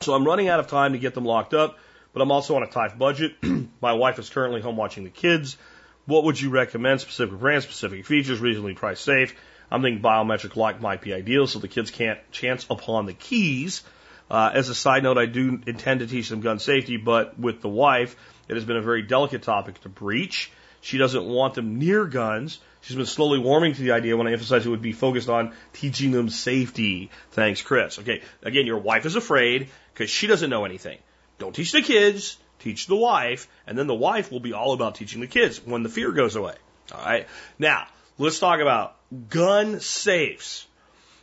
So 0.02 0.14
I'm 0.14 0.26
running 0.26 0.48
out 0.48 0.60
of 0.60 0.68
time 0.68 0.94
to 0.94 1.00
get 1.00 1.14
them 1.14 1.26
locked 1.26 1.54
up, 1.54 1.78
but 2.14 2.22
I'm 2.22 2.32
also 2.32 2.56
on 2.56 2.64
a 2.64 2.68
tight 2.68 2.98
budget. 2.98 3.36
My 3.82 3.94
wife 3.94 4.20
is 4.20 4.30
currently 4.30 4.62
home 4.62 4.78
watching 4.78 5.04
the 5.04 5.10
kids. 5.10 5.58
What 6.06 6.24
would 6.24 6.40
you 6.40 6.50
recommend? 6.50 7.02
Specific 7.02 7.38
brands, 7.38 7.66
specific 7.66 8.06
features, 8.06 8.40
reasonably 8.40 8.74
priced 8.74 9.04
safe. 9.04 9.36
I'm 9.70 9.82
thinking 9.82 10.02
biometric 10.02 10.56
lock 10.56 10.82
might 10.82 11.02
be 11.02 11.14
ideal 11.14 11.46
so 11.46 11.60
the 11.60 11.68
kids 11.68 11.92
can't 11.92 12.20
chance 12.32 12.66
upon 12.70 13.06
the 13.06 13.14
keys. 13.14 13.84
Uh, 14.30 14.52
as 14.54 14.70
a 14.70 14.76
side 14.76 15.04
note, 15.04 15.18
I 15.18 15.26
do 15.26 15.62
intend 15.66 16.02
to 16.02 16.08
teach 16.08 16.30
them 16.30 16.42
gun 16.42 16.60
safety, 16.60 16.98
but 16.98 17.40
with 17.40 17.62
the 17.62 17.70
wife, 17.70 18.16
it 18.48 18.56
has 18.56 18.64
been 18.64 18.78
a 18.78 18.82
very 18.82 19.02
delicate 19.02 19.42
topic 19.42 19.82
to 19.82 19.90
breach. 19.90 20.52
She 20.82 20.98
doesn't 20.98 21.26
want 21.26 21.56
them 21.56 21.80
near 21.80 22.06
guns. 22.06 22.60
She's 22.82 22.96
been 22.96 23.06
slowly 23.06 23.40
warming 23.40 23.74
to 23.74 23.82
the 23.82 23.92
idea 23.92 24.16
when 24.16 24.28
I 24.28 24.32
emphasized 24.32 24.66
it 24.66 24.70
would 24.70 24.82
be 24.82 24.94
focused 24.94 25.30
on 25.30 25.54
teaching 25.74 26.12
them 26.12 26.30
safety. 26.30 27.10
Thanks, 27.32 27.62
Chris. 27.62 28.00
Okay, 28.00 28.22
again, 28.44 28.66
your 28.66 28.78
wife 28.78 29.06
is 29.06 29.16
afraid 29.16 29.70
because 29.94 30.10
she 30.10 30.28
doesn't 30.28 30.50
know 30.50 30.64
anything. 30.64 31.00
Don't 31.40 31.54
teach 31.54 31.72
the 31.72 31.82
kids, 31.82 32.38
teach 32.60 32.88
the 32.88 32.96
wife, 32.96 33.48
and 33.68 33.78
then 33.78 33.88
the 33.88 33.96
wife 33.96 34.32
will 34.32 34.40
be 34.40 34.54
all 34.54 34.74
about 34.74 34.96
teaching 34.96 35.20
the 35.20 35.28
kids 35.28 35.60
when 35.66 35.84
the 35.84 35.90
fear 35.90 36.12
goes 36.12 36.36
away. 36.36 36.56
All 36.94 37.04
right. 37.04 37.28
Now, 37.58 37.88
let's 38.18 38.40
talk 38.40 38.62
about 38.62 38.96
gun 39.30 39.82
safes. 39.82 40.66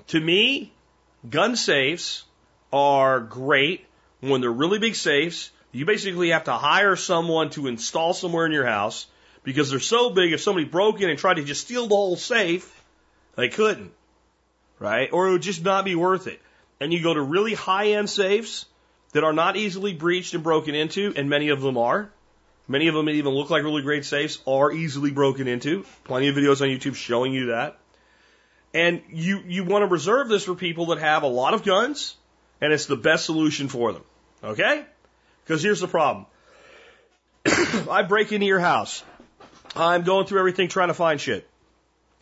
To 0.08 0.20
me, 0.20 0.72
gun 1.28 1.56
safes 1.56 2.24
are 2.72 3.20
great 3.20 3.86
when 4.20 4.40
they're 4.40 4.50
really 4.50 4.78
big 4.78 4.94
safes. 4.94 5.50
You 5.72 5.84
basically 5.84 6.30
have 6.30 6.44
to 6.44 6.52
hire 6.52 6.96
someone 6.96 7.50
to 7.50 7.66
install 7.66 8.14
somewhere 8.14 8.46
in 8.46 8.52
your 8.52 8.66
house 8.66 9.06
because 9.42 9.70
they're 9.70 9.80
so 9.80 10.10
big. 10.10 10.32
If 10.32 10.40
somebody 10.40 10.66
broke 10.66 11.00
in 11.00 11.10
and 11.10 11.18
tried 11.18 11.34
to 11.34 11.44
just 11.44 11.62
steal 11.62 11.86
the 11.86 11.94
whole 11.94 12.16
safe, 12.16 12.82
they 13.36 13.48
couldn't, 13.48 13.92
right? 14.78 15.12
Or 15.12 15.28
it 15.28 15.32
would 15.32 15.42
just 15.42 15.64
not 15.64 15.84
be 15.84 15.94
worth 15.94 16.26
it. 16.26 16.40
And 16.80 16.92
you 16.92 17.02
go 17.02 17.14
to 17.14 17.22
really 17.22 17.54
high 17.54 17.92
end 17.92 18.10
safes 18.10 18.66
that 19.12 19.24
are 19.24 19.32
not 19.32 19.56
easily 19.56 19.94
breached 19.94 20.34
and 20.34 20.42
broken 20.42 20.74
into, 20.74 21.12
and 21.16 21.30
many 21.30 21.50
of 21.50 21.60
them 21.60 21.78
are. 21.78 22.10
Many 22.68 22.88
of 22.88 22.94
them 22.94 23.08
even 23.08 23.32
look 23.32 23.50
like 23.50 23.62
really 23.62 23.82
great 23.82 24.04
safes 24.04 24.40
are 24.46 24.72
easily 24.72 25.12
broken 25.12 25.46
into. 25.46 25.84
Plenty 26.04 26.28
of 26.28 26.34
videos 26.34 26.60
on 26.60 26.68
YouTube 26.68 26.96
showing 26.96 27.32
you 27.32 27.46
that. 27.46 27.78
And 28.74 29.02
you, 29.10 29.40
you 29.46 29.64
want 29.64 29.82
to 29.82 29.86
reserve 29.86 30.28
this 30.28 30.44
for 30.44 30.54
people 30.54 30.86
that 30.86 30.98
have 30.98 31.22
a 31.22 31.28
lot 31.28 31.54
of 31.54 31.62
guns 31.62 32.16
and 32.60 32.72
it's 32.72 32.86
the 32.86 32.96
best 32.96 33.24
solution 33.24 33.68
for 33.68 33.92
them. 33.92 34.02
Okay? 34.42 34.84
Because 35.44 35.62
here's 35.62 35.80
the 35.80 35.88
problem. 35.88 36.26
I 37.90 38.02
break 38.02 38.32
into 38.32 38.46
your 38.46 38.60
house. 38.60 39.02
I'm 39.74 40.04
going 40.04 40.26
through 40.26 40.38
everything 40.38 40.68
trying 40.68 40.88
to 40.88 40.94
find 40.94 41.20
shit. 41.20 41.48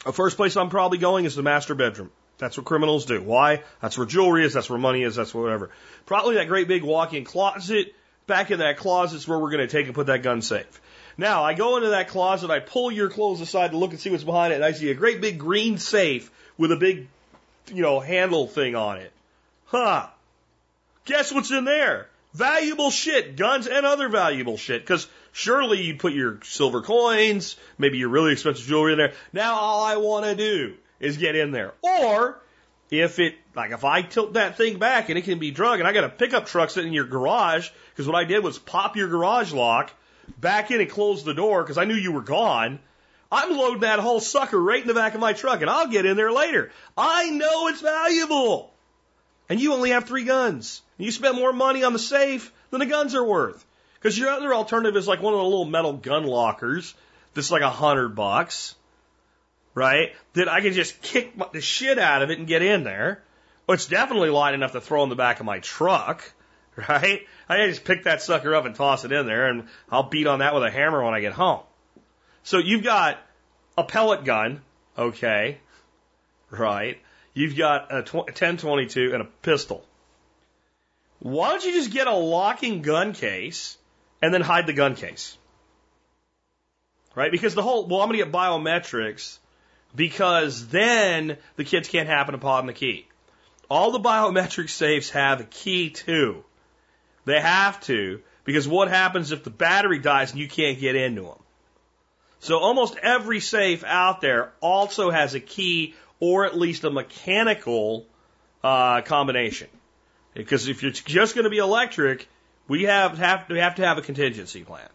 The 0.05 0.13
first 0.13 0.37
place 0.37 0.57
I'm 0.57 0.69
probably 0.71 0.99
going 0.99 1.25
is 1.25 1.35
the 1.35 1.43
master 1.43 1.75
bedroom. 1.75 2.11
That's 2.39 2.57
what 2.57 2.67
criminals 2.67 3.07
do. 3.07 3.23
Why? 3.23 3.63
That's 3.81 3.97
where 3.97 4.07
jewelry 4.07 4.45
is, 4.45 4.53
that's 4.53 4.69
where 4.69 4.79
money 4.79 5.03
is, 5.03 5.15
that's 5.15 5.33
whatever. 5.33 5.71
Probably 6.05 6.35
that 6.35 6.49
great 6.49 6.69
big 6.69 6.83
walk 6.83 7.15
in 7.15 7.25
closet. 7.25 7.95
Back 8.27 8.51
in 8.51 8.59
that 8.59 8.79
closet 8.79 9.17
is 9.17 9.29
where 9.29 9.39
we're 9.39 9.51
going 9.51 9.67
to 9.67 9.69
take 9.69 9.87
and 9.87 9.95
put 9.95 10.07
that 10.07 10.23
gun 10.23 10.43
safe. 10.43 10.81
Now, 11.17 11.45
I 11.45 11.55
go 11.55 11.77
into 11.77 11.91
that 11.91 12.09
closet, 12.09 12.51
I 12.51 12.59
pull 12.59 12.91
your 12.91 13.09
clothes 13.09 13.41
aside 13.41 13.71
to 13.71 13.77
look 13.77 13.93
and 13.93 14.01
see 14.01 14.11
what's 14.11 14.25
behind 14.25 14.53
it, 14.53 14.57
and 14.57 14.65
I 14.65 14.73
see 14.73 14.91
a 14.91 14.95
great 14.95 15.21
big 15.21 15.39
green 15.39 15.79
safe 15.79 16.31
with 16.59 16.73
a 16.73 16.77
big, 16.77 17.07
you 17.73 17.83
know, 17.83 18.01
handle 18.01 18.49
thing 18.49 18.75
on 18.75 18.99
it. 18.99 19.13
Huh. 19.67 20.09
Guess 21.05 21.33
what's 21.33 21.51
in 21.51 21.65
there? 21.65 22.09
Valuable 22.33 22.91
shit, 22.91 23.37
guns 23.37 23.67
and 23.67 23.87
other 23.87 24.09
valuable 24.09 24.57
shit. 24.57 24.83
Because 24.83 25.07
surely 25.33 25.83
you 25.83 25.97
put 25.97 26.13
your 26.13 26.39
silver 26.43 26.83
coins, 26.83 27.57
maybe 27.79 27.99
your 27.99 28.09
really 28.09 28.33
expensive 28.33 28.67
jewelry 28.67 28.93
in 28.93 28.99
there. 28.99 29.13
Now 29.33 29.55
all 29.55 29.85
I 29.85 29.97
want 29.97 30.25
to 30.25 30.35
do 30.35 30.75
is 30.99 31.17
get 31.17 31.37
in 31.37 31.53
there. 31.53 31.75
Or 31.83 32.41
if 32.91 33.19
it, 33.19 33.37
like 33.55 33.71
if 33.71 33.85
I 33.85 34.03
tilt 34.03 34.33
that 34.35 34.57
thing 34.57 34.79
back 34.79 35.11
and 35.11 35.19
it 35.19 35.23
can 35.23 35.39
be 35.39 35.51
drug 35.51 35.79
and 35.79 35.89
I 35.89 35.93
got 35.93 36.05
a 36.05 36.09
pickup 36.09 36.47
truck 36.47 36.71
sitting 36.71 36.89
in 36.89 36.95
your 36.95 37.05
garage, 37.05 37.71
because 37.93 38.07
what 38.07 38.17
I 38.17 38.25
did 38.25 38.43
was 38.43 38.59
pop 38.59 38.97
your 38.97 39.09
garage 39.09 39.53
lock, 39.53 39.93
back 40.41 40.71
in 40.71 40.81
and 40.81 40.91
close 40.91 41.23
the 41.23 41.35
door 41.35 41.63
because 41.63 41.79
I 41.79 41.85
knew 41.85 41.95
you 41.95 42.13
were 42.13 42.23
gone. 42.23 42.81
I'm 43.31 43.57
loading 43.57 43.81
that 43.81 43.99
whole 43.99 44.21
sucker 44.21 44.61
right 44.61 44.81
in 44.81 44.89
the 44.89 44.95
back 44.95 45.15
of 45.15 45.21
my 45.21 45.35
truck 45.35 45.61
and 45.61 45.71
I'll 45.71 45.89
get 45.89 46.07
in 46.07 46.17
there 46.17 46.33
later. 46.33 46.71
I 46.97 47.31
know 47.31 47.69
it's 47.69 47.81
valuable. 47.81 48.73
And 49.49 49.61
you 49.61 49.75
only 49.75 49.91
have 49.91 50.05
three 50.05 50.25
guns. 50.25 50.81
You 50.97 51.11
spent 51.11 51.35
more 51.35 51.53
money 51.53 51.83
on 51.85 51.93
the 51.93 51.99
safe 51.99 52.53
than 52.71 52.81
the 52.81 52.87
guns 52.87 53.15
are 53.15 53.25
worth. 53.25 53.65
Because 53.95 54.19
your 54.19 54.31
other 54.31 54.55
alternative 54.55 54.97
is 54.97 55.09
like 55.09 55.23
one 55.23 55.33
of 55.33 55.39
the 55.39 55.45
little 55.45 55.65
metal 55.65 55.95
gun 55.95 56.25
lockers 56.25 56.95
that's 57.33 57.51
like 57.51 57.63
a 57.63 57.71
hundred 57.71 58.11
bucks, 58.11 58.75
right? 59.75 60.15
That 60.35 60.49
I 60.49 60.61
can 60.61 60.73
just 60.73 61.01
kick 61.01 61.33
the 61.53 61.61
shit 61.61 61.99
out 61.99 62.23
of 62.23 62.31
it 62.31 62.39
and 62.39 62.47
get 62.47 62.63
in 62.63 62.85
there. 62.85 63.23
Well, 63.67 63.75
it's 63.75 63.87
definitely 63.87 64.31
light 64.31 64.55
enough 64.55 64.73
to 64.73 64.81
throw 64.81 65.03
in 65.05 65.09
the 65.09 65.17
back 65.17 65.41
of 65.41 65.47
my 65.47 65.59
truck, 65.61 66.31
right? 66.77 67.23
I 67.49 67.67
just 67.67 67.85
pick 67.85 68.05
that 68.05 68.23
sucker 68.23 68.55
up 68.55 68.67
and 68.67 68.75
toss 68.75 69.05
it 69.05 69.13
in 69.13 69.27
there, 69.27 69.47
and 69.47 69.69
I'll 69.91 70.09
beat 70.09 70.27
on 70.27 70.41
that 70.41 70.55
with 70.55 70.65
a 70.65 70.71
hammer 70.71 71.03
when 71.03 71.15
I 71.15 71.21
get 71.21 71.33
home. 71.33 71.61
So 72.43 72.59
you've 72.59 72.85
got 72.85 73.19
a 73.79 73.85
pellet 73.85 74.25
gun, 74.25 74.61
okay, 74.99 75.59
right? 76.51 76.99
You've 77.33 77.57
got 77.57 77.91
a 77.91 78.03
1022 78.03 79.13
and 79.13 79.23
a 79.23 79.27
pistol. 79.43 79.85
Why 81.25 81.49
don't 81.49 81.65
you 81.65 81.73
just 81.73 81.91
get 81.91 82.07
a 82.07 82.13
locking 82.13 82.83
gun 82.83 83.15
case 83.15 83.79
and 84.21 84.35
then 84.35 84.43
hide 84.43 84.67
the 84.67 84.75
gun 84.75 84.95
case? 84.95 85.39
Right? 87.15 87.33
Because 87.33 87.55
the 87.55 87.63
whole, 87.63 87.87
well, 87.87 88.03
I'm 88.03 88.09
going 88.09 88.19
to 88.19 88.25
get 88.27 88.33
biometrics 88.33 89.39
because 89.97 90.69
then 90.69 91.39
the 91.57 91.65
kids 91.65 91.89
can't 91.89 92.11
happen 92.11 92.35
upon 92.35 92.67
the 92.67 92.75
key. 92.75 93.09
All 93.71 93.91
the 93.91 94.01
biometric 94.01 94.69
safes 94.69 95.09
have 95.11 95.41
a 95.41 95.45
key 95.45 95.89
too. 95.89 96.45
They 97.25 97.41
have 97.41 97.81
to, 97.85 98.21
because 98.45 98.69
what 98.69 98.89
happens 98.89 99.33
if 99.33 99.45
the 99.45 99.51
battery 99.51 100.01
dies 100.01 100.33
and 100.33 100.41
you 100.41 100.49
can't 100.49 100.79
get 100.79 100.95
into 100.95 101.23
them? 101.23 101.43
So 102.41 102.59
almost 102.59 102.97
every 102.97 103.41
safe 103.41 103.83
out 103.83 104.21
there 104.21 104.53
also 104.61 105.11
has 105.11 105.33
a 105.33 105.41
key 105.41 105.95
or 106.21 106.45
at 106.45 106.55
least 106.55 106.85
a 106.85 106.91
mechanical 106.91 108.05
uh, 108.63 109.01
combination. 109.01 109.69
Because 110.35 110.69
if 110.69 110.83
it's 110.83 111.01
just 111.01 111.35
going 111.35 111.45
to 111.45 111.51
be 111.51 111.59
electric, 111.59 112.29
we 112.69 112.85
have, 112.85 113.19
have, 113.19 113.49
to 113.49 113.55
have 113.55 113.77
to 113.77 113.87
have 113.87 113.99
a 113.99 114.03
contingency 114.03 114.65
plan. 114.65 114.89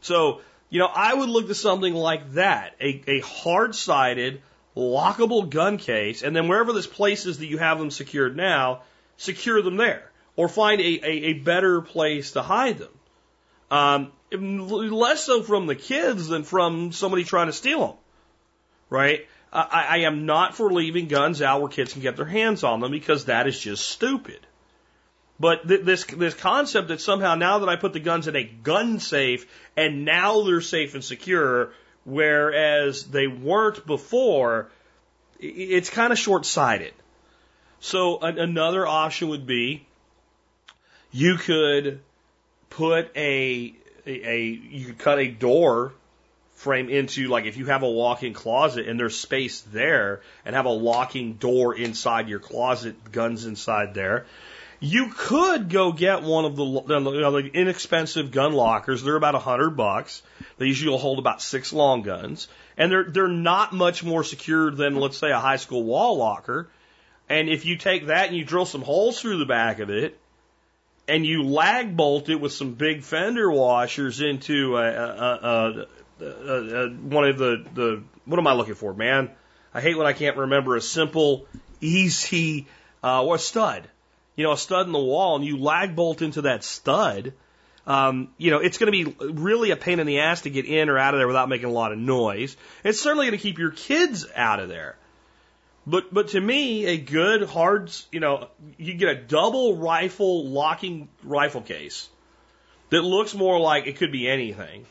So, 0.00 0.40
you 0.68 0.78
know, 0.78 0.90
I 0.92 1.12
would 1.12 1.28
look 1.28 1.48
to 1.48 1.54
something 1.54 1.94
like 1.94 2.34
that, 2.34 2.74
a, 2.80 3.02
a 3.06 3.20
hard-sided, 3.20 4.42
lockable 4.76 5.50
gun 5.50 5.76
case, 5.76 6.22
and 6.22 6.34
then 6.34 6.48
wherever 6.48 6.72
there's 6.72 6.86
places 6.86 7.38
that 7.38 7.46
you 7.46 7.58
have 7.58 7.78
them 7.78 7.90
secured 7.90 8.36
now, 8.36 8.82
secure 9.16 9.60
them 9.60 9.76
there 9.76 10.10
or 10.36 10.48
find 10.48 10.80
a, 10.80 10.84
a, 10.84 11.10
a 11.10 11.32
better 11.34 11.80
place 11.80 12.32
to 12.32 12.42
hide 12.42 12.78
them. 12.78 12.92
Um, 13.70 14.12
less 14.32 15.24
so 15.24 15.42
from 15.42 15.66
the 15.66 15.74
kids 15.74 16.28
than 16.28 16.44
from 16.44 16.92
somebody 16.92 17.24
trying 17.24 17.48
to 17.48 17.52
steal 17.52 17.86
them, 17.86 17.96
right? 18.88 19.26
I, 19.52 19.86
I 19.88 19.96
am 19.98 20.26
not 20.26 20.54
for 20.54 20.72
leaving 20.72 21.08
guns 21.08 21.42
out 21.42 21.60
where 21.60 21.70
kids 21.70 21.92
can 21.92 22.02
get 22.02 22.16
their 22.16 22.26
hands 22.26 22.64
on 22.64 22.80
them 22.80 22.90
because 22.90 23.26
that 23.26 23.48
is 23.48 23.58
just 23.58 23.88
stupid. 23.88 24.46
But 25.40 25.66
th- 25.66 25.80
this 25.80 26.04
this 26.04 26.34
concept 26.34 26.88
that 26.88 27.00
somehow 27.00 27.34
now 27.34 27.60
that 27.60 27.68
I 27.68 27.76
put 27.76 27.94
the 27.94 28.00
guns 28.00 28.28
in 28.28 28.36
a 28.36 28.44
gun 28.44 29.00
safe 29.00 29.46
and 29.74 30.04
now 30.04 30.42
they're 30.42 30.60
safe 30.60 30.94
and 30.94 31.02
secure, 31.02 31.72
whereas 32.04 33.04
they 33.04 33.26
weren't 33.26 33.86
before, 33.86 34.70
it's 35.40 35.88
kind 35.88 36.12
of 36.12 36.18
short 36.18 36.44
sighted. 36.44 36.92
So 37.80 38.18
another 38.20 38.86
option 38.86 39.30
would 39.30 39.46
be 39.46 39.86
you 41.10 41.36
could 41.36 42.00
put 42.68 43.10
a, 43.16 43.74
a, 44.06 44.28
a 44.28 44.44
you 44.44 44.86
could 44.88 44.98
cut 44.98 45.18
a 45.18 45.28
door 45.28 45.94
frame 46.52 46.90
into 46.90 47.28
like 47.28 47.46
if 47.46 47.56
you 47.56 47.64
have 47.64 47.82
a 47.82 47.88
walk-in 47.88 48.34
closet 48.34 48.86
and 48.86 49.00
there's 49.00 49.16
space 49.16 49.62
there 49.62 50.20
and 50.44 50.54
have 50.54 50.66
a 50.66 50.70
locking 50.70 51.32
door 51.34 51.74
inside 51.74 52.28
your 52.28 52.40
closet, 52.40 53.10
guns 53.10 53.46
inside 53.46 53.94
there. 53.94 54.26
You 54.80 55.10
could 55.14 55.68
go 55.68 55.92
get 55.92 56.22
one 56.22 56.46
of 56.46 56.56
the, 56.56 56.64
you 56.64 57.20
know, 57.20 57.32
the 57.32 57.50
inexpensive 57.52 58.30
gun 58.30 58.54
lockers. 58.54 59.02
They're 59.02 59.16
about 59.16 59.34
a 59.34 59.38
hundred 59.38 59.76
bucks. 59.76 60.22
They 60.56 60.66
usually 60.66 60.90
will 60.90 60.98
hold 60.98 61.18
about 61.18 61.42
six 61.42 61.72
long 61.72 62.00
guns, 62.02 62.48
and 62.78 62.90
they're 62.90 63.04
they're 63.04 63.28
not 63.28 63.74
much 63.74 64.02
more 64.02 64.24
secure 64.24 64.70
than 64.70 64.96
let's 64.96 65.18
say 65.18 65.30
a 65.30 65.38
high 65.38 65.56
school 65.56 65.84
wall 65.84 66.16
locker. 66.16 66.70
And 67.28 67.48
if 67.48 67.66
you 67.66 67.76
take 67.76 68.06
that 68.06 68.28
and 68.28 68.36
you 68.36 68.44
drill 68.44 68.66
some 68.66 68.80
holes 68.80 69.20
through 69.20 69.38
the 69.38 69.46
back 69.46 69.78
of 69.80 69.90
it, 69.90 70.18
and 71.06 71.26
you 71.26 71.42
lag 71.42 71.96
bolt 71.96 72.28
it 72.28 72.36
with 72.36 72.52
some 72.52 72.74
big 72.74 73.02
fender 73.02 73.50
washers 73.50 74.20
into 74.20 74.76
a, 74.76 74.90
a, 74.90 75.86
a, 76.20 76.88
one 76.88 77.28
of 77.28 77.38
the, 77.38 77.64
the, 77.74 78.02
what 78.24 78.38
am 78.38 78.46
I 78.46 78.52
looking 78.52 78.74
for, 78.74 78.94
man? 78.94 79.30
I 79.74 79.80
hate 79.80 79.96
when 79.96 80.06
I 80.06 80.12
can't 80.12 80.36
remember 80.36 80.76
a 80.76 80.80
simple, 80.80 81.46
easy, 81.80 82.66
uh, 83.02 83.26
a 83.32 83.38
stud. 83.38 83.88
You 84.40 84.46
know, 84.46 84.52
a 84.52 84.56
stud 84.56 84.86
in 84.86 84.92
the 84.92 84.98
wall, 84.98 85.36
and 85.36 85.44
you 85.44 85.58
lag 85.58 85.94
bolt 85.94 86.22
into 86.22 86.40
that 86.42 86.64
stud. 86.64 87.34
Um, 87.86 88.30
you 88.38 88.50
know, 88.50 88.60
it's 88.60 88.78
going 88.78 88.90
to 88.90 89.04
be 89.04 89.26
really 89.34 89.70
a 89.70 89.76
pain 89.76 90.00
in 90.00 90.06
the 90.06 90.20
ass 90.20 90.40
to 90.42 90.50
get 90.50 90.64
in 90.64 90.88
or 90.88 90.96
out 90.96 91.12
of 91.12 91.20
there 91.20 91.26
without 91.26 91.50
making 91.50 91.68
a 91.68 91.72
lot 91.72 91.92
of 91.92 91.98
noise. 91.98 92.56
It's 92.82 92.98
certainly 92.98 93.26
going 93.26 93.38
to 93.38 93.42
keep 93.42 93.58
your 93.58 93.70
kids 93.70 94.24
out 94.34 94.58
of 94.58 94.70
there. 94.70 94.96
But 95.86 96.14
but 96.14 96.28
to 96.28 96.40
me, 96.40 96.86
a 96.86 96.96
good 96.96 97.42
hard, 97.50 97.92
you 98.12 98.20
know, 98.20 98.48
you 98.78 98.94
get 98.94 99.10
a 99.10 99.20
double 99.20 99.76
rifle 99.76 100.48
locking 100.48 101.10
rifle 101.22 101.60
case 101.60 102.08
that 102.88 103.02
looks 103.02 103.34
more 103.34 103.60
like 103.60 103.86
it 103.86 103.96
could 103.96 104.10
be 104.10 104.26
anything, 104.26 104.86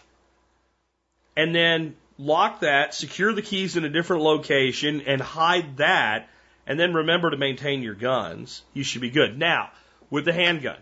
and 1.36 1.56
then 1.56 1.96
lock 2.20 2.60
that, 2.60 2.94
secure 2.94 3.34
the 3.34 3.42
keys 3.42 3.78
in 3.78 3.84
a 3.84 3.90
different 3.90 4.22
location, 4.22 5.02
and 5.08 5.20
hide 5.20 5.78
that, 5.78 6.30
and 6.70 6.80
then 6.80 6.94
remember 6.94 7.32
to 7.32 7.38
maintain 7.38 7.82
your 7.82 7.96
guns. 7.96 8.62
You 8.74 8.84
should 8.84 9.02
be 9.02 9.10
good. 9.10 9.38
Now 9.38 9.72
with 10.10 10.24
the 10.24 10.34
handgun. 10.34 10.78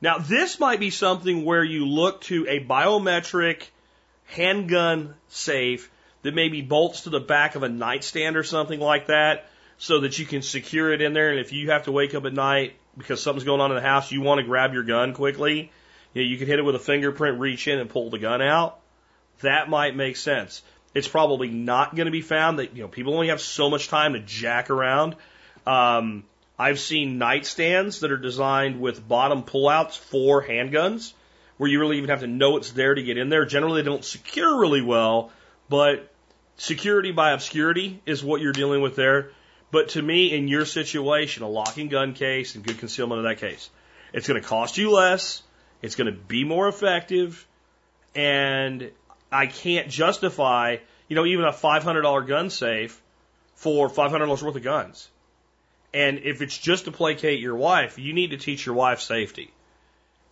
Now 0.00 0.18
this 0.18 0.58
might 0.58 0.80
be 0.80 0.90
something 0.90 1.44
where 1.44 1.64
you 1.64 1.86
look 1.86 2.22
to 2.22 2.46
a 2.48 2.64
biometric 2.64 3.64
handgun 4.26 5.14
safe 5.28 5.90
that 6.22 6.34
maybe 6.34 6.62
bolts 6.62 7.02
to 7.02 7.10
the 7.10 7.20
back 7.20 7.56
of 7.56 7.64
a 7.64 7.68
nightstand 7.68 8.36
or 8.36 8.44
something 8.44 8.78
like 8.78 9.08
that 9.08 9.48
so 9.76 10.00
that 10.00 10.18
you 10.18 10.24
can 10.24 10.40
secure 10.40 10.92
it 10.92 11.02
in 11.02 11.12
there. 11.12 11.30
And 11.30 11.40
if 11.40 11.52
you 11.52 11.70
have 11.70 11.84
to 11.84 11.92
wake 11.92 12.14
up 12.14 12.24
at 12.24 12.32
night 12.32 12.76
because 12.96 13.20
something's 13.20 13.44
going 13.44 13.60
on 13.60 13.72
in 13.72 13.76
the 13.76 13.82
house, 13.82 14.12
you 14.12 14.20
want 14.20 14.38
to 14.38 14.44
grab 14.44 14.72
your 14.72 14.84
gun 14.84 15.14
quickly, 15.14 15.72
you, 16.14 16.22
know, 16.22 16.28
you 16.28 16.38
can 16.38 16.46
hit 16.46 16.60
it 16.60 16.62
with 16.62 16.76
a 16.76 16.80
fingerprint, 16.80 17.40
reach 17.40 17.66
in 17.66 17.80
and 17.80 17.90
pull 17.90 18.10
the 18.10 18.20
gun 18.20 18.40
out. 18.40 18.78
That 19.40 19.68
might 19.68 19.96
make 19.96 20.16
sense. 20.16 20.62
It's 20.94 21.08
probably 21.08 21.48
not 21.48 21.94
going 21.94 22.06
to 22.06 22.12
be 22.12 22.20
found 22.20 22.58
that, 22.58 22.76
you 22.76 22.82
know, 22.82 22.88
people 22.88 23.14
only 23.14 23.28
have 23.28 23.40
so 23.40 23.70
much 23.70 23.88
time 23.88 24.12
to 24.12 24.20
jack 24.20 24.70
around. 24.70 25.16
Um, 25.66 26.24
I've 26.58 26.78
seen 26.78 27.18
nightstands 27.18 28.00
that 28.00 28.12
are 28.12 28.18
designed 28.18 28.80
with 28.80 29.06
bottom 29.06 29.42
pullouts 29.42 29.96
for 29.96 30.44
handguns 30.44 31.12
where 31.56 31.70
you 31.70 31.80
really 31.80 31.98
even 31.98 32.10
have 32.10 32.20
to 32.20 32.26
know 32.26 32.56
it's 32.56 32.72
there 32.72 32.94
to 32.94 33.02
get 33.02 33.16
in 33.16 33.28
there. 33.28 33.44
Generally, 33.46 33.82
they 33.82 33.88
don't 33.88 34.04
secure 34.04 34.60
really 34.60 34.82
well, 34.82 35.32
but 35.68 36.12
Security 36.56 37.12
by 37.12 37.32
obscurity 37.32 38.00
is 38.06 38.22
what 38.22 38.40
you're 38.40 38.52
dealing 38.52 38.82
with 38.82 38.94
there. 38.94 39.30
But 39.70 39.90
to 39.90 40.02
me, 40.02 40.32
in 40.32 40.48
your 40.48 40.66
situation, 40.66 41.42
a 41.42 41.48
locking 41.48 41.88
gun 41.88 42.14
case 42.14 42.54
and 42.54 42.64
good 42.64 42.78
concealment 42.78 43.18
of 43.18 43.24
that 43.24 43.38
case, 43.38 43.70
it's 44.12 44.28
going 44.28 44.40
to 44.40 44.46
cost 44.46 44.76
you 44.76 44.90
less. 44.90 45.42
It's 45.80 45.96
going 45.96 46.06
to 46.06 46.12
be 46.12 46.44
more 46.44 46.68
effective. 46.68 47.46
And 48.14 48.92
I 49.32 49.46
can't 49.46 49.88
justify, 49.88 50.76
you 51.08 51.16
know, 51.16 51.24
even 51.24 51.44
a 51.44 51.52
$500 51.52 52.26
gun 52.26 52.50
safe 52.50 53.00
for 53.54 53.88
$500 53.88 54.28
worth 54.28 54.56
of 54.56 54.62
guns. 54.62 55.08
And 55.94 56.20
if 56.20 56.40
it's 56.42 56.56
just 56.56 56.86
to 56.86 56.92
placate 56.92 57.40
your 57.40 57.56
wife, 57.56 57.98
you 57.98 58.12
need 58.12 58.30
to 58.30 58.36
teach 58.36 58.64
your 58.64 58.74
wife 58.74 59.00
safety. 59.00 59.52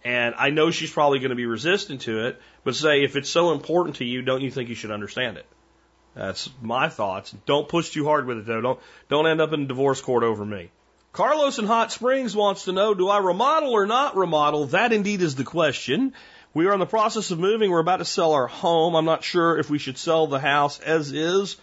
And 0.02 0.34
I 0.38 0.50
know 0.50 0.70
she's 0.70 0.90
probably 0.90 1.18
going 1.18 1.30
to 1.30 1.36
be 1.36 1.46
resistant 1.46 2.02
to 2.02 2.26
it, 2.26 2.40
but 2.64 2.74
say 2.74 3.04
if 3.04 3.16
it's 3.16 3.28
so 3.28 3.52
important 3.52 3.96
to 3.96 4.04
you, 4.04 4.22
don't 4.22 4.40
you 4.40 4.50
think 4.50 4.70
you 4.70 4.74
should 4.74 4.90
understand 4.90 5.36
it? 5.36 5.46
That's 6.14 6.50
my 6.60 6.88
thoughts. 6.88 7.34
Don't 7.46 7.68
push 7.68 7.90
too 7.90 8.04
hard 8.04 8.26
with 8.26 8.38
it 8.38 8.46
though. 8.46 8.60
Don't 8.60 8.80
don't 9.08 9.26
end 9.26 9.40
up 9.40 9.52
in 9.52 9.66
divorce 9.66 10.00
court 10.00 10.24
over 10.24 10.44
me. 10.44 10.70
Carlos 11.12 11.58
in 11.58 11.66
Hot 11.66 11.92
Springs 11.92 12.36
wants 12.36 12.64
to 12.64 12.72
know, 12.72 12.94
do 12.94 13.08
I 13.08 13.18
remodel 13.18 13.72
or 13.72 13.86
not 13.86 14.16
remodel? 14.16 14.66
That 14.66 14.92
indeed 14.92 15.22
is 15.22 15.34
the 15.34 15.44
question. 15.44 16.14
We 16.52 16.66
are 16.66 16.74
in 16.74 16.80
the 16.80 16.86
process 16.86 17.30
of 17.30 17.38
moving. 17.38 17.70
We're 17.70 17.78
about 17.78 17.98
to 17.98 18.04
sell 18.04 18.32
our 18.32 18.48
home. 18.48 18.96
I'm 18.96 19.04
not 19.04 19.22
sure 19.22 19.56
if 19.56 19.70
we 19.70 19.78
should 19.78 19.96
sell 19.96 20.26
the 20.26 20.40
house 20.40 20.80
as 20.80 21.12
is 21.12 21.56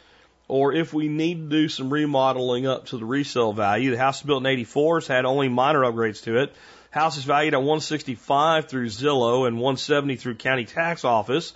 or 0.48 0.72
if 0.72 0.94
we 0.94 1.10
need 1.10 1.50
to 1.50 1.58
do 1.58 1.68
some 1.68 1.92
remodeling 1.92 2.68
up 2.68 2.86
to 2.88 2.98
the 2.98 3.04
resale 3.04 3.52
value. 3.52 3.92
The 3.92 3.98
house 3.98 4.22
was 4.22 4.28
built 4.28 4.44
in 4.44 4.46
84. 4.46 5.00
It's 5.00 5.08
had 5.08 5.26
only 5.26 5.50
minor 5.50 5.82
upgrades 5.82 6.24
to 6.24 6.38
it. 6.38 6.56
House 6.90 7.18
is 7.18 7.26
valued 7.26 7.54
at 7.54 7.58
165 7.58 8.70
through 8.70 8.88
Zillow 8.88 9.46
and 9.46 9.58
170 9.58 10.16
through 10.16 10.36
county 10.36 10.64
tax 10.64 11.04
office. 11.04 11.52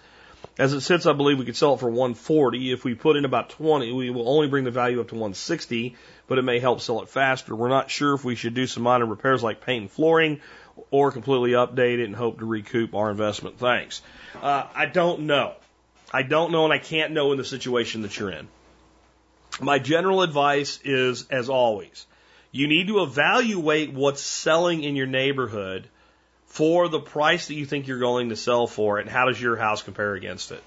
As 0.57 0.73
it 0.73 0.81
sits, 0.81 1.05
I 1.05 1.13
believe 1.13 1.39
we 1.39 1.45
could 1.45 1.55
sell 1.55 1.75
it 1.75 1.79
for 1.79 1.89
140. 1.89 2.73
If 2.73 2.83
we 2.83 2.95
put 2.95 3.15
in 3.15 3.23
about 3.23 3.51
20, 3.51 3.93
we 3.93 4.09
will 4.09 4.27
only 4.27 4.49
bring 4.49 4.65
the 4.65 4.71
value 4.71 4.99
up 4.99 5.07
to 5.07 5.15
160, 5.15 5.95
but 6.27 6.37
it 6.37 6.41
may 6.41 6.59
help 6.59 6.81
sell 6.81 7.01
it 7.01 7.07
faster. 7.07 7.55
We're 7.55 7.69
not 7.69 7.89
sure 7.89 8.13
if 8.13 8.25
we 8.25 8.35
should 8.35 8.55
do 8.55 8.67
some 8.67 8.83
minor 8.83 9.05
repairs 9.05 9.41
like 9.41 9.61
paint 9.61 9.83
and 9.83 9.91
flooring 9.91 10.41
or 10.89 11.11
completely 11.11 11.51
update 11.51 11.99
it 11.99 12.05
and 12.05 12.15
hope 12.15 12.39
to 12.39 12.45
recoup 12.45 12.93
our 12.95 13.11
investment. 13.11 13.57
Thanks. 13.59 14.01
Uh, 14.41 14.65
I 14.73 14.85
don't 14.85 15.21
know. 15.21 15.53
I 16.13 16.23
don't 16.23 16.51
know 16.51 16.65
and 16.65 16.73
I 16.73 16.79
can't 16.79 17.13
know 17.13 17.31
in 17.31 17.37
the 17.37 17.45
situation 17.45 18.01
that 18.01 18.17
you're 18.17 18.31
in. 18.31 18.47
My 19.59 19.79
general 19.79 20.21
advice 20.21 20.79
is, 20.83 21.27
as 21.29 21.49
always, 21.49 22.05
you 22.51 22.67
need 22.67 22.87
to 22.87 23.03
evaluate 23.03 23.93
what's 23.93 24.21
selling 24.21 24.83
in 24.83 24.95
your 24.95 25.07
neighborhood 25.07 25.87
for 26.47 26.89
the 26.89 26.99
price 26.99 27.47
that 27.47 27.53
you 27.53 27.65
think 27.65 27.87
you're 27.87 27.99
going 27.99 28.29
to 28.29 28.35
sell 28.35 28.67
for 28.67 28.97
and 28.97 29.09
how 29.09 29.25
does 29.25 29.41
your 29.41 29.55
house 29.55 29.81
compare 29.83 30.15
against 30.15 30.51
it. 30.51 30.63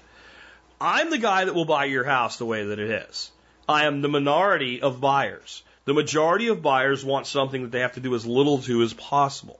I'm 0.81 1.09
the 1.09 1.17
guy 1.17 1.45
that 1.45 1.53
will 1.53 1.65
buy 1.65 1.85
your 1.85 2.03
house 2.03 2.37
the 2.37 2.45
way 2.45 2.65
that 2.65 2.79
it 2.79 2.89
is. 2.89 3.31
I 3.67 3.85
am 3.85 4.01
the 4.01 4.07
minority 4.07 4.81
of 4.81 4.99
buyers. 4.99 5.63
The 5.85 5.93
majority 5.93 6.47
of 6.47 6.61
buyers 6.61 7.05
want 7.05 7.27
something 7.27 7.63
that 7.63 7.71
they 7.71 7.79
have 7.79 7.93
to 7.93 7.99
do 7.99 8.15
as 8.15 8.25
little 8.25 8.59
to 8.63 8.81
as 8.81 8.93
possible. 8.93 9.59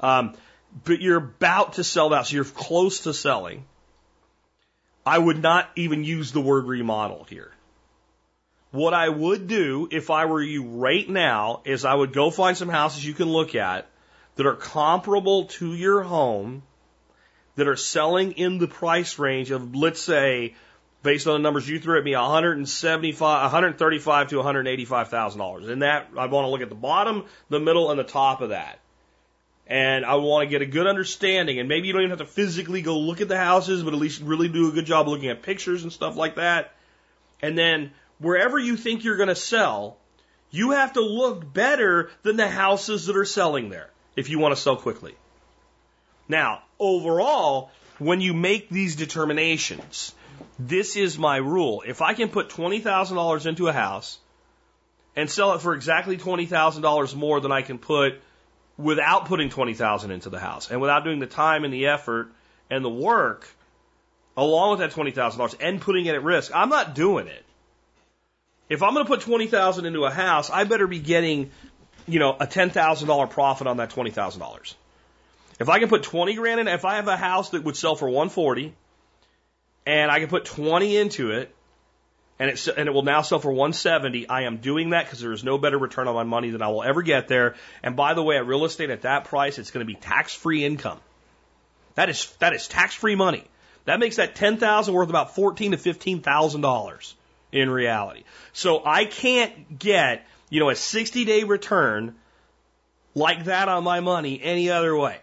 Um, 0.00 0.34
but 0.84 1.00
you're 1.00 1.18
about 1.18 1.74
to 1.74 1.84
sell 1.84 2.10
that, 2.10 2.26
so 2.26 2.36
you're 2.36 2.44
close 2.44 3.00
to 3.00 3.14
selling. 3.14 3.64
I 5.04 5.18
would 5.18 5.40
not 5.40 5.68
even 5.76 6.04
use 6.04 6.32
the 6.32 6.40
word 6.40 6.66
remodel 6.66 7.24
here. 7.24 7.50
What 8.70 8.92
I 8.92 9.08
would 9.08 9.48
do 9.48 9.88
if 9.90 10.10
I 10.10 10.26
were 10.26 10.42
you 10.42 10.64
right 10.64 11.08
now 11.08 11.62
is 11.64 11.84
I 11.84 11.94
would 11.94 12.12
go 12.12 12.30
find 12.30 12.56
some 12.56 12.68
houses 12.68 13.04
you 13.04 13.14
can 13.14 13.28
look 13.28 13.54
at 13.54 13.86
that 14.36 14.46
are 14.46 14.54
comparable 14.54 15.46
to 15.46 15.74
your 15.74 16.02
home 16.02 16.62
that 17.56 17.66
are 17.66 17.76
selling 17.76 18.32
in 18.32 18.58
the 18.58 18.68
price 18.68 19.18
range 19.18 19.50
of, 19.50 19.74
let's 19.74 20.00
say, 20.00 20.54
based 21.02 21.26
on 21.26 21.32
the 21.32 21.38
numbers 21.38 21.68
you 21.68 21.80
threw 21.80 21.98
at 21.98 22.04
me, 22.04 22.14
175, 22.14 23.42
135 23.42 24.28
to 24.28 24.36
185 24.36 25.08
thousand 25.08 25.38
dollars. 25.38 25.68
And 25.68 25.82
that 25.82 26.08
I 26.16 26.26
want 26.26 26.44
to 26.44 26.50
look 26.50 26.60
at 26.60 26.68
the 26.68 26.74
bottom, 26.74 27.24
the 27.48 27.60
middle, 27.60 27.90
and 27.90 27.98
the 27.98 28.04
top 28.04 28.42
of 28.42 28.50
that. 28.50 28.78
And 29.68 30.04
I 30.06 30.14
want 30.14 30.44
to 30.44 30.50
get 30.50 30.62
a 30.62 30.66
good 30.66 30.86
understanding. 30.86 31.58
And 31.58 31.68
maybe 31.68 31.86
you 31.86 31.92
don't 31.92 32.02
even 32.02 32.18
have 32.18 32.26
to 32.26 32.32
physically 32.32 32.80
go 32.80 32.98
look 32.98 33.20
at 33.20 33.28
the 33.28 33.36
houses, 33.36 33.82
but 33.82 33.92
at 33.92 34.00
least 34.00 34.22
really 34.22 34.48
do 34.48 34.68
a 34.68 34.72
good 34.72 34.86
job 34.86 35.08
looking 35.08 35.28
at 35.28 35.42
pictures 35.42 35.82
and 35.82 35.92
stuff 35.92 36.16
like 36.16 36.36
that. 36.36 36.72
And 37.42 37.56
then 37.56 37.92
wherever 38.18 38.58
you 38.58 38.76
think 38.76 39.04
you're 39.04 39.18
going 39.18 39.28
to 39.28 39.34
sell, 39.34 39.98
you 40.50 40.70
have 40.70 40.94
to 40.94 41.02
look 41.02 41.52
better 41.52 42.10
than 42.22 42.36
the 42.36 42.48
houses 42.48 43.06
that 43.06 43.16
are 43.16 43.26
selling 43.26 43.68
there 43.68 43.90
if 44.16 44.30
you 44.30 44.38
want 44.38 44.54
to 44.54 44.60
sell 44.60 44.76
quickly. 44.76 45.14
Now, 46.28 46.62
overall, 46.78 47.70
when 47.98 48.20
you 48.20 48.32
make 48.32 48.70
these 48.70 48.96
determinations, 48.96 50.14
this 50.58 50.96
is 50.96 51.18
my 51.18 51.36
rule. 51.36 51.82
If 51.86 52.00
I 52.00 52.14
can 52.14 52.28
put 52.28 52.48
$20,000 52.48 53.46
into 53.46 53.68
a 53.68 53.72
house 53.72 54.18
and 55.14 55.30
sell 55.30 55.54
it 55.54 55.60
for 55.60 55.74
exactly 55.74 56.16
$20,000 56.16 57.14
more 57.14 57.40
than 57.40 57.52
I 57.52 57.62
can 57.62 57.78
put 57.78 58.20
without 58.78 59.26
putting 59.26 59.50
20,000 59.50 60.10
into 60.10 60.30
the 60.30 60.38
house 60.38 60.70
and 60.70 60.80
without 60.80 61.04
doing 61.04 61.18
the 61.18 61.26
time 61.26 61.64
and 61.64 61.74
the 61.74 61.88
effort 61.88 62.28
and 62.70 62.84
the 62.84 62.88
work 62.88 63.46
along 64.36 64.70
with 64.70 64.78
that 64.78 64.92
$20,000 64.92 65.56
and 65.60 65.80
putting 65.80 66.06
it 66.06 66.14
at 66.14 66.22
risk, 66.22 66.52
I'm 66.54 66.68
not 66.68 66.94
doing 66.94 67.26
it. 67.26 67.44
If 68.68 68.82
I'm 68.82 68.94
going 68.94 69.04
to 69.04 69.08
put 69.08 69.22
20,000 69.22 69.84
into 69.84 70.04
a 70.04 70.10
house, 70.10 70.48
I 70.48 70.64
better 70.64 70.86
be 70.86 71.00
getting 71.00 71.50
you 72.06 72.18
know, 72.18 72.36
a 72.38 72.46
$10,000 72.46 73.30
profit 73.30 73.66
on 73.66 73.76
that 73.76 73.90
$20,000. 73.90 74.74
If 75.60 75.68
I 75.68 75.78
can 75.78 75.88
put 75.88 76.02
20 76.04 76.34
grand 76.34 76.60
in, 76.60 76.68
if 76.68 76.84
I 76.84 76.96
have 76.96 77.08
a 77.08 77.16
house 77.16 77.50
that 77.50 77.64
would 77.64 77.76
sell 77.76 77.96
for 77.96 78.06
140 78.06 78.72
and 79.84 80.10
I 80.10 80.20
can 80.20 80.28
put 80.28 80.44
20 80.44 80.96
into 80.96 81.32
it 81.32 81.54
and 82.38 82.50
it, 82.50 82.68
and 82.68 82.88
it 82.88 82.92
will 82.92 83.02
now 83.02 83.22
sell 83.22 83.38
for 83.38 83.50
170, 83.50 84.28
I 84.28 84.42
am 84.42 84.58
doing 84.58 84.90
that 84.90 85.06
because 85.06 85.20
there 85.20 85.32
is 85.32 85.42
no 85.42 85.58
better 85.58 85.78
return 85.78 86.08
on 86.08 86.14
my 86.14 86.22
money 86.22 86.50
than 86.50 86.62
I 86.62 86.68
will 86.68 86.82
ever 86.82 87.02
get 87.02 87.28
there. 87.28 87.56
And 87.82 87.96
by 87.96 88.14
the 88.14 88.22
way, 88.22 88.36
at 88.36 88.46
real 88.46 88.64
estate 88.64 88.90
at 88.90 89.02
that 89.02 89.24
price, 89.24 89.58
it's 89.58 89.70
going 89.70 89.86
to 89.86 89.92
be 89.92 89.98
tax 89.98 90.34
free 90.34 90.64
income. 90.64 90.98
That 91.94 92.08
is, 92.08 92.26
that 92.38 92.54
is 92.54 92.68
tax 92.68 92.94
free 92.94 93.16
money. 93.16 93.44
That 93.86 93.98
makes 93.98 94.16
that 94.16 94.34
10,000 94.34 94.94
worth 94.94 95.08
about 95.08 95.34
14 95.34 95.72
to 95.72 95.76
$15,000 95.76 97.14
in 97.50 97.70
reality. 97.70 98.24
So 98.52 98.82
I 98.84 99.04
can't 99.04 99.78
get 99.78 100.26
you 100.50 100.60
know, 100.60 100.70
a 100.70 100.76
60 100.76 101.24
day 101.24 101.44
return 101.44 102.14
like 103.14 103.44
that 103.44 103.68
on 103.68 103.84
my 103.84 104.00
money 104.00 104.40
any 104.42 104.70
other 104.70 104.96
way. 104.96 105.18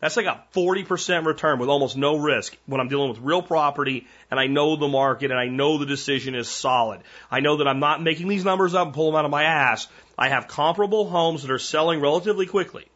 That's 0.00 0.16
like 0.16 0.26
a 0.26 0.42
40% 0.54 1.26
return 1.26 1.58
with 1.58 1.68
almost 1.68 1.96
no 1.96 2.16
risk 2.16 2.56
when 2.64 2.80
I'm 2.80 2.88
dealing 2.88 3.10
with 3.10 3.18
real 3.18 3.42
property 3.42 4.06
and 4.30 4.40
I 4.40 4.46
know 4.46 4.76
the 4.76 4.88
market 4.88 5.30
and 5.30 5.38
I 5.38 5.46
know 5.46 5.76
the 5.76 5.84
decision 5.84 6.34
is 6.34 6.48
solid. 6.48 7.00
I 7.30 7.40
know 7.40 7.58
that 7.58 7.68
I'm 7.68 7.80
not 7.80 8.02
making 8.02 8.28
these 8.28 8.44
numbers 8.44 8.74
up 8.74 8.86
and 8.86 8.94
pulling 8.94 9.12
them 9.12 9.18
out 9.18 9.24
of 9.26 9.30
my 9.30 9.42
ass. 9.44 9.88
I 10.16 10.30
have 10.30 10.48
comparable 10.48 11.08
homes 11.08 11.42
that 11.42 11.50
are 11.50 11.58
selling 11.58 12.00
relatively 12.00 12.46
quickly. 12.46 12.86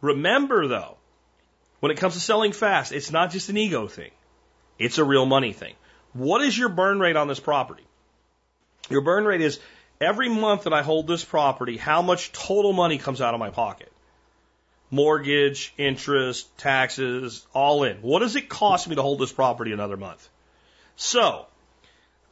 Remember 0.00 0.68
though, 0.68 0.96
when 1.80 1.90
it 1.90 1.98
comes 1.98 2.14
to 2.14 2.20
selling 2.20 2.52
fast, 2.52 2.92
it's 2.92 3.10
not 3.10 3.32
just 3.32 3.48
an 3.48 3.56
ego 3.56 3.88
thing. 3.88 4.12
It's 4.78 4.98
a 4.98 5.04
real 5.04 5.26
money 5.26 5.52
thing. 5.52 5.74
What 6.12 6.42
is 6.42 6.56
your 6.56 6.68
burn 6.68 7.00
rate 7.00 7.16
on 7.16 7.26
this 7.26 7.40
property? 7.40 7.84
Your 8.88 9.00
burn 9.00 9.24
rate 9.24 9.40
is 9.40 9.58
every 10.00 10.28
month 10.28 10.62
that 10.62 10.72
I 10.72 10.82
hold 10.82 11.08
this 11.08 11.24
property, 11.24 11.76
how 11.76 12.02
much 12.02 12.30
total 12.30 12.72
money 12.72 12.98
comes 12.98 13.20
out 13.20 13.34
of 13.34 13.40
my 13.40 13.50
pocket? 13.50 13.90
Mortgage, 14.90 15.72
interest, 15.76 16.56
taxes, 16.58 17.46
all 17.52 17.84
in. 17.84 17.98
What 17.98 18.20
does 18.20 18.36
it 18.36 18.48
cost 18.48 18.88
me 18.88 18.96
to 18.96 19.02
hold 19.02 19.18
this 19.18 19.32
property 19.32 19.72
another 19.72 19.96
month? 19.96 20.28
So, 20.96 21.46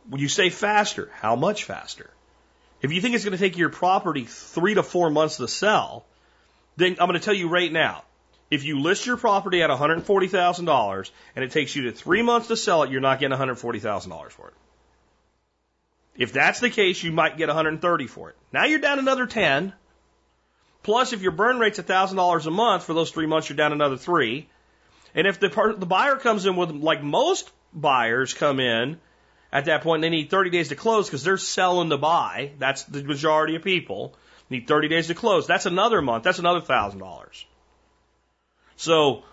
when 0.09 0.21
you 0.21 0.29
say 0.29 0.51
faster, 0.51 1.11
how 1.15 1.37
much 1.37 1.65
faster? 1.65 2.11
If 2.83 2.93
you 2.93 3.01
think 3.01 3.15
it's 3.15 3.25
going 3.25 3.37
to 3.37 3.43
take 3.43 3.57
your 3.57 3.69
property 3.69 4.25
three 4.25 4.75
to 4.75 4.83
four 4.83 5.11
months 5.11 5.39
to 5.39 5.49
sell, 5.49 6.05
then 6.77 6.97
I'm 7.01 7.09
going 7.09 7.19
to 7.19 7.25
tell 7.25 7.35
you 7.35 7.49
right 7.49 7.73
now, 7.73 8.05
if 8.51 8.65
you 8.65 8.81
list 8.81 9.07
your 9.07 9.17
property 9.17 9.63
at 9.63 9.71
$140,000 9.71 11.11
and 11.35 11.45
it 11.45 11.51
takes 11.51 11.75
you 11.75 11.85
to 11.85 11.93
three 11.93 12.23
months 12.23 12.49
to 12.49 12.57
sell 12.57 12.83
it, 12.85 12.91
you're 12.91 13.01
not 13.01 13.19
getting 13.19 13.37
$140,000 13.37 14.31
for 14.31 14.49
it. 14.49 14.55
If 16.17 16.33
that's 16.33 16.61
the 16.61 16.71
case, 16.71 17.03
you 17.03 17.13
might 17.13 17.37
get 17.37 17.49
130 17.49 18.07
for 18.07 18.31
it. 18.31 18.37
Now 18.53 18.65
you're 18.65 18.79
down 18.79 18.99
another 18.99 19.27
10. 19.27 19.73
Plus, 20.87 21.13
if 21.13 21.21
your 21.21 21.33
burn 21.33 21.59
rate's 21.59 21.81
$1,000 21.81 22.47
a 22.47 22.51
month 22.53 22.85
for 22.85 22.95
those 22.95 23.11
three 23.11 23.27
months, 23.27 23.49
you're 23.49 23.57
down 23.57 23.73
another 23.73 23.97
three. 23.97 24.49
And 25.17 25.27
if 25.27 25.41
the, 25.41 25.75
the 25.77 25.85
buyer 25.85 26.15
comes 26.15 26.47
in 26.47 26.55
with, 26.55 26.71
like 26.71 27.03
most 27.03 27.51
buyers 27.75 28.33
come 28.33 28.61
in 28.61 29.01
at 29.53 29.65
that 29.65 29.83
point, 29.83 30.03
they 30.03 30.11
need 30.11 30.31
30 30.31 30.51
days 30.51 30.69
to 30.69 30.77
close 30.77 31.09
because 31.09 31.25
they're 31.25 31.39
selling 31.39 31.91
to 31.91 31.99
buy. 31.99 32.53
That's 32.61 32.85
the 32.85 33.03
majority 33.03 33.57
of 33.57 33.65
people. 33.65 34.15
Need 34.49 34.69
30 34.69 34.87
days 34.87 35.09
to 35.09 35.17
close. 35.17 35.49
That's 35.49 35.67
another 35.67 36.01
month. 36.01 36.23
That's 36.23 36.39
another 36.39 36.61
$1,000. 36.61 37.45
So, 38.77 39.25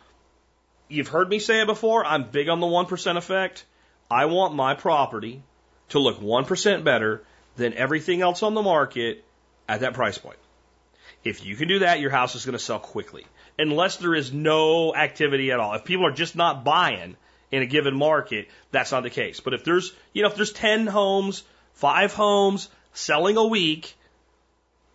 you've 0.88 1.10
heard 1.10 1.30
me 1.30 1.38
say 1.38 1.62
it 1.62 1.68
before. 1.68 2.04
I'm 2.04 2.32
big 2.32 2.49
on 2.49 2.62
the 2.62 2.66
1% 2.66 3.16
effect. 3.16 3.64
I 4.10 4.26
want 4.26 4.56
my 4.56 4.74
property 4.74 5.43
to 5.89 5.99
look 5.99 6.20
1% 6.20 6.84
better 6.84 7.24
than 7.58 7.76
everything 7.76 8.24
else 8.24 8.41
on 8.41 8.56
the 8.56 8.64
market 8.64 9.24
at 9.70 9.82
that 9.82 9.93
price 9.93 10.18
point. 10.18 10.39
If 11.24 11.45
you 11.45 11.55
can 11.55 11.67
do 11.67 11.80
that, 11.80 11.99
your 11.99 12.11
house 12.11 12.36
is 12.36 12.45
going 12.45 12.57
to 12.57 12.63
sell 12.63 12.80
quickly. 12.80 13.26
Unless 13.57 13.97
there 13.97 14.13
is 14.13 14.34
no 14.34 14.93
activity 14.93 15.51
at 15.51 15.59
all. 15.59 15.74
If 15.74 15.86
people 15.86 16.05
are 16.05 16.11
just 16.11 16.36
not 16.36 16.63
buying 16.63 17.15
in 17.51 17.61
a 17.61 17.65
given 17.65 17.95
market, 17.95 18.49
that's 18.71 18.91
not 18.91 19.03
the 19.03 19.09
case. 19.09 19.39
But 19.39 19.53
if 19.53 19.63
there's, 19.63 19.93
you 20.11 20.24
know, 20.24 20.30
if 20.30 20.36
there's 20.36 20.51
10 20.51 20.88
homes, 20.88 21.43
five 21.74 22.13
homes 22.13 22.67
selling 22.93 23.38
a 23.38 23.45
week 23.45 23.95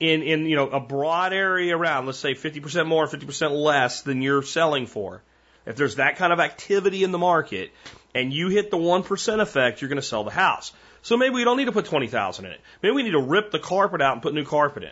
in, 0.00 0.22
in, 0.22 0.46
you 0.46 0.56
know, 0.56 0.68
a 0.68 0.80
broad 0.80 1.32
area 1.32 1.76
around, 1.76 2.06
let's 2.06 2.18
say 2.18 2.34
50% 2.34 2.86
more, 2.86 3.06
50% 3.06 3.50
less 3.52 4.02
than 4.02 4.20
you're 4.20 4.42
selling 4.42 4.86
for. 4.86 5.22
If 5.64 5.76
there's 5.76 5.96
that 5.96 6.16
kind 6.16 6.32
of 6.32 6.40
activity 6.40 7.04
in 7.04 7.12
the 7.12 7.18
market 7.18 7.70
and 8.14 8.32
you 8.32 8.48
hit 8.48 8.70
the 8.70 8.78
1% 8.78 9.40
effect, 9.40 9.80
you're 9.80 9.88
going 9.88 10.00
to 10.00 10.06
sell 10.06 10.24
the 10.24 10.30
house. 10.30 10.72
So 11.02 11.16
maybe 11.16 11.36
we 11.36 11.44
don't 11.44 11.56
need 11.56 11.66
to 11.66 11.72
put 11.72 11.86
20,000 11.86 12.44
in 12.44 12.52
it. 12.52 12.60
Maybe 12.82 12.94
we 12.94 13.02
need 13.02 13.12
to 13.12 13.20
rip 13.20 13.50
the 13.50 13.58
carpet 13.58 14.02
out 14.02 14.14
and 14.14 14.22
put 14.22 14.34
new 14.34 14.44
carpet 14.44 14.82
in 14.82 14.90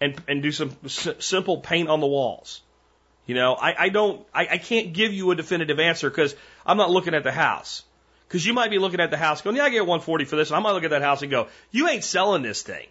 and, 0.00 0.20
and 0.28 0.42
do 0.42 0.52
some 0.52 0.76
s- 0.84 1.08
simple 1.18 1.58
paint 1.58 1.88
on 1.88 2.00
the 2.00 2.06
walls. 2.06 2.60
You 3.26 3.34
know, 3.34 3.54
I, 3.54 3.84
I 3.84 3.88
don't, 3.90 4.24
I, 4.32 4.48
I 4.52 4.58
can't 4.58 4.92
give 4.92 5.12
you 5.12 5.30
a 5.30 5.36
definitive 5.36 5.78
answer 5.78 6.08
because 6.08 6.34
I'm 6.64 6.76
not 6.78 6.90
looking 6.90 7.14
at 7.14 7.24
the 7.24 7.32
house. 7.32 7.82
Because 8.26 8.44
you 8.44 8.52
might 8.52 8.70
be 8.70 8.78
looking 8.78 9.00
at 9.00 9.10
the 9.10 9.16
house 9.16 9.40
going, 9.40 9.56
yeah, 9.56 9.64
I 9.64 9.70
get 9.70 9.80
140 9.80 10.24
for 10.26 10.36
this. 10.36 10.50
And 10.50 10.56
I 10.56 10.60
might 10.60 10.72
look 10.72 10.84
at 10.84 10.90
that 10.90 11.02
house 11.02 11.22
and 11.22 11.30
go, 11.30 11.48
you 11.70 11.88
ain't 11.88 12.04
selling 12.04 12.42
this 12.42 12.62
thing. 12.62 12.86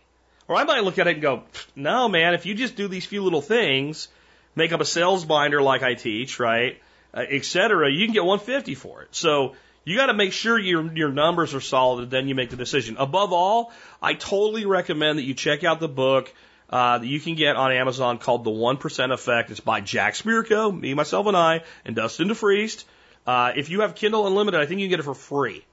Or 0.48 0.56
I 0.56 0.64
might 0.64 0.84
look 0.84 0.98
at 0.98 1.08
it 1.08 1.14
and 1.14 1.22
go, 1.22 1.44
no, 1.76 2.08
man, 2.08 2.34
if 2.34 2.46
you 2.46 2.56
just 2.56 2.76
do 2.76 2.88
these 2.88 3.06
few 3.06 3.24
little 3.24 3.42
things, 3.42 4.08
make 4.56 4.72
up 4.72 4.82
a 4.82 4.86
sales 4.86 5.26
binder 5.26 5.62
like 5.62 5.84
I 5.84 5.94
teach, 5.94 6.40
right, 6.40 6.82
uh, 7.14 7.26
et 7.28 7.46
cetera, 7.46 7.92
you 7.92 8.06
can 8.06 8.14
get 8.14 8.24
150 8.24 8.76
for 8.76 9.02
it. 9.04 9.10
So 9.12 9.56
you 9.84 9.96
got 9.96 10.08
to 10.08 10.14
make 10.14 10.34
sure 10.34 10.60
your 10.60 10.92
your 10.94 11.12
numbers 11.12 11.54
are 11.54 11.62
solid, 11.62 12.04
and 12.04 12.12
then 12.12 12.28
you 12.28 12.36
make 12.36 12.50
the 12.50 12.58
decision. 12.58 12.98
Above 12.98 13.32
all, 13.32 13.72
I 14.02 14.14
totally 14.16 14.66
recommend 14.66 15.18
that 15.18 15.24
you 15.24 15.34
check 15.34 15.64
out 15.64 15.80
the 15.80 15.88
book 15.88 16.34
uh, 16.70 16.98
that 16.98 17.08
you 17.08 17.20
can 17.20 17.36
get 17.36 17.56
on 17.56 17.72
Amazon 17.72 18.18
called 18.18 18.44
The 18.44 18.52
One 18.52 18.78
Percent 18.78 19.12
Effect. 19.12 19.52
It's 19.52 19.60
by 19.60 19.82
Jack 19.82 20.16
Spirko, 20.16 20.78
me, 20.78 20.94
myself, 20.94 21.28
and 21.28 21.38
I, 21.38 21.64
and 21.86 21.96
Dustin 21.96 22.30
DeFriest. 22.30 22.84
Uh, 23.26 23.52
if 23.56 23.70
you 23.70 23.82
have 23.82 23.96
Kindle 23.96 24.28
Unlimited, 24.28 24.60
I 24.60 24.66
think 24.66 24.80
you 24.80 24.86
can 24.86 24.92
get 24.92 25.00
it 25.00 25.04
for 25.04 25.14
free. 25.14 25.66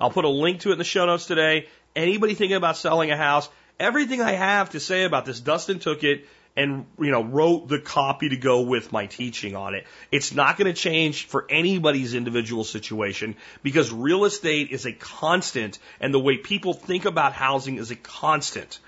I'll 0.00 0.10
put 0.10 0.24
a 0.24 0.28
link 0.28 0.60
to 0.60 0.70
it 0.70 0.72
in 0.72 0.78
the 0.78 0.84
show 0.84 1.06
notes 1.06 1.26
today. 1.26 1.68
Anybody 1.94 2.34
thinking 2.34 2.56
about 2.56 2.76
selling 2.76 3.10
a 3.10 3.16
house, 3.16 3.48
everything 3.78 4.20
I 4.22 4.32
have 4.32 4.70
to 4.70 4.80
say 4.80 5.04
about 5.04 5.26
this, 5.26 5.40
Dustin 5.40 5.78
took 5.78 6.04
it 6.04 6.26
and 6.56 6.86
you 6.98 7.10
know 7.10 7.22
wrote 7.22 7.68
the 7.68 7.78
copy 7.78 8.28
to 8.28 8.36
go 8.36 8.62
with 8.62 8.92
my 8.92 9.06
teaching 9.06 9.56
on 9.56 9.74
it. 9.74 9.86
It's 10.10 10.34
not 10.34 10.58
going 10.58 10.72
to 10.72 10.78
change 10.78 11.26
for 11.26 11.46
anybody's 11.48 12.14
individual 12.14 12.64
situation 12.64 13.36
because 13.62 13.92
real 13.92 14.24
estate 14.24 14.70
is 14.70 14.86
a 14.86 14.92
constant 14.92 15.78
and 16.00 16.12
the 16.12 16.20
way 16.20 16.36
people 16.36 16.74
think 16.74 17.04
about 17.04 17.32
housing 17.32 17.78
is 17.78 17.90
a 17.90 17.96
constant. 17.96 18.78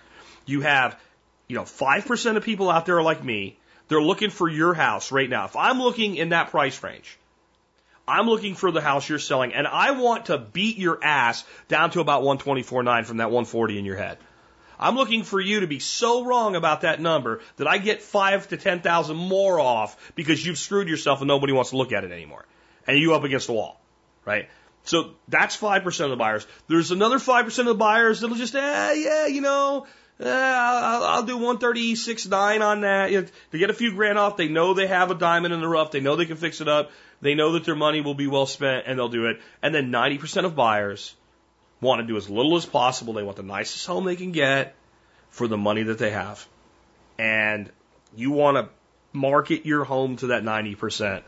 You 0.47 0.61
have, 0.61 1.01
you 1.49 1.57
know, 1.57 1.63
5% 1.63 2.37
of 2.37 2.45
people 2.45 2.71
out 2.71 2.87
there 2.87 2.99
are 2.99 3.03
like 3.03 3.23
me. 3.23 3.59
They're 3.89 4.03
looking 4.03 4.31
for 4.31 4.49
your 4.49 4.75
house 4.75 5.13
right 5.13 5.29
now. 5.29 5.45
If 5.45 5.57
I'm 5.57 5.79
looking 5.79 6.17
in 6.17 6.31
that 6.31 6.51
price 6.51 6.83
range, 6.83 7.19
I'm 8.07 8.27
looking 8.27 8.55
for 8.55 8.71
the 8.71 8.81
house 8.81 9.09
you're 9.09 9.19
selling 9.19 9.55
and 9.55 9.67
I 9.67 9.93
want 9.93 10.27
to 10.27 10.39
beat 10.39 10.79
your 10.79 11.03
ass 11.03 11.45
down 11.69 11.91
to 11.91 12.01
about 12.01 12.23
124.9 12.23 13.07
from 13.07 13.19
that 13.19 13.31
140 13.31 13.79
in 13.79 13.85
your 13.85 13.97
head. 13.97 14.19
I'm 14.79 14.97
looking 14.97 15.23
for 15.23 15.41
you 15.41 15.61
to 15.61 15.67
be 15.67 15.79
so 15.79 16.25
wrong 16.25 16.57
about 16.57 16.83
that 16.83 17.01
number 17.01 17.41
that 17.57 17.67
I 17.67 17.79
get 17.79 18.03
five 18.03 18.49
to 18.49 18.57
ten 18.57 18.81
thousand 18.81 19.17
more 19.17 19.61
off 19.61 20.13
because 20.15 20.45
you've 20.45 20.59
screwed 20.59 20.89
yourself 20.89 21.21
and 21.21 21.29
nobody 21.29 21.53
wants 21.53 21.71
to 21.71 21.77
look 21.77 21.93
at 21.93 22.05
it 22.05 22.13
anymore. 22.13 22.45
And 22.87 22.99
you 22.99 23.15
up 23.15 23.25
against 23.25 23.47
the 23.47 23.53
wall, 23.53 23.81
right? 24.25 24.49
So 24.83 25.13
that's 25.29 25.55
five 25.57 25.85
percent 25.85 26.07
of 26.07 26.19
the 26.19 26.23
buyers. 26.23 26.47
There's 26.69 26.91
another 26.91 27.19
five 27.19 27.45
percent 27.45 27.69
of 27.69 27.77
the 27.77 27.79
buyers 27.79 28.21
that'll 28.21 28.37
just, 28.37 28.55
eh, 28.55 28.93
yeah, 28.95 29.27
you 29.27 29.41
know, 29.41 29.87
eh, 30.21 30.29
I'll, 30.29 31.05
I'll 31.05 31.23
do 31.23 31.39
one 31.39 31.59
thirty 31.59 31.95
six 31.97 32.27
nine 32.27 32.63
on 32.63 32.83
that. 32.83 33.11
You 33.11 33.23
know, 33.23 33.29
they 33.51 33.59
get 33.59 33.71
a 33.71 33.75
few 33.75 33.95
grand 33.95 34.19
off. 34.19 34.37
They 34.37 34.49
know 34.49 34.75
they 34.75 34.87
have 34.87 35.11
a 35.11 35.15
diamond 35.15 35.55
in 35.55 35.61
the 35.61 35.69
rough. 35.69 35.91
They 35.91 36.01
know 36.01 36.17
they 36.17 36.27
can 36.27 36.37
fix 36.37 36.61
it 36.61 36.69
up. 36.69 36.91
They 37.21 37.35
know 37.35 37.53
that 37.53 37.65
their 37.65 37.77
money 37.77 38.01
will 38.01 38.15
be 38.15 38.27
well 38.27 38.47
spent 38.47 38.85
and 38.87 38.99
they'll 38.99 39.09
do 39.09 39.27
it. 39.27 39.41
And 39.63 39.75
then 39.75 39.91
90% 39.91 40.45
of 40.45 40.55
buyers 40.55 41.15
want 41.81 42.01
to 42.01 42.07
do 42.07 42.17
as 42.17 42.29
little 42.29 42.57
as 42.57 42.67
possible. 42.67 43.15
They 43.15 43.23
want 43.23 43.37
the 43.37 43.43
nicest 43.43 43.87
home 43.87 44.05
they 44.05 44.17
can 44.17 44.33
get 44.33 44.75
for 45.31 45.49
the 45.49 45.57
money 45.57 45.85
that 45.85 45.99
they 45.99 46.11
have. 46.11 46.47
And 47.19 47.71
you 48.15 48.31
want 48.31 48.57
to 48.57 48.69
market 49.13 49.65
your 49.65 49.85
home 49.85 50.17
to 50.17 50.29
that 50.29 50.43
90%. 50.43 51.23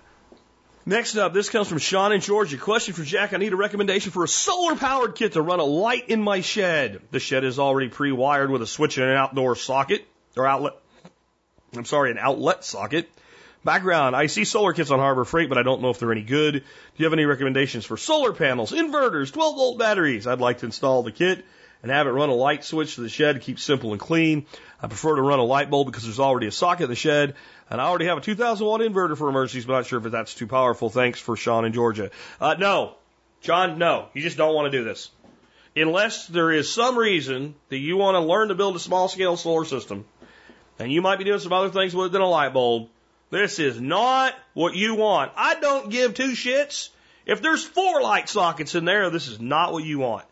Next 0.89 1.17
up, 1.17 1.35
this 1.35 1.49
comes 1.49 1.67
from 1.67 1.79
Sean 1.79 2.13
in 2.13 2.21
Georgia. 2.21 2.57
Question 2.57 2.95
for 2.95 3.03
Jack. 3.03 3.35
I 3.35 3.39
need 3.39 3.53
a 3.53 3.57
recommendation 3.57 4.13
for 4.13 4.23
a 4.23 4.29
solar 4.29 4.77
powered 4.77 5.17
kit 5.17 5.33
to 5.33 5.43
run 5.43 5.59
a 5.59 5.65
light 5.65 6.09
in 6.11 6.23
my 6.23 6.43
shed. 6.43 7.01
The 7.11 7.19
shed 7.19 7.43
is 7.43 7.59
already 7.59 7.89
pre 7.89 8.13
wired 8.13 8.53
with 8.53 8.63
a 8.63 8.69
switch 8.69 8.97
and 8.97 9.11
an 9.11 9.17
outdoor 9.17 9.57
socket 9.57 10.07
or 10.37 10.47
outlet. 10.47 10.75
I'm 11.77 11.87
sorry, 11.87 12.13
an 12.13 12.19
outlet 12.19 12.65
socket. 12.65 13.11
Background, 13.65 14.15
I 14.15 14.27
see 14.27 14.45
solar 14.45 14.73
kits 14.73 14.93
on 14.93 15.01
Harbor 15.01 15.25
Freight, 15.25 15.49
but 15.49 15.59
I 15.59 15.65
don't 15.65 15.83
know 15.83 15.91
if 15.91 15.99
they're 15.99 16.13
any 16.13 16.23
good. 16.23 16.55
Do 16.55 16.63
you 16.99 17.05
have 17.05 17.13
any 17.13 17.25
recommendations 17.25 17.85
for 17.85 17.97
solar 17.97 18.33
panels, 18.33 18.71
inverters, 18.71 19.33
12 19.33 19.57
volt 19.57 19.79
batteries? 19.81 20.29
I'd 20.29 20.39
like 20.39 20.59
to 20.59 20.67
install 20.67 21.03
the 21.03 21.11
kit 21.11 21.45
and 21.87 21.93
have 21.93 22.09
it 22.09 22.11
run 22.11 22.31
a 22.31 22.35
light 22.35 22.65
switch 22.65 22.97
to 22.97 23.01
the 23.01 23.09
shed 23.09 23.35
to 23.35 23.41
keep 23.41 23.61
simple 23.61 23.93
and 23.93 24.01
clean. 24.01 24.45
I 24.83 24.89
prefer 24.89 25.15
to 25.15 25.23
run 25.23 25.39
a 25.39 25.45
light 25.45 25.71
bulb 25.71 25.87
because 25.87 26.03
there's 26.03 26.19
already 26.19 26.49
a 26.49 26.51
socket 26.51 26.83
in 26.83 26.91
the 26.91 26.97
shed, 26.97 27.37
and 27.71 27.81
I 27.81 27.85
already 27.85 28.07
have 28.07 28.19
a 28.19 28.21
2,000 28.21 28.67
watt 28.67 28.81
inverter 28.81 29.17
for 29.17 29.29
emergencies, 29.29 29.67
but 29.67 29.75
I'm 29.75 29.79
not 29.79 29.87
sure 29.87 30.05
if 30.05 30.11
that's 30.11 30.35
too 30.35 30.49
powerful. 30.49 30.91
Thanks 30.91 31.21
for 31.21 31.37
Sean 31.37 31.65
in 31.65 31.73
Georgia. 31.73 32.11
Uh, 32.41 32.57
no, 32.59 32.97
John, 33.41 33.79
no, 33.79 34.09
you 34.15 34.23
just 34.23 34.37
don't 34.37 34.53
want 34.53 34.73
to 34.73 34.77
do 34.77 34.83
this. 34.83 35.13
Unless 35.77 36.27
there 36.27 36.51
is 36.51 36.73
some 36.73 36.99
reason 36.99 37.55
that 37.69 37.79
you 37.79 37.97
want 37.97 38.17
to 38.17 38.21
learn 38.21 38.49
to 38.49 38.57
build 38.57 38.75
a 38.75 38.81
small 38.81 39.07
scale 39.07 39.37
solar 39.37 39.65
system, 39.65 40.07
and 40.81 40.91
you 40.91 41.03
might 41.03 41.19
be 41.21 41.25
doing 41.25 41.39
some 41.39 41.53
other 41.53 41.71
things 41.71 41.95
with 41.95 42.07
it 42.07 42.13
than 42.13 42.21
a 42.21 42.29
light 42.29 42.53
bulb, 42.53 42.89
this 43.31 43.61
is 43.61 43.81
not 43.81 44.35
what 44.55 44.75
you 44.75 44.97
want. 44.97 45.31
I 45.37 45.55
don't 45.55 45.89
give 45.89 46.15
two 46.15 46.33
shits. 46.33 46.89
If 47.27 47.43
there's 47.43 47.63
four 47.63 48.03
light 48.03 48.29
sockets 48.29 48.75
in 48.75 48.87
there, 48.87 49.09
this 49.09 49.29
is 49.29 49.41
not 49.41 49.73
what 49.73 49.85
you 49.85 50.01
want. 50.01 50.25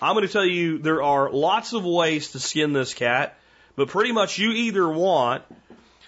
I'm 0.00 0.14
going 0.14 0.26
to 0.26 0.32
tell 0.32 0.46
you 0.46 0.78
there 0.78 1.02
are 1.02 1.30
lots 1.30 1.72
of 1.72 1.84
ways 1.84 2.30
to 2.32 2.38
skin 2.38 2.72
this 2.72 2.94
cat, 2.94 3.38
but 3.74 3.88
pretty 3.88 4.12
much 4.12 4.38
you 4.38 4.50
either 4.50 4.88
want 4.88 5.42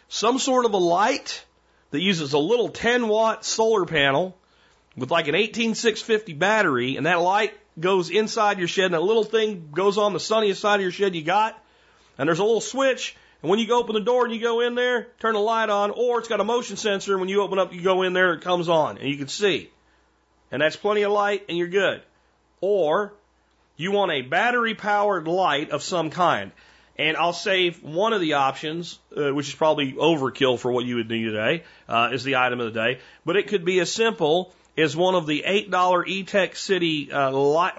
some 0.09 0.39
sort 0.39 0.65
of 0.65 0.75
a 0.75 0.79
light 0.79 1.45
that 1.91 2.01
uses 2.01 2.33
a 2.33 2.39
little 2.39 2.69
10 2.69 3.09
watt 3.09 3.45
solar 3.45 3.87
panel 3.87 4.37
with 4.97 5.11
like 5.11 5.27
an 5.27 5.35
18650 5.35 6.35
battery, 6.35 6.97
and 6.97 7.07
that 7.07 7.21
light 7.21 7.53
goes 7.79 8.11
inside 8.11 8.59
your 8.59 8.69
shed, 8.69 8.87
and 8.87 8.95
that 8.95 9.03
little 9.03 9.25
thing 9.25 9.71
goes 9.73 9.99
on 9.99 10.13
the 10.13 10.21
sunniest 10.21 10.61
side 10.61 10.77
of 10.77 10.83
your 10.83 10.93
shed 10.93 11.17
you 11.17 11.23
got, 11.23 11.61
and 12.17 12.29
there's 12.29 12.39
a 12.39 12.45
little 12.45 12.61
switch, 12.61 13.17
and 13.43 13.51
when 13.51 13.59
you 13.59 13.67
go 13.67 13.79
open 13.79 13.95
the 13.95 14.01
door 14.01 14.25
and 14.25 14.35
you 14.35 14.41
go 14.41 14.61
in 14.61 14.75
there, 14.75 15.09
turn 15.19 15.35
the 15.35 15.41
light 15.41 15.71
on, 15.71 15.91
or 15.91 16.19
it's 16.19 16.29
got 16.29 16.41
a 16.41 16.45
motion 16.45 16.77
sensor. 16.77 17.13
And 17.13 17.21
When 17.21 17.29
you 17.29 17.43
open 17.43 17.59
up, 17.59 17.73
you 17.73 17.81
go 17.81 18.03
in 18.03 18.13
there, 18.13 18.35
it 18.35 18.43
comes 18.43 18.69
on, 18.69 18.99
and 18.99 19.09
you 19.09 19.17
can 19.17 19.29
see. 19.29 19.71
And 20.53 20.61
that's 20.61 20.77
plenty 20.77 21.03
of 21.03 21.13
light, 21.13 21.47
and 21.49 21.57
you're 21.57 21.69
good. 21.69 22.03
Or 22.61 23.15
you 23.81 23.93
want 23.93 24.13
a 24.13 24.21
battery 24.21 24.75
powered 24.75 25.27
light 25.27 25.71
of 25.71 25.83
some 25.83 26.11
kind. 26.11 26.53
And 26.99 27.17
I'll 27.17 27.33
save 27.33 27.83
one 27.83 28.13
of 28.13 28.21
the 28.21 28.35
options, 28.35 28.99
uh, 29.17 29.33
which 29.33 29.49
is 29.49 29.55
probably 29.55 29.95
overkill 29.95 30.59
for 30.59 30.71
what 30.71 30.85
you 30.85 30.97
would 30.97 31.09
need 31.09 31.25
today, 31.25 31.65
uh, 31.89 32.11
is 32.13 32.23
the 32.23 32.37
item 32.37 32.61
of 32.61 32.75
the 32.75 32.79
day. 32.79 33.01
But 33.25 33.37
it 33.37 33.49
could 33.49 33.65
be 33.65 33.81
as 33.81 33.91
simple 33.91 34.53
as 34.77 34.95
one 34.95 35.15
of 35.15 35.27
the 35.27 35.45
$8 35.47 35.71
Etekcity 35.71 37.11
uh, 37.11 37.31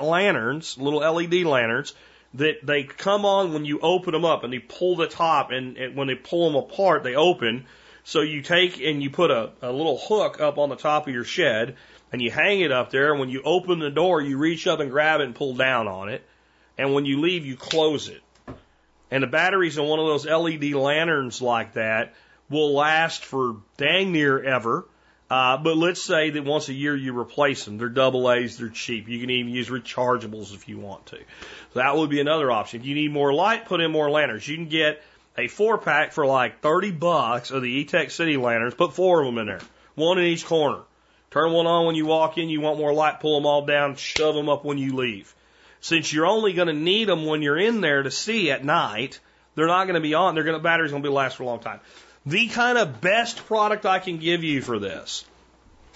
lanterns, 0.04 0.76
little 0.80 1.02
LED 1.02 1.44
lanterns, 1.44 1.94
that 2.34 2.66
they 2.66 2.84
come 2.84 3.26
on 3.26 3.54
when 3.54 3.66
you 3.66 3.80
open 3.80 4.14
them 4.14 4.26
up 4.26 4.44
and 4.44 4.52
they 4.52 4.60
pull 4.60 4.96
the 4.96 5.08
top 5.08 5.52
and, 5.52 5.78
and 5.78 5.96
when 5.96 6.08
they 6.08 6.16
pull 6.16 6.50
them 6.50 6.56
apart 6.56 7.04
they 7.04 7.14
open 7.14 7.66
so 8.04 8.22
you 8.22 8.42
take 8.42 8.80
and 8.82 9.02
you 9.02 9.10
put 9.10 9.32
a, 9.32 9.52
a 9.62 9.72
little 9.72 9.98
hook 9.98 10.40
up 10.40 10.58
on 10.58 10.70
the 10.70 10.76
top 10.76 11.08
of 11.08 11.14
your 11.14 11.24
shed 11.24 11.76
and 12.12 12.22
you 12.22 12.32
hang 12.32 12.62
it 12.62 12.72
up 12.72 12.92
there 12.92 13.12
and 13.12 13.20
when 13.20 13.30
you 13.30 13.42
open 13.44 13.80
the 13.80 13.90
door 13.90 14.22
you 14.22 14.38
reach 14.38 14.68
up 14.68 14.80
and 14.80 14.92
grab 14.92 15.22
it 15.22 15.26
and 15.26 15.36
pull 15.36 15.56
down 15.56 15.88
on 15.88 16.10
it 16.10 16.24
and 16.78 16.94
when 16.94 17.06
you 17.06 17.20
leave 17.20 17.46
you 17.46 17.56
close 17.56 18.08
it 18.08 18.22
and 19.10 19.24
the 19.24 19.28
batteries 19.28 19.78
in 19.78 19.86
one 19.86 20.00
of 20.00 20.06
those 20.06 20.26
led 20.26 20.74
lanterns 20.74 21.42
like 21.42 21.74
that 21.74 22.14
will 22.50 22.74
last 22.74 23.24
for 23.24 23.58
dang 23.78 24.12
near 24.12 24.42
ever 24.44 24.86
uh, 25.32 25.56
but 25.56 25.78
let's 25.78 26.02
say 26.02 26.32
that 26.32 26.44
once 26.44 26.68
a 26.68 26.74
year 26.74 26.94
you 26.94 27.18
replace 27.18 27.64
them. 27.64 27.78
They're 27.78 27.88
double 27.88 28.30
A's, 28.30 28.58
they're 28.58 28.68
cheap. 28.68 29.08
You 29.08 29.18
can 29.22 29.30
even 29.30 29.54
use 29.54 29.70
rechargeables 29.70 30.54
if 30.54 30.68
you 30.68 30.78
want 30.78 31.06
to. 31.06 31.20
So 31.74 31.80
that 31.80 31.96
would 31.96 32.10
be 32.10 32.20
another 32.20 32.52
option. 32.52 32.82
If 32.82 32.86
you 32.86 32.96
need 32.96 33.14
more 33.14 33.34
light, 33.34 33.64
put 33.64 33.80
in 33.80 33.92
more 33.92 34.12
lanterns. 34.12 34.46
You 34.46 34.58
can 34.58 34.68
get 34.68 35.02
a 35.38 35.48
four 35.48 35.78
pack 35.78 36.12
for 36.12 36.26
like 36.26 36.62
30 36.62 36.92
bucks 36.92 37.52
of 37.52 37.62
the 37.62 37.86
Etekcity 37.86 38.42
lanterns. 38.42 38.74
Put 38.74 38.94
four 38.94 39.22
of 39.22 39.26
them 39.26 39.38
in 39.38 39.48
there, 39.48 39.62
one 39.96 40.18
in 40.18 40.26
each 40.26 40.46
corner. 40.46 40.82
Turn 41.32 41.54
one 41.54 41.68
on 41.68 41.86
when 41.86 41.96
you 41.96 42.06
walk 42.06 42.38
in. 42.38 42.50
You 42.50 42.60
want 42.60 42.78
more 42.78 42.94
light, 42.94 43.22
pull 43.22 43.40
them 43.40 43.46
all 43.46 43.66
down, 43.66 43.96
shove 43.96 44.36
them 44.36 44.50
up 44.50 44.66
when 44.66 44.78
you 44.78 44.96
leave. 44.96 45.34
Since 45.80 46.12
you're 46.12 46.26
only 46.26 46.54
going 46.54 46.68
to 46.68 46.74
need 46.74 47.08
them 47.08 47.26
when 47.26 47.42
you're 47.42 47.58
in 47.58 47.82
there 47.82 48.04
to 48.04 48.12
see 48.12 48.52
at 48.52 48.64
night, 48.64 49.20
they're 49.56 49.68
not 49.68 49.86
going 49.86 49.96
to 49.96 50.02
be 50.02 50.14
on. 50.14 50.36
They're 50.36 50.44
going 50.44 50.58
to 50.58 50.64
batteries 50.64 50.92
going 50.92 51.04
to 51.04 51.10
be 51.10 51.14
last 51.14 51.38
for 51.38 51.44
a 51.44 51.46
long 51.46 51.60
time. 51.60 51.80
The 52.26 52.50
kind 52.50 52.78
of 52.78 53.02
best 53.02 53.46
product 53.48 53.86
I 53.86 54.00
can 54.00 54.18
give 54.18 54.44
you 54.44 54.62
for 54.62 54.78
this 54.78 55.26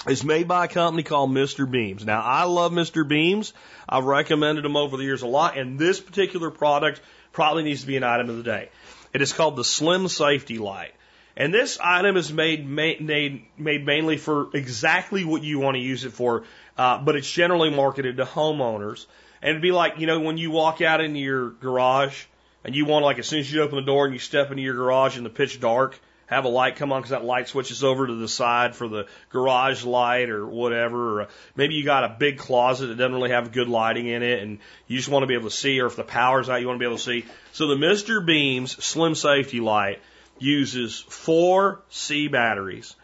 is 0.07 0.23
made 0.23 0.47
by 0.47 0.65
a 0.65 0.67
company 0.67 1.03
called 1.03 1.31
Mr. 1.31 1.69
Beams. 1.69 2.05
Now, 2.05 2.21
I 2.21 2.43
love 2.43 2.71
Mr. 2.71 3.07
Beams. 3.07 3.53
I've 3.87 4.05
recommended 4.05 4.63
them 4.63 4.75
over 4.75 4.97
the 4.97 5.03
years 5.03 5.21
a 5.21 5.27
lot, 5.27 5.57
and 5.57 5.77
this 5.77 5.99
particular 5.99 6.49
product 6.49 7.01
probably 7.31 7.63
needs 7.63 7.81
to 7.81 7.87
be 7.87 7.97
an 7.97 8.03
item 8.03 8.29
of 8.29 8.37
the 8.37 8.43
day. 8.43 8.69
It 9.15 9.21
is 9.21 9.31
called 9.31 9.55
the 9.55 9.63
Slim 9.63 10.09
Safety 10.09 10.57
Light. 10.57 10.91
And 11.37 11.53
this 11.53 11.79
item 11.81 12.17
is 12.17 12.33
made, 12.33 12.67
made, 12.67 12.99
made 12.99 13.85
mainly 13.85 14.17
for 14.17 14.49
exactly 14.53 15.23
what 15.23 15.41
you 15.41 15.57
want 15.57 15.75
to 15.75 15.81
use 15.81 16.03
it 16.03 16.11
for, 16.11 16.43
uh, 16.77 16.97
but 16.97 17.15
it's 17.15 17.31
generally 17.31 17.69
marketed 17.69 18.17
to 18.17 18.25
homeowners. 18.25 19.05
And 19.41 19.51
it'd 19.51 19.61
be 19.61 19.71
like, 19.71 19.99
you 19.99 20.05
know, 20.05 20.19
when 20.19 20.37
you 20.37 20.51
walk 20.51 20.81
out 20.81 20.99
into 20.99 21.19
your 21.21 21.51
garage 21.51 22.25
and 22.65 22.75
you 22.75 22.83
want, 22.83 23.05
like, 23.05 23.17
as 23.17 23.25
soon 23.25 23.39
as 23.39 23.49
you 23.49 23.61
open 23.61 23.77
the 23.77 23.85
door 23.85 24.03
and 24.03 24.13
you 24.13 24.19
step 24.19 24.51
into 24.51 24.63
your 24.63 24.75
garage 24.75 25.17
in 25.17 25.23
the 25.23 25.29
pitch 25.29 25.61
dark, 25.61 25.97
have 26.27 26.45
a 26.45 26.49
light 26.49 26.75
come 26.75 26.91
on 26.91 27.01
because 27.01 27.11
that 27.11 27.23
light 27.23 27.47
switches 27.47 27.83
over 27.83 28.07
to 28.07 28.15
the 28.15 28.27
side 28.27 28.75
for 28.75 28.87
the 28.87 29.07
garage 29.29 29.83
light 29.83 30.29
or 30.29 30.45
whatever. 30.45 31.19
Or 31.19 31.21
uh, 31.23 31.27
maybe 31.55 31.75
you 31.75 31.83
got 31.83 32.03
a 32.03 32.15
big 32.17 32.37
closet 32.37 32.87
that 32.87 32.97
doesn't 32.97 33.13
really 33.13 33.31
have 33.31 33.51
good 33.51 33.67
lighting 33.67 34.07
in 34.07 34.23
it 34.23 34.41
and 34.41 34.59
you 34.87 34.97
just 34.97 35.09
want 35.09 35.23
to 35.23 35.27
be 35.27 35.35
able 35.35 35.49
to 35.49 35.55
see, 35.55 35.79
or 35.79 35.87
if 35.87 35.95
the 35.95 36.03
power's 36.03 36.49
out, 36.49 36.61
you 36.61 36.67
want 36.67 36.77
to 36.77 36.83
be 36.83 36.85
able 36.85 36.97
to 36.97 37.03
see. 37.03 37.25
So 37.53 37.67
the 37.67 37.75
Mr. 37.75 38.25
Beams 38.25 38.83
Slim 38.83 39.15
Safety 39.15 39.59
Light 39.59 40.01
uses 40.39 40.99
four 40.99 41.81
C 41.89 42.27
batteries. 42.27 42.95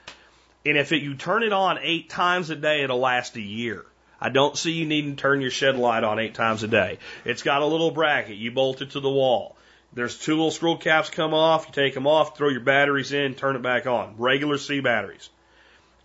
And 0.65 0.77
if 0.77 0.91
it, 0.91 1.01
you 1.01 1.15
turn 1.15 1.43
it 1.43 1.53
on 1.53 1.79
eight 1.81 2.09
times 2.09 2.49
a 2.49 2.55
day, 2.55 2.83
it'll 2.83 2.99
last 2.99 3.35
a 3.35 3.41
year. 3.41 3.85
I 4.19 4.29
don't 4.29 4.55
see 4.55 4.73
you 4.73 4.85
needing 4.85 5.15
to 5.15 5.21
turn 5.21 5.41
your 5.41 5.49
shed 5.49 5.77
light 5.77 6.03
on 6.03 6.19
eight 6.19 6.35
times 6.35 6.61
a 6.61 6.67
day. 6.67 6.99
It's 7.25 7.41
got 7.41 7.63
a 7.63 7.65
little 7.65 7.89
bracket. 7.89 8.37
You 8.37 8.51
bolt 8.51 8.83
it 8.83 8.91
to 8.91 8.99
the 8.99 9.09
wall. 9.09 9.55
There's 9.93 10.17
two 10.17 10.33
little 10.33 10.51
screw 10.51 10.77
caps 10.77 11.09
come 11.09 11.33
off. 11.33 11.67
You 11.67 11.73
take 11.73 11.93
them 11.93 12.07
off, 12.07 12.37
throw 12.37 12.49
your 12.49 12.61
batteries 12.61 13.11
in, 13.11 13.35
turn 13.35 13.55
it 13.55 13.61
back 13.61 13.87
on. 13.87 14.15
Regular 14.17 14.57
C 14.57 14.79
batteries. 14.79 15.29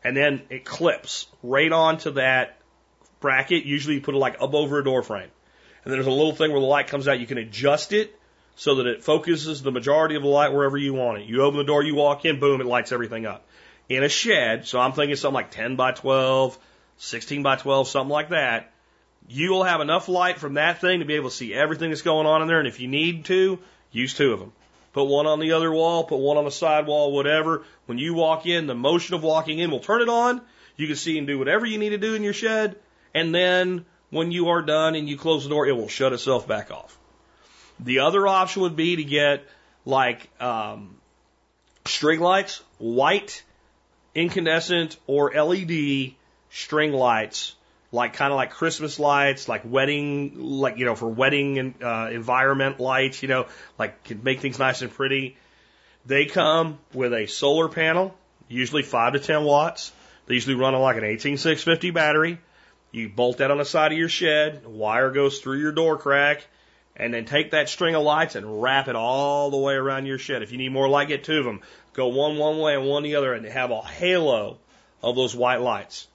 And 0.03 0.16
then 0.16 0.43
it 0.51 0.64
clips 0.64 1.26
right 1.43 1.70
onto 1.70 2.12
that 2.12 2.59
bracket. 3.20 3.64
Usually 3.64 3.97
you 3.97 4.01
put 4.01 4.14
it 4.14 4.18
like 4.18 4.37
up 4.41 4.55
over 4.55 4.78
a 4.78 4.84
door 4.84 5.03
frame. 5.03 5.30
And 5.84 5.95
there's 5.95 6.07
a 6.07 6.11
little 6.11 6.34
thing 6.34 6.51
where 6.51 6.61
the 6.61 6.66
light 6.66 6.89
comes 6.89 7.07
out. 7.07 7.20
You 7.20 7.26
can 7.26 7.39
adjust 7.39 7.93
it 7.93 8.18
so 8.57 8.76
that 8.76 8.87
it 8.87 9.05
focuses 9.05 9.62
the 9.62 9.70
majority 9.70 10.16
of 10.16 10.22
the 10.22 10.28
light 10.28 10.53
wherever 10.53 10.76
you 10.76 10.95
want 10.95 11.18
it. 11.18 11.28
You 11.28 11.43
open 11.43 11.59
the 11.59 11.64
door, 11.64 11.82
you 11.84 11.95
walk 11.95 12.24
in, 12.24 12.41
boom, 12.41 12.61
it 12.61 12.66
lights 12.66 12.91
everything 12.91 13.26
up. 13.26 13.47
In 13.89 14.03
a 14.03 14.09
shed, 14.09 14.66
so 14.66 14.80
I'm 14.80 14.93
thinking 14.93 15.14
something 15.14 15.34
like 15.34 15.53
10 15.53 15.76
by 15.76 15.93
12, 15.93 16.59
16 16.97 17.43
by 17.43 17.57
12, 17.57 17.87
something 17.87 18.11
like 18.11 18.30
that. 18.30 18.72
You 19.28 19.51
will 19.51 19.64
have 19.64 19.80
enough 19.80 20.09
light 20.09 20.39
from 20.39 20.55
that 20.55 20.80
thing 20.80 21.01
to 21.01 21.05
be 21.05 21.14
able 21.14 21.30
to 21.30 21.37
see 21.37 21.55
everything 21.55 21.91
that's 21.91 22.03
going 22.03 22.26
on 22.26 22.43
in 22.43 22.49
there. 22.49 22.59
And 22.59 22.66
if 22.66 22.80
you 22.80 22.89
need 22.89 23.26
to, 23.26 23.61
use 23.97 24.15
two 24.15 24.33
of 24.33 24.41
them. 24.41 24.53
Put 24.93 25.05
one 25.05 25.27
on 25.27 25.41
the 25.41 25.53
other 25.53 25.71
wall, 25.73 26.05
put 26.05 26.19
one 26.19 26.37
on 26.37 26.45
the 26.45 26.51
side 26.51 26.87
wall, 26.87 27.13
whatever. 27.13 27.65
When 27.87 27.99
you 27.99 28.15
walk 28.15 28.47
in, 28.47 28.67
the 28.67 28.75
motion 28.75 29.15
of 29.15 29.23
walking 29.23 29.59
in 29.59 29.71
will 29.71 29.81
turn 29.81 30.01
it 30.01 30.09
on. 30.09 30.41
You 30.77 30.87
can 30.87 30.97
see 30.97 31.19
and 31.19 31.27
do 31.27 31.39
whatever 31.39 31.67
you 31.67 31.79
need 31.79 31.91
to 31.91 31.99
do 31.99 32.15
in 32.15 32.23
your 32.23 32.33
shed. 32.33 32.77
And 33.15 33.35
then 33.35 33.85
when 34.11 34.31
you 34.31 34.49
are 34.49 34.63
done 34.63 34.95
and 34.95 35.09
you 35.09 35.17
close 35.17 35.45
the 35.45 35.51
door, 35.51 35.67
it 35.67 35.77
will 35.77 35.89
shut 35.89 36.13
itself 36.13 36.47
back 36.47 36.71
off. 36.71 36.97
The 37.81 38.01
other 38.01 38.27
option 38.27 38.63
would 38.63 38.77
be 38.77 38.97
to 38.97 39.05
get 39.05 39.45
like 39.85 40.31
um, 40.41 40.97
string 41.85 42.21
lights, 42.21 42.63
white, 42.79 43.43
incandescent, 44.15 44.97
or 45.07 45.33
LED 45.33 46.15
string 46.51 46.93
lights, 46.93 47.55
like 47.97 48.13
kind 48.13 48.31
of 48.31 48.37
like 48.37 48.51
Christmas 48.51 48.99
lights, 48.99 49.49
like 49.49 49.63
wedding, 49.65 50.35
like 50.37 50.77
you 50.77 50.85
know, 50.85 50.95
for 50.95 51.09
wedding 51.09 51.59
and 51.59 51.83
uh, 51.83 52.09
environment 52.13 52.79
lights, 52.79 53.23
you 53.23 53.29
know, 53.29 53.47
like 53.79 54.05
can 54.05 54.23
make 54.23 54.41
things 54.41 54.59
nice 54.59 54.83
and 54.83 54.93
pretty. 54.93 55.37
They 56.05 56.27
come 56.27 56.79
with 56.93 57.15
a 57.15 57.27
solar 57.27 57.69
panel, 57.69 58.15
usually 58.49 58.83
five 58.83 59.15
to 59.15 59.19
ten 59.19 59.45
watts. 59.45 59.93
They 60.27 60.35
usually 60.35 60.57
run 60.57 60.75
on 60.75 60.83
like 60.83 60.99
an 60.99 61.05
18650 61.05 61.91
battery. 61.91 62.39
You 62.93 63.09
bolt 63.09 63.39
that 63.39 63.51
on 63.51 63.59
the 63.59 63.65
side 63.65 63.93
of 63.93 63.99
your 63.99 64.11
shed, 64.11 64.67
wire 64.67 65.11
goes 65.11 65.41
through 65.41 65.59
your 65.61 65.73
door 65.73 65.97
crack, 65.97 66.47
and 66.97 67.15
then 67.15 67.25
take 67.25 67.53
that 67.53 67.71
string 67.71 67.95
of 67.95 68.03
lights 68.03 68.35
and 68.35 68.63
wrap 68.63 68.89
it 68.89 68.97
all 68.97 69.51
the 69.51 69.57
way 69.57 69.73
around 69.75 70.05
your 70.05 70.19
shed. 70.19 70.43
If 70.43 70.53
you 70.53 70.59
need 70.59 70.71
more 70.71 70.89
light, 70.89 71.09
get 71.09 71.25
two 71.25 71.39
of 71.39 71.45
them. 71.45 71.63
Go 71.95 72.09
one 72.09 72.37
one 72.37 72.59
way 72.59 72.75
and 72.75 72.87
one 72.87 73.05
the 73.05 73.17
other, 73.17 73.33
and 73.33 73.47
have 73.47 73.71
a 73.71 73.81
halo 73.81 74.59
of 75.03 75.17
those 75.17 75.35
white 75.35 75.63
lights. 75.63 76.09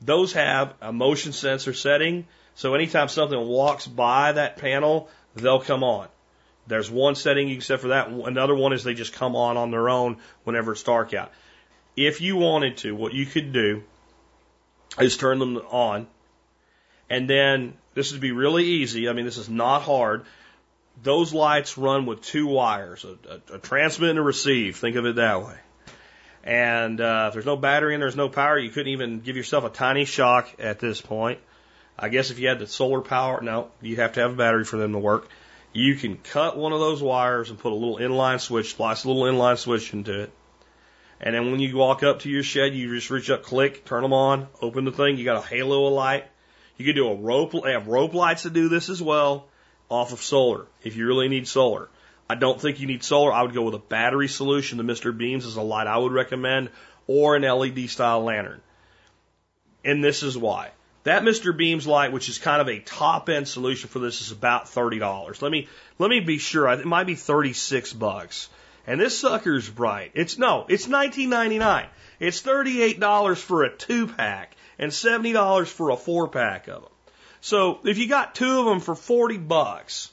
Those 0.00 0.32
have 0.34 0.74
a 0.80 0.92
motion 0.92 1.32
sensor 1.32 1.72
setting, 1.72 2.26
so 2.54 2.74
anytime 2.74 3.08
something 3.08 3.38
walks 3.38 3.86
by 3.86 4.32
that 4.32 4.58
panel, 4.58 5.08
they'll 5.34 5.60
come 5.60 5.82
on. 5.82 6.08
There's 6.66 6.90
one 6.90 7.14
setting 7.14 7.48
you 7.48 7.56
can 7.56 7.62
set 7.62 7.80
for 7.80 7.88
that. 7.88 8.08
Another 8.08 8.54
one 8.54 8.72
is 8.72 8.82
they 8.82 8.94
just 8.94 9.12
come 9.12 9.36
on 9.36 9.56
on 9.56 9.70
their 9.70 9.88
own 9.88 10.18
whenever 10.44 10.72
it's 10.72 10.82
dark 10.82 11.14
out. 11.14 11.30
If 11.96 12.20
you 12.20 12.36
wanted 12.36 12.78
to, 12.78 12.94
what 12.94 13.14
you 13.14 13.24
could 13.24 13.52
do 13.52 13.84
is 14.98 15.16
turn 15.16 15.38
them 15.38 15.56
on, 15.56 16.06
and 17.08 17.30
then 17.30 17.74
this 17.94 18.12
would 18.12 18.20
be 18.20 18.32
really 18.32 18.64
easy. 18.64 19.08
I 19.08 19.12
mean, 19.12 19.24
this 19.24 19.38
is 19.38 19.48
not 19.48 19.82
hard. 19.82 20.24
Those 21.02 21.32
lights 21.32 21.78
run 21.78 22.04
with 22.06 22.22
two 22.22 22.46
wires, 22.46 23.04
a, 23.04 23.54
a, 23.54 23.56
a 23.56 23.58
transmit 23.58 24.10
and 24.10 24.18
a 24.18 24.22
receive. 24.22 24.76
Think 24.76 24.96
of 24.96 25.06
it 25.06 25.16
that 25.16 25.42
way. 25.42 25.56
And 26.46 27.00
uh, 27.00 27.26
if 27.26 27.34
there's 27.34 27.44
no 27.44 27.56
battery 27.56 27.94
and 27.94 28.02
there's 28.02 28.14
no 28.14 28.28
power, 28.28 28.56
you 28.56 28.70
couldn't 28.70 28.92
even 28.92 29.18
give 29.18 29.36
yourself 29.36 29.64
a 29.64 29.68
tiny 29.68 30.04
shock 30.04 30.48
at 30.60 30.78
this 30.78 31.00
point. 31.00 31.40
I 31.98 32.08
guess 32.08 32.30
if 32.30 32.38
you 32.38 32.46
had 32.46 32.60
the 32.60 32.68
solar 32.68 33.00
power, 33.00 33.40
no, 33.40 33.70
you 33.82 33.96
have 33.96 34.12
to 34.12 34.20
have 34.20 34.32
a 34.32 34.36
battery 34.36 34.64
for 34.64 34.76
them 34.76 34.92
to 34.92 34.98
work. 34.98 35.28
You 35.72 35.96
can 35.96 36.16
cut 36.16 36.56
one 36.56 36.72
of 36.72 36.78
those 36.78 37.02
wires 37.02 37.50
and 37.50 37.58
put 37.58 37.72
a 37.72 37.74
little 37.74 37.98
inline 37.98 38.40
switch, 38.40 38.70
splice 38.70 39.02
a 39.02 39.08
little 39.08 39.24
inline 39.24 39.58
switch 39.58 39.92
into 39.92 40.22
it. 40.22 40.32
And 41.20 41.34
then 41.34 41.50
when 41.50 41.58
you 41.58 41.76
walk 41.76 42.04
up 42.04 42.20
to 42.20 42.30
your 42.30 42.44
shed, 42.44 42.74
you 42.74 42.94
just 42.94 43.10
reach 43.10 43.28
up, 43.28 43.42
click, 43.42 43.84
turn 43.84 44.02
them 44.02 44.12
on, 44.12 44.46
open 44.62 44.84
the 44.84 44.92
thing. 44.92 45.16
You 45.16 45.24
got 45.24 45.44
a 45.44 45.48
halo 45.48 45.86
of 45.86 45.94
light. 45.94 46.26
You 46.76 46.84
could 46.84 46.94
do 46.94 47.08
a 47.08 47.14
rope, 47.16 47.52
they 47.64 47.72
have 47.72 47.88
rope 47.88 48.14
lights 48.14 48.42
to 48.42 48.50
do 48.50 48.68
this 48.68 48.88
as 48.88 49.02
well 49.02 49.46
off 49.88 50.12
of 50.12 50.22
solar 50.22 50.66
if 50.84 50.94
you 50.94 51.06
really 51.06 51.28
need 51.28 51.48
solar. 51.48 51.88
I 52.28 52.34
don't 52.34 52.60
think 52.60 52.80
you 52.80 52.86
need 52.86 53.04
solar. 53.04 53.32
I 53.32 53.42
would 53.42 53.54
go 53.54 53.62
with 53.62 53.74
a 53.74 53.78
battery 53.78 54.28
solution. 54.28 54.78
The 54.78 54.84
Mr. 54.84 55.16
Beams 55.16 55.44
is 55.44 55.56
a 55.56 55.62
light 55.62 55.86
I 55.86 55.98
would 55.98 56.12
recommend, 56.12 56.70
or 57.06 57.36
an 57.36 57.42
LED 57.42 57.88
style 57.88 58.22
lantern. 58.24 58.60
And 59.84 60.02
this 60.02 60.22
is 60.22 60.36
why. 60.36 60.70
That 61.04 61.22
Mr. 61.22 61.56
Beams 61.56 61.86
light, 61.86 62.10
which 62.10 62.28
is 62.28 62.38
kind 62.38 62.60
of 62.60 62.68
a 62.68 62.80
top 62.80 63.28
end 63.28 63.46
solution 63.46 63.88
for 63.88 64.00
this, 64.00 64.20
is 64.20 64.32
about 64.32 64.68
thirty 64.68 64.98
dollars. 64.98 65.40
Let 65.40 65.52
me 65.52 65.68
let 66.00 66.10
me 66.10 66.18
be 66.18 66.38
sure. 66.38 66.68
It 66.68 66.84
might 66.84 67.06
be 67.06 67.14
thirty 67.14 67.52
six 67.52 67.92
bucks. 67.92 68.48
And 68.88 69.00
this 69.00 69.18
sucker's 69.18 69.68
bright. 69.68 70.10
It's 70.14 70.36
no, 70.36 70.66
it's 70.68 70.88
nineteen 70.88 71.30
ninety 71.30 71.58
nine. 71.58 71.86
It's 72.18 72.40
thirty 72.40 72.82
eight 72.82 72.98
dollars 72.98 73.40
for 73.40 73.62
a 73.62 73.72
two 73.72 74.08
pack 74.08 74.56
and 74.80 74.92
seventy 74.92 75.32
dollars 75.32 75.70
for 75.70 75.90
a 75.90 75.96
four 75.96 76.26
pack 76.26 76.66
of 76.66 76.82
them. 76.82 76.92
So 77.40 77.78
if 77.84 77.98
you 77.98 78.08
got 78.08 78.34
two 78.34 78.58
of 78.58 78.66
them 78.66 78.80
for 78.80 78.96
forty 78.96 79.38
bucks, 79.38 80.10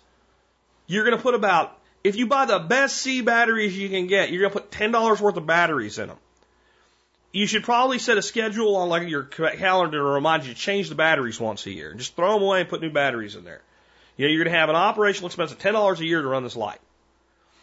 you're 0.86 1.06
going 1.06 1.18
to 1.18 1.24
put 1.24 1.34
about 1.34 1.76
if 2.04 2.16
you 2.16 2.28
buy 2.28 2.46
the 2.46 2.60
best 2.60 2.98
C 2.98 3.22
batteries 3.22 3.78
you 3.78 3.90
can 3.90 4.08
get, 4.08 4.32
you're 4.32 4.42
going 4.42 4.54
to 4.54 4.60
put 4.60 4.72
$10 4.72 5.22
worth 5.22 5.38
of 5.38 5.46
batteries 5.46 6.00
in 6.00 6.10
them. 6.10 6.18
You 7.32 7.48
should 7.48 7.64
probably 7.64 7.98
set 7.98 8.18
a 8.18 8.22
schedule 8.22 8.76
on 8.76 8.90
like 8.90 9.08
your 9.08 9.24
calendar 9.24 9.98
to 9.98 10.04
remind 10.04 10.46
you 10.46 10.54
to 10.54 10.60
change 10.60 10.90
the 10.90 10.96
batteries 10.96 11.40
once 11.40 11.66
a 11.66 11.72
year. 11.72 11.94
Just 11.94 12.16
throw 12.16 12.34
them 12.34 12.44
away 12.44 12.62
and 12.62 12.70
put 12.70 12.82
new 12.82 12.92
batteries 12.92 13.36
in 13.36 13.44
there. 13.44 13.62
You 14.18 14.26
know, 14.26 14.32
you're 14.32 14.44
going 14.44 14.54
to 14.54 14.60
have 14.60 14.70
an 14.70 14.76
operational 14.76 15.28
expense 15.28 15.52
of 15.52 15.58
$10 15.58 16.00
a 16.00 16.06
year 16.06 16.22
to 16.22 16.28
run 16.28 16.44
this 16.44 16.56
light. 16.56 16.80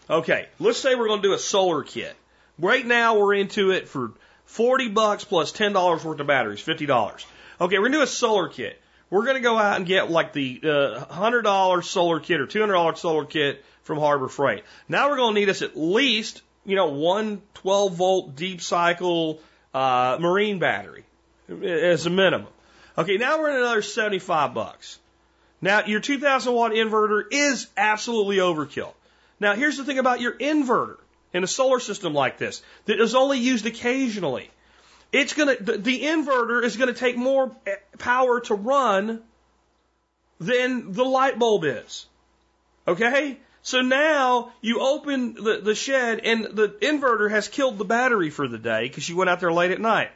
Okay, 0.08 0.48
let's 0.58 0.78
say 0.78 0.96
we're 0.96 1.06
going 1.06 1.22
to 1.22 1.28
do 1.28 1.34
a 1.34 1.38
solar 1.38 1.84
kit. 1.84 2.16
Right 2.58 2.84
now 2.84 3.16
we're 3.16 3.34
into 3.34 3.70
it 3.70 3.88
for 3.88 4.12
40 4.46 4.88
bucks 4.88 5.22
plus 5.22 5.52
$10 5.52 6.04
worth 6.04 6.18
of 6.18 6.26
batteries, 6.26 6.60
$50. 6.60 7.24
Okay, 7.60 7.78
we're 7.78 7.82
going 7.82 7.92
to 7.92 7.98
do 7.98 8.02
a 8.02 8.08
solar 8.08 8.48
kit. 8.48 8.80
We're 9.08 9.24
going 9.24 9.36
to 9.36 9.42
go 9.42 9.56
out 9.56 9.76
and 9.76 9.86
get 9.86 10.10
like 10.10 10.32
the 10.32 10.60
uh, 10.64 11.04
$100 11.04 11.84
solar 11.84 12.18
kit 12.18 12.40
or 12.40 12.46
$200 12.48 12.96
solar 12.96 13.24
kit 13.24 13.64
from 13.82 13.98
Harbor 13.98 14.28
Freight. 14.28 14.64
Now 14.88 15.08
we're 15.08 15.16
going 15.16 15.34
to 15.34 15.40
need 15.40 15.48
us 15.48 15.62
at 15.62 15.76
least, 15.76 16.42
you 16.64 16.76
know, 16.76 16.88
one 16.88 17.42
12 17.54 17.94
volt 17.94 18.36
deep 18.36 18.60
cycle 18.60 19.40
uh, 19.74 20.18
marine 20.20 20.58
battery 20.58 21.04
as 21.48 22.06
a 22.06 22.10
minimum. 22.10 22.48
Okay, 22.96 23.16
now 23.16 23.38
we're 23.38 23.50
at 23.50 23.56
another 23.56 23.82
75 23.82 24.54
bucks. 24.54 24.98
Now 25.60 25.84
your 25.84 26.00
2000 26.00 26.52
watt 26.52 26.72
inverter 26.72 27.24
is 27.30 27.68
absolutely 27.76 28.36
overkill. 28.36 28.92
Now 29.38 29.54
here's 29.54 29.76
the 29.76 29.84
thing 29.84 29.98
about 29.98 30.20
your 30.20 30.32
inverter 30.32 30.96
in 31.32 31.44
a 31.44 31.46
solar 31.46 31.80
system 31.80 32.14
like 32.14 32.38
this 32.38 32.62
that 32.86 33.00
is 33.00 33.14
only 33.14 33.38
used 33.38 33.66
occasionally. 33.66 34.50
It's 35.12 35.34
gonna 35.34 35.56
the, 35.56 35.78
the 35.78 36.02
inverter 36.02 36.62
is 36.62 36.76
gonna 36.76 36.94
take 36.94 37.16
more 37.16 37.54
eh, 37.66 37.76
power 37.98 38.40
to 38.40 38.54
run 38.54 39.22
than 40.38 40.92
the 40.92 41.04
light 41.04 41.38
bulb 41.38 41.64
is. 41.64 42.06
Okay? 42.88 43.38
So 43.62 43.82
now 43.82 44.52
you 44.60 44.80
open 44.80 45.34
the, 45.34 45.60
the 45.62 45.74
shed 45.74 46.20
and 46.20 46.44
the 46.44 46.68
inverter 46.80 47.30
has 47.30 47.48
killed 47.48 47.78
the 47.78 47.84
battery 47.84 48.30
for 48.30 48.48
the 48.48 48.58
day 48.58 48.88
because 48.88 49.08
you 49.08 49.16
went 49.16 49.30
out 49.30 49.40
there 49.40 49.52
late 49.52 49.70
at 49.70 49.80
night. 49.80 50.10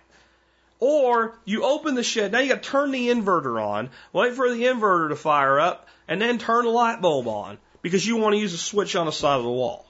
Or 0.81 1.39
you 1.45 1.65
open 1.65 1.95
the 1.95 2.03
shed, 2.03 2.33
now 2.33 2.41
you 2.41 2.49
got 2.49 2.63
to 2.63 2.69
turn 2.69 2.91
the 2.91 3.09
inverter 3.09 3.63
on, 3.63 3.91
wait 4.13 4.35
for 4.35 4.53
the 4.53 4.65
inverter 4.65 5.11
to 5.11 5.17
fire 5.17 5.61
up, 5.61 5.89
and 6.09 6.21
then 6.21 6.39
turn 6.39 6.65
the 6.65 6.71
light 6.71 7.01
bulb 7.01 7.29
on 7.29 7.59
because 7.81 8.07
you 8.07 8.17
want 8.17 8.35
to 8.35 8.41
use 8.41 8.55
a 8.55 8.59
switch 8.59 8.97
on 8.97 9.07
the 9.07 9.13
side 9.13 9.37
of 9.37 9.45
the 9.45 9.51
wall. 9.51 9.84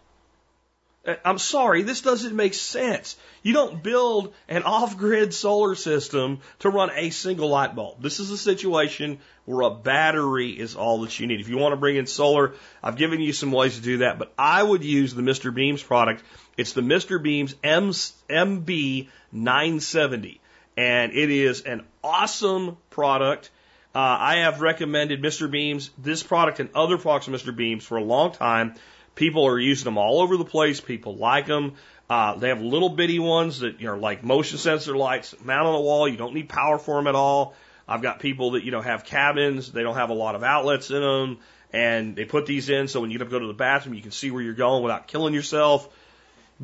Uh, 1.06 1.14
I'm 1.24 1.38
sorry, 1.38 1.82
this 1.82 2.00
doesn't 2.00 2.34
make 2.34 2.54
sense. 2.54 3.16
You 3.42 3.52
don't 3.52 3.82
build 3.82 4.32
an 4.48 4.62
off-grid 4.62 5.34
solar 5.34 5.74
system 5.74 6.40
to 6.60 6.70
run 6.70 6.90
a 6.94 7.10
single 7.10 7.48
light 7.48 7.74
bulb. 7.74 8.02
This 8.02 8.20
is 8.20 8.30
a 8.30 8.38
situation 8.38 9.18
where 9.44 9.62
a 9.62 9.74
battery 9.74 10.50
is 10.50 10.76
all 10.76 11.02
that 11.02 11.18
you 11.20 11.26
need. 11.26 11.40
If 11.40 11.48
you 11.48 11.58
want 11.58 11.72
to 11.72 11.76
bring 11.76 11.96
in 11.96 12.06
solar, 12.06 12.54
I've 12.82 12.96
given 12.96 13.20
you 13.20 13.32
some 13.32 13.52
ways 13.52 13.76
to 13.76 13.82
do 13.82 13.98
that, 13.98 14.18
but 14.18 14.32
I 14.38 14.62
would 14.62 14.82
use 14.82 15.14
the 15.14 15.22
Mr. 15.22 15.54
Beams 15.54 15.82
product. 15.82 16.22
It's 16.56 16.72
the 16.72 16.80
Mr. 16.80 17.22
Beams 17.22 17.54
M 17.62 17.90
MB 17.90 19.08
970, 19.32 20.40
and 20.76 21.12
it 21.12 21.30
is 21.30 21.62
an 21.62 21.84
awesome 22.02 22.78
product. 22.90 23.50
Uh, 23.94 23.98
I 23.98 24.36
have 24.38 24.60
recommended 24.60 25.22
Mr. 25.22 25.48
Beams, 25.48 25.90
this 25.98 26.22
product 26.22 26.58
and 26.60 26.70
other 26.74 26.98
products 26.98 27.28
of 27.28 27.34
Mr. 27.34 27.54
Beams 27.54 27.84
for 27.84 27.96
a 27.96 28.02
long 28.02 28.32
time 28.32 28.74
People 29.14 29.46
are 29.46 29.58
using 29.58 29.84
them 29.84 29.98
all 29.98 30.20
over 30.20 30.36
the 30.36 30.44
place. 30.44 30.80
People 30.80 31.16
like 31.16 31.46
them. 31.46 31.74
Uh, 32.08 32.36
they 32.36 32.48
have 32.48 32.60
little 32.60 32.90
bitty 32.90 33.18
ones 33.18 33.60
that 33.60 33.80
you 33.80 33.86
know, 33.86 33.96
like 33.96 34.22
motion 34.22 34.58
sensor 34.58 34.96
lights 34.96 35.34
mount 35.42 35.66
on 35.66 35.74
the 35.74 35.80
wall. 35.80 36.08
You 36.08 36.16
don't 36.16 36.34
need 36.34 36.48
power 36.48 36.78
for 36.78 36.96
them 36.96 37.06
at 37.06 37.14
all. 37.14 37.54
I've 37.88 38.02
got 38.02 38.18
people 38.20 38.52
that 38.52 38.64
you 38.64 38.70
know 38.70 38.80
have 38.80 39.04
cabins. 39.04 39.72
They 39.72 39.82
don't 39.82 39.96
have 39.96 40.10
a 40.10 40.14
lot 40.14 40.34
of 40.34 40.42
outlets 40.42 40.90
in 40.90 41.00
them, 41.00 41.38
and 41.72 42.16
they 42.16 42.24
put 42.24 42.46
these 42.46 42.68
in 42.68 42.88
so 42.88 43.00
when 43.00 43.10
you 43.10 43.18
go 43.18 43.38
to 43.38 43.46
the 43.46 43.54
bathroom, 43.54 43.94
you 43.94 44.02
can 44.02 44.10
see 44.10 44.30
where 44.30 44.42
you're 44.42 44.54
going 44.54 44.82
without 44.82 45.06
killing 45.06 45.34
yourself. 45.34 45.88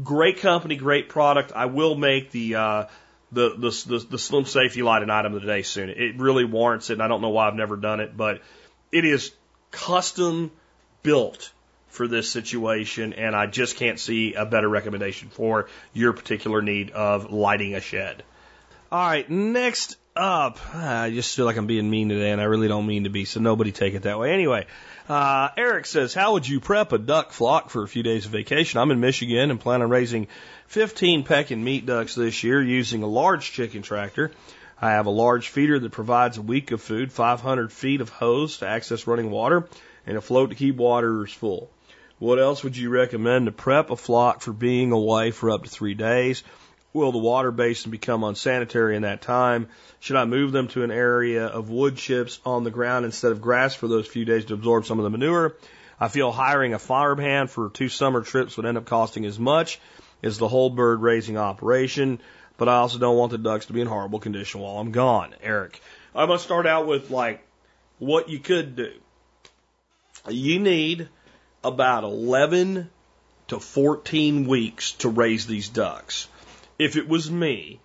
Great 0.03 0.41
company, 0.41 0.77
great 0.77 1.09
product. 1.09 1.53
I 1.55 1.67
will 1.67 1.95
make 1.95 2.31
the 2.31 2.55
uh, 2.57 2.85
the, 3.33 3.51
the, 3.57 3.85
the, 3.87 4.07
the 4.11 4.19
Slim 4.19 4.45
Safety 4.45 4.83
Light 4.83 5.03
an 5.03 5.11
item 5.11 5.35
of 5.35 5.41
the 5.41 5.47
day 5.47 5.63
soon. 5.63 5.89
It 5.89 6.19
really 6.19 6.45
warrants 6.45 6.91
it, 6.91 6.95
and 6.95 7.03
I 7.03 7.09
don't 7.09 7.23
know 7.23 7.31
why 7.31 7.49
I've 7.49 7.55
never 7.55 7.77
done 7.77 8.01
it, 8.01 8.17
but 8.17 8.43
it 8.93 9.05
is 9.05 9.33
custom 9.71 10.51
built 11.03 11.53
for 11.91 12.09
this 12.09 12.31
situation, 12.31 13.13
and 13.13 13.37
I 13.37 13.47
just 13.47 13.77
can't 13.77 13.99
see 13.99 14.35
a 14.35 14.47
better 14.47 14.69
recommendation 14.69 15.29
for 15.29 15.69
your 15.93 16.13
particular 16.13 16.63
need 16.63 16.91
of 16.91 17.31
lighting 17.31 17.75
a 17.75 17.81
shed. 17.81 18.23
All 18.93 19.07
right, 19.07 19.29
next 19.29 19.97
up, 20.17 20.59
I 20.75 21.11
just 21.11 21.37
feel 21.37 21.45
like 21.45 21.57
I'm 21.57 21.67
being 21.67 21.89
mean 21.89 22.09
today, 22.09 22.31
and 22.31 22.41
I 22.41 22.45
really 22.45 22.69
don't 22.69 22.87
mean 22.87 23.05
to 23.05 23.11
be, 23.11 23.25
so 23.25 23.41
nobody 23.41 23.73
take 23.73 23.95
it 23.95 24.03
that 24.03 24.19
way. 24.19 24.33
Anyway, 24.33 24.67
uh, 25.09 25.49
Eric 25.57 25.87
says, 25.87 26.15
How 26.15 26.33
would 26.33 26.49
you 26.49 26.61
prep 26.61 26.93
a 26.93 26.99
duck 26.99 27.33
flock 27.33 27.71
for 27.71 27.83
a 27.83 27.89
few 27.89 28.03
days 28.03 28.27
of 28.27 28.33
vacation? 28.33 28.81
I'm 28.81 28.91
in 28.91 29.01
Michigan 29.01 29.51
and 29.51 29.61
plan 29.61 29.83
on 29.83 29.91
raising 29.91 30.29
15 30.69 31.25
Pekin 31.25 31.63
meat 31.63 31.87
ducks 31.87 32.15
this 32.15 32.43
year 32.43 32.63
using 32.63 33.03
a 33.03 33.09
large 33.09 33.53
chicken 33.53 33.83
tractor. 33.83 34.31
I 34.81 34.93
have 34.93 35.07
a 35.07 35.11
large 35.11 35.49
feeder 35.49 35.79
that 35.79 35.93
provides 35.93 36.39
a 36.39 36.43
week 36.43 36.71
of 36.71 36.81
food, 36.81 37.13
500 37.13 37.73
feet 37.73 38.01
of 38.01 38.09
hose 38.09 38.59
to 38.59 38.67
access 38.67 39.07
running 39.07 39.31
water, 39.31 39.69
and 40.07 40.17
a 40.17 40.21
float 40.21 40.51
to 40.51 40.57
keep 40.57 40.77
waters 40.77 41.33
full. 41.33 41.71
What 42.21 42.39
else 42.39 42.63
would 42.63 42.77
you 42.77 42.91
recommend 42.91 43.47
to 43.47 43.53
prep 43.53 43.89
a 43.89 43.97
flock 43.97 44.43
for 44.43 44.53
being 44.53 44.93
away 44.93 45.31
for 45.31 45.51
up 45.51 45.65
to 45.65 45.71
three 45.71 45.95
days? 45.95 46.45
Will 46.93 47.13
the 47.13 47.19
water 47.19 47.51
basin 47.51 47.91
become 47.91 48.25
unsanitary 48.25 48.95
in 48.95 49.03
that 49.03 49.23
time? 49.23 49.69
Should 50.01 50.17
I 50.17 50.27
move 50.27 50.53
them 50.53 50.69
to 50.69 50.83
an 50.83 50.91
area 50.91 51.47
of 51.47 51.71
wood 51.71 51.97
chips 51.97 52.39
on 52.45 52.63
the 52.63 52.71
ground 52.71 53.07
instead 53.07 53.33
of 53.33 53.41
grass 53.41 53.75
for 53.75 53.89
those 53.89 54.07
few 54.07 54.27
days 54.27 54.45
to 54.45 54.55
absorb 54.55 54.85
some 54.85 54.99
of 54.99 55.05
the 55.05 55.09
manure? 55.09 55.57
I 55.99 56.09
feel 56.09 56.31
hiring 56.31 56.75
a 56.75 56.79
farmhand 56.79 57.51
for 57.51 57.71
two 57.71 57.89
summer 57.89 58.21
trips 58.21 58.59
would 58.59 58.67
end 58.67 58.77
up 58.77 58.85
costing 58.85 59.25
as 59.25 59.39
much 59.39 59.81
as 60.23 60.37
the 60.37 60.49
whole 60.49 60.69
bird 60.69 61.01
raising 61.01 61.39
operation, 61.39 62.21
but 62.59 62.69
I 62.69 62.75
also 62.75 62.99
don't 62.99 63.17
want 63.17 63.33
the 63.33 63.39
ducks 63.39 63.65
to 63.67 63.73
be 63.73 63.81
in 63.81 63.87
horrible 63.87 64.19
condition 64.19 64.61
while 64.61 64.77
I'm 64.77 64.93
gone. 64.93 65.35
Eric, 65.43 65.81
I'm 66.15 66.27
going 66.27 66.39
to 66.39 66.45
start 66.45 66.67
out 66.67 66.87
with 66.87 67.11
like 67.11 67.43
what 67.99 68.29
you 68.29 68.41
could 68.41 68.77
do. 68.77 68.93
You 70.29 70.59
need 70.59 71.09
about 71.63 72.05
11 72.05 72.91
to 73.49 73.61
14 73.61 74.47
weeks 74.47 74.93
to 74.93 75.09
raise 75.09 75.47
these 75.47 75.69
ducks. 75.69 76.29
If 76.79 76.97
it 76.97 77.09
was 77.09 77.31
me, 77.31 77.81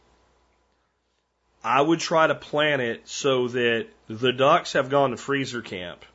I 1.64 1.82
would 1.82 2.00
try 2.00 2.28
to 2.28 2.36
plan 2.36 2.80
it 2.80 3.08
so 3.08 3.48
that 3.50 3.88
the 4.08 4.32
ducks 4.32 4.74
have 4.74 4.90
gone 4.90 5.12
to 5.12 5.18
freezer 5.18 5.62
camp 5.62 6.06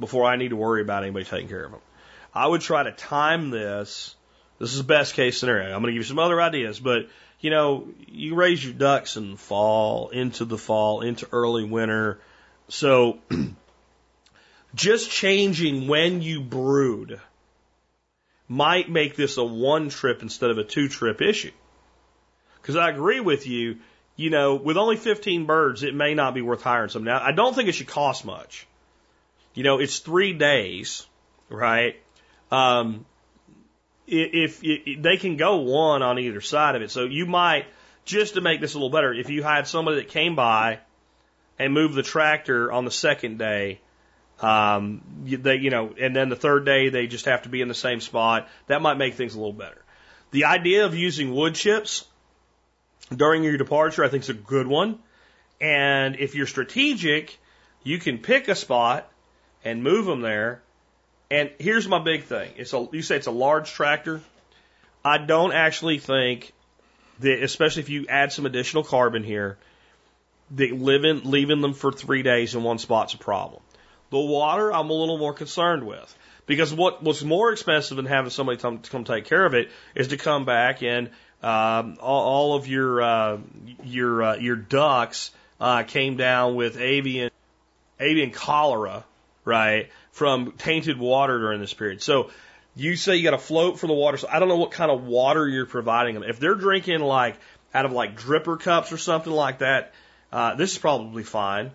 before 0.00 0.24
I 0.24 0.36
need 0.36 0.48
to 0.48 0.56
worry 0.56 0.82
about 0.82 1.04
anybody 1.04 1.24
taking 1.24 1.48
care 1.48 1.64
of 1.64 1.70
them. 1.70 1.80
I 2.34 2.46
would 2.46 2.60
try 2.60 2.82
to 2.82 2.92
time 2.92 3.50
this. 3.50 4.14
This 4.58 4.72
is 4.72 4.78
the 4.78 4.84
best 4.84 5.14
case 5.14 5.38
scenario. 5.38 5.66
I'm 5.66 5.82
going 5.82 5.86
to 5.86 5.92
give 5.92 6.00
you 6.00 6.08
some 6.08 6.18
other 6.18 6.40
ideas, 6.40 6.80
but 6.80 7.08
you 7.40 7.50
know, 7.50 7.88
you 8.08 8.34
raise 8.34 8.64
your 8.64 8.74
ducks 8.74 9.16
in 9.16 9.36
fall, 9.36 10.08
into 10.08 10.44
the 10.44 10.58
fall, 10.58 11.02
into 11.02 11.28
early 11.32 11.64
winter. 11.64 12.18
So 12.68 13.18
just 14.76 15.10
changing 15.10 15.88
when 15.88 16.20
you 16.22 16.40
brood 16.40 17.20
might 18.46 18.88
make 18.88 19.16
this 19.16 19.38
a 19.38 19.44
one 19.44 19.88
trip 19.88 20.22
instead 20.22 20.50
of 20.50 20.58
a 20.58 20.64
two 20.64 20.88
trip 20.88 21.20
issue. 21.20 21.50
Because 22.60 22.76
I 22.76 22.90
agree 22.90 23.20
with 23.20 23.46
you, 23.46 23.78
you 24.16 24.30
know, 24.30 24.54
with 24.56 24.76
only 24.76 24.96
15 24.96 25.46
birds, 25.46 25.82
it 25.82 25.94
may 25.94 26.14
not 26.14 26.34
be 26.34 26.42
worth 26.42 26.62
hiring 26.62 26.90
some. 26.90 27.04
Now, 27.04 27.20
I 27.20 27.32
don't 27.32 27.54
think 27.54 27.68
it 27.68 27.72
should 27.72 27.88
cost 27.88 28.24
much. 28.24 28.66
You 29.54 29.64
know, 29.64 29.78
it's 29.78 29.98
three 29.98 30.34
days, 30.34 31.06
right? 31.48 31.96
Um, 32.52 33.06
if, 34.06 34.60
if 34.62 35.02
they 35.02 35.16
can 35.16 35.36
go 35.36 35.56
one 35.56 36.02
on 36.02 36.18
either 36.18 36.40
side 36.40 36.76
of 36.76 36.82
it, 36.82 36.90
so 36.90 37.04
you 37.04 37.26
might 37.26 37.66
just 38.04 38.34
to 38.34 38.40
make 38.40 38.60
this 38.60 38.74
a 38.74 38.76
little 38.76 38.90
better, 38.90 39.12
if 39.12 39.30
you 39.30 39.42
had 39.42 39.66
somebody 39.66 39.96
that 39.96 40.08
came 40.08 40.36
by 40.36 40.80
and 41.58 41.72
moved 41.72 41.94
the 41.94 42.02
tractor 42.02 42.70
on 42.70 42.84
the 42.84 42.90
second 42.90 43.38
day 43.38 43.80
um, 44.40 45.02
they, 45.24 45.56
you 45.56 45.70
know, 45.70 45.94
and 45.98 46.14
then 46.14 46.28
the 46.28 46.36
third 46.36 46.64
day 46.66 46.90
they 46.90 47.06
just 47.06 47.24
have 47.24 47.42
to 47.42 47.48
be 47.48 47.62
in 47.62 47.68
the 47.68 47.74
same 47.74 48.00
spot. 48.00 48.48
That 48.66 48.82
might 48.82 48.98
make 48.98 49.14
things 49.14 49.34
a 49.34 49.38
little 49.38 49.52
better. 49.52 49.82
The 50.30 50.44
idea 50.44 50.84
of 50.84 50.94
using 50.94 51.34
wood 51.34 51.54
chips 51.54 52.04
during 53.14 53.44
your 53.44 53.56
departure, 53.56 54.04
I 54.04 54.08
think, 54.08 54.24
is 54.24 54.28
a 54.28 54.34
good 54.34 54.66
one. 54.66 54.98
And 55.60 56.16
if 56.16 56.34
you're 56.34 56.46
strategic, 56.46 57.38
you 57.82 57.98
can 57.98 58.18
pick 58.18 58.48
a 58.48 58.54
spot 58.54 59.10
and 59.64 59.82
move 59.82 60.04
them 60.04 60.20
there. 60.20 60.60
And 61.30 61.50
here's 61.58 61.88
my 61.88 61.98
big 61.98 62.24
thing: 62.24 62.52
it's 62.56 62.72
a 62.72 62.86
you 62.92 63.02
say 63.02 63.16
it's 63.16 63.26
a 63.26 63.32
large 63.32 63.72
tractor. 63.72 64.20
I 65.04 65.18
don't 65.18 65.52
actually 65.52 65.98
think 65.98 66.52
that, 67.20 67.42
especially 67.42 67.82
if 67.82 67.88
you 67.88 68.06
add 68.08 68.32
some 68.32 68.44
additional 68.44 68.84
carbon 68.84 69.24
here, 69.24 69.56
that 70.52 70.72
living 70.72 71.22
leaving 71.24 71.62
them 71.62 71.74
for 71.74 71.90
three 71.90 72.22
days 72.22 72.54
in 72.54 72.62
one 72.62 72.78
spot's 72.78 73.14
a 73.14 73.18
problem. 73.18 73.62
The 74.16 74.22
water, 74.22 74.72
I'm 74.72 74.88
a 74.88 74.92
little 74.94 75.18
more 75.18 75.34
concerned 75.34 75.86
with. 75.86 76.16
Because 76.46 76.72
what, 76.72 77.02
what's 77.02 77.22
more 77.22 77.52
expensive 77.52 77.96
than 77.96 78.06
having 78.06 78.30
somebody 78.30 78.58
come, 78.58 78.78
come 78.78 79.04
take 79.04 79.24
care 79.24 79.44
of 79.44 79.54
it 79.54 79.70
is 79.94 80.08
to 80.08 80.16
come 80.16 80.44
back 80.44 80.82
and 80.82 81.10
um, 81.42 81.98
all, 82.00 82.22
all 82.22 82.54
of 82.54 82.66
your 82.66 83.02
uh, 83.02 83.38
your 83.84 84.22
uh, 84.22 84.36
your 84.36 84.56
ducks 84.56 85.32
uh, 85.60 85.82
came 85.82 86.16
down 86.16 86.54
with 86.54 86.78
avian 86.78 87.30
avian 88.00 88.30
cholera, 88.30 89.04
right, 89.44 89.90
from 90.12 90.52
tainted 90.52 90.98
water 90.98 91.38
during 91.38 91.60
this 91.60 91.74
period. 91.74 92.02
So 92.02 92.30
you 92.74 92.96
say 92.96 93.16
you 93.16 93.22
got 93.22 93.32
to 93.32 93.38
float 93.38 93.78
for 93.78 93.86
the 93.86 93.92
water. 93.92 94.16
So 94.16 94.28
I 94.30 94.38
don't 94.38 94.48
know 94.48 94.56
what 94.56 94.70
kind 94.70 94.90
of 94.90 95.04
water 95.04 95.46
you're 95.46 95.66
providing 95.66 96.14
them. 96.14 96.24
If 96.24 96.40
they're 96.40 96.54
drinking 96.54 97.00
like 97.00 97.36
out 97.74 97.84
of 97.84 97.92
like 97.92 98.18
dripper 98.18 98.58
cups 98.58 98.92
or 98.92 98.98
something 98.98 99.32
like 99.32 99.58
that, 99.58 99.92
uh, 100.32 100.54
this 100.54 100.72
is 100.72 100.78
probably 100.78 101.22
fine. 101.22 101.70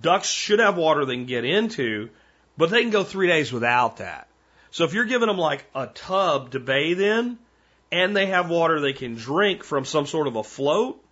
Ducks 0.00 0.28
should 0.28 0.58
have 0.58 0.76
water 0.76 1.04
they 1.04 1.14
can 1.14 1.26
get 1.26 1.44
into, 1.44 2.10
but 2.56 2.70
they 2.70 2.82
can 2.82 2.90
go 2.90 3.04
three 3.04 3.26
days 3.26 3.52
without 3.52 3.98
that. 3.98 4.28
So 4.70 4.84
if 4.84 4.94
you're 4.94 5.04
giving 5.04 5.28
them 5.28 5.38
like 5.38 5.64
a 5.74 5.86
tub 5.88 6.52
to 6.52 6.60
bathe 6.60 7.00
in, 7.00 7.38
and 7.92 8.16
they 8.16 8.26
have 8.26 8.48
water 8.48 8.80
they 8.80 8.92
can 8.92 9.16
drink 9.16 9.64
from 9.64 9.84
some 9.84 10.06
sort 10.06 10.26
of 10.26 10.36
a 10.36 10.44
float, 10.44 11.02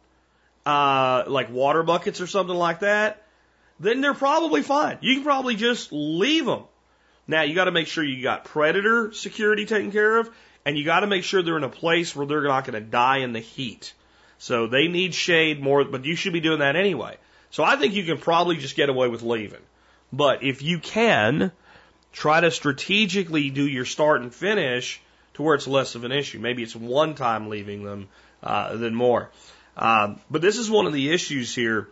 uh, 0.64 1.24
like 1.26 1.50
water 1.50 1.82
buckets 1.82 2.20
or 2.20 2.26
something 2.26 2.54
like 2.54 2.80
that, 2.80 3.24
then 3.80 4.00
they're 4.00 4.14
probably 4.14 4.62
fine. 4.62 4.98
You 5.00 5.14
can 5.14 5.24
probably 5.24 5.56
just 5.56 5.92
leave 5.92 6.44
them. 6.44 6.64
Now 7.26 7.42
you 7.42 7.54
got 7.54 7.64
to 7.64 7.72
make 7.72 7.86
sure 7.86 8.04
you 8.04 8.22
got 8.22 8.44
predator 8.44 9.12
security 9.12 9.66
taken 9.66 9.92
care 9.92 10.18
of, 10.18 10.30
and 10.64 10.78
you 10.78 10.84
got 10.84 11.00
to 11.00 11.06
make 11.06 11.24
sure 11.24 11.42
they're 11.42 11.56
in 11.56 11.64
a 11.64 11.68
place 11.68 12.14
where 12.14 12.26
they're 12.26 12.42
not 12.42 12.64
going 12.64 12.82
to 12.82 12.88
die 12.88 13.18
in 13.18 13.32
the 13.32 13.40
heat. 13.40 13.92
So 14.38 14.66
they 14.66 14.88
need 14.88 15.14
shade 15.14 15.60
more, 15.60 15.84
but 15.84 16.04
you 16.04 16.14
should 16.14 16.32
be 16.32 16.40
doing 16.40 16.60
that 16.60 16.76
anyway. 16.76 17.16
So 17.50 17.64
I 17.64 17.76
think 17.76 17.94
you 17.94 18.04
can 18.04 18.18
probably 18.18 18.56
just 18.56 18.76
get 18.76 18.88
away 18.88 19.08
with 19.08 19.22
leaving. 19.22 19.62
But 20.12 20.42
if 20.42 20.62
you 20.62 20.78
can, 20.78 21.52
try 22.12 22.40
to 22.40 22.50
strategically 22.50 23.50
do 23.50 23.66
your 23.66 23.84
start 23.84 24.22
and 24.22 24.34
finish 24.34 25.00
to 25.34 25.42
where 25.42 25.54
it's 25.54 25.66
less 25.66 25.94
of 25.94 26.04
an 26.04 26.12
issue. 26.12 26.38
Maybe 26.38 26.62
it's 26.62 26.76
one 26.76 27.14
time 27.14 27.48
leaving 27.48 27.84
them 27.84 28.08
uh, 28.42 28.76
than 28.76 28.94
more. 28.94 29.30
Um, 29.76 30.20
but 30.30 30.42
this 30.42 30.58
is 30.58 30.70
one 30.70 30.86
of 30.86 30.92
the 30.92 31.10
issues 31.10 31.54
here 31.54 31.88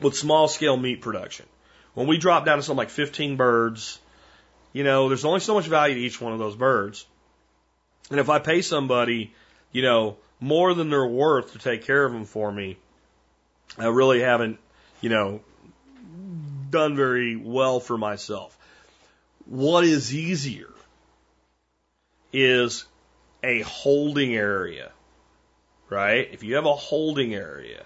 with 0.00 0.16
small 0.16 0.48
scale 0.48 0.76
meat 0.76 1.00
production. 1.02 1.46
When 1.94 2.06
we 2.06 2.18
drop 2.18 2.44
down 2.44 2.56
to 2.56 2.62
something 2.62 2.78
like 2.78 2.90
15 2.90 3.36
birds, 3.36 4.00
you 4.72 4.82
know, 4.82 5.08
there's 5.08 5.24
only 5.24 5.40
so 5.40 5.54
much 5.54 5.66
value 5.66 5.94
to 5.94 6.00
each 6.00 6.20
one 6.20 6.32
of 6.32 6.38
those 6.38 6.56
birds. 6.56 7.06
And 8.10 8.18
if 8.18 8.28
I 8.28 8.38
pay 8.38 8.62
somebody, 8.62 9.32
you 9.72 9.82
know, 9.82 10.16
more 10.40 10.74
than 10.74 10.90
they're 10.90 11.06
worth 11.06 11.52
to 11.52 11.58
take 11.58 11.84
care 11.84 12.04
of 12.04 12.12
them 12.12 12.24
for 12.24 12.50
me, 12.50 12.76
I 13.78 13.86
really 13.86 14.20
haven't 14.20 14.58
you 15.04 15.10
know, 15.10 15.42
done 16.70 16.96
very 16.96 17.36
well 17.36 17.78
for 17.78 17.98
myself. 17.98 18.56
What 19.44 19.84
is 19.84 20.14
easier 20.14 20.72
is 22.32 22.86
a 23.42 23.60
holding 23.60 24.34
area, 24.34 24.92
right? 25.90 26.26
If 26.32 26.42
you 26.42 26.54
have 26.54 26.64
a 26.64 26.74
holding 26.74 27.34
area 27.34 27.84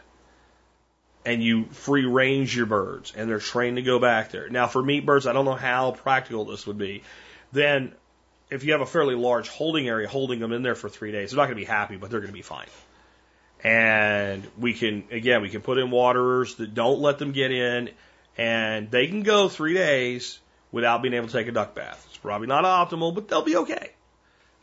and 1.26 1.42
you 1.42 1.64
free 1.64 2.04
range 2.04 2.56
your 2.56 2.66
birds 2.66 3.12
and 3.16 3.28
they're 3.28 3.40
trained 3.40 3.78
to 3.78 3.82
go 3.82 3.98
back 3.98 4.30
there. 4.30 4.48
Now, 4.48 4.68
for 4.68 4.80
meat 4.80 5.04
birds, 5.04 5.26
I 5.26 5.32
don't 5.32 5.44
know 5.44 5.54
how 5.54 5.90
practical 5.90 6.44
this 6.44 6.68
would 6.68 6.78
be. 6.78 7.02
Then, 7.50 7.94
if 8.48 8.62
you 8.62 8.70
have 8.72 8.80
a 8.80 8.86
fairly 8.86 9.16
large 9.16 9.48
holding 9.48 9.88
area, 9.88 10.06
holding 10.06 10.38
them 10.38 10.52
in 10.52 10.62
there 10.62 10.76
for 10.76 10.88
three 10.88 11.10
days, 11.10 11.32
they're 11.32 11.38
not 11.38 11.46
going 11.46 11.58
to 11.58 11.62
be 11.62 11.66
happy, 11.66 11.96
but 11.96 12.10
they're 12.10 12.20
going 12.20 12.30
to 12.30 12.32
be 12.32 12.42
fine. 12.42 12.68
And 13.64 14.46
we 14.59 14.72
can, 14.72 15.04
again, 15.11 15.42
we 15.42 15.50
can 15.50 15.62
put 15.62 15.78
in 15.78 15.90
waterers 15.90 16.54
that 16.56 16.74
don't 16.74 17.00
let 17.00 17.18
them 17.18 17.32
get 17.32 17.50
in 17.50 17.90
and 18.36 18.90
they 18.90 19.09
can 19.09 19.22
go 19.22 19.48
three 19.48 19.74
days 19.74 20.38
without 20.70 21.02
being 21.02 21.14
able 21.14 21.26
to 21.26 21.32
take 21.32 21.48
a 21.48 21.52
duck 21.52 21.74
bath. 21.74 22.04
It's 22.09 22.18
probably 22.18 22.46
not 22.46 22.64
optimal, 22.64 23.14
but 23.14 23.28
they'll 23.28 23.42
be 23.42 23.56
okay. 23.56 23.90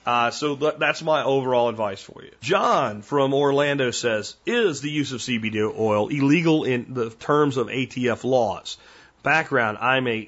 Uh, 0.06 0.30
so 0.30 0.56
th- 0.56 0.76
that's 0.78 1.02
my 1.02 1.24
overall 1.24 1.68
advice 1.68 2.02
for 2.02 2.24
you. 2.24 2.32
John 2.40 3.02
from 3.02 3.34
Orlando 3.34 3.92
says, 3.92 4.36
is 4.46 4.82
the 4.82 4.92
use 4.92 5.12
of 5.12 5.20
CBD 5.20 5.78
oil 5.78 6.08
illegal 6.10 6.64
in 6.64 6.94
the 6.94 7.10
terms 7.10 7.58
of 7.58 7.68
ATF 7.68 8.24
laws? 8.24 8.78
Background, 9.24 9.80
I'm 9.80 10.08
a 10.08 10.28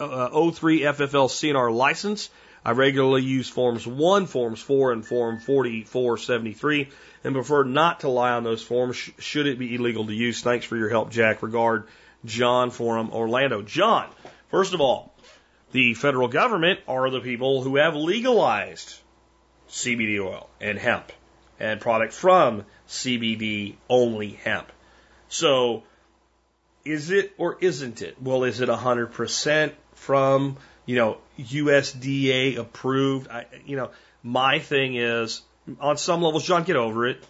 uh, 0.00 0.50
03 0.50 0.80
FFL 0.80 1.28
CNR 1.28 1.74
license. 1.74 2.30
I 2.64 2.72
regularly 2.72 3.22
use 3.22 3.48
Forms 3.48 3.86
1, 3.86 4.26
Forms 4.26 4.60
4, 4.60 4.92
and 4.92 5.06
Form 5.06 5.38
4473 5.38 6.88
and 7.24 7.34
prefer 7.34 7.64
not 7.64 8.00
to 8.00 8.08
lie 8.08 8.32
on 8.32 8.44
those 8.44 8.62
forms 8.62 8.96
sh- 8.96 9.10
should 9.18 9.46
it 9.46 9.58
be 9.58 9.74
illegal 9.74 10.06
to 10.06 10.14
use. 10.14 10.40
Thanks 10.40 10.64
for 10.64 10.76
your 10.76 10.88
help, 10.88 11.10
Jack. 11.10 11.42
Regard, 11.42 11.88
John 12.24 12.70
from 12.70 13.10
Orlando. 13.10 13.62
John, 13.62 14.08
first 14.50 14.74
of 14.74 14.80
all, 14.80 15.14
the 15.72 15.94
federal 15.94 16.28
government 16.28 16.80
are 16.88 17.10
the 17.10 17.20
people 17.20 17.62
who 17.62 17.76
have 17.76 17.94
legalized 17.94 18.94
CBD 19.68 20.20
oil 20.20 20.48
and 20.60 20.78
hemp 20.78 21.12
and 21.60 21.80
product 21.80 22.12
from 22.12 22.64
CBD 22.88 23.74
only 23.88 24.30
hemp. 24.30 24.70
So, 25.28 25.82
is 26.84 27.10
it 27.10 27.34
or 27.36 27.58
isn't 27.60 28.00
it? 28.00 28.20
Well, 28.22 28.44
is 28.44 28.60
it 28.60 28.68
100% 28.68 29.72
from, 29.94 30.56
you 30.86 30.96
know, 30.96 31.18
USDA 31.38 32.56
approved? 32.56 33.28
I, 33.28 33.46
you 33.66 33.76
know, 33.76 33.90
my 34.22 34.58
thing 34.58 34.94
is, 34.94 35.42
on 35.80 35.96
some 35.96 36.22
levels, 36.22 36.44
John, 36.44 36.64
get 36.64 36.76
over 36.76 37.06
it. 37.06 37.22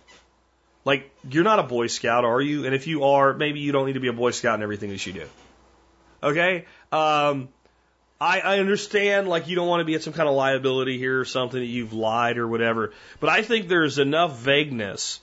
Like, 0.84 1.11
you're 1.28 1.45
not 1.45 1.59
a 1.59 1.64
Boy 1.64 1.89
Scout, 1.89 2.24
are 2.24 2.41
you? 2.41 2.64
And 2.64 2.74
if 2.74 2.86
you 2.86 3.05
are, 3.05 3.34
maybe 3.34 3.61
you 3.61 3.72
don't 3.72 3.86
need 3.86 3.95
to 3.95 4.01
be 4.01 4.09
a 4.09 4.12
Boy 4.12 4.30
Scout 4.30 4.55
in 4.55 4.62
everything 4.62 4.91
that 4.91 5.05
you 5.05 5.12
do. 5.12 5.26
Okay? 6.22 6.64
Um, 6.91 7.49
I, 8.20 8.41
I 8.41 8.59
understand, 8.59 9.28
like, 9.28 9.49
you 9.49 9.57
don't 9.57 9.68
want 9.68 9.80
to 9.80 9.84
be 9.84 9.95
at 9.95 10.03
some 10.03 10.12
kind 10.12 10.28
of 10.28 10.34
liability 10.34 10.99
here 10.99 11.20
or 11.20 11.24
something 11.24 11.61
that 11.61 11.66
you've 11.66 11.93
lied 11.93 12.39
or 12.39 12.49
whatever. 12.49 12.93
But 13.20 13.30
I 13.30 13.43
think 13.43 13.68
there's 13.68 13.99
enough 13.99 14.39
vagueness 14.39 15.20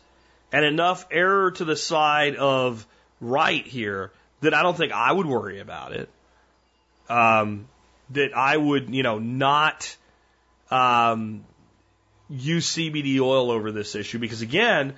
and 0.52 0.64
enough 0.64 1.06
error 1.12 1.52
to 1.52 1.66
the 1.66 1.76
side 1.76 2.36
of 2.36 2.86
right 3.20 3.66
here 3.66 4.12
that 4.42 4.54
I 4.54 4.62
don't 4.62 4.78
think 4.78 4.92
I 4.94 5.12
would 5.12 5.26
worry 5.26 5.60
about 5.60 5.94
it. 5.94 6.10
Um, 7.10 7.68
that 8.12 8.36
I 8.36 8.56
would, 8.56 8.94
you 8.94 9.04
know, 9.04 9.20
not 9.20 9.96
um, 10.70 11.44
use 12.30 12.76
CBD 12.76 13.20
oil 13.20 13.52
over 13.52 13.72
this 13.72 13.96
issue 13.96 14.20
because, 14.20 14.42
again, 14.42 14.94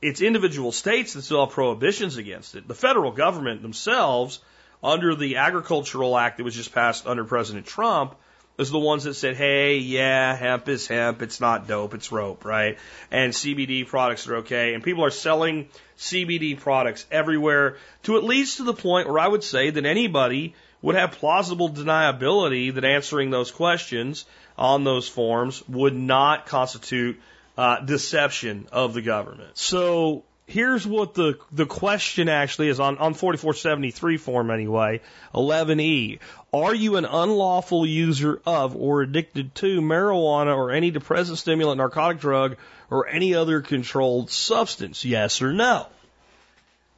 it's 0.00 0.20
individual 0.20 0.72
states 0.72 1.14
that 1.14 1.22
still 1.22 1.44
have 1.44 1.54
prohibitions 1.54 2.16
against 2.16 2.54
it. 2.54 2.68
The 2.68 2.74
federal 2.74 3.12
government 3.12 3.62
themselves, 3.62 4.40
under 4.82 5.14
the 5.14 5.36
Agricultural 5.36 6.16
Act 6.16 6.36
that 6.36 6.44
was 6.44 6.54
just 6.54 6.72
passed 6.72 7.06
under 7.06 7.24
President 7.24 7.66
Trump, 7.66 8.14
is 8.58 8.70
the 8.70 8.78
ones 8.78 9.04
that 9.04 9.14
said, 9.14 9.36
hey, 9.36 9.78
yeah, 9.78 10.34
hemp 10.34 10.68
is 10.68 10.88
hemp, 10.88 11.22
it's 11.22 11.40
not 11.40 11.68
dope, 11.68 11.94
it's 11.94 12.10
rope, 12.10 12.44
right? 12.44 12.76
And 13.10 13.32
CBD 13.32 13.86
products 13.86 14.26
are 14.26 14.36
okay. 14.38 14.74
And 14.74 14.82
people 14.82 15.04
are 15.04 15.10
selling 15.10 15.68
CBD 15.96 16.58
products 16.58 17.06
everywhere 17.10 17.76
to 18.04 18.16
at 18.16 18.24
least 18.24 18.56
to 18.56 18.64
the 18.64 18.74
point 18.74 19.08
where 19.08 19.18
I 19.18 19.28
would 19.28 19.44
say 19.44 19.70
that 19.70 19.86
anybody 19.86 20.54
would 20.82 20.94
have 20.94 21.12
plausible 21.12 21.70
deniability 21.70 22.74
that 22.74 22.84
answering 22.84 23.30
those 23.30 23.50
questions 23.50 24.24
on 24.56 24.84
those 24.84 25.08
forms 25.08 25.62
would 25.68 25.94
not 25.94 26.46
constitute 26.46 27.20
uh, 27.56 27.80
deception 27.80 28.68
of 28.70 28.94
the 28.94 29.02
government. 29.02 29.58
So 29.58 30.22
here's 30.48 30.86
what 30.86 31.14
the 31.14 31.38
the 31.52 31.66
question 31.66 32.28
actually 32.28 32.68
is 32.68 32.80
on 32.80 32.96
on 32.98 33.12
4473 33.12 34.16
form 34.16 34.50
anyway 34.50 35.02
11e 35.34 36.18
are 36.54 36.74
you 36.74 36.96
an 36.96 37.04
unlawful 37.04 37.84
user 37.84 38.40
of 38.46 38.74
or 38.74 39.02
addicted 39.02 39.54
to 39.56 39.82
marijuana 39.82 40.56
or 40.56 40.70
any 40.70 40.90
depressant 40.90 41.36
stimulant 41.36 41.76
narcotic 41.76 42.18
drug 42.18 42.56
or 42.90 43.06
any 43.06 43.34
other 43.34 43.60
controlled 43.60 44.30
substance? 44.30 45.04
Yes 45.04 45.42
or 45.42 45.52
no? 45.52 45.86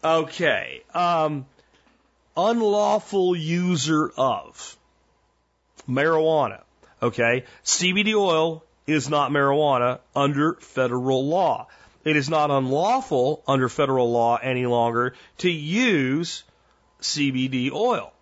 Okay 0.05 0.83
um 0.95 1.45
unlawful 2.37 3.37
user 3.37 4.13
of 4.17 4.77
marijuana 5.89 6.63
Okay? 7.03 7.45
CBD 7.65 8.15
oil 8.15 8.65
is 8.87 9.09
not 9.09 9.31
marijuana 9.31 10.01
under 10.15 10.55
federal 10.55 11.27
law. 11.27 11.69
It 12.05 12.17
is 12.17 12.29
not 12.29 12.51
unlawful 12.51 13.43
under 13.47 13.69
federal 13.69 14.11
law 14.11 14.37
any 14.37 14.67
longer 14.67 15.15
to 15.39 15.51
use 15.51 16.45
CBD 17.01 17.71
oil. 17.73 18.13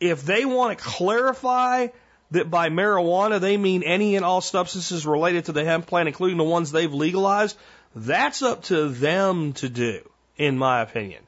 If 0.00 0.22
they 0.22 0.44
want 0.44 0.78
to 0.78 0.84
clarify 0.84 1.88
that 2.30 2.50
by 2.50 2.68
marijuana 2.68 3.40
they 3.40 3.56
mean 3.56 3.82
any 3.82 4.16
and 4.16 4.24
all 4.24 4.40
substances 4.40 5.06
related 5.06 5.46
to 5.46 5.52
the 5.52 5.64
hemp 5.64 5.86
plant, 5.86 6.08
including 6.08 6.36
the 6.36 6.44
ones 6.44 6.72
they've 6.72 6.92
legalized, 6.92 7.56
that's 7.94 8.42
up 8.42 8.64
to 8.64 8.88
them 8.88 9.52
to 9.54 9.68
do, 9.68 10.08
in 10.36 10.58
my 10.58 10.80
opinion. 10.80 11.22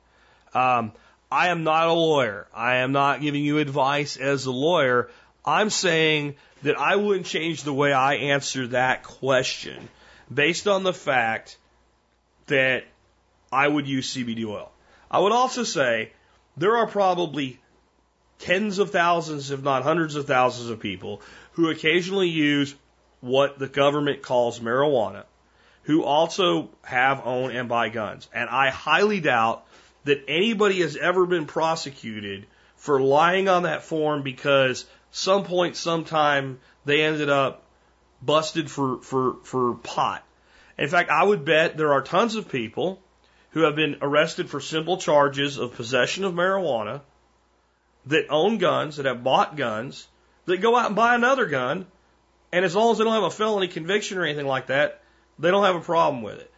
Um, 0.55 0.93
I 1.37 1.49
am 1.49 1.65
not 1.65 1.89
a 1.89 1.93
lawyer. 1.93 2.47
I 2.55 2.77
am 2.77 2.93
not 2.93 3.21
giving 3.21 3.45
you 3.45 3.59
advice 3.59 4.17
as 4.17 4.47
a 4.47 4.51
lawyer. 4.51 5.11
I'm 5.45 5.69
saying 5.69 6.37
that 6.63 6.79
I 6.81 6.97
wouldn't 6.97 7.27
change 7.27 7.63
the 7.63 7.75
way 7.75 7.93
I 7.93 8.15
answer 8.15 8.69
that 8.69 9.03
question 9.03 9.91
based 10.33 10.67
on 10.67 10.83
the 10.83 10.95
fact 10.95 11.59
that 12.47 12.85
I 13.53 13.69
would 13.69 13.87
use 13.87 14.15
CBD 14.15 14.47
oil. 14.47 14.73
I 15.11 15.19
would 15.19 15.33
also 15.33 15.63
say 15.63 16.13
there 16.57 16.79
are 16.79 16.87
probably 16.87 17.61
tens 18.39 18.79
of 18.79 18.91
thousands, 18.91 19.51
if 19.51 19.63
not 19.63 19.83
hundreds 19.83 20.15
of 20.15 20.27
thousands 20.27 20.71
of 20.71 20.81
people 20.81 21.21
who 21.53 21.69
occasionally 21.69 22.31
use 22.31 22.75
what 23.21 23.59
the 23.59 23.69
government 23.69 24.23
calls 24.23 24.59
marijuana, 24.59 25.25
who 25.83 26.03
also 26.03 26.71
have, 26.83 27.27
own, 27.27 27.51
and 27.51 27.69
buy 27.69 27.91
guns. 27.91 28.27
And 28.33 28.49
I 28.49 28.71
highly 28.71 29.21
doubt 29.21 29.67
that 30.07 30.25
anybody 30.29 30.81
has 30.81 30.97
ever 30.97 31.27
been 31.27 31.47
prosecuted 31.47 32.47
for 32.77 33.01
lying 33.01 33.49
on 33.49 33.65
that 33.65 33.83
form 33.83 34.23
because 34.23 34.87
some 35.11 35.45
point, 35.45 35.77
sometime, 35.77 36.61
they 36.85 37.03
ended 37.03 37.29
up 37.29 37.65
busted 38.23 38.71
for, 38.71 39.03
for, 39.03 39.37
for 39.43 39.75
pot. 39.75 40.25
In 40.79 40.89
fact, 40.89 41.11
I 41.11 41.25
would 41.25 41.45
bet 41.45 41.77
there 41.77 41.93
are 41.93 42.03
tons 42.03 42.37
of 42.37 42.49
people 42.49 43.01
who 43.51 43.63
have 43.63 43.75
been 43.75 43.97
arrested 44.01 44.49
for 44.49 44.61
simple 44.61 44.97
charges 44.97 45.59
of 45.59 45.75
possession 45.75 46.25
of 46.25 46.35
marijuana 46.35 47.01
that 48.07 48.27
own 48.31 48.59
guns, 48.59 48.97
that 48.97 49.07
have 49.07 49.25
bought 49.25 49.57
guns, 49.57 50.07
that 50.45 50.59
go 50.59 50.77
out 50.77 50.87
and 50.87 50.97
buy 50.97 51.17
another 51.17 51.47
gun, 51.47 51.87
and 52.53 52.65
as 52.65 52.77
long 52.77 52.93
as 52.93 52.99
they 52.99 53.05
don't 53.05 53.15
have 53.15 53.25
a 53.25 53.31
felony 53.31 53.67
conviction 53.67 54.19
or 54.19 54.25
anything 54.25 54.47
like 54.47 54.69
that, 54.69 55.03
they 55.39 55.51
don't 55.51 55.65
have 55.65 55.75
a 55.75 55.81
problem 55.81 56.23
with 56.23 56.39
it. 56.39 56.53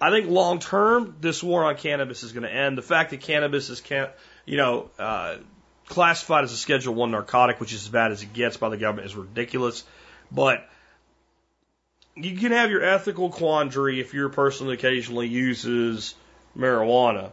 I 0.00 0.10
think 0.10 0.28
long 0.28 0.58
term, 0.58 1.16
this 1.20 1.42
war 1.42 1.64
on 1.64 1.76
cannabis 1.76 2.22
is 2.22 2.32
going 2.32 2.42
to 2.42 2.52
end. 2.52 2.76
The 2.76 2.82
fact 2.82 3.10
that 3.10 3.20
cannabis 3.20 3.70
is, 3.70 3.80
can, 3.80 4.08
you 4.44 4.56
know, 4.56 4.90
uh, 4.98 5.36
classified 5.86 6.44
as 6.44 6.52
a 6.52 6.56
Schedule 6.56 6.94
One 6.94 7.10
narcotic, 7.10 7.60
which 7.60 7.72
is 7.72 7.84
as 7.84 7.88
bad 7.88 8.12
as 8.12 8.22
it 8.22 8.32
gets 8.32 8.56
by 8.56 8.68
the 8.68 8.76
government, 8.76 9.06
is 9.06 9.16
ridiculous. 9.16 9.84
But 10.30 10.68
you 12.14 12.36
can 12.36 12.52
have 12.52 12.70
your 12.70 12.82
ethical 12.82 13.30
quandary 13.30 14.00
if 14.00 14.14
you're 14.14 14.28
a 14.28 14.30
person 14.30 14.66
that 14.66 14.74
occasionally 14.74 15.28
uses 15.28 16.14
marijuana 16.56 17.32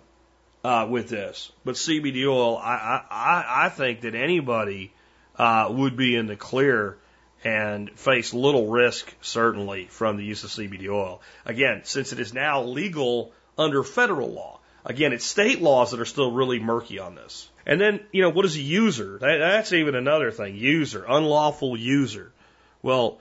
uh, 0.63 0.87
with 0.89 1.09
this. 1.09 1.51
But 1.65 1.75
CBD 1.75 2.25
oil, 2.27 2.57
I 2.57 3.03
I, 3.09 3.65
I 3.65 3.69
think 3.69 4.01
that 4.01 4.15
anybody 4.15 4.93
uh, 5.37 5.67
would 5.71 5.97
be 5.97 6.15
in 6.15 6.27
the 6.27 6.35
clear 6.35 6.97
and 7.43 7.91
face 7.91 8.33
little 8.33 8.67
risk, 8.67 9.13
certainly, 9.21 9.85
from 9.85 10.17
the 10.17 10.23
use 10.23 10.43
of 10.43 10.49
CBD 10.49 10.89
oil. 10.89 11.21
Again, 11.45 11.81
since 11.83 12.13
it 12.13 12.19
is 12.19 12.33
now 12.33 12.63
legal 12.63 13.33
under 13.57 13.83
federal 13.83 14.31
law. 14.31 14.59
Again, 14.85 15.13
it's 15.13 15.25
state 15.25 15.61
laws 15.61 15.91
that 15.91 15.99
are 15.99 16.05
still 16.05 16.31
really 16.31 16.59
murky 16.59 16.99
on 16.99 17.15
this. 17.15 17.49
And 17.65 17.79
then, 17.79 18.01
you 18.11 18.21
know, 18.21 18.29
what 18.29 18.45
is 18.45 18.55
a 18.55 18.61
user? 18.61 19.17
That, 19.19 19.37
that's 19.37 19.71
even 19.71 19.95
another 19.95 20.31
thing. 20.31 20.55
User, 20.55 21.05
unlawful 21.07 21.77
user. 21.77 22.31
Well, 22.81 23.19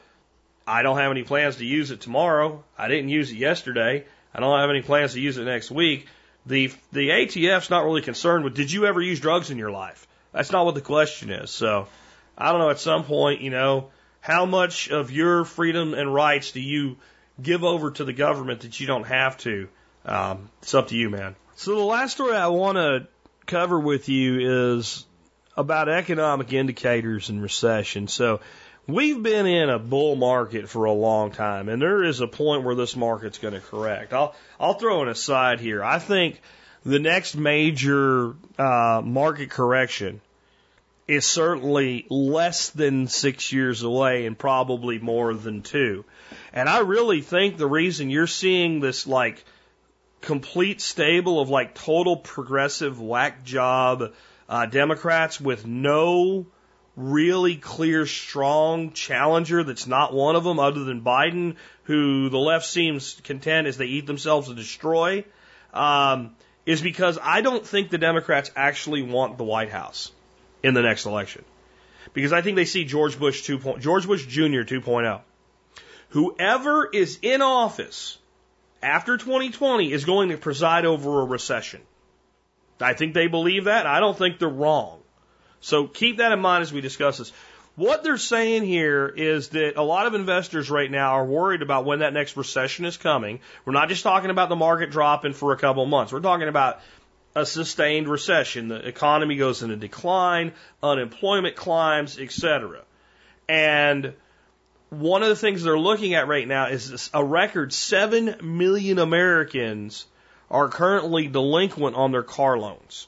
I 0.67 0.83
don't 0.83 0.99
have 0.99 1.11
any 1.11 1.23
plans 1.23 1.57
to 1.57 1.65
use 1.65 1.91
it 1.91 2.01
tomorrow. 2.01 2.65
I 2.77 2.89
didn't 2.89 3.11
use 3.11 3.31
it 3.31 3.37
yesterday. 3.37 4.05
I 4.35 4.41
don't 4.41 4.59
have 4.59 4.71
any 4.71 4.83
plans 4.83 5.13
to 5.15 5.21
use 5.21 5.39
it 5.39 5.45
next 5.45 5.71
week. 5.71 6.07
The 6.47 6.73
the 6.91 7.11
ATF's 7.11 7.71
not 7.71 7.85
really 7.85 8.03
concerned 8.03 8.43
with 8.43 8.55
did 8.55 8.73
you 8.73 8.87
ever 8.87 9.01
use 9.01 9.21
drugs 9.21 9.51
in 9.51 9.59
your 9.59 9.71
life? 9.71 10.09
That's 10.33 10.51
not 10.51 10.65
what 10.65 10.75
the 10.75 10.81
question 10.81 11.31
is. 11.31 11.51
So 11.51 11.87
I 12.37 12.51
don't 12.51 12.61
know. 12.61 12.71
At 12.71 12.81
some 12.81 13.05
point, 13.05 13.43
you 13.43 13.51
know, 13.51 13.91
how 14.23 14.47
much 14.47 14.89
of 14.89 15.11
your 15.11 15.45
freedom 15.45 15.95
and 15.95 16.15
rights 16.15 16.53
do 16.53 16.61
you 16.61 16.97
give 17.43 17.65
over 17.65 17.91
to 17.91 18.05
the 18.05 18.13
government 18.13 18.61
that 18.61 18.79
you 18.79 18.87
don't 18.87 19.07
have 19.07 19.37
to? 19.39 19.69
Um, 20.07 20.49
it's 20.63 20.75
up 20.75 20.89
to 20.89 20.97
you, 20.97 21.11
man. 21.11 21.35
So 21.57 21.75
the 21.75 21.83
last 21.83 22.13
story 22.13 22.37
I 22.37 22.47
want 22.47 22.77
to 22.77 23.09
cover 23.47 23.79
with 23.79 24.09
you 24.09 24.79
is 24.79 25.05
about 25.57 25.89
economic 25.89 26.53
indicators 26.53 27.31
and 27.31 27.43
recession. 27.43 28.07
So 28.07 28.41
we've 28.87 29.21
been 29.21 29.47
in 29.47 29.69
a 29.69 29.81
bull 29.81 30.15
market 30.15 30.69
for 30.69 30.85
a 30.85 30.93
long 30.93 31.33
time, 31.33 31.69
and 31.69 31.83
there 31.83 32.05
is 32.05 32.21
a 32.21 32.29
point 32.29 32.63
where 32.63 32.77
this 32.77 32.95
market's 32.95 33.39
going 33.39 33.55
to 33.55 33.61
correct. 33.61 34.13
I'll 34.13 34.37
I'll 34.59 34.75
throw 34.75 35.03
an 35.03 35.09
aside 35.09 35.59
here. 35.59 35.83
I 35.83 35.99
think 35.99 36.41
the 36.85 37.01
next 37.01 37.37
major 37.37 38.35
uh, 38.57 39.03
market 39.05 39.51
correction 39.51 40.21
is 41.13 41.27
certainly 41.27 42.07
less 42.09 42.71
than 42.71 43.07
six 43.07 43.53
years 43.53 43.83
away, 43.83 44.25
and 44.25 44.39
probably 44.39 44.99
more 44.99 45.35
than 45.35 45.61
two. 45.61 46.07
And 46.55 46.71
I 46.71 46.79
really 46.79 47.21
think 47.21 47.59
the 47.59 47.67
reason 47.67 48.09
you're 48.09 48.27
seeing 48.27 48.81
this 48.81 49.07
like 49.07 49.45
complete 50.23 50.81
stable 50.81 51.39
of 51.39 51.51
like 51.51 51.75
total 51.75 52.17
progressive 52.17 52.99
whack 52.99 53.45
job 53.45 54.15
uh, 54.49 54.65
Democrats 54.65 55.39
with 55.39 55.67
no 55.67 56.47
really 56.97 57.57
clear, 57.57 58.07
strong 58.07 58.93
challenger 58.93 59.65
that's 59.65 59.87
not 59.87 60.15
one 60.15 60.35
of 60.35 60.45
them 60.45 60.59
other 60.59 60.85
than 60.85 61.03
Biden, 61.03 61.57
who 61.85 62.31
the 62.31 62.39
left 62.39 62.65
seems 62.65 63.21
content 63.23 63.67
as 63.67 63.77
they 63.77 63.87
eat 63.87 64.07
themselves 64.07 64.49
to 64.49 64.55
destroy, 64.55 65.27
um, 65.75 66.35
is 66.65 66.81
because 66.81 67.19
I 67.21 67.43
don't 67.43 67.67
think 67.67 67.91
the 67.91 67.99
Democrats 67.99 68.51
actually 68.57 69.03
want 69.03 69.37
the 69.37 69.45
White 69.45 69.71
House 69.71 70.11
in 70.63 70.75
the 70.75 70.83
next 70.83 71.07
election. 71.07 71.45
Because 72.15 72.33
I 72.33 72.43
think 72.43 72.57
they 72.57 72.65
see 72.65 72.85
George 72.85 73.19
Bush 73.19 73.43
2. 73.43 73.79
George 73.79 74.07
Bush 74.07 74.27
Jr. 74.27 74.63
2.0. 74.63 75.21
Whoever 76.11 76.89
is 76.93 77.19
in 77.23 77.41
office 77.41 78.19
after 78.83 79.17
2020 79.17 79.93
is 79.93 80.05
going 80.05 80.29
to 80.31 80.37
preside 80.37 80.85
over 80.85 81.21
a 81.21 81.25
recession. 81.25 81.81
I 82.81 82.95
think 82.95 83.15
they 83.15 83.29
believe 83.29 83.65
that. 83.65 83.87
I 83.87 84.01
don't 84.01 84.17
think 84.17 84.39
they're 84.39 84.49
wrong. 84.49 84.99
So 85.61 85.87
keep 85.87 86.19
that 86.19 86.33
in 86.33 86.41
mind 86.41 86.63
as 86.63 86.73
we 86.73 86.81
discuss 86.81 87.19
this. 87.19 87.33
What 87.75 88.03
they're 88.03 88.19
saying 88.19 88.65
here 88.65 89.09
is 89.09 89.51
that 89.51 89.77
a 89.77 89.83
lot 89.83 90.07
of 90.07 90.15
investors 90.15 90.71
right 90.71 90.91
now 90.91 91.13
are 91.13 91.25
worried 91.25 91.63
about 91.63 91.87
when 91.87 92.01
that 92.01 92.13
next 92.13 92.37
recession 92.37 92.85
is 92.85 92.99
coming. 92.99 93.41
We're 93.65 93.73
not 93.73 93.89
just 93.89 94.03
talking 94.03 94.29
about 94.29 94.51
the 94.51 94.57
market 94.57 94.91
dropping 94.91 95.33
for 95.33 95.53
a 95.53 95.57
couple 95.57 95.83
of 95.83 95.89
months. 95.89 96.13
We're 96.13 96.21
talking 96.21 96.49
about 96.49 96.81
a 97.35 97.47
sustained 97.47 98.09
recession. 98.09 98.69
The 98.69 98.87
economy 98.87 99.37
goes 99.37 99.63
into 99.63 99.77
decline, 99.77 100.53
unemployment 100.83 101.57
climbs, 101.57 102.19
etc. 102.19 102.83
And 103.49 104.15
one 104.91 105.23
of 105.23 105.29
the 105.29 105.37
things 105.37 105.63
they're 105.63 105.79
looking 105.79 106.15
at 106.15 106.29
right 106.29 106.47
now 106.47 106.67
is 106.67 107.11
a 107.15 107.25
record 107.25 107.73
7 107.73 108.37
million 108.43 108.99
Americans 108.99 110.07
are 110.51 110.69
currently 110.69 111.29
delinquent 111.29 111.97
on 111.97 112.13
their 112.13 112.23
car 112.23 112.59
loans. 112.59 113.07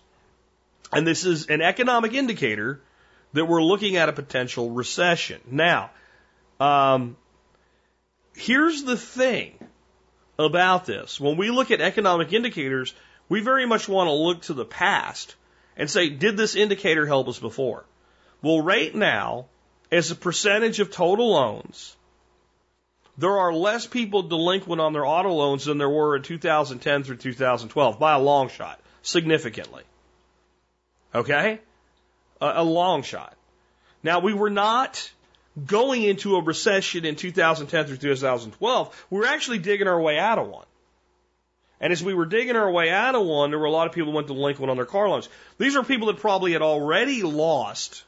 And 0.93 1.07
this 1.07 1.27
is 1.27 1.49
an 1.49 1.61
economic 1.61 2.15
indicator 2.15 2.81
that 3.35 3.45
we're 3.45 3.63
looking 3.63 3.97
at 3.97 4.09
a 4.09 4.13
potential 4.13 4.71
recession. 4.71 5.41
Now, 5.51 5.91
um, 6.59 7.17
here's 8.35 8.85
the 8.85 8.97
thing 8.97 9.53
about 10.39 10.87
this. 10.87 11.21
When 11.21 11.37
we 11.37 11.51
look 11.51 11.71
at 11.71 11.81
economic 11.81 12.33
indicators, 12.33 12.95
we 13.29 13.41
very 13.41 13.67
much 13.67 13.89
want 13.89 14.09
to 14.09 14.13
look 14.13 14.43
to 14.43 14.55
the 14.55 14.65
past 14.65 15.35
and 15.77 15.91
say, 15.91 16.09
did 16.09 16.37
this 16.37 16.55
indicator 16.55 17.07
help 17.07 17.29
us 17.29 17.39
before? 17.39 17.85
Well, 18.43 18.61
right 18.61 18.95
now, 18.95 19.47
as 19.91 20.11
a 20.11 20.17
percentage 20.17 20.81
of 20.81 20.91
total 20.91 21.33
loans, 21.33 21.97
there 23.17 23.39
are 23.39 23.53
less 23.53 23.87
people 23.87 24.23
delinquent 24.23 24.81
on 24.81 24.93
their 24.93 25.07
auto 25.07 25.33
loans 25.33 25.65
than 25.65 25.79
there 25.79 25.89
were 25.89 26.17
in 26.17 26.23
2010 26.23 27.05
through 27.05 27.17
2012 27.17 27.99
by 27.99 28.15
a 28.15 28.19
long 28.19 28.49
shot, 28.49 28.81
significantly. 29.03 29.85
Okay? 31.15 31.61
A, 32.41 32.53
a 32.57 32.65
long 32.65 33.03
shot. 33.03 33.35
Now, 34.03 34.19
we 34.19 34.35
were 34.35 34.51
not 34.51 35.11
going 35.65 36.03
into 36.03 36.37
a 36.37 36.43
recession 36.43 37.05
in 37.05 37.15
2010 37.15 37.87
through 37.87 37.97
2012. 37.97 39.07
We 39.11 39.19
were 39.19 39.27
actually 39.27 39.59
digging 39.59 39.87
our 39.87 40.01
way 40.01 40.19
out 40.19 40.39
of 40.39 40.49
one. 40.49 40.67
And 41.81 41.93
as 41.93 42.03
we 42.03 42.15
were 42.15 42.27
digging 42.27 42.57
our 42.57 42.71
way 42.71 42.91
out 42.91 43.15
of 43.15 43.27
one, 43.27 43.51
there 43.51 43.59
were 43.59 43.67
a 43.67 43.71
lot 43.71 43.87
of 43.87 43.93
people 43.93 44.11
who 44.11 44.17
went 44.17 44.29
delinquent 44.29 44.71
on 44.71 44.77
their 44.77 44.87
car 44.87 45.09
loans. 45.09 45.29
These 45.59 45.77
are 45.77 45.83
people 45.83 46.07
that 46.09 46.19
probably 46.19 46.53
had 46.53 46.63
already 46.63 47.23
lost 47.23 48.05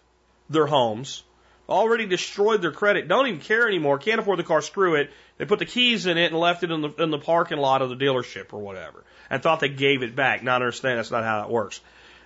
their 0.49 0.67
homes, 0.67 1.25
already 1.69 2.07
destroyed 2.07 2.63
their 2.63 2.73
credit, 2.73 3.09
don't 3.09 3.27
even 3.27 3.41
care 3.41 3.67
anymore, 3.67 3.99
can't 3.99 4.21
afford 4.21 4.39
the 4.39 4.45
car, 4.45 4.63
screw 4.63 4.95
it. 4.95 5.11
They 5.39 5.45
put 5.45 5.59
the 5.59 5.67
keys 5.67 6.07
in 6.07 6.17
it 6.17 6.31
and 6.31 6.41
left 6.41 6.63
it 6.63 6.71
in 6.71 6.81
the, 6.81 6.91
in 7.03 7.11
the 7.11 7.19
parking 7.19 7.59
lot 7.59 7.83
of 7.83 7.91
the 7.91 7.97
dealership 7.97 8.53
or 8.53 8.61
whatever, 8.61 9.05
and 9.29 9.43
thought 9.43 9.61
they 9.61 9.69
gave 9.69 10.03
it 10.03 10.15
back. 10.15 10.43
Not 10.43 10.63
understand 10.63 10.99
that's 10.99 11.11
not 11.11 11.25
how 11.25 11.41
that 11.41 11.51
works. 11.51 11.81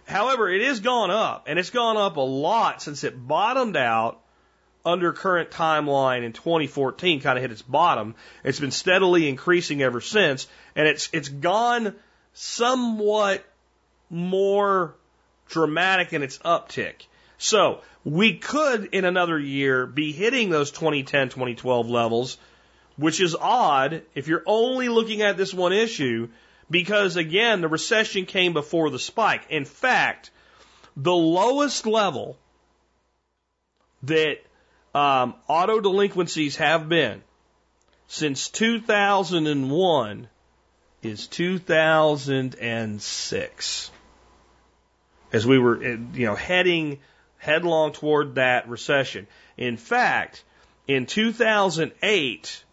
However, 0.06 0.48
it 0.48 0.62
has 0.62 0.80
gone 0.80 1.10
up, 1.10 1.44
and 1.48 1.58
it's 1.58 1.70
gone 1.70 1.96
up 1.96 2.16
a 2.16 2.20
lot 2.20 2.82
since 2.82 3.02
it 3.04 3.26
bottomed 3.26 3.76
out 3.76 4.20
under 4.84 5.12
current 5.12 5.50
timeline 5.50 6.24
in 6.24 6.32
2014, 6.32 7.20
kind 7.20 7.38
of 7.38 7.42
hit 7.42 7.52
its 7.52 7.62
bottom. 7.62 8.14
It's 8.44 8.60
been 8.60 8.70
steadily 8.70 9.28
increasing 9.28 9.82
ever 9.82 10.00
since, 10.00 10.46
and 10.74 10.86
it's 10.86 11.08
it's 11.12 11.28
gone 11.28 11.94
somewhat 12.32 13.44
more 14.08 14.94
dramatic 15.48 16.12
in 16.12 16.22
its 16.22 16.38
uptick. 16.38 17.06
So 17.38 17.80
we 18.04 18.36
could 18.36 18.86
in 18.92 19.04
another 19.04 19.38
year 19.38 19.86
be 19.86 20.12
hitting 20.12 20.50
those 20.50 20.70
2010, 20.70 21.28
2012 21.30 21.88
levels, 21.88 22.38
which 22.96 23.20
is 23.20 23.34
odd 23.34 24.02
if 24.14 24.28
you're 24.28 24.42
only 24.46 24.88
looking 24.88 25.22
at 25.22 25.36
this 25.36 25.52
one 25.52 25.72
issue 25.72 26.28
because 26.70 27.16
again, 27.16 27.60
the 27.60 27.68
recession 27.68 28.26
came 28.26 28.52
before 28.52 28.90
the 28.90 28.98
spike. 28.98 29.46
In 29.50 29.64
fact, 29.64 30.30
the 30.96 31.14
lowest 31.14 31.86
level 31.86 32.36
that 34.04 34.38
um, 34.94 35.34
auto 35.46 35.80
delinquencies 35.80 36.56
have 36.56 36.88
been 36.88 37.22
since 38.08 38.48
2001 38.48 40.28
is 41.02 41.26
2006. 41.26 43.90
As 45.32 45.46
we 45.46 45.58
were, 45.58 45.82
you 45.82 46.26
know, 46.26 46.34
heading 46.34 46.98
headlong 47.38 47.92
toward 47.92 48.34
that 48.34 48.68
recession. 48.68 49.26
In 49.56 49.76
fact, 49.76 50.42
in 50.86 51.06
2008, 51.06 52.64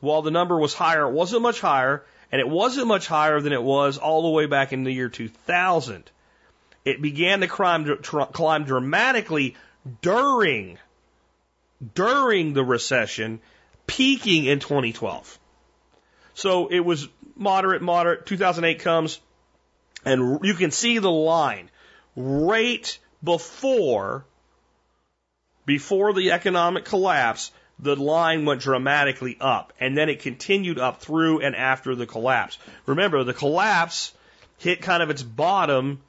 while 0.00 0.22
the 0.22 0.30
number 0.30 0.58
was 0.58 0.74
higher, 0.74 1.08
it 1.08 1.12
wasn't 1.12 1.42
much 1.42 1.60
higher. 1.60 2.04
And 2.32 2.40
it 2.40 2.48
wasn't 2.48 2.86
much 2.86 3.08
higher 3.08 3.40
than 3.40 3.52
it 3.52 3.62
was 3.62 3.98
all 3.98 4.22
the 4.22 4.28
way 4.28 4.46
back 4.46 4.72
in 4.72 4.84
the 4.84 4.92
year 4.92 5.08
2000. 5.08 6.08
It 6.84 7.02
began 7.02 7.40
to 7.40 7.48
climb, 7.48 7.98
climb 8.02 8.64
dramatically 8.64 9.56
during, 10.00 10.78
during 11.94 12.52
the 12.52 12.64
recession, 12.64 13.40
peaking 13.86 14.44
in 14.44 14.60
2012. 14.60 15.38
So 16.34 16.68
it 16.68 16.80
was 16.80 17.08
moderate, 17.36 17.82
moderate. 17.82 18.26
2008 18.26 18.80
comes, 18.80 19.20
and 20.04 20.40
you 20.42 20.54
can 20.54 20.70
see 20.70 20.98
the 20.98 21.10
line 21.10 21.70
right 22.16 22.98
before, 23.22 24.24
before 25.66 26.12
the 26.12 26.32
economic 26.32 26.84
collapse 26.84 27.52
the 27.82 27.96
line 27.96 28.44
went 28.44 28.60
dramatically 28.60 29.36
up 29.40 29.72
and 29.80 29.96
then 29.96 30.08
it 30.08 30.20
continued 30.20 30.78
up 30.78 31.00
through 31.00 31.40
and 31.40 31.56
after 31.56 31.94
the 31.94 32.06
collapse. 32.06 32.58
Remember, 32.86 33.24
the 33.24 33.34
collapse 33.34 34.12
hit 34.58 34.82
kind 34.82 35.02
of 35.02 35.10
its 35.10 35.22
bottom 35.22 36.00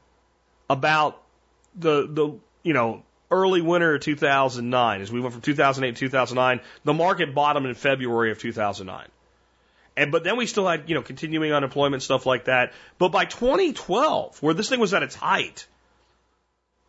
about 0.69 1.21
the, 1.75 2.07
the, 2.07 2.37
you 2.63 2.73
know, 2.73 3.03
early 3.31 3.61
winter 3.61 3.95
of 3.95 4.01
2009. 4.01 5.01
As 5.01 5.11
we 5.11 5.21
went 5.21 5.33
from 5.33 5.41
2008 5.41 5.95
to 5.95 5.99
2009, 5.99 6.61
the 6.83 6.93
market 6.93 7.33
bottomed 7.33 7.65
in 7.65 7.73
February 7.73 8.31
of 8.31 8.39
2009. 8.39 9.07
And, 9.97 10.11
but 10.11 10.23
then 10.23 10.37
we 10.37 10.45
still 10.45 10.67
had, 10.67 10.87
you 10.87 10.95
know, 10.95 11.01
continuing 11.01 11.51
unemployment, 11.51 12.03
stuff 12.03 12.25
like 12.25 12.45
that. 12.45 12.73
But 12.97 13.09
by 13.09 13.25
2012, 13.25 14.41
where 14.41 14.53
this 14.53 14.69
thing 14.69 14.79
was 14.79 14.93
at 14.93 15.03
its 15.03 15.15
height, 15.15 15.67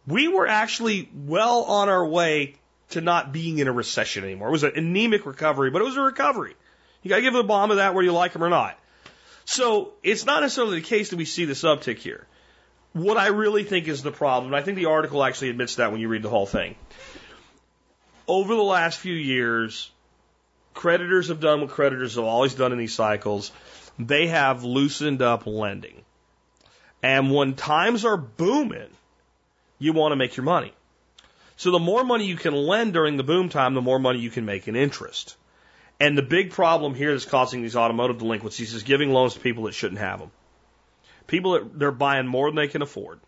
we 0.06 0.28
were 0.28 0.46
actually 0.46 1.08
well 1.14 1.64
on 1.64 1.88
our 1.88 2.06
way 2.06 2.56
to 2.90 3.00
not 3.00 3.32
being 3.32 3.58
in 3.58 3.68
a 3.68 3.72
recession 3.72 4.24
anymore. 4.24 4.48
It 4.48 4.52
was 4.52 4.64
an 4.64 4.72
anemic 4.76 5.26
recovery, 5.26 5.70
but 5.70 5.82
it 5.82 5.84
was 5.84 5.96
a 5.96 6.02
recovery. 6.02 6.54
You 7.02 7.08
got 7.08 7.16
to 7.16 7.22
give 7.22 7.32
the 7.32 7.42
Obama 7.42 7.76
that 7.76 7.94
whether 7.94 8.04
you 8.04 8.12
like 8.12 8.34
him 8.34 8.44
or 8.44 8.50
not. 8.50 8.78
So 9.44 9.94
it's 10.02 10.24
not 10.24 10.42
necessarily 10.42 10.80
the 10.80 10.86
case 10.86 11.10
that 11.10 11.16
we 11.16 11.24
see 11.24 11.44
this 11.44 11.62
uptick 11.62 11.98
here. 11.98 12.26
What 12.92 13.16
I 13.16 13.28
really 13.28 13.64
think 13.64 13.88
is 13.88 14.02
the 14.02 14.12
problem, 14.12 14.52
I 14.54 14.62
think 14.62 14.76
the 14.76 14.86
article 14.86 15.24
actually 15.24 15.50
admits 15.50 15.76
that 15.76 15.92
when 15.92 16.00
you 16.00 16.08
read 16.08 16.22
the 16.22 16.28
whole 16.28 16.46
thing. 16.46 16.74
Over 18.28 18.54
the 18.54 18.62
last 18.62 18.98
few 18.98 19.14
years, 19.14 19.90
creditors 20.74 21.28
have 21.28 21.40
done 21.40 21.60
what 21.60 21.70
creditors 21.70 22.16
have 22.16 22.24
always 22.24 22.54
done 22.54 22.72
in 22.72 22.78
these 22.78 22.94
cycles. 22.94 23.50
They 23.98 24.26
have 24.26 24.64
loosened 24.64 25.22
up 25.22 25.46
lending. 25.46 26.02
And 27.02 27.32
when 27.32 27.54
times 27.54 28.04
are 28.04 28.16
booming, 28.16 28.90
you 29.78 29.92
want 29.92 30.12
to 30.12 30.16
make 30.16 30.36
your 30.36 30.44
money. 30.44 30.72
So 31.56 31.70
the 31.70 31.78
more 31.78 32.04
money 32.04 32.26
you 32.26 32.36
can 32.36 32.54
lend 32.54 32.92
during 32.92 33.16
the 33.16 33.22
boom 33.22 33.48
time, 33.48 33.74
the 33.74 33.80
more 33.80 33.98
money 33.98 34.18
you 34.18 34.30
can 34.30 34.44
make 34.44 34.68
in 34.68 34.76
interest. 34.76 35.36
And 35.98 36.16
the 36.16 36.22
big 36.22 36.50
problem 36.50 36.94
here 36.94 37.12
that's 37.12 37.24
causing 37.24 37.62
these 37.62 37.76
automotive 37.76 38.18
delinquencies 38.18 38.74
is 38.74 38.82
giving 38.82 39.12
loans 39.12 39.34
to 39.34 39.40
people 39.40 39.64
that 39.64 39.74
shouldn't 39.74 40.00
have 40.00 40.20
them. 40.20 40.30
People 41.26 41.52
that 41.52 41.78
they're 41.78 41.90
buying 41.90 42.26
more 42.26 42.48
than 42.48 42.56
they 42.56 42.68
can 42.68 42.82
afford. 42.82 43.20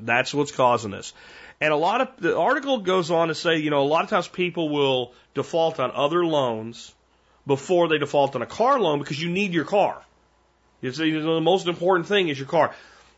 That's 0.00 0.34
what's 0.34 0.52
causing 0.52 0.90
this. 0.90 1.12
And 1.60 1.72
a 1.72 1.76
lot 1.76 2.00
of 2.00 2.08
the 2.18 2.36
article 2.36 2.78
goes 2.78 3.10
on 3.10 3.28
to 3.28 3.34
say, 3.34 3.58
you 3.58 3.70
know, 3.70 3.82
a 3.82 3.86
lot 3.86 4.04
of 4.04 4.10
times 4.10 4.26
people 4.26 4.68
will 4.68 5.12
default 5.34 5.78
on 5.78 5.92
other 5.92 6.24
loans 6.24 6.92
before 7.46 7.88
they 7.88 7.98
default 7.98 8.34
on 8.34 8.42
a 8.42 8.46
car 8.46 8.80
loan 8.80 8.98
because 8.98 9.22
you 9.22 9.30
need 9.30 9.52
your 9.52 9.64
car. 9.64 10.02
It's, 10.80 10.98
you 10.98 11.20
know, 11.20 11.36
the 11.36 11.40
most 11.40 11.68
important 11.68 12.08
thing 12.08 12.28
is 12.28 12.38
your 12.38 12.48
car. 12.48 12.74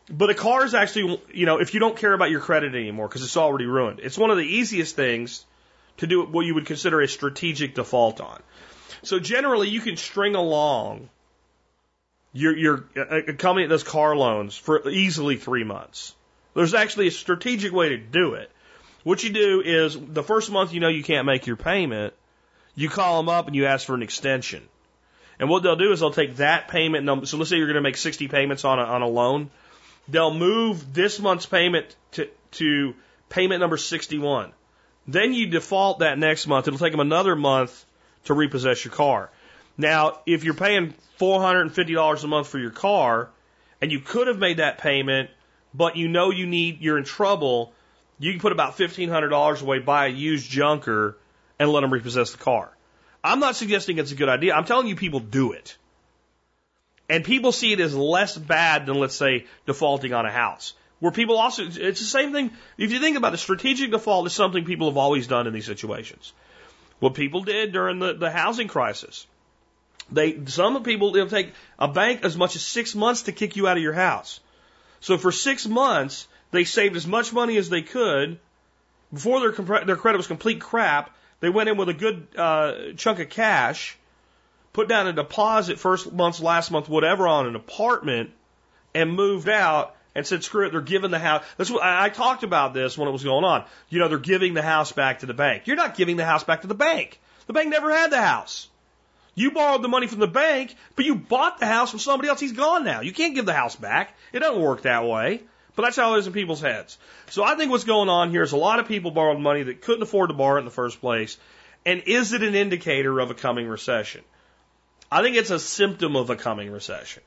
But 0.09 0.29
a 0.29 0.35
car 0.35 0.63
is 0.63 0.75
actually, 0.75 1.19
you 1.33 1.47
know, 1.47 1.59
if 1.59 1.73
you 1.73 1.79
don't 1.79 1.97
care 1.97 2.13
about 2.13 2.29
your 2.29 2.39
credit 2.39 2.75
anymore 2.75 3.07
because 3.07 3.23
it's 3.23 3.37
already 3.37 3.65
ruined, 3.65 3.99
it's 4.01 4.17
one 4.17 4.29
of 4.29 4.37
the 4.37 4.43
easiest 4.43 4.95
things 4.95 5.43
to 5.97 6.07
do 6.07 6.23
what 6.23 6.45
you 6.45 6.53
would 6.53 6.67
consider 6.67 7.01
a 7.01 7.07
strategic 7.07 7.73
default 7.73 8.21
on. 8.21 8.41
So 9.01 9.19
generally, 9.19 9.69
you 9.69 9.81
can 9.81 9.97
string 9.97 10.35
along 10.35 11.09
your, 12.35 12.55
your 12.55 12.83
a 12.95 13.01
uh, 13.01 13.21
uh, 13.29 13.33
company 13.33 13.65
that 13.65 13.69
does 13.69 13.83
car 13.83 14.15
loans 14.15 14.55
for 14.55 14.87
easily 14.89 15.37
three 15.37 15.63
months. 15.63 16.13
There's 16.53 16.75
actually 16.75 17.07
a 17.07 17.11
strategic 17.11 17.73
way 17.73 17.89
to 17.89 17.97
do 17.97 18.35
it 18.35 18.51
What 19.05 19.23
you 19.23 19.29
do 19.29 19.61
is 19.63 19.95
the 19.99 20.23
first 20.23 20.51
month 20.51 20.73
you 20.73 20.79
know 20.79 20.87
you 20.87 21.03
can't 21.03 21.27
make 21.27 21.45
your 21.45 21.57
payment, 21.57 22.15
you 22.73 22.89
call 22.89 23.17
them 23.17 23.29
up 23.29 23.45
and 23.45 23.55
you 23.55 23.67
ask 23.67 23.85
for 23.85 23.93
an 23.93 24.01
extension. 24.01 24.63
And 25.39 25.47
what 25.47 25.61
they'll 25.61 25.75
do 25.75 25.91
is 25.91 25.99
they'll 25.99 26.09
take 26.09 26.37
that 26.37 26.69
payment 26.69 27.05
number. 27.05 27.27
So 27.27 27.37
let's 27.37 27.51
say 27.51 27.57
you're 27.57 27.67
going 27.67 27.75
to 27.75 27.81
make 27.81 27.97
60 27.97 28.27
payments 28.29 28.65
on 28.65 28.79
a, 28.79 28.81
on 28.81 29.03
a 29.03 29.07
loan. 29.07 29.51
They'll 30.07 30.33
move 30.33 30.91
this 30.91 31.19
month's 31.19 31.45
payment 31.45 31.95
to, 32.13 32.29
to 32.53 32.95
payment 33.29 33.59
number 33.59 33.77
61. 33.77 34.53
Then 35.05 35.33
you 35.33 35.45
default 35.47 35.99
that 35.99 36.17
next 36.17 36.47
month. 36.47 36.67
It'll 36.67 36.79
take 36.79 36.91
them 36.91 36.99
another 36.99 37.35
month 37.35 37.85
to 38.23 38.33
repossess 38.33 38.83
your 38.83 38.93
car. 38.93 39.29
Now, 39.77 40.19
if 40.25 40.43
you're 40.43 40.53
paying 40.53 40.93
$450 41.19 42.23
a 42.23 42.27
month 42.27 42.47
for 42.47 42.59
your 42.59 42.71
car 42.71 43.29
and 43.81 43.91
you 43.91 43.99
could 43.99 44.27
have 44.27 44.39
made 44.39 44.57
that 44.57 44.77
payment, 44.77 45.29
but 45.73 45.97
you 45.97 46.07
know 46.07 46.31
you 46.31 46.45
need, 46.45 46.81
you're 46.81 46.97
in 46.97 47.03
trouble, 47.03 47.73
you 48.19 48.31
can 48.31 48.39
put 48.39 48.51
about 48.51 48.77
$1,500 48.77 49.61
away, 49.61 49.79
buy 49.79 50.05
a 50.07 50.09
used 50.09 50.49
junker, 50.49 51.17
and 51.59 51.69
let 51.69 51.81
them 51.81 51.91
repossess 51.91 52.31
the 52.31 52.37
car. 52.37 52.71
I'm 53.23 53.39
not 53.39 53.55
suggesting 53.55 53.97
it's 53.97 54.11
a 54.11 54.15
good 54.15 54.29
idea. 54.29 54.53
I'm 54.53 54.65
telling 54.65 54.87
you 54.87 54.95
people 54.95 55.19
do 55.19 55.51
it. 55.51 55.77
And 57.09 57.23
people 57.23 57.51
see 57.51 57.73
it 57.73 57.79
as 57.79 57.95
less 57.95 58.37
bad 58.37 58.85
than, 58.85 58.95
let's 58.95 59.15
say, 59.15 59.45
defaulting 59.65 60.13
on 60.13 60.25
a 60.25 60.31
house. 60.31 60.73
Where 60.99 61.11
people 61.11 61.37
also, 61.37 61.63
it's 61.65 61.99
the 61.99 62.05
same 62.05 62.31
thing. 62.31 62.51
If 62.77 62.91
you 62.91 62.99
think 62.99 63.17
about 63.17 63.33
it, 63.33 63.37
strategic 63.37 63.91
default 63.91 64.25
is 64.27 64.33
something 64.33 64.65
people 64.65 64.89
have 64.89 64.97
always 64.97 65.27
done 65.27 65.45
in 65.45 65.53
these 65.53 65.65
situations. 65.65 66.33
What 66.99 67.13
people 67.13 67.43
did 67.43 67.73
during 67.73 67.99
the, 67.99 68.13
the 68.13 68.31
housing 68.31 68.67
crisis. 68.67 69.27
They, 70.11 70.45
some 70.45 70.81
people, 70.83 71.11
they'll 71.11 71.27
take 71.27 71.53
a 71.79 71.87
bank 71.87 72.23
as 72.23 72.37
much 72.37 72.55
as 72.55 72.63
six 72.63 72.93
months 72.95 73.23
to 73.23 73.31
kick 73.31 73.55
you 73.55 73.67
out 73.67 73.77
of 73.77 73.83
your 73.83 73.93
house. 73.93 74.39
So 74.99 75.17
for 75.17 75.31
six 75.31 75.67
months, 75.67 76.27
they 76.51 76.63
saved 76.63 76.95
as 76.95 77.07
much 77.07 77.33
money 77.33 77.57
as 77.57 77.69
they 77.69 77.81
could 77.81 78.39
before 79.13 79.39
their, 79.39 79.85
their 79.85 79.95
credit 79.95 80.17
was 80.17 80.27
complete 80.27 80.61
crap. 80.61 81.15
They 81.39 81.49
went 81.49 81.69
in 81.69 81.77
with 81.77 81.89
a 81.89 81.93
good 81.93 82.27
uh, 82.37 82.93
chunk 82.97 83.19
of 83.19 83.29
cash, 83.29 83.97
put 84.73 84.87
down 84.87 85.07
a 85.07 85.13
deposit 85.13 85.79
first 85.79 86.11
month, 86.11 86.39
last 86.39 86.71
month, 86.71 86.89
whatever, 86.89 87.27
on 87.27 87.47
an 87.47 87.55
apartment, 87.55 88.31
and 88.93 89.11
moved 89.11 89.49
out 89.49 89.95
and 90.15 90.25
said, 90.25 90.43
screw 90.43 90.65
it, 90.65 90.71
they're 90.71 90.81
giving 90.81 91.11
the 91.11 91.19
house. 91.19 91.43
That's 91.57 91.69
what 91.69 91.83
I 91.83 92.09
talked 92.09 92.43
about 92.43 92.73
this 92.73 92.97
when 92.97 93.07
it 93.07 93.11
was 93.11 93.23
going 93.23 93.43
on. 93.43 93.65
You 93.89 93.99
know, 93.99 94.07
they're 94.07 94.17
giving 94.17 94.53
the 94.53 94.61
house 94.61 94.91
back 94.91 95.19
to 95.19 95.25
the 95.25 95.33
bank. 95.33 95.67
You're 95.67 95.75
not 95.75 95.95
giving 95.95 96.15
the 96.15 96.25
house 96.25 96.43
back 96.43 96.61
to 96.61 96.67
the 96.67 96.75
bank. 96.75 97.19
The 97.47 97.53
bank 97.53 97.69
never 97.69 97.91
had 97.91 98.11
the 98.11 98.21
house. 98.21 98.69
You 99.35 99.51
borrowed 99.51 99.81
the 99.81 99.89
money 99.89 100.07
from 100.07 100.19
the 100.19 100.27
bank, 100.27 100.73
but 100.95 101.05
you 101.05 101.15
bought 101.15 101.59
the 101.59 101.65
house 101.65 101.91
from 101.91 101.99
somebody 101.99 102.29
else. 102.29 102.39
He's 102.39 102.53
gone 102.53 102.85
now. 102.85 103.01
You 103.01 103.11
can't 103.11 103.35
give 103.35 103.45
the 103.45 103.53
house 103.53 103.75
back. 103.75 104.15
It 104.31 104.39
doesn't 104.39 104.61
work 104.61 104.83
that 104.83 105.05
way. 105.05 105.41
But 105.75 105.83
that's 105.83 105.97
how 105.97 106.15
it 106.15 106.19
is 106.19 106.27
in 106.27 106.33
people's 106.33 106.61
heads. 106.61 106.97
So 107.29 107.43
I 107.43 107.55
think 107.55 107.69
what's 107.69 107.83
going 107.83 108.07
on 108.07 108.31
here 108.31 108.43
is 108.43 108.53
a 108.53 108.57
lot 108.57 108.79
of 108.79 108.87
people 108.87 109.11
borrowed 109.11 109.39
money 109.39 109.63
that 109.63 109.81
couldn't 109.81 110.03
afford 110.03 110.29
to 110.29 110.33
borrow 110.33 110.55
it 110.55 110.59
in 110.59 110.65
the 110.65 110.71
first 110.71 111.01
place. 111.01 111.37
And 111.85 112.03
is 112.05 112.31
it 112.31 112.43
an 112.43 112.55
indicator 112.55 113.19
of 113.19 113.29
a 113.29 113.33
coming 113.33 113.67
recession? 113.67 114.23
I 115.11 115.21
think 115.21 115.35
it's 115.35 115.51
a 115.51 115.59
symptom 115.59 116.15
of 116.15 116.29
a 116.29 116.37
coming 116.37 116.71
recession. 116.71 117.23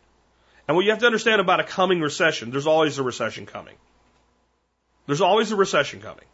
And 0.66 0.76
what 0.76 0.84
you 0.84 0.90
have 0.90 1.00
to 1.00 1.06
understand 1.06 1.42
about 1.42 1.60
a 1.60 1.64
coming 1.64 2.00
recession, 2.00 2.50
there's 2.50 2.66
always 2.66 2.98
a 2.98 3.02
recession 3.02 3.44
coming. 3.44 3.74
There's 5.06 5.20
always 5.20 5.52
a 5.52 5.56
recession 5.56 6.00
coming. 6.00 6.24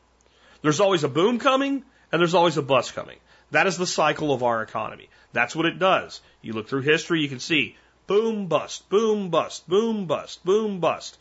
There's 0.62 0.80
always 0.80 1.04
a 1.04 1.08
boom 1.08 1.38
coming, 1.38 1.84
and 2.10 2.20
there's 2.20 2.34
always 2.34 2.56
a 2.56 2.62
bust 2.62 2.94
coming. 2.94 3.18
That 3.50 3.66
is 3.66 3.76
the 3.76 3.86
cycle 3.86 4.32
of 4.32 4.42
our 4.42 4.62
economy. 4.62 5.08
That's 5.34 5.54
what 5.54 5.66
it 5.66 5.78
does. 5.78 6.22
You 6.40 6.54
look 6.54 6.68
through 6.68 6.82
history, 6.82 7.20
you 7.20 7.28
can 7.28 7.40
see 7.40 7.76
boom, 8.06 8.46
bust, 8.46 8.88
boom, 8.88 9.28
bust, 9.30 9.68
boom, 9.68 10.06
bust, 10.06 10.44
boom, 10.44 10.80
bust. 10.80 11.18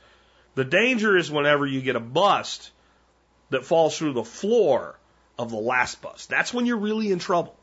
The 0.56 0.64
danger 0.64 1.18
is 1.18 1.32
whenever 1.32 1.66
you 1.66 1.82
get 1.82 1.96
a 1.96 2.00
bust 2.00 2.72
that 3.50 3.66
falls 3.66 3.98
through 3.98 4.14
the 4.14 4.24
floor 4.24 4.96
of 5.38 5.50
the 5.50 5.58
last 5.58 6.02
bust. 6.02 6.30
That's 6.30 6.54
when 6.54 6.66
you're 6.66 6.78
really 6.78 7.12
in 7.12 7.20
trouble. 7.20 7.56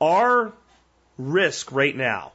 Our 0.00 0.52
risk 1.16 1.70
right 1.70 1.96
now, 1.96 2.32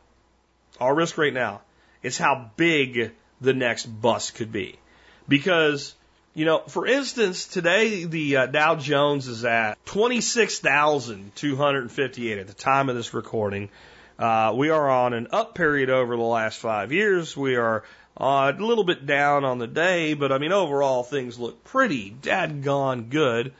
our 0.79 0.95
risk 0.95 1.17
right 1.17 1.33
now 1.33 1.61
is 2.03 2.17
how 2.17 2.51
big 2.55 3.11
the 3.41 3.53
next 3.53 3.85
bust 3.85 4.35
could 4.35 4.51
be. 4.51 4.79
Because, 5.27 5.93
you 6.33 6.45
know, 6.45 6.59
for 6.59 6.87
instance, 6.87 7.45
today 7.47 8.05
the 8.05 8.37
uh, 8.37 8.45
Dow 8.47 8.75
Jones 8.75 9.27
is 9.27 9.43
at 9.45 9.77
26,258 9.85 12.37
at 12.39 12.47
the 12.47 12.53
time 12.53 12.89
of 12.89 12.95
this 12.95 13.13
recording. 13.13 13.69
Uh, 14.17 14.51
we 14.55 14.69
are 14.69 14.89
on 14.89 15.13
an 15.13 15.27
up 15.31 15.53
period 15.53 15.91
over 15.91 16.15
the 16.15 16.23
last 16.23 16.59
five 16.59 16.91
years. 16.91 17.37
We 17.37 17.55
are 17.55 17.83
uh, 18.17 18.51
a 18.57 18.61
little 18.61 18.83
bit 18.83 19.05
down 19.05 19.43
on 19.43 19.59
the 19.59 19.67
day, 19.67 20.15
but 20.15 20.31
I 20.31 20.39
mean, 20.39 20.51
overall 20.51 21.03
things 21.03 21.37
look 21.37 21.63
pretty 21.65 22.15
dadgone 22.21 23.09
good. 23.09 23.53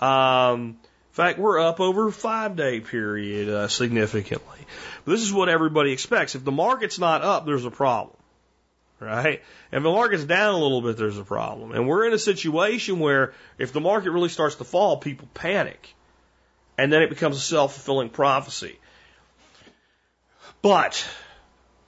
Um, 0.00 0.78
in 0.80 1.12
fact, 1.12 1.38
we're 1.38 1.60
up 1.60 1.78
over 1.80 2.10
five 2.10 2.56
day 2.56 2.80
period 2.80 3.48
uh, 3.48 3.68
significantly. 3.68 4.58
This 5.04 5.22
is 5.22 5.32
what 5.32 5.48
everybody 5.48 5.92
expects. 5.92 6.34
If 6.34 6.44
the 6.44 6.52
market's 6.52 6.98
not 6.98 7.22
up, 7.22 7.46
there's 7.46 7.64
a 7.64 7.70
problem. 7.70 8.16
Right? 8.98 9.42
If 9.72 9.82
the 9.82 9.90
market's 9.90 10.24
down 10.24 10.54
a 10.54 10.58
little 10.58 10.80
bit, 10.80 10.96
there's 10.96 11.18
a 11.18 11.24
problem. 11.24 11.72
And 11.72 11.86
we're 11.86 12.06
in 12.06 12.14
a 12.14 12.18
situation 12.18 12.98
where 12.98 13.34
if 13.58 13.72
the 13.72 13.80
market 13.80 14.10
really 14.10 14.30
starts 14.30 14.54
to 14.56 14.64
fall, 14.64 14.96
people 14.96 15.28
panic. 15.34 15.94
And 16.78 16.92
then 16.92 17.02
it 17.02 17.10
becomes 17.10 17.36
a 17.36 17.40
self 17.40 17.74
fulfilling 17.74 18.08
prophecy. 18.08 18.78
But, 20.62 21.06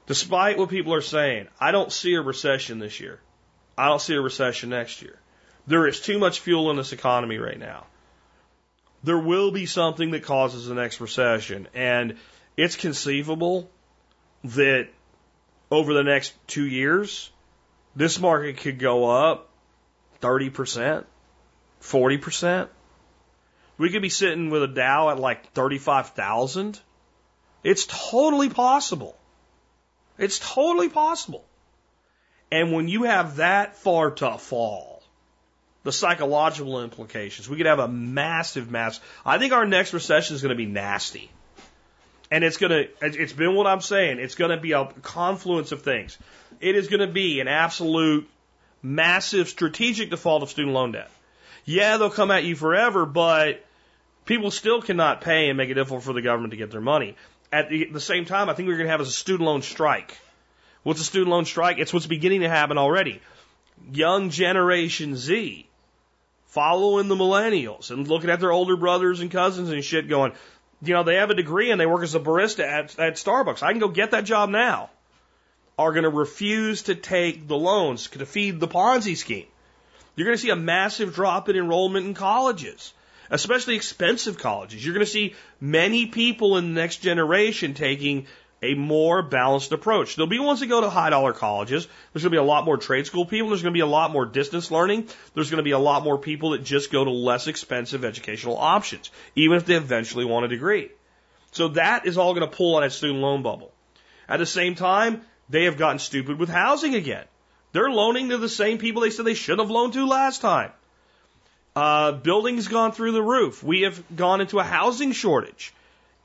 despite 0.06 0.59
what 0.59 0.68
people 0.68 0.94
are 0.94 1.01
saying, 1.01 1.48
I 1.59 1.72
don't 1.72 1.90
see 1.90 2.14
a 2.14 2.20
recession 2.20 2.78
this 2.78 3.01
year. 3.01 3.20
I 3.76 3.86
don't 3.89 4.01
see 4.01 4.14
a 4.14 4.20
recession 4.20 4.70
next 4.70 5.02
year. 5.02 5.18
There 5.66 5.86
is 5.86 6.01
too 6.01 6.18
much 6.18 6.40
fuel 6.40 6.70
in 6.70 6.76
this 6.76 6.93
economy 6.93 7.39
right 7.39 7.59
now. 7.59 7.86
There 9.02 9.18
will 9.18 9.51
be 9.51 9.66
something 9.66 10.10
that 10.10 10.24
causes 10.24 10.66
the 10.66 10.74
next 10.74 11.01
recession. 11.01 11.68
And 11.74 12.16
it's 12.56 12.76
conceivable 12.76 13.70
that 14.44 14.89
over 15.70 15.94
the 15.94 16.02
next 16.02 16.34
two 16.46 16.66
years, 16.66 17.30
this 17.94 18.18
market 18.18 18.58
could 18.58 18.78
go 18.78 19.08
up 19.10 19.48
30%, 20.20 21.04
40%. 21.82 22.68
We 23.76 23.90
could 23.90 24.02
be 24.02 24.08
sitting 24.08 24.50
with 24.50 24.62
a 24.62 24.68
Dow 24.68 25.10
at 25.10 25.18
like 25.18 25.52
35,000. 25.52 26.80
It's 27.62 27.86
totally 27.86 28.48
possible. 28.48 29.16
It's 30.16 30.38
totally 30.38 30.88
possible. 30.88 31.44
And 32.50 32.72
when 32.72 32.88
you 32.88 33.04
have 33.04 33.36
that 33.36 33.76
far 33.76 34.10
to 34.12 34.38
fall, 34.38 35.02
the 35.84 35.92
psychological 35.92 36.82
implications, 36.82 37.48
we 37.48 37.56
could 37.56 37.66
have 37.66 37.78
a 37.78 37.88
massive, 37.88 38.70
massive. 38.70 39.04
I 39.24 39.38
think 39.38 39.52
our 39.52 39.66
next 39.66 39.92
recession 39.92 40.34
is 40.34 40.42
going 40.42 40.50
to 40.50 40.56
be 40.56 40.66
nasty. 40.66 41.30
And 42.30 42.44
it's 42.44 42.59
going 42.59 42.70
to, 42.70 42.88
it's 43.00 43.32
been 43.32 43.55
what 43.55 43.66
I'm 43.66 43.80
saying. 43.80 44.18
It's 44.18 44.34
going 44.34 44.50
to 44.50 44.59
be 44.59 44.72
a 44.72 44.86
confluence 45.02 45.72
of 45.72 45.82
things. 45.82 46.18
It 46.60 46.76
is 46.76 46.88
going 46.88 47.00
to 47.00 47.12
be 47.12 47.40
an 47.40 47.48
absolute 47.48 48.28
massive 48.82 49.48
strategic 49.48 50.10
default 50.10 50.42
of 50.42 50.50
student 50.50 50.74
loan 50.74 50.92
debt. 50.92 51.10
Yeah, 51.64 51.96
they'll 51.96 52.10
come 52.10 52.30
at 52.30 52.44
you 52.44 52.55
forever, 52.55 53.06
but 53.06 53.64
people 54.24 54.50
still 54.50 54.82
cannot 54.82 55.20
pay 55.20 55.48
and 55.48 55.56
make 55.56 55.70
it 55.70 55.74
difficult 55.74 56.02
for 56.02 56.12
the 56.12 56.22
government 56.22 56.50
to 56.52 56.56
get 56.56 56.70
their 56.70 56.80
money. 56.80 57.16
At 57.52 57.70
the, 57.70 57.86
the 57.86 58.00
same 58.00 58.26
time, 58.26 58.48
I 58.48 58.55
think 58.55 58.68
we're 58.68 58.76
going 58.76 58.86
to 58.86 58.92
have 58.92 59.00
a 59.00 59.06
student 59.06 59.46
loan 59.46 59.62
strike. 59.62 60.16
What's 60.82 61.00
a 61.00 61.05
student 61.05 61.30
loan 61.30 61.44
strike? 61.44 61.78
It's 61.78 61.92
what's 61.92 62.06
beginning 62.06 62.42
to 62.42 62.48
happen 62.48 62.78
already. 62.78 63.20
Young 63.90 64.30
Generation 64.30 65.16
Z 65.16 65.66
following 66.46 67.09
the 67.09 67.14
millennials 67.14 67.90
and 67.90 68.09
looking 68.09 68.30
at 68.30 68.40
their 68.40 68.52
older 68.52 68.76
brothers 68.76 69.20
and 69.20 69.30
cousins 69.30 69.70
and 69.70 69.84
shit 69.84 70.09
going, 70.09 70.32
you 70.82 70.94
know, 70.94 71.02
they 71.02 71.16
have 71.16 71.30
a 71.30 71.34
degree 71.34 71.70
and 71.70 71.80
they 71.80 71.86
work 71.86 72.02
as 72.02 72.14
a 72.14 72.20
barista 72.20 72.64
at, 72.64 72.98
at 72.98 73.14
Starbucks. 73.14 73.62
I 73.62 73.72
can 73.72 73.80
go 73.80 73.88
get 73.88 74.12
that 74.12 74.24
job 74.24 74.50
now. 74.50 74.90
Are 75.78 75.92
going 75.92 76.05
to 76.05 76.10
refuse 76.10 76.82
to 76.82 76.94
take 76.94 77.46
the 77.46 77.56
loans 77.56 78.09
to 78.09 78.26
feed 78.26 78.59
the 78.59 78.66
Ponzi 78.66 79.16
scheme. 79.16 79.46
You're 80.16 80.26
going 80.26 80.36
to 80.36 80.42
see 80.42 80.50
a 80.50 80.56
massive 80.56 81.14
drop 81.14 81.48
in 81.48 81.55
enrollment 81.55 82.05
in 82.06 82.14
colleges, 82.14 82.92
especially 83.30 83.76
expensive 83.76 84.38
colleges. 84.38 84.84
You're 84.84 84.94
going 84.94 85.06
to 85.06 85.12
see 85.12 85.36
many 85.60 86.06
people 86.06 86.56
in 86.56 86.74
the 86.74 86.80
next 86.80 86.96
generation 86.96 87.74
taking 87.74 88.26
a 88.62 88.74
more 88.74 89.22
balanced 89.22 89.72
approach. 89.72 90.16
There'll 90.16 90.28
be 90.28 90.39
ones 90.39 90.60
that 90.60 90.66
go 90.66 90.80
to 90.80 90.90
high 90.90 91.10
dollar 91.10 91.32
colleges. 91.32 91.86
There's 92.12 92.22
going 92.22 92.32
to 92.32 92.36
be 92.36 92.36
a 92.36 92.43
lot 92.43 92.64
more 92.64 92.76
trade 92.76 93.06
school 93.06 93.24
people. 93.24 93.51
There's 93.51 93.62
going 93.62 93.72
to 93.72 93.76
be 93.76 93.82
a 93.82 93.86
lot 93.86 94.10
more 94.10 94.26
distance 94.26 94.70
learning. 94.70 95.09
There's 95.35 95.51
going 95.51 95.59
to 95.59 95.64
be 95.64 95.72
a 95.72 95.78
lot 95.78 96.02
more 96.02 96.18
people 96.18 96.51
that 96.51 96.64
just 96.64 96.90
go 96.90 97.05
to 97.05 97.10
less 97.10 97.47
expensive 97.47 98.05
educational 98.05 98.56
options, 98.56 99.10
even 99.36 99.56
if 99.56 99.66
they 99.66 99.74
eventually 99.74 100.24
want 100.24 100.47
a 100.47 100.48
degree. 100.48 100.90
So 101.52 101.68
that 101.68 102.06
is 102.06 102.18
all 102.18 102.35
going 102.35 102.48
to 102.48 102.56
pull 102.56 102.76
on 102.76 102.82
that 102.82 102.93
student 102.93 103.20
loan 103.20 103.43
bubble. 103.43 103.72
At 104.28 104.39
the 104.39 104.47
same 104.47 104.74
time, 104.74 105.22
they 105.48 105.64
have 105.64 105.78
gotten 105.78 105.98
stupid 105.98 106.39
with 106.39 106.48
housing 106.48 106.94
again. 106.94 107.24
They're 107.72 107.90
loaning 107.90 108.30
to 108.30 108.39
the 108.39 108.48
same 108.48 108.78
people 108.78 109.02
they 109.02 109.10
said 109.10 109.24
they 109.24 109.35
should 109.35 109.59
have 109.59 109.70
loaned 109.70 109.93
to 109.94 110.06
last 110.06 110.40
time. 110.40 110.72
Uh, 111.76 112.12
buildings 112.12 112.66
gone 112.66 112.93
through 112.93 113.12
the 113.12 113.22
roof. 113.22 113.62
We 113.62 113.82
have 113.82 114.02
gone 114.14 114.40
into 114.40 114.59
a 114.59 114.64
housing 114.64 115.12
shortage 115.12 115.72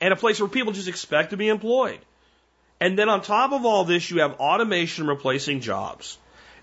and 0.00 0.12
a 0.12 0.16
place 0.16 0.40
where 0.40 0.48
people 0.48 0.72
just 0.72 0.88
expect 0.88 1.30
to 1.30 1.36
be 1.36 1.48
employed. 1.48 2.00
And 2.84 2.98
then 2.98 3.08
on 3.08 3.22
top 3.22 3.52
of 3.52 3.64
all 3.64 3.86
this, 3.86 4.10
you 4.10 4.20
have 4.20 4.34
automation 4.40 5.06
replacing 5.06 5.60
jobs. 5.60 6.18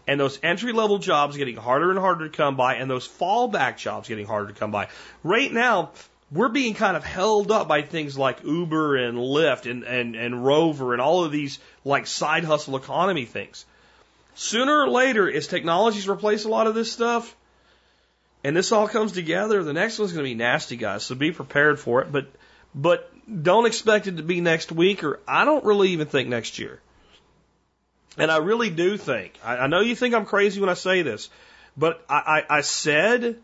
and 0.07 0.19
those 0.19 0.39
entry 0.43 0.71
level 0.71 0.99
jobs 0.99 1.35
getting 1.35 1.55
harder 1.55 1.89
and 1.89 1.97
harder 1.97 2.27
to 2.27 2.35
come 2.35 2.55
by, 2.55 2.75
and 2.75 2.89
those 2.89 3.07
fallback 3.07 3.77
jobs 3.77 4.07
getting 4.07 4.27
harder 4.27 4.53
to 4.53 4.59
come 4.59 4.69
by. 4.69 4.87
Right 5.23 5.51
now, 5.51 5.91
we're 6.31 6.49
being 6.49 6.75
kind 6.75 6.95
of 6.95 7.03
held 7.03 7.51
up 7.51 7.67
by 7.67 7.81
things 7.81 8.17
like 8.17 8.43
Uber 8.43 8.97
and 8.97 9.17
Lyft 9.17 9.69
and, 9.69 9.83
and, 9.83 10.15
and 10.15 10.45
Rover 10.45 10.93
and 10.93 11.01
all 11.01 11.23
of 11.23 11.31
these 11.31 11.57
like 11.83 12.05
side 12.05 12.43
hustle 12.43 12.75
economy 12.77 13.25
things. 13.25 13.65
Sooner 14.35 14.83
or 14.83 14.89
later, 14.89 15.31
as 15.31 15.47
technologies 15.47 16.07
replace 16.07 16.45
a 16.45 16.49
lot 16.49 16.67
of 16.67 16.75
this 16.75 16.91
stuff, 16.91 17.35
and 18.43 18.55
this 18.55 18.71
all 18.71 18.87
comes 18.87 19.11
together, 19.11 19.63
the 19.63 19.73
next 19.73 19.97
one's 19.97 20.13
going 20.13 20.23
to 20.23 20.29
be 20.29 20.35
nasty, 20.35 20.77
guys. 20.77 21.03
So 21.03 21.15
be 21.15 21.31
prepared 21.31 21.79
for 21.79 22.01
it, 22.01 22.11
but 22.11 22.27
but 22.75 23.10
don't 23.31 23.65
expect 23.65 24.07
it 24.07 24.17
to 24.17 24.23
be 24.23 24.41
next 24.41 24.71
week, 24.71 25.03
or 25.03 25.19
I 25.27 25.45
don't 25.45 25.63
really 25.63 25.89
even 25.89 26.07
think 26.07 26.29
next 26.29 26.59
year. 26.59 26.79
And 28.17 28.29
I 28.29 28.37
really 28.37 28.69
do 28.69 28.97
think, 28.97 29.39
I, 29.43 29.57
I 29.57 29.67
know 29.67 29.79
you 29.79 29.95
think 29.95 30.13
I'm 30.13 30.25
crazy 30.25 30.59
when 30.59 30.69
I 30.69 30.73
say 30.73 31.01
this, 31.01 31.29
but 31.77 32.03
I, 32.09 32.43
I, 32.49 32.57
I 32.57 32.61
said 32.61 33.37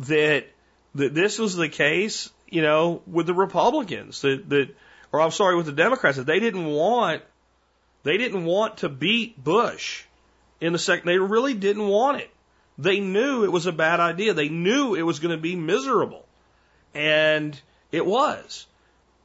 that, 0.00 0.46
that 0.94 1.14
this 1.14 1.38
was 1.38 1.56
the 1.56 1.68
case, 1.68 2.30
you 2.48 2.62
know, 2.62 3.02
with 3.06 3.26
the 3.26 3.34
Republicans, 3.34 4.20
that, 4.20 4.48
that, 4.50 4.76
or 5.10 5.20
I'm 5.20 5.32
sorry, 5.32 5.56
with 5.56 5.66
the 5.66 5.72
Democrats, 5.72 6.16
that 6.16 6.26
they 6.26 6.38
didn't 6.38 6.66
want, 6.66 7.22
they 8.04 8.16
didn't 8.16 8.44
want 8.44 8.78
to 8.78 8.88
beat 8.88 9.42
Bush 9.42 10.04
in 10.60 10.72
the 10.72 10.78
second, 10.78 11.06
they 11.06 11.18
really 11.18 11.54
didn't 11.54 11.86
want 11.86 12.20
it. 12.20 12.30
They 12.78 13.00
knew 13.00 13.44
it 13.44 13.52
was 13.52 13.66
a 13.66 13.72
bad 13.72 14.00
idea. 14.00 14.34
They 14.34 14.48
knew 14.48 14.94
it 14.94 15.02
was 15.02 15.18
going 15.18 15.36
to 15.36 15.40
be 15.40 15.56
miserable. 15.56 16.24
And 16.94 17.60
it 17.92 18.04
was. 18.04 18.66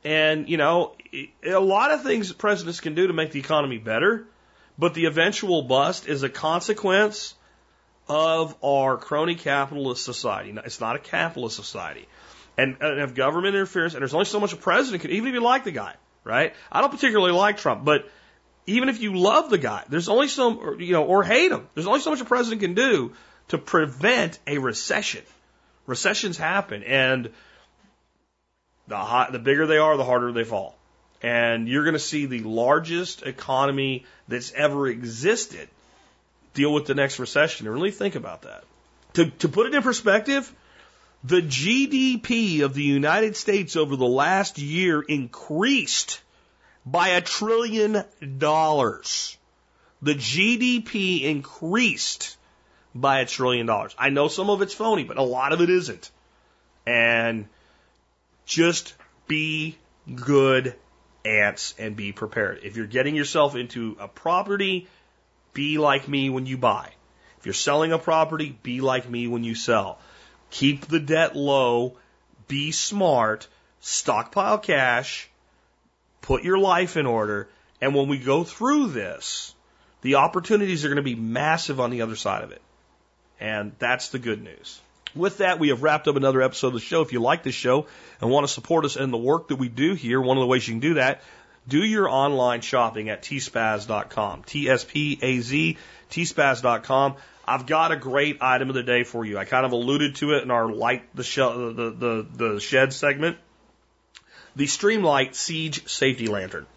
And, 0.04 0.50
you 0.50 0.58
know, 0.58 0.96
a 1.44 1.60
lot 1.60 1.92
of 1.92 2.04
things 2.04 2.32
presidents 2.32 2.80
can 2.80 2.96
do 2.96 3.08
to 3.08 3.14
make 3.14 3.32
the 3.32 3.40
economy 3.40 3.78
better. 3.78 4.26
But 4.78 4.94
the 4.94 5.06
eventual 5.06 5.64
bust 5.64 6.08
is 6.08 6.24
a 6.24 6.30
consequence 6.30 7.36
of 8.08 8.56
our 8.64 8.98
crony 8.98 9.36
capitalist 9.36 10.04
society. 10.04 10.58
It's 10.66 10.80
not 10.80 10.96
a 10.96 11.00
capitalist 11.00 11.56
society. 11.56 12.08
And, 12.58 12.78
uh, 12.82 12.92
and 12.92 13.02
if 13.02 13.14
government 13.14 13.56
interference, 13.56 13.94
and 13.94 14.02
there's 14.02 14.14
only 14.14 14.26
so 14.26 14.40
much 14.40 14.54
a 14.54 14.58
president 14.58 15.02
can, 15.02 15.12
even 15.12 15.28
if 15.30 15.34
you 15.34 15.42
like 15.42 15.64
the 15.64 15.72
guy, 15.72 15.96
right? 16.24 16.54
I 16.72 16.82
don't 16.82 16.92
particularly 16.92 17.34
like 17.34 17.58
Trump, 17.58 17.86
but 17.86 18.10
even 18.66 18.90
if 18.90 19.02
you 19.02 19.16
love 19.16 19.50
the 19.50 19.58
guy, 19.58 19.84
there's 19.90 20.10
only 20.10 20.28
so, 20.28 20.78
you 20.78 20.94
know, 20.94 21.04
or 21.04 21.24
hate 21.24 21.52
him, 21.52 21.68
there's 21.74 21.88
only 21.88 22.00
so 22.00 22.10
much 22.10 22.22
a 22.22 22.26
president 22.26 22.62
can 22.62 22.74
do 22.74 23.14
to 23.50 23.58
prevent 23.58 24.40
a 24.48 24.58
recession. 24.58 25.24
Recessions 25.86 26.38
happen, 26.38 26.84
and 26.84 27.32
the 28.90 28.98
hot, 28.98 29.32
the 29.32 29.40
bigger 29.40 29.66
they 29.66 29.78
are, 29.78 29.96
the 29.96 30.04
harder 30.04 30.32
they 30.32 30.44
fall 30.44 30.76
and 31.22 31.68
you're 31.68 31.84
going 31.84 31.94
to 31.94 32.00
see 32.00 32.26
the 32.26 32.42
largest 32.42 33.24
economy 33.24 34.06
that's 34.28 34.52
ever 34.54 34.88
existed 34.88 35.68
deal 36.54 36.74
with 36.74 36.86
the 36.86 36.96
next 36.96 37.20
recession. 37.20 37.68
And 37.68 37.74
really 37.74 37.92
think 37.92 38.16
about 38.16 38.44
that. 38.44 38.64
To, 39.14 39.30
to 39.30 39.50
put 39.50 39.68
it 39.68 39.76
in 39.76 39.82
perspective, 39.82 40.54
the 41.24 41.42
GDP 41.42 42.62
of 42.62 42.74
the 42.74 42.84
United 42.84 43.36
States 43.36 43.76
over 43.76 43.96
the 43.96 44.08
last 44.08 44.58
year 44.60 45.02
increased 45.02 46.22
by 46.86 47.10
a 47.10 47.22
trillion 47.22 48.04
dollars. 48.38 49.38
The 50.02 50.16
GDP 50.16 51.24
increased 51.24 52.38
by 52.96 53.20
a 53.20 53.26
trillion 53.26 53.66
dollars. 53.66 53.94
I 53.98 54.10
know 54.10 54.30
some 54.30 54.50
of 54.50 54.62
it's 54.62 54.74
phony, 54.74 55.04
but 55.04 55.18
a 55.18 55.24
lot 55.24 55.52
of 55.52 55.60
it 55.60 55.70
isn't. 55.70 56.10
And 56.86 57.48
just 58.50 58.96
be 59.28 59.78
good 60.14 60.76
ants 61.24 61.76
and 61.78 61.96
be 61.96 62.12
prepared. 62.12 62.62
If 62.64 62.76
you're 62.76 62.88
getting 62.88 63.16
yourself 63.16 63.56
into 63.56 63.96
a 64.00 64.08
property, 64.08 64.88
be 65.54 65.78
like 65.78 66.08
me 66.08 66.30
when 66.32 66.48
you 66.48 66.58
buy. 66.58 66.90
If 67.38 67.46
you're 67.46 67.54
selling 67.54 67.94
a 67.94 68.00
property, 68.00 68.58
be 68.64 68.82
like 68.82 69.08
me 69.08 69.28
when 69.28 69.44
you 69.44 69.54
sell. 69.54 70.00
Keep 70.50 70.88
the 70.88 71.00
debt 71.00 71.36
low, 71.36 71.98
be 72.48 72.72
smart, 72.72 73.48
stockpile 73.82 74.58
cash, 74.58 75.30
put 76.22 76.44
your 76.44 76.58
life 76.58 76.98
in 76.98 77.06
order, 77.06 77.48
and 77.80 77.94
when 77.94 78.10
we 78.10 78.18
go 78.18 78.44
through 78.44 78.88
this, 78.88 79.54
the 80.02 80.16
opportunities 80.16 80.84
are 80.84 80.90
going 80.90 80.98
to 80.98 81.04
be 81.04 81.16
massive 81.16 81.80
on 81.80 81.92
the 81.92 82.02
other 82.02 82.16
side 82.16 82.44
of 82.44 82.52
it. 82.52 82.64
And 83.40 83.74
that's 83.78 84.10
the 84.10 84.20
good 84.20 84.42
news. 84.42 84.82
With 85.16 85.40
that, 85.40 85.60
we 85.60 85.70
have 85.70 85.82
wrapped 85.82 86.08
up 86.08 86.16
another 86.16 86.42
episode 86.42 86.68
of 86.68 86.74
the 86.74 86.80
show. 86.80 87.02
If 87.02 87.14
you 87.14 87.20
like 87.20 87.44
this 87.44 87.56
show 87.56 87.88
and 88.22 88.30
want 88.30 88.48
to 88.48 88.54
support 88.54 88.86
us 88.86 88.96
in 88.96 89.12
the 89.12 89.18
work 89.18 89.48
that 89.48 89.56
we 89.56 89.68
do 89.68 89.94
here, 89.94 90.22
one 90.22 90.38
of 90.38 90.42
the 90.42 90.48
ways 90.48 90.68
you 90.68 90.74
can 90.74 90.82
do 90.82 90.94
that, 90.96 91.22
do 91.68 91.80
your 91.80 92.10
online 92.10 92.62
shopping 92.62 93.10
at 93.10 93.24
tspaz.com. 93.24 94.44
T-S-P-A-Z, 94.44 95.78
tspaz.com. 96.10 97.16
I've 97.48 97.66
got 97.66 97.92
a 97.92 97.96
great 97.96 98.42
item 98.42 98.70
of 98.70 98.76
the 98.76 98.84
day 98.84 99.04
for 99.04 99.26
you. 99.26 99.38
I 99.38 99.46
kind 99.46 99.66
of 99.66 99.72
alluded 99.72 100.16
to 100.16 100.34
it 100.34 100.44
in 100.44 100.52
our 100.52 100.72
light 100.72 101.04
the, 101.16 101.24
the, 101.24 101.92
the, 101.92 102.28
the 102.54 102.60
shed 102.60 102.94
segment. 102.94 103.38
The 104.56 104.66
Streamlight 104.66 105.36
Siege 105.36 105.88
Safety 105.88 106.28
Lantern. 106.28 106.68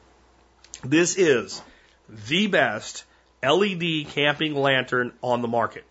This 0.84 1.16
is 1.16 1.60
the 2.08 2.46
best 2.46 3.04
LED 3.42 4.06
camping 4.08 4.54
lantern 4.54 5.12
on 5.22 5.42
the 5.42 5.48
market. 5.48 5.84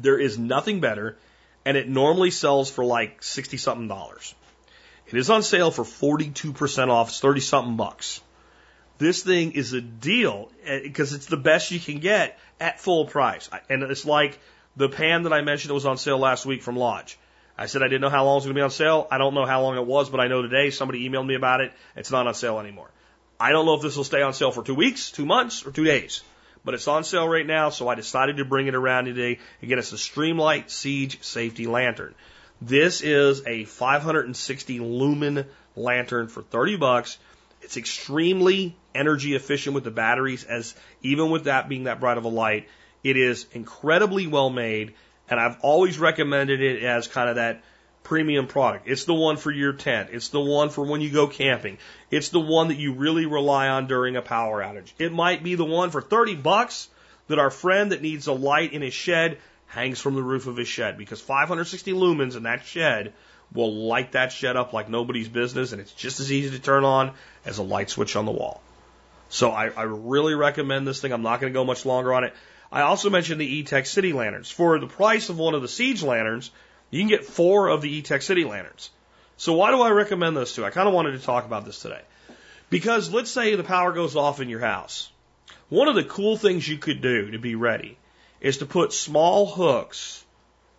There 0.00 0.18
is 0.18 0.38
nothing 0.38 0.80
better 0.80 1.16
and 1.64 1.76
it 1.76 1.88
normally 1.88 2.30
sells 2.30 2.70
for 2.70 2.84
like 2.84 3.22
60 3.22 3.56
something 3.56 3.88
dollars. 3.88 4.34
It 5.06 5.14
is 5.14 5.30
on 5.30 5.42
sale 5.42 5.70
for 5.70 5.84
42% 5.84 6.88
off. 6.88 7.08
It's 7.08 7.20
30 7.20 7.40
something 7.40 7.76
bucks. 7.76 8.20
This 8.98 9.22
thing 9.22 9.52
is 9.52 9.72
a 9.72 9.80
deal 9.80 10.50
because 10.82 11.12
eh, 11.12 11.16
it's 11.16 11.26
the 11.26 11.36
best 11.36 11.70
you 11.70 11.80
can 11.80 11.98
get 11.98 12.38
at 12.60 12.80
full 12.80 13.06
price. 13.06 13.50
And 13.68 13.82
it's 13.82 14.04
like 14.04 14.38
the 14.76 14.88
pan 14.88 15.24
that 15.24 15.32
I 15.32 15.42
mentioned 15.42 15.70
that 15.70 15.74
was 15.74 15.86
on 15.86 15.98
sale 15.98 16.18
last 16.18 16.46
week 16.46 16.62
from 16.62 16.76
Lodge. 16.76 17.18
I 17.58 17.66
said 17.66 17.82
I 17.82 17.86
didn't 17.86 18.00
know 18.00 18.08
how 18.08 18.24
long 18.24 18.34
it 18.34 18.36
was 18.36 18.44
going 18.44 18.54
to 18.54 18.58
be 18.58 18.62
on 18.62 18.70
sale. 18.70 19.06
I 19.10 19.18
don't 19.18 19.34
know 19.34 19.44
how 19.44 19.62
long 19.62 19.76
it 19.76 19.84
was, 19.84 20.08
but 20.08 20.20
I 20.20 20.28
know 20.28 20.42
today 20.42 20.70
somebody 20.70 21.08
emailed 21.08 21.26
me 21.26 21.34
about 21.34 21.60
it. 21.60 21.72
It's 21.96 22.10
not 22.10 22.26
on 22.26 22.34
sale 22.34 22.58
anymore. 22.58 22.90
I 23.38 23.50
don't 23.50 23.66
know 23.66 23.74
if 23.74 23.82
this 23.82 23.96
will 23.96 24.04
stay 24.04 24.22
on 24.22 24.32
sale 24.32 24.52
for 24.52 24.62
two 24.62 24.74
weeks, 24.74 25.10
two 25.10 25.26
months, 25.26 25.66
or 25.66 25.72
two 25.72 25.84
days 25.84 26.22
but 26.64 26.74
it's 26.74 26.88
on 26.88 27.04
sale 27.04 27.28
right 27.28 27.46
now, 27.46 27.70
so 27.70 27.88
I 27.88 27.94
decided 27.94 28.36
to 28.36 28.44
bring 28.44 28.66
it 28.66 28.74
around 28.74 29.06
today. 29.06 29.38
Again, 29.62 29.78
it's 29.78 29.92
a 29.92 29.96
Streamlight 29.96 30.70
Siege 30.70 31.22
Safety 31.22 31.66
Lantern. 31.66 32.14
This 32.60 33.00
is 33.00 33.42
a 33.46 33.64
560 33.64 34.78
lumen 34.78 35.46
lantern 35.74 36.28
for 36.28 36.42
30 36.42 36.76
bucks. 36.76 37.18
It's 37.62 37.76
extremely 37.76 38.76
energy 38.94 39.34
efficient 39.34 39.74
with 39.74 39.84
the 39.84 39.90
batteries, 39.90 40.44
as 40.44 40.74
even 41.02 41.30
with 41.30 41.44
that 41.44 41.68
being 41.68 41.84
that 41.84 42.00
bright 42.00 42.18
of 42.18 42.24
a 42.24 42.28
light, 42.28 42.68
it 43.02 43.16
is 43.16 43.46
incredibly 43.52 44.26
well 44.26 44.50
made, 44.50 44.94
and 45.28 45.40
I've 45.40 45.58
always 45.62 45.98
recommended 45.98 46.60
it 46.60 46.82
as 46.84 47.08
kind 47.08 47.28
of 47.28 47.36
that 47.36 47.62
premium 48.02 48.46
product. 48.46 48.88
It's 48.88 49.04
the 49.04 49.14
one 49.14 49.36
for 49.36 49.50
your 49.50 49.72
tent. 49.72 50.10
It's 50.12 50.28
the 50.28 50.40
one 50.40 50.70
for 50.70 50.84
when 50.84 51.00
you 51.00 51.10
go 51.10 51.26
camping. 51.26 51.78
It's 52.10 52.30
the 52.30 52.40
one 52.40 52.68
that 52.68 52.78
you 52.78 52.94
really 52.94 53.26
rely 53.26 53.68
on 53.68 53.86
during 53.86 54.16
a 54.16 54.22
power 54.22 54.62
outage. 54.62 54.92
It 54.98 55.12
might 55.12 55.42
be 55.42 55.54
the 55.54 55.64
one 55.64 55.90
for 55.90 56.00
30 56.00 56.36
bucks 56.36 56.88
that 57.28 57.38
our 57.38 57.50
friend 57.50 57.92
that 57.92 58.02
needs 58.02 58.26
a 58.26 58.32
light 58.32 58.72
in 58.72 58.82
his 58.82 58.94
shed 58.94 59.38
hangs 59.66 60.00
from 60.00 60.14
the 60.14 60.22
roof 60.22 60.46
of 60.46 60.56
his 60.56 60.68
shed 60.68 60.98
because 60.98 61.20
560 61.20 61.92
lumens 61.92 62.36
in 62.36 62.42
that 62.42 62.64
shed 62.66 63.14
will 63.54 63.72
light 63.86 64.12
that 64.12 64.32
shed 64.32 64.56
up 64.56 64.72
like 64.72 64.88
nobody's 64.88 65.28
business 65.28 65.72
and 65.72 65.80
it's 65.80 65.92
just 65.92 66.20
as 66.20 66.30
easy 66.30 66.50
to 66.50 66.58
turn 66.58 66.84
on 66.84 67.12
as 67.44 67.58
a 67.58 67.62
light 67.62 67.90
switch 67.90 68.16
on 68.16 68.24
the 68.24 68.32
wall. 68.32 68.60
So 69.28 69.50
I, 69.50 69.68
I 69.68 69.82
really 69.84 70.34
recommend 70.34 70.86
this 70.86 71.00
thing. 71.00 71.12
I'm 71.12 71.22
not 71.22 71.40
going 71.40 71.52
to 71.52 71.58
go 71.58 71.64
much 71.64 71.86
longer 71.86 72.12
on 72.12 72.24
it. 72.24 72.34
I 72.70 72.82
also 72.82 73.10
mentioned 73.10 73.40
the 73.40 73.62
Etekcity 73.62 74.12
Lanterns. 74.12 74.50
For 74.50 74.78
the 74.78 74.86
price 74.86 75.28
of 75.28 75.38
one 75.38 75.54
of 75.54 75.62
the 75.62 75.68
Siege 75.68 76.02
Lanterns, 76.02 76.50
you 76.92 77.00
can 77.00 77.08
get 77.08 77.24
four 77.24 77.68
of 77.68 77.80
the 77.80 78.00
Etekcity 78.00 78.46
lanterns. 78.46 78.90
So 79.38 79.54
why 79.54 79.70
do 79.70 79.80
I 79.80 79.90
recommend 79.90 80.36
those 80.36 80.52
two? 80.52 80.64
I 80.64 80.70
kind 80.70 80.86
of 80.86 80.94
wanted 80.94 81.12
to 81.12 81.18
talk 81.18 81.46
about 81.46 81.64
this 81.64 81.80
today. 81.80 82.02
Because 82.70 83.10
let's 83.10 83.30
say 83.30 83.56
the 83.56 83.64
power 83.64 83.92
goes 83.92 84.14
off 84.14 84.40
in 84.40 84.48
your 84.48 84.60
house. 84.60 85.10
One 85.70 85.88
of 85.88 85.94
the 85.94 86.04
cool 86.04 86.36
things 86.36 86.68
you 86.68 86.76
could 86.76 87.00
do 87.00 87.30
to 87.30 87.38
be 87.38 87.54
ready 87.54 87.98
is 88.40 88.58
to 88.58 88.66
put 88.66 88.92
small 88.92 89.46
hooks 89.46 90.22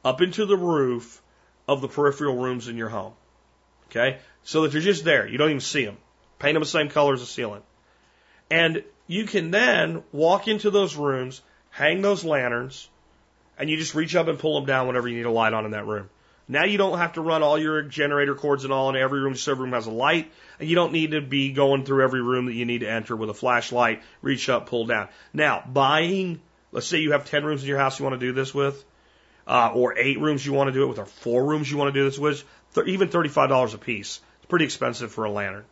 up 0.05 0.21
into 0.21 0.45
the 0.45 0.55
roof 0.55 1.21
of 1.67 1.81
the 1.81 1.87
peripheral 1.87 2.37
rooms 2.37 2.67
in 2.67 2.77
your 2.77 2.89
home. 2.89 3.13
Okay? 3.89 4.19
So 4.43 4.61
that 4.61 4.71
they're 4.71 4.81
just 4.81 5.03
there. 5.03 5.27
You 5.27 5.39
don't 5.39 5.49
even 5.49 5.61
see 5.61 5.83
them. 5.83 5.97
Paint 6.37 6.53
them 6.53 6.61
the 6.61 6.67
same 6.67 6.89
color 6.89 7.13
as 7.13 7.21
the 7.21 7.25
ceiling. 7.25 7.63
And 8.51 8.83
you 9.07 9.25
can 9.25 9.49
then 9.49 10.03
walk 10.11 10.47
into 10.47 10.69
those 10.69 10.95
rooms, 10.95 11.41
hang 11.71 12.03
those 12.03 12.23
lanterns, 12.23 12.87
and 13.57 13.69
you 13.69 13.77
just 13.77 13.95
reach 13.95 14.15
up 14.15 14.27
and 14.27 14.39
pull 14.39 14.55
them 14.55 14.65
down 14.65 14.87
whenever 14.87 15.07
you 15.07 15.17
need 15.17 15.25
a 15.25 15.31
light 15.31 15.53
on 15.53 15.65
in 15.65 15.71
that 15.71 15.85
room. 15.85 16.09
Now 16.47 16.65
you 16.65 16.77
don't 16.77 16.97
have 16.97 17.13
to 17.13 17.21
run 17.21 17.41
all 17.41 17.57
your 17.57 17.81
generator 17.83 18.35
cords 18.35 18.65
and 18.65 18.73
all 18.73 18.89
in 18.89 18.97
every 18.97 19.21
room. 19.21 19.33
Just 19.33 19.47
every 19.47 19.63
room 19.63 19.73
has 19.73 19.87
a 19.87 19.91
light, 19.91 20.31
and 20.59 20.67
you 20.67 20.75
don't 20.75 20.91
need 20.91 21.11
to 21.11 21.21
be 21.21 21.53
going 21.53 21.85
through 21.85 22.03
every 22.03 22.21
room 22.21 22.47
that 22.47 22.53
you 22.53 22.65
need 22.65 22.79
to 22.79 22.89
enter 22.89 23.15
with 23.15 23.29
a 23.29 23.33
flashlight. 23.33 24.01
Reach 24.21 24.49
up, 24.49 24.67
pull 24.67 24.85
down. 24.85 25.07
Now 25.31 25.63
buying, 25.65 26.41
let's 26.71 26.87
say 26.87 26.99
you 26.99 27.13
have 27.13 27.25
ten 27.25 27.45
rooms 27.45 27.61
in 27.61 27.69
your 27.69 27.79
house 27.79 27.97
you 27.97 28.03
want 28.03 28.19
to 28.19 28.25
do 28.25 28.33
this 28.33 28.53
with, 28.53 28.83
uh, 29.47 29.71
or 29.73 29.97
eight 29.97 30.19
rooms 30.19 30.45
you 30.45 30.51
want 30.51 30.67
to 30.67 30.73
do 30.73 30.83
it 30.83 30.87
with, 30.87 30.99
or 30.99 31.05
four 31.05 31.45
rooms 31.45 31.71
you 31.71 31.77
want 31.77 31.93
to 31.93 31.99
do 31.99 32.03
this 32.03 32.19
with. 32.19 32.43
Th- 32.75 32.87
even 32.87 33.07
thirty-five 33.07 33.47
dollars 33.47 33.73
a 33.73 33.77
piece. 33.77 34.19
It's 34.37 34.47
pretty 34.47 34.65
expensive 34.65 35.13
for 35.13 35.23
a 35.23 35.31
lantern. 35.31 35.63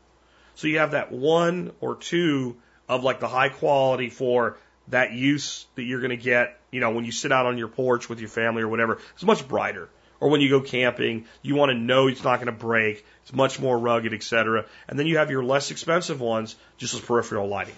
So 0.56 0.68
you 0.68 0.80
have 0.80 0.92
that 0.92 1.12
one 1.12 1.74
or 1.82 1.96
two 1.96 2.56
of 2.88 3.04
like 3.04 3.20
the 3.20 3.28
high 3.28 3.50
quality 3.50 4.10
for 4.10 4.58
that 4.88 5.14
use 5.14 5.66
that 5.76 5.84
you're 5.84 6.00
going 6.00 6.12
to 6.12 6.18
get, 6.18 6.60
you 6.72 6.80
know, 6.80 6.92
when 6.92 7.06
you 7.06 7.12
sit 7.12 7.32
out 7.32 7.46
on 7.46 7.58
your 7.58 7.68
porch 7.68 8.10
with 8.10 8.20
your 8.20 8.30
family 8.30 8.64
or 8.64 8.68
whatever, 8.68 9.00
is 9.18 9.24
much 9.24 9.48
brighter. 9.48 9.90
Or 10.20 10.30
when 10.30 10.42
you 10.42 10.50
go 10.50 10.62
camping, 10.62 11.26
you 11.42 11.56
want 11.56 11.72
to 11.72 11.78
know 11.78 12.08
it's 12.08 12.24
not 12.24 12.36
going 12.36 12.46
to 12.46 12.52
break. 12.52 13.04
It's 13.24 13.34
much 13.34 13.60
more 13.60 13.78
rugged, 13.78 14.14
etc. 14.14 14.66
And 14.88 14.98
then 14.98 15.08
you 15.08 15.18
have 15.18 15.32
your 15.32 15.44
less 15.44 15.72
expensive 15.72 16.22
ones, 16.22 16.56
just 16.78 16.94
as 16.94 17.00
peripheral 17.00 17.48
lighting. 17.48 17.76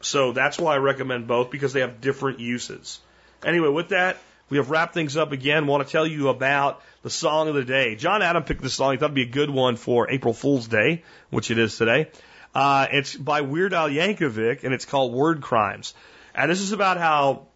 So 0.00 0.32
that's 0.32 0.58
why 0.58 0.74
I 0.74 0.78
recommend 0.78 1.26
both 1.26 1.50
because 1.50 1.72
they 1.72 1.80
have 1.80 2.00
different 2.00 2.38
uses. 2.38 3.00
Anyway, 3.44 3.68
with 3.68 3.88
that, 3.88 4.18
we 4.48 4.56
have 4.58 4.70
wrapped 4.70 4.94
things 4.94 5.16
up 5.16 5.32
again. 5.32 5.66
Want 5.66 5.86
to 5.86 5.90
tell 5.90 6.06
you 6.06 6.28
about 6.28 6.82
the 7.02 7.10
song 7.10 7.48
of 7.48 7.54
the 7.54 7.64
day. 7.64 7.96
John 7.96 8.22
Adam 8.22 8.42
picked 8.42 8.62
this 8.62 8.74
song. 8.74 8.92
He 8.92 8.98
thought 8.98 9.06
it'd 9.06 9.14
be 9.14 9.22
a 9.22 9.26
good 9.26 9.50
one 9.50 9.76
for 9.76 10.10
April 10.10 10.34
Fool's 10.34 10.68
Day, 10.68 11.02
which 11.30 11.50
it 11.50 11.58
is 11.58 11.76
today. 11.76 12.08
Uh, 12.54 12.86
it's 12.90 13.14
by 13.14 13.42
Weird 13.42 13.72
Al 13.72 13.88
Yankovic, 13.88 14.64
and 14.64 14.74
it's 14.74 14.84
called 14.84 15.12
Word 15.12 15.40
Crimes. 15.40 15.94
And 16.34 16.50
this 16.50 16.60
is 16.60 16.72
about 16.72 16.96
how, 16.96 17.46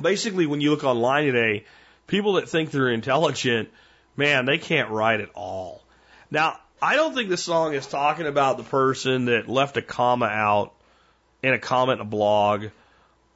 basically, 0.00 0.46
when 0.46 0.60
you 0.60 0.70
look 0.70 0.84
online 0.84 1.26
today, 1.26 1.64
people 2.06 2.34
that 2.34 2.48
think 2.48 2.70
they're 2.70 2.90
intelligent, 2.90 3.70
man, 4.16 4.44
they 4.44 4.58
can't 4.58 4.90
write 4.90 5.20
at 5.20 5.30
all. 5.34 5.82
Now, 6.30 6.58
I 6.80 6.96
don't 6.96 7.14
think 7.14 7.28
this 7.28 7.42
song 7.42 7.74
is 7.74 7.86
talking 7.86 8.26
about 8.26 8.56
the 8.56 8.64
person 8.64 9.26
that 9.26 9.48
left 9.48 9.76
a 9.76 9.82
comma 9.82 10.26
out 10.26 10.74
in 11.42 11.54
a 11.54 11.58
comment 11.58 12.00
in 12.00 12.06
a 12.06 12.10
blog 12.10 12.66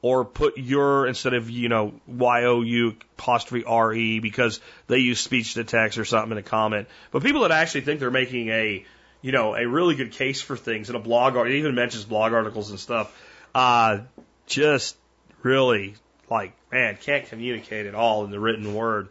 or 0.01 0.25
put 0.25 0.57
your 0.57 1.07
instead 1.07 1.33
of, 1.33 1.49
you 1.49 1.69
know, 1.69 1.93
Y-O-U 2.07 2.95
apostrophe 3.17 3.65
R-E 3.65 4.19
because 4.19 4.59
they 4.87 4.99
use 4.99 5.19
speech 5.19 5.55
to 5.55 5.63
text 5.63 5.97
or 5.97 6.05
something 6.05 6.33
in 6.33 6.37
a 6.37 6.43
comment. 6.43 6.87
But 7.11 7.23
people 7.23 7.41
that 7.41 7.51
actually 7.51 7.81
think 7.81 7.99
they're 7.99 8.11
making 8.11 8.49
a, 8.49 8.85
you 9.27 9.33
know, 9.33 9.55
a 9.55 9.67
really 9.67 9.95
good 9.95 10.13
case 10.13 10.39
for 10.39 10.55
things 10.55 10.89
in 10.89 10.95
a 10.95 10.99
blog, 10.99 11.35
or 11.35 11.45
it 11.45 11.55
even 11.55 11.75
mentions 11.75 12.05
blog 12.05 12.31
articles 12.31 12.69
and 12.69 12.79
stuff, 12.79 13.13
uh, 13.53 13.99
just 14.45 14.95
really 15.43 15.95
like, 16.29 16.53
man, 16.71 16.97
can't 17.01 17.27
communicate 17.27 17.87
at 17.87 17.93
all 17.93 18.23
in 18.23 18.31
the 18.31 18.39
written 18.39 18.73
word. 18.73 19.09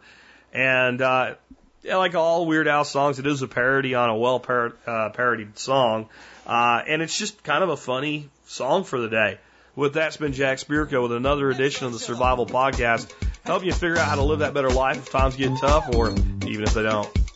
And, 0.51 0.99
uh, 1.03 1.35
yeah, 1.83 1.97
like 1.97 2.15
all 2.15 2.47
Weird 2.47 2.67
Al 2.67 2.83
songs, 2.83 3.19
it 3.19 3.27
is 3.27 3.43
a 3.43 3.47
parody 3.47 3.93
on 3.93 4.09
a 4.09 4.17
well 4.17 4.43
uh, 4.87 5.09
parodied 5.09 5.59
song. 5.59 6.09
Uh, 6.47 6.81
and 6.87 7.03
it's 7.03 7.15
just 7.15 7.43
kind 7.43 7.63
of 7.63 7.69
a 7.69 7.77
funny 7.77 8.31
song 8.47 8.85
for 8.85 8.99
the 8.99 9.09
day. 9.09 9.37
With 9.75 9.93
that, 9.93 10.07
it's 10.07 10.17
been 10.17 10.33
Jack 10.33 10.57
Spirko 10.57 11.03
with 11.03 11.11
another 11.11 11.51
edition 11.51 11.85
of 11.85 11.93
the 11.93 11.99
Survival 11.99 12.47
Podcast, 12.47 13.13
helping 13.43 13.67
you 13.67 13.73
figure 13.75 13.99
out 13.99 14.07
how 14.07 14.15
to 14.15 14.23
live 14.23 14.39
that 14.39 14.55
better 14.55 14.71
life 14.71 14.97
if 14.97 15.11
times 15.11 15.35
get 15.35 15.51
tough 15.61 15.93
or 15.93 16.09
even 16.09 16.63
if 16.63 16.73
they 16.73 16.81
don't. 16.81 17.26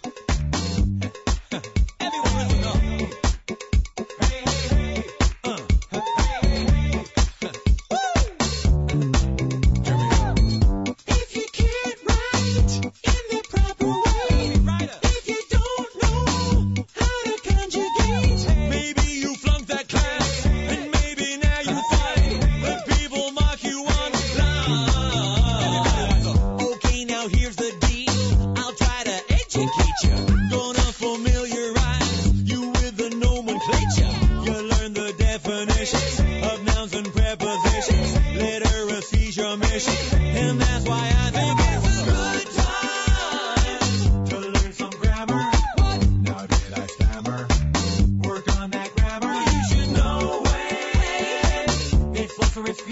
Listen 52.64 52.91